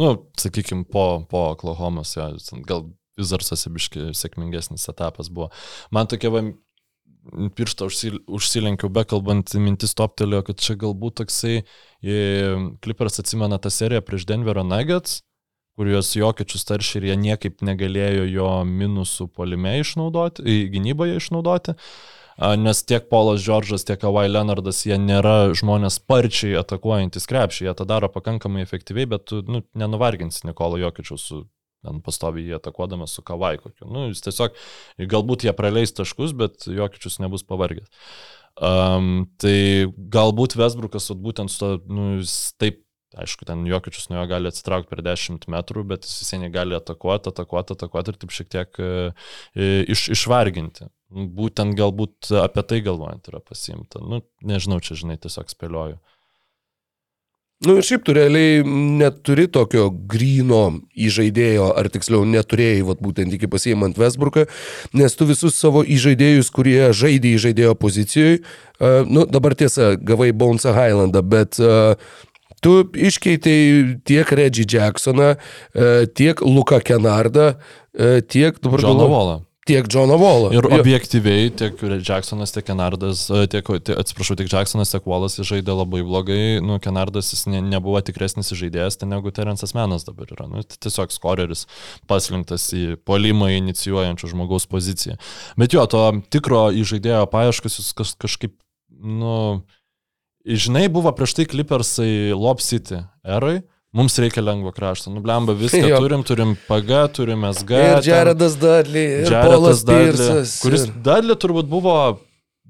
Nu, 0.01 0.11
sakykime, 0.41 0.85
po, 0.91 1.25
po 1.31 1.51
Oklahomos, 1.55 2.17
ten 2.51 2.67
gal 2.67 2.89
Vizarsas 3.15 3.69
biški 3.71 4.11
sėkmingesnis 4.17 4.89
etapas 4.91 5.29
buvo. 5.31 5.53
Man 5.95 6.09
tokia 6.11 6.33
va, 6.35 6.41
pirštą 7.55 7.87
užsil, 7.87 8.17
užsilenkiau, 8.27 8.91
bekalbant, 8.91 9.55
mintis 9.63 9.95
toptelėjo, 9.95 10.43
kad 10.49 10.65
čia 10.65 10.75
galbūt 10.81 11.21
toksai, 11.23 11.61
Clippers 12.83 13.23
atsimena 13.23 13.61
tą 13.63 13.71
seriją 13.71 14.03
prieš 14.05 14.27
Denverio 14.29 14.67
Nuggets, 14.67 15.23
kur 15.79 15.89
juos 15.91 16.11
jokiečius 16.15 16.67
tarši 16.67 16.99
ir 17.01 17.09
jie 17.11 17.17
niekaip 17.19 17.63
negalėjo 17.67 18.27
jo 18.31 18.51
minusų 18.67 19.29
polime 19.35 19.79
išnaudoti, 19.81 20.45
gynyboje 20.75 21.23
išnaudoti. 21.23 21.75
A, 21.75 22.14
Nes 22.59 22.81
tiek 22.83 23.05
Polas 23.11 23.43
Džordžas, 23.45 23.85
tiek 23.87 24.01
Kawhi 24.03 24.27
Leonardas, 24.31 24.83
jie 24.89 24.97
nėra 24.99 25.55
žmonės 25.55 26.01
sparčiai 26.01 26.57
atakuojantis 26.59 27.29
krepšį, 27.31 27.69
jie 27.69 27.75
tą 27.79 27.87
daro 27.87 28.11
pakankamai 28.11 28.65
efektyviai, 28.65 29.07
bet 29.15 29.29
tu 29.31 29.43
nu, 29.47 29.63
nenuvarginsi 29.79 30.49
Nikolo 30.49 30.81
Jokičiaus 30.83 31.29
su 31.31 31.45
ten 31.85 32.01
pastoviai 32.05 32.49
jį 32.49 32.57
atakuodamas 32.59 33.15
su 33.15 33.23
Kawhi 33.27 33.61
kokiu. 33.61 33.87
Nu, 33.93 34.07
jis 34.11 34.25
tiesiog, 34.25 34.57
galbūt 35.11 35.45
jie 35.47 35.55
praleis 35.57 35.95
taškus, 35.95 36.33
bet 36.37 36.67
Jokičius 36.71 37.21
nebus 37.23 37.45
pavargęs. 37.47 37.91
Um, 38.55 39.27
tai 39.43 39.91
galbūt 40.15 40.55
Vesbrukas, 40.59 41.11
būtent 41.19 41.51
su 41.51 41.61
to, 41.61 41.71
nu, 41.91 42.09
taip 42.63 42.84
Aišku, 43.15 43.47
ten 43.47 43.63
Jokičius 43.69 44.09
nuo 44.11 44.19
jo 44.19 44.27
gali 44.31 44.51
atsitraukti 44.51 44.91
per 44.91 45.03
10 45.07 45.47
metrų, 45.55 45.85
bet 45.93 46.07
jis 46.09 46.25
visai 46.25 46.41
negali 46.43 46.75
atakuoti, 46.75 47.31
atakuoti, 47.31 47.77
atakuoti 47.79 48.11
ir 48.11 48.19
taip 48.19 48.35
šiek 48.35 48.51
tiek 48.51 48.81
e, 48.83 48.89
e, 49.55 49.69
iš, 49.95 50.09
išvarginti. 50.17 50.89
Būtent 51.15 51.77
galbūt 51.79 52.33
apie 52.43 52.65
tai 52.67 52.81
galvojant 52.83 53.31
yra 53.31 53.39
pasiimta. 53.45 54.03
Nu, 54.03 54.25
nežinau, 54.43 54.81
čia 54.83 54.99
žinai, 54.99 55.21
tiesiog 55.23 55.53
spėlioju. 55.53 56.01
Nu 57.65 57.79
ir 57.79 57.87
šiaip 57.87 58.03
tu 58.05 58.13
realiai 58.13 58.65
neturi 58.67 59.47
tokio 59.49 59.87
grino 60.11 60.81
įžaidėjo, 60.99 61.71
ar 61.79 61.89
tiksliau 61.93 62.27
neturėjai, 62.29 62.83
vat, 62.91 63.01
būtent 63.01 63.33
iki 63.37 63.49
pasiimant 63.49 63.97
Westbrooką, 64.01 64.45
nes 64.99 65.17
tu 65.17 65.29
visus 65.29 65.57
savo 65.57 65.85
įžaidėjus, 65.87 66.51
kurie 66.53 66.91
žaidė 66.93 67.37
įžaidėjo 67.39 67.77
pozicijoje, 67.79 68.43
uh, 68.43 69.07
nu 69.07 69.25
dabar 69.31 69.57
tiesa, 69.57 69.95
gavai 69.97 70.33
Bonesą 70.37 70.75
Highlandą, 70.77 71.23
bet 71.23 71.63
uh, 71.63 71.95
tu 72.65 72.77
iškeitei 72.97 73.97
tiek 74.09 74.37
Reggie 74.41 74.65
Jacksoną, 74.65 75.35
uh, 75.37 76.05
tiek 76.17 76.41
Luką 76.45 76.81
Kenardą, 76.85 77.53
uh, 77.55 78.23
tiek 78.27 78.61
dabar 78.65 78.81
Džoną 78.81 79.11
Volą. 79.13 79.43
Tiek 79.65 79.95
Johną 79.95 80.19
Wallą. 80.19 80.51
Ir 80.53 80.65
Jo. 80.65 80.81
objektyviai 80.81 81.51
tiek 81.51 81.75
Jacksonas, 82.09 82.53
tiek 82.53 82.65
Kenardas, 82.65 83.31
e, 83.31 83.47
tiek, 83.49 83.65
atsiprašau, 83.99 84.37
tiek 84.37 84.53
Jacksonas, 84.53 84.91
tiek 84.93 85.07
Wallas 85.09 85.39
žaidė 85.41 85.73
labai 85.73 86.03
blogai. 86.05 86.61
Nu, 86.61 86.77
Kenardas 86.79 87.33
jis 87.33 87.47
ne, 87.49 87.63
nebuvo 87.65 88.01
tikresnis 88.05 88.53
žaidėjas 88.53 89.01
ten 89.01 89.09
negu 89.09 89.33
Terensas 89.33 89.73
Menas 89.73 90.05
dabar 90.05 90.29
yra. 90.29 90.49
Nu, 90.53 90.61
tiesiog 90.61 91.09
skoreris 91.17 91.65
paslinktas 92.07 92.69
į 92.77 92.99
polimą 93.09 93.49
inicijuojančių 93.57 94.35
žmogaus 94.35 94.69
poziciją. 94.69 95.17
Bet 95.57 95.73
jo, 95.73 95.87
to 95.89 96.21
tikro 96.29 96.69
įžaidėjo 96.69 97.25
paieškas 97.33 97.81
jis 97.81 97.93
kaž, 97.97 98.13
kažkaip, 98.21 98.53
nu, 99.01 99.65
žinai, 100.45 100.89
buvo 100.93 101.13
prieš 101.17 101.35
tai 101.39 101.47
Clippersai 101.49 102.33
Lob 102.37 102.61
City 102.61 103.01
erai. 103.25 103.63
Mums 103.95 104.17
reikia 104.19 104.43
lengvo 104.43 104.73
krašto. 104.75 105.11
Nublemba 105.15 105.55
viską 105.55 105.87
Jo. 105.93 106.01
turim, 106.03 106.23
turim 106.27 106.57
PG, 106.69 107.13
turim 107.15 107.45
SG. 107.53 107.71
Ir 107.79 108.01
Jaredas 108.09 108.57
Dudley, 108.59 109.05
ir 109.23 109.29
Jaredas 109.31 109.47
Polas 109.55 109.85
Dudley, 109.87 110.09
Pirsas. 110.11 110.55
Kuris 110.65 110.89
ir- 110.89 110.95
Dudley 111.07 111.37
turbūt 111.39 111.69
buvo 111.71 111.95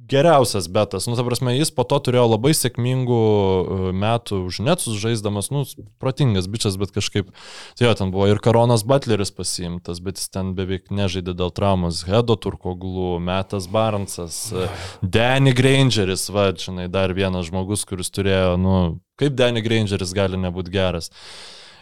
geriausias 0.08 0.68
betas. 0.68 1.06
Nu, 1.06 1.16
ta 1.16 1.24
prasme, 1.24 1.54
jis 1.56 1.70
po 1.74 1.84
to 1.88 1.98
turėjo 2.06 2.26
labai 2.34 2.52
sėkmingų 2.56 3.20
e, 3.20 3.78
metų 3.96 4.40
už 4.48 4.60
netsus 4.66 4.98
žaisdamas, 5.00 5.50
nu, 5.54 5.64
protingas 6.02 6.48
bičias, 6.50 6.76
bet 6.80 6.92
kažkaip, 6.94 7.30
tai 7.78 7.88
jo, 7.88 7.94
ten 7.98 8.12
buvo 8.14 8.28
ir 8.30 8.40
Karonas 8.44 8.84
Butleris 8.88 9.32
pasiimtas, 9.34 10.02
bet 10.04 10.20
jis 10.20 10.28
ten 10.34 10.52
beveik 10.58 10.92
nežaidė 10.94 11.36
dėl 11.38 11.54
traumos. 11.54 12.04
Hedo 12.08 12.36
Turkoglų, 12.36 13.16
Metas 13.24 13.68
Barnsas, 13.70 14.38
e, 14.52 14.68
Danny 15.02 15.56
Grangeris, 15.56 16.28
va, 16.34 16.50
žinai, 16.52 16.90
dar 16.92 17.16
vienas 17.16 17.48
žmogus, 17.48 17.86
kuris 17.88 18.12
turėjo, 18.14 18.54
nu, 18.60 18.78
kaip 19.20 19.36
Danny 19.38 19.64
Grangeris 19.64 20.14
gali 20.16 20.40
nebūti 20.40 20.74
geras. 20.74 21.12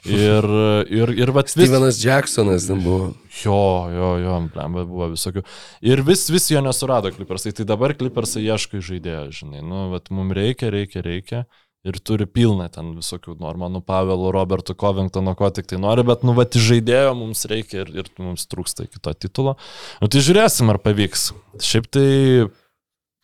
Ir, 0.03 0.47
ir, 0.91 1.13
ir 1.15 1.31
va, 1.31 1.45
vis, 1.47 1.55
Stevenas 1.55 2.01
Jacksonas 2.03 2.65
ten 2.67 2.81
buvo. 2.83 3.13
Jo, 3.45 3.59
jo, 3.95 4.09
jo, 4.19 4.39
blemba 4.51 4.83
buvo 4.89 5.07
visokių. 5.13 5.45
Ir 5.87 6.03
vis, 6.07 6.25
vis 6.35 6.49
jo 6.51 6.63
nesurado 6.65 7.13
klipersai. 7.15 7.53
Tai 7.55 7.69
dabar 7.71 7.95
klipersai 7.95 8.43
ieško 8.49 8.81
žaidėjo, 8.83 9.29
žinai. 9.39 9.63
Nu, 9.63 9.85
bet 9.95 10.11
mums 10.11 10.35
reikia, 10.35 10.73
reikia, 10.75 11.05
reikia. 11.07 11.43
Ir 11.87 11.97
turi 11.99 12.29
pilną 12.31 12.69
ten 12.71 12.93
visokių 12.95 13.37
Normanų 13.43 13.81
Pavelo, 13.87 14.31
Roberto 14.35 14.75
Covingtono, 14.79 15.35
ko 15.39 15.49
tik 15.55 15.67
tai 15.71 15.81
nori, 15.83 16.05
bet 16.07 16.23
nu, 16.27 16.35
va, 16.37 16.45
žaidėjo 16.47 17.15
mums 17.19 17.43
reikia 17.51 17.81
ir, 17.83 17.91
ir 18.03 18.11
mums 18.23 18.47
trūksta 18.51 18.87
kito 18.87 19.11
titulo. 19.19 19.57
Nu, 20.03 20.11
tai 20.11 20.23
žiūrėsim, 20.23 20.71
ar 20.71 20.79
pavyks. 20.83 21.33
Šiaip 21.63 21.89
tai 21.91 22.07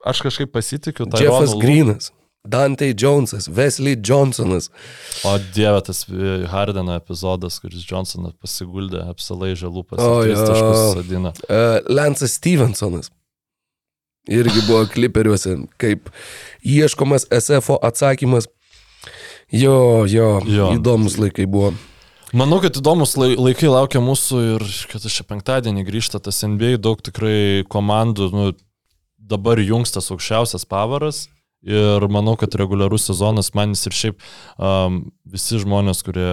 aš 0.06 0.22
kažkaip 0.26 0.50
pasitikiu. 0.54 1.06
Jeffas 1.10 1.22
Tyronu 1.22 1.54
Lu- 1.54 1.62
Greenas. 1.62 2.10
Dante 2.48 2.88
Jonesas, 2.96 3.48
Wesley 3.48 3.96
Johnsonas. 4.00 4.70
O 5.24 5.34
dieve, 5.54 5.80
tas 5.86 6.04
e, 6.08 6.46
Hardeno 6.50 6.94
epizodas, 6.96 7.58
kuris 7.62 7.84
Johnsonas 7.88 8.32
pasiguldė, 8.40 9.02
apsilaižė 9.12 9.68
lūpas 9.70 10.00
O, 10.00 10.22
jo. 10.26 10.36
taškus 10.48 10.82
sadina. 10.98 11.32
Uh, 11.48 11.78
Lansas 11.92 12.38
Stevensonas. 12.40 13.10
Irgi 14.28 14.60
buvo 14.66 14.82
kliperiuose, 14.92 15.54
kaip 15.80 16.10
ieškomas 16.60 17.24
SF 17.32 17.78
atsakymas. 17.82 18.48
Jo, 19.52 20.04
jo, 20.04 20.42
Jo. 20.44 20.66
įdomus 20.76 21.16
laikai 21.16 21.46
buvo. 21.48 21.70
Manau, 22.36 22.58
kad 22.60 22.76
įdomus 22.76 23.14
lai- 23.16 23.38
laikai 23.40 23.70
laukia 23.72 24.02
mūsų 24.04 24.40
ir 24.58 24.64
kad 24.90 25.00
šią 25.08 25.24
penktadienį 25.30 25.86
grįžta 25.88 26.20
tas 26.20 26.42
NBA, 26.44 26.74
daug 26.76 27.00
tikrai 27.00 27.64
komandų, 27.72 28.26
nu, 28.34 28.50
dabar 29.16 29.56
jungs 29.64 29.94
tas 29.96 30.10
aukščiausias 30.12 30.66
pavaras. 30.68 31.22
Ir 31.66 32.06
manau, 32.12 32.36
kad 32.38 32.54
reguliarus 32.54 33.08
sezonas 33.08 33.50
manis 33.56 33.82
ir 33.88 33.96
šiaip 33.98 34.20
um, 34.62 35.00
visi 35.26 35.58
žmonės, 35.58 36.04
kurie, 36.06 36.30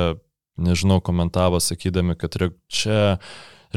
nežinau, 0.61 0.99
komentavo, 1.03 1.60
sakydami, 1.64 2.14
kad 2.19 2.38
čia 2.69 3.18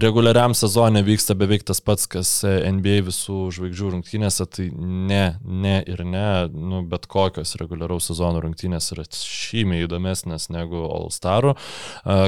reguliariam 0.03 0.55
sezonė 0.57 1.03
vyksta 1.07 1.37
beveik 1.39 1.65
tas 1.69 1.81
pats, 1.85 2.07
kas 2.11 2.31
NBA 2.47 3.03
visų 3.09 3.49
žvaigždžių 3.57 3.91
rungtynėse, 3.95 4.47
tai 4.53 4.69
ne, 4.79 5.23
ne 5.43 5.77
ir 5.89 6.03
ne, 6.07 6.29
nu, 6.53 6.83
bet 6.89 7.09
kokios 7.11 7.57
reguliaraus 7.61 8.11
sezono 8.11 8.43
rungtynės 8.45 8.93
yra 8.95 9.07
šymiai 9.13 9.87
įdomesnės 9.87 10.49
negu 10.55 10.85
All 10.87 11.11
Starų. 11.15 11.55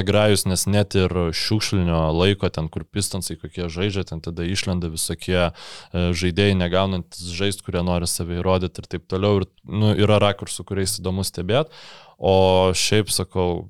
Grajus, 0.07 0.45
nes 0.49 0.67
net 0.69 0.97
ir 0.99 1.15
šiukšlinio 1.35 2.03
laiko, 2.15 2.49
ten 2.53 2.69
kur 2.71 2.85
pistonsai 2.85 3.37
kokie 3.41 3.69
žaidžia, 3.71 4.05
ten 4.09 4.23
tada 4.23 4.45
išlenda 4.47 4.91
visokie 4.91 5.39
uh, 5.49 5.53
žaidėjai 5.93 6.57
negaunantis 6.59 7.31
žaisti, 7.35 7.65
kurie 7.65 7.83
nori 7.85 8.09
save 8.09 8.39
įrodyti 8.39 8.83
ir 8.83 8.89
taip 8.95 9.07
toliau. 9.11 9.41
Ir 9.41 9.47
nu, 9.67 9.93
yra 9.97 10.19
rakursų, 10.21 10.65
kuriais 10.67 10.97
įdomu 10.99 11.25
stebėti. 11.27 11.73
O 12.21 12.71
šiaip 12.77 13.09
sakau, 13.13 13.65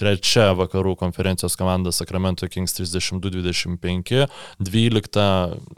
trečia 0.00 0.50
vakarų 0.56 0.94
konferencijos 1.00 1.56
komanda 1.58 1.92
Sacramento 1.94 2.48
Kings 2.52 2.76
32-25, 2.78 4.26
12, 4.60 5.28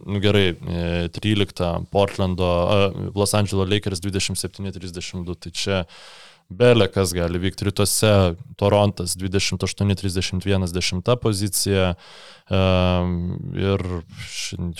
nu 0.06 0.22
gerai, 0.22 0.48
e, 0.54 1.10
13 1.14 1.74
Portlando, 1.92 2.48
e, 2.48 3.10
Los 3.14 3.34
Angeles 3.38 3.70
Lakers 3.70 4.02
27-32, 4.02 5.38
tai 5.38 5.54
čia 5.54 5.84
belė 6.48 6.86
kas 6.88 7.12
gali 7.12 7.36
vykti. 7.42 7.66
Rytuose 7.68 8.12
Torontas 8.58 9.12
28-31, 9.20 10.70
10 10.72 11.10
pozicija 11.20 11.90
um, 11.92 13.12
ir 13.52 13.84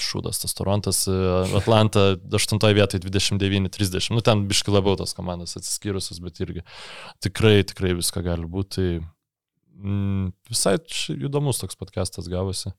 šūdas 0.00 0.40
tas 0.42 0.56
Torontas, 0.56 1.02
e, 1.12 1.18
Atlanta 1.60 2.14
8 2.16 2.72
vietoje 2.72 3.04
29-30, 3.04 4.10
nu 4.16 4.24
ten 4.24 4.46
biški 4.48 4.72
labiau 4.72 4.96
tos 4.98 5.12
komandos 5.14 5.58
atsiskyrusios, 5.60 6.24
bet 6.24 6.40
irgi 6.40 6.64
tikrai, 7.22 7.60
tikrai 7.68 7.94
viską 8.00 8.24
gali 8.32 8.48
būti. 8.48 8.66
Tai 8.78 9.17
Mm, 9.78 10.32
visai 10.50 10.76
įdomus 11.14 11.62
toks 11.62 11.78
podcastas 11.78 12.26
gavosi. 12.30 12.74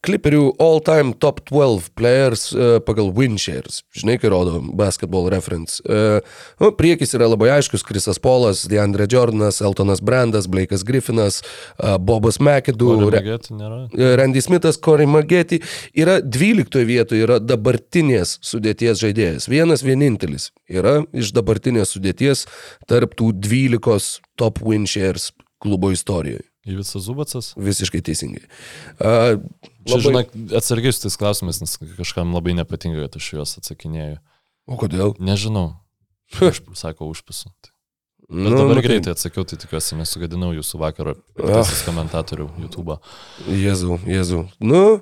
Kliperių 0.00 0.56
all-time 0.62 1.12
top 1.20 1.42
12 1.50 1.90
players 1.98 2.48
uh, 2.54 2.78
pagal 2.82 3.10
Winshares. 3.14 3.82
Žinai, 3.94 4.16
kai 4.18 4.30
rodo 4.32 4.56
basketball 4.78 5.28
reference. 5.30 5.78
Uh, 5.84 6.24
nu, 6.62 6.70
priekis 6.74 7.12
yra 7.14 7.28
labai 7.30 7.50
aiškus. 7.58 7.84
Krisas 7.86 8.18
Polas, 8.22 8.64
DeAndre 8.70 9.06
Jordanas, 9.10 9.60
Eltonas 9.62 10.02
Brandas, 10.02 10.48
Blake'as 10.50 10.82
Griffinas, 10.86 11.42
uh, 11.78 11.98
Bobas 12.00 12.40
McAdoo, 12.40 13.10
Re-. 13.12 13.36
Randy 14.18 14.42
Smithas, 14.42 14.80
Corey 14.80 15.06
Mageti 15.10 15.60
yra 15.94 16.18
12 16.24 16.86
vietoje, 16.88 17.26
yra 17.28 17.38
dabartinės 17.44 18.38
sudėties 18.46 19.04
žaidėjas. 19.04 19.50
Vienas 19.52 19.84
vienintelis 19.86 20.50
yra 20.66 21.02
iš 21.12 21.34
dabartinės 21.36 21.94
sudėties 21.94 22.48
tarp 22.90 23.14
tų 23.20 23.34
12 23.36 24.18
top 24.40 24.64
win 24.64 24.88
shares 24.90 25.30
klubo 25.62 25.90
istorijoje. 25.94 26.46
Į 26.68 26.74
visą 26.82 27.00
Zubacas? 27.00 27.54
Visiškai 27.56 28.02
teisingai. 28.04 28.42
Uh, 29.00 29.38
Čia, 29.88 29.96
labai... 29.96 30.02
žinok, 30.04 30.34
atsargiai 30.60 30.92
su 30.92 31.00
tais 31.06 31.16
klausimais, 31.16 31.60
nes 31.62 31.76
kažkam 31.96 32.34
labai 32.36 32.52
nepatinka, 32.58 33.06
kad 33.06 33.16
aš 33.16 33.28
juos 33.32 33.54
atsakinėju. 33.62 34.18
O 34.68 34.76
kodėl? 34.80 35.14
Nežinau. 35.24 35.78
Aš 36.44 36.60
sako, 36.78 37.08
užpisu. 37.10 37.48
Bet 38.30 38.44
Nu, 38.44 38.52
dabar 38.52 38.76
nu, 38.76 38.78
tai- 38.78 38.84
greitai 38.86 39.10
atsakiau, 39.16 39.42
tai 39.48 39.56
tikiuosi 39.58 39.96
nesugadinau 39.98 40.52
jūsų 40.54 40.78
vakaro 40.78 41.16
piktasis 41.34 41.80
komentatorių 41.88 42.44
YouTube. 42.62 42.94
Jėzau, 43.50 43.96
Jėzau. 44.06 44.44
Nu, 44.62 45.00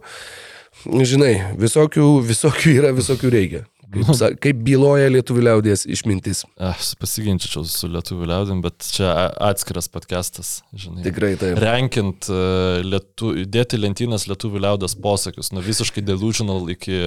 žinai, 0.86 1.34
visokių, 1.60 2.06
visokių 2.24 2.72
yra, 2.78 2.94
visokių 2.96 3.34
reikia. 3.34 3.64
Kaip, 3.88 4.36
kaip 4.44 4.58
byloja 4.66 5.08
lietuvių 5.12 5.44
liaudės 5.46 5.86
išmintis. 5.88 6.42
Aš 6.60 6.90
pasiginčiau 7.00 7.64
su 7.68 7.88
lietuvių 7.88 8.28
liaudim, 8.28 8.60
bet 8.64 8.84
čia 8.84 9.08
atskiras 9.48 9.88
podcastas, 9.92 10.58
žinai. 10.76 11.04
Tikrai 11.06 11.32
taip. 11.40 11.56
Renkint, 11.62 12.28
e, 12.28 12.82
lietu, 12.84 13.32
dėti 13.48 13.80
lentynas 13.80 14.28
lietuvių 14.28 14.60
liaudės 14.66 14.96
posakius, 15.00 15.52
nuo 15.56 15.64
visiškai 15.64 16.04
delusional 16.04 16.68
iki 16.74 17.00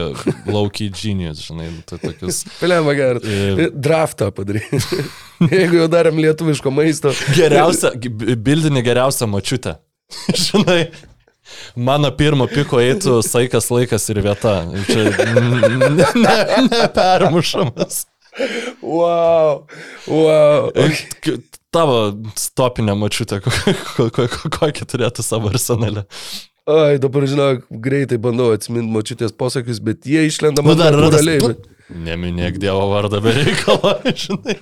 laukiai 0.49 0.89
genius, 0.95 1.43
žinai, 1.45 1.69
nu, 1.75 1.85
tai 1.85 2.01
tokius. 2.01 2.43
Piliama 2.61 2.97
gerai. 2.97 3.21
E, 3.21 3.69
Draftą 3.71 4.31
padaryti. 4.35 4.81
Jeigu 5.53 5.83
jau 5.83 5.87
darėm 5.91 6.17
lietuviško 6.21 6.73
maisto. 6.73 7.13
Geriausia, 7.37 7.93
bildinį 8.41 8.85
geriausią 8.89 9.29
mačiutę. 9.29 9.77
Žinai, 10.45 10.85
mano 11.75 12.11
pirmo 12.11 12.47
piko 12.51 12.77
eitų 12.81 13.19
saikas, 13.25 13.69
laikas 13.73 14.09
ir 14.13 14.21
vieta. 14.25 14.55
Čia 14.87 15.07
n- 15.27 15.95
ne- 15.95 16.11
ne- 16.25 16.67
nepermušamas. 16.69 18.05
Wow. 18.81 19.65
Wow. 20.07 20.71
K- 21.21 21.39
Tavo 21.71 22.11
stopinė 22.35 22.91
mačiutė, 22.99 23.37
ko- 23.43 24.09
ko- 24.11 24.27
ko- 24.27 24.49
kokią 24.57 24.83
turėtų 24.91 25.23
savo 25.23 25.47
arsenale. 25.53 26.01
Ai, 26.67 26.97
dabar 26.99 27.23
žinok, 27.31 27.61
greitai 27.71 28.17
bandau 28.21 28.49
atsiminti 28.51 28.91
močiutės 28.91 29.31
posakius, 29.31 29.79
bet 29.79 30.03
jie 30.03 30.25
išlenda 30.27 30.59
Nu, 30.61 30.73
man 30.73 30.77
dar 30.81 30.91
tas- 30.91 31.21
natūraliai. 31.21 31.39
bet- 31.47 31.69
Neminėk 31.91 32.55
Dievo 32.61 32.85
vardą 32.91 33.19
be 33.23 33.33
reikalo, 33.35 33.91
žinai. 34.23 34.55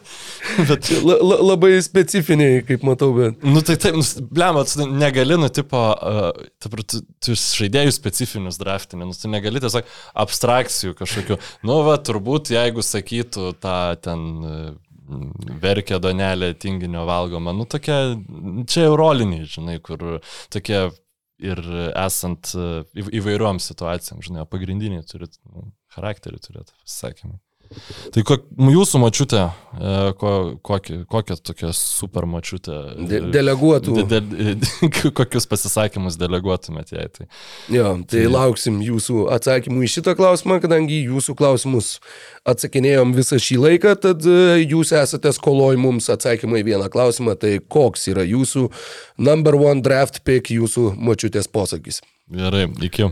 Bet, 0.65 0.89
La, 1.05 1.17
la, 1.21 1.37
labai 1.51 1.71
specifiniai, 1.85 2.63
kaip 2.65 2.81
matau, 2.87 3.11
bet. 3.17 3.43
nu 3.45 3.61
tai 3.65 3.75
taip, 3.81 3.99
blema, 4.33 4.63
tu 4.65 4.87
negali, 4.89 5.37
nu, 5.37 5.49
tipo, 5.53 5.77
uh, 5.93 6.29
tu, 6.61 6.71
tu, 6.89 7.01
tu 7.21 7.35
žaidėjų 7.37 7.93
specifinius 7.95 8.57
draftinį, 8.61 9.07
nu, 9.11 9.15
tu 9.17 9.29
negali 9.31 9.61
tiesiog 9.61 9.87
abstrakcijų 10.25 10.95
kažkokių. 10.99 11.37
Nu, 11.69 11.79
va, 11.87 11.99
turbūt, 12.01 12.49
jeigu 12.55 12.81
sakytų 12.85 13.51
tą 13.61 13.75
ten 14.03 14.25
uh, 14.41 14.69
verkia 15.61 15.97
donelė 16.01 16.51
tinginio 16.61 17.05
valgoma, 17.09 17.53
nu, 17.57 17.65
tokia, 17.69 17.99
čia 18.69 18.87
jau 18.87 18.97
roliniai, 18.99 19.45
žinai, 19.49 19.77
kur 19.85 20.19
tokie 20.53 20.87
ir 21.39 21.61
esant 21.95 22.51
uh, 22.57 22.81
įv- 22.99 23.13
įvairiom 23.21 23.61
situacijom, 23.63 24.19
žinai, 24.25 24.43
pagrindiniai 24.49 25.05
turi 25.07 25.29
nu, 25.53 25.69
charakterį 25.95 26.41
turėti, 26.45 26.75
pasisakymai. 26.83 27.39
Tai 28.09 28.21
ko, 28.25 28.35
nu, 28.57 28.71
jūsų 28.73 28.99
mačiutė, 29.03 29.41
e, 29.77 29.89
ko, 30.17 30.31
kokia, 30.65 31.03
kokia 31.09 31.35
tokia 31.37 31.69
super 31.77 32.25
mačiutė? 32.29 32.77
De, 32.97 33.19
deleguotų. 33.35 34.05
De, 34.09 34.19
de, 34.25 34.55
kokius 35.19 35.45
pasisakymus 35.49 36.17
deleguotumėt 36.17 36.95
jai? 36.95 37.05
Tai. 37.13 37.27
Jo, 37.69 37.93
tai 38.09 38.25
lauksim 38.25 38.81
jūsų 38.81 39.27
atsakymų 39.37 39.85
į 39.85 39.91
šitą 39.99 40.17
klausimą, 40.17 40.57
kadangi 40.63 41.03
jūsų 41.11 41.37
klausimus 41.37 41.91
atsakinėjom 42.49 43.13
visą 43.17 43.37
šį 43.37 43.61
laiką, 43.67 43.95
tad 44.07 44.25
e, 44.25 44.63
jūs 44.63 44.95
esate 44.97 45.33
skoloj 45.37 45.77
mums 45.77 46.09
atsakymą 46.09 46.63
į 46.63 46.71
vieną 46.71 46.89
klausimą, 46.89 47.37
tai 47.37 47.59
koks 47.61 48.09
yra 48.09 48.25
jūsų 48.25 48.71
number 49.21 49.59
one 49.61 49.85
draft 49.85 50.23
pick, 50.25 50.49
jūsų 50.49 50.95
močiutės 50.97 51.51
posakis. 51.53 52.01
Gerai, 52.33 52.65
iki. 52.85 53.11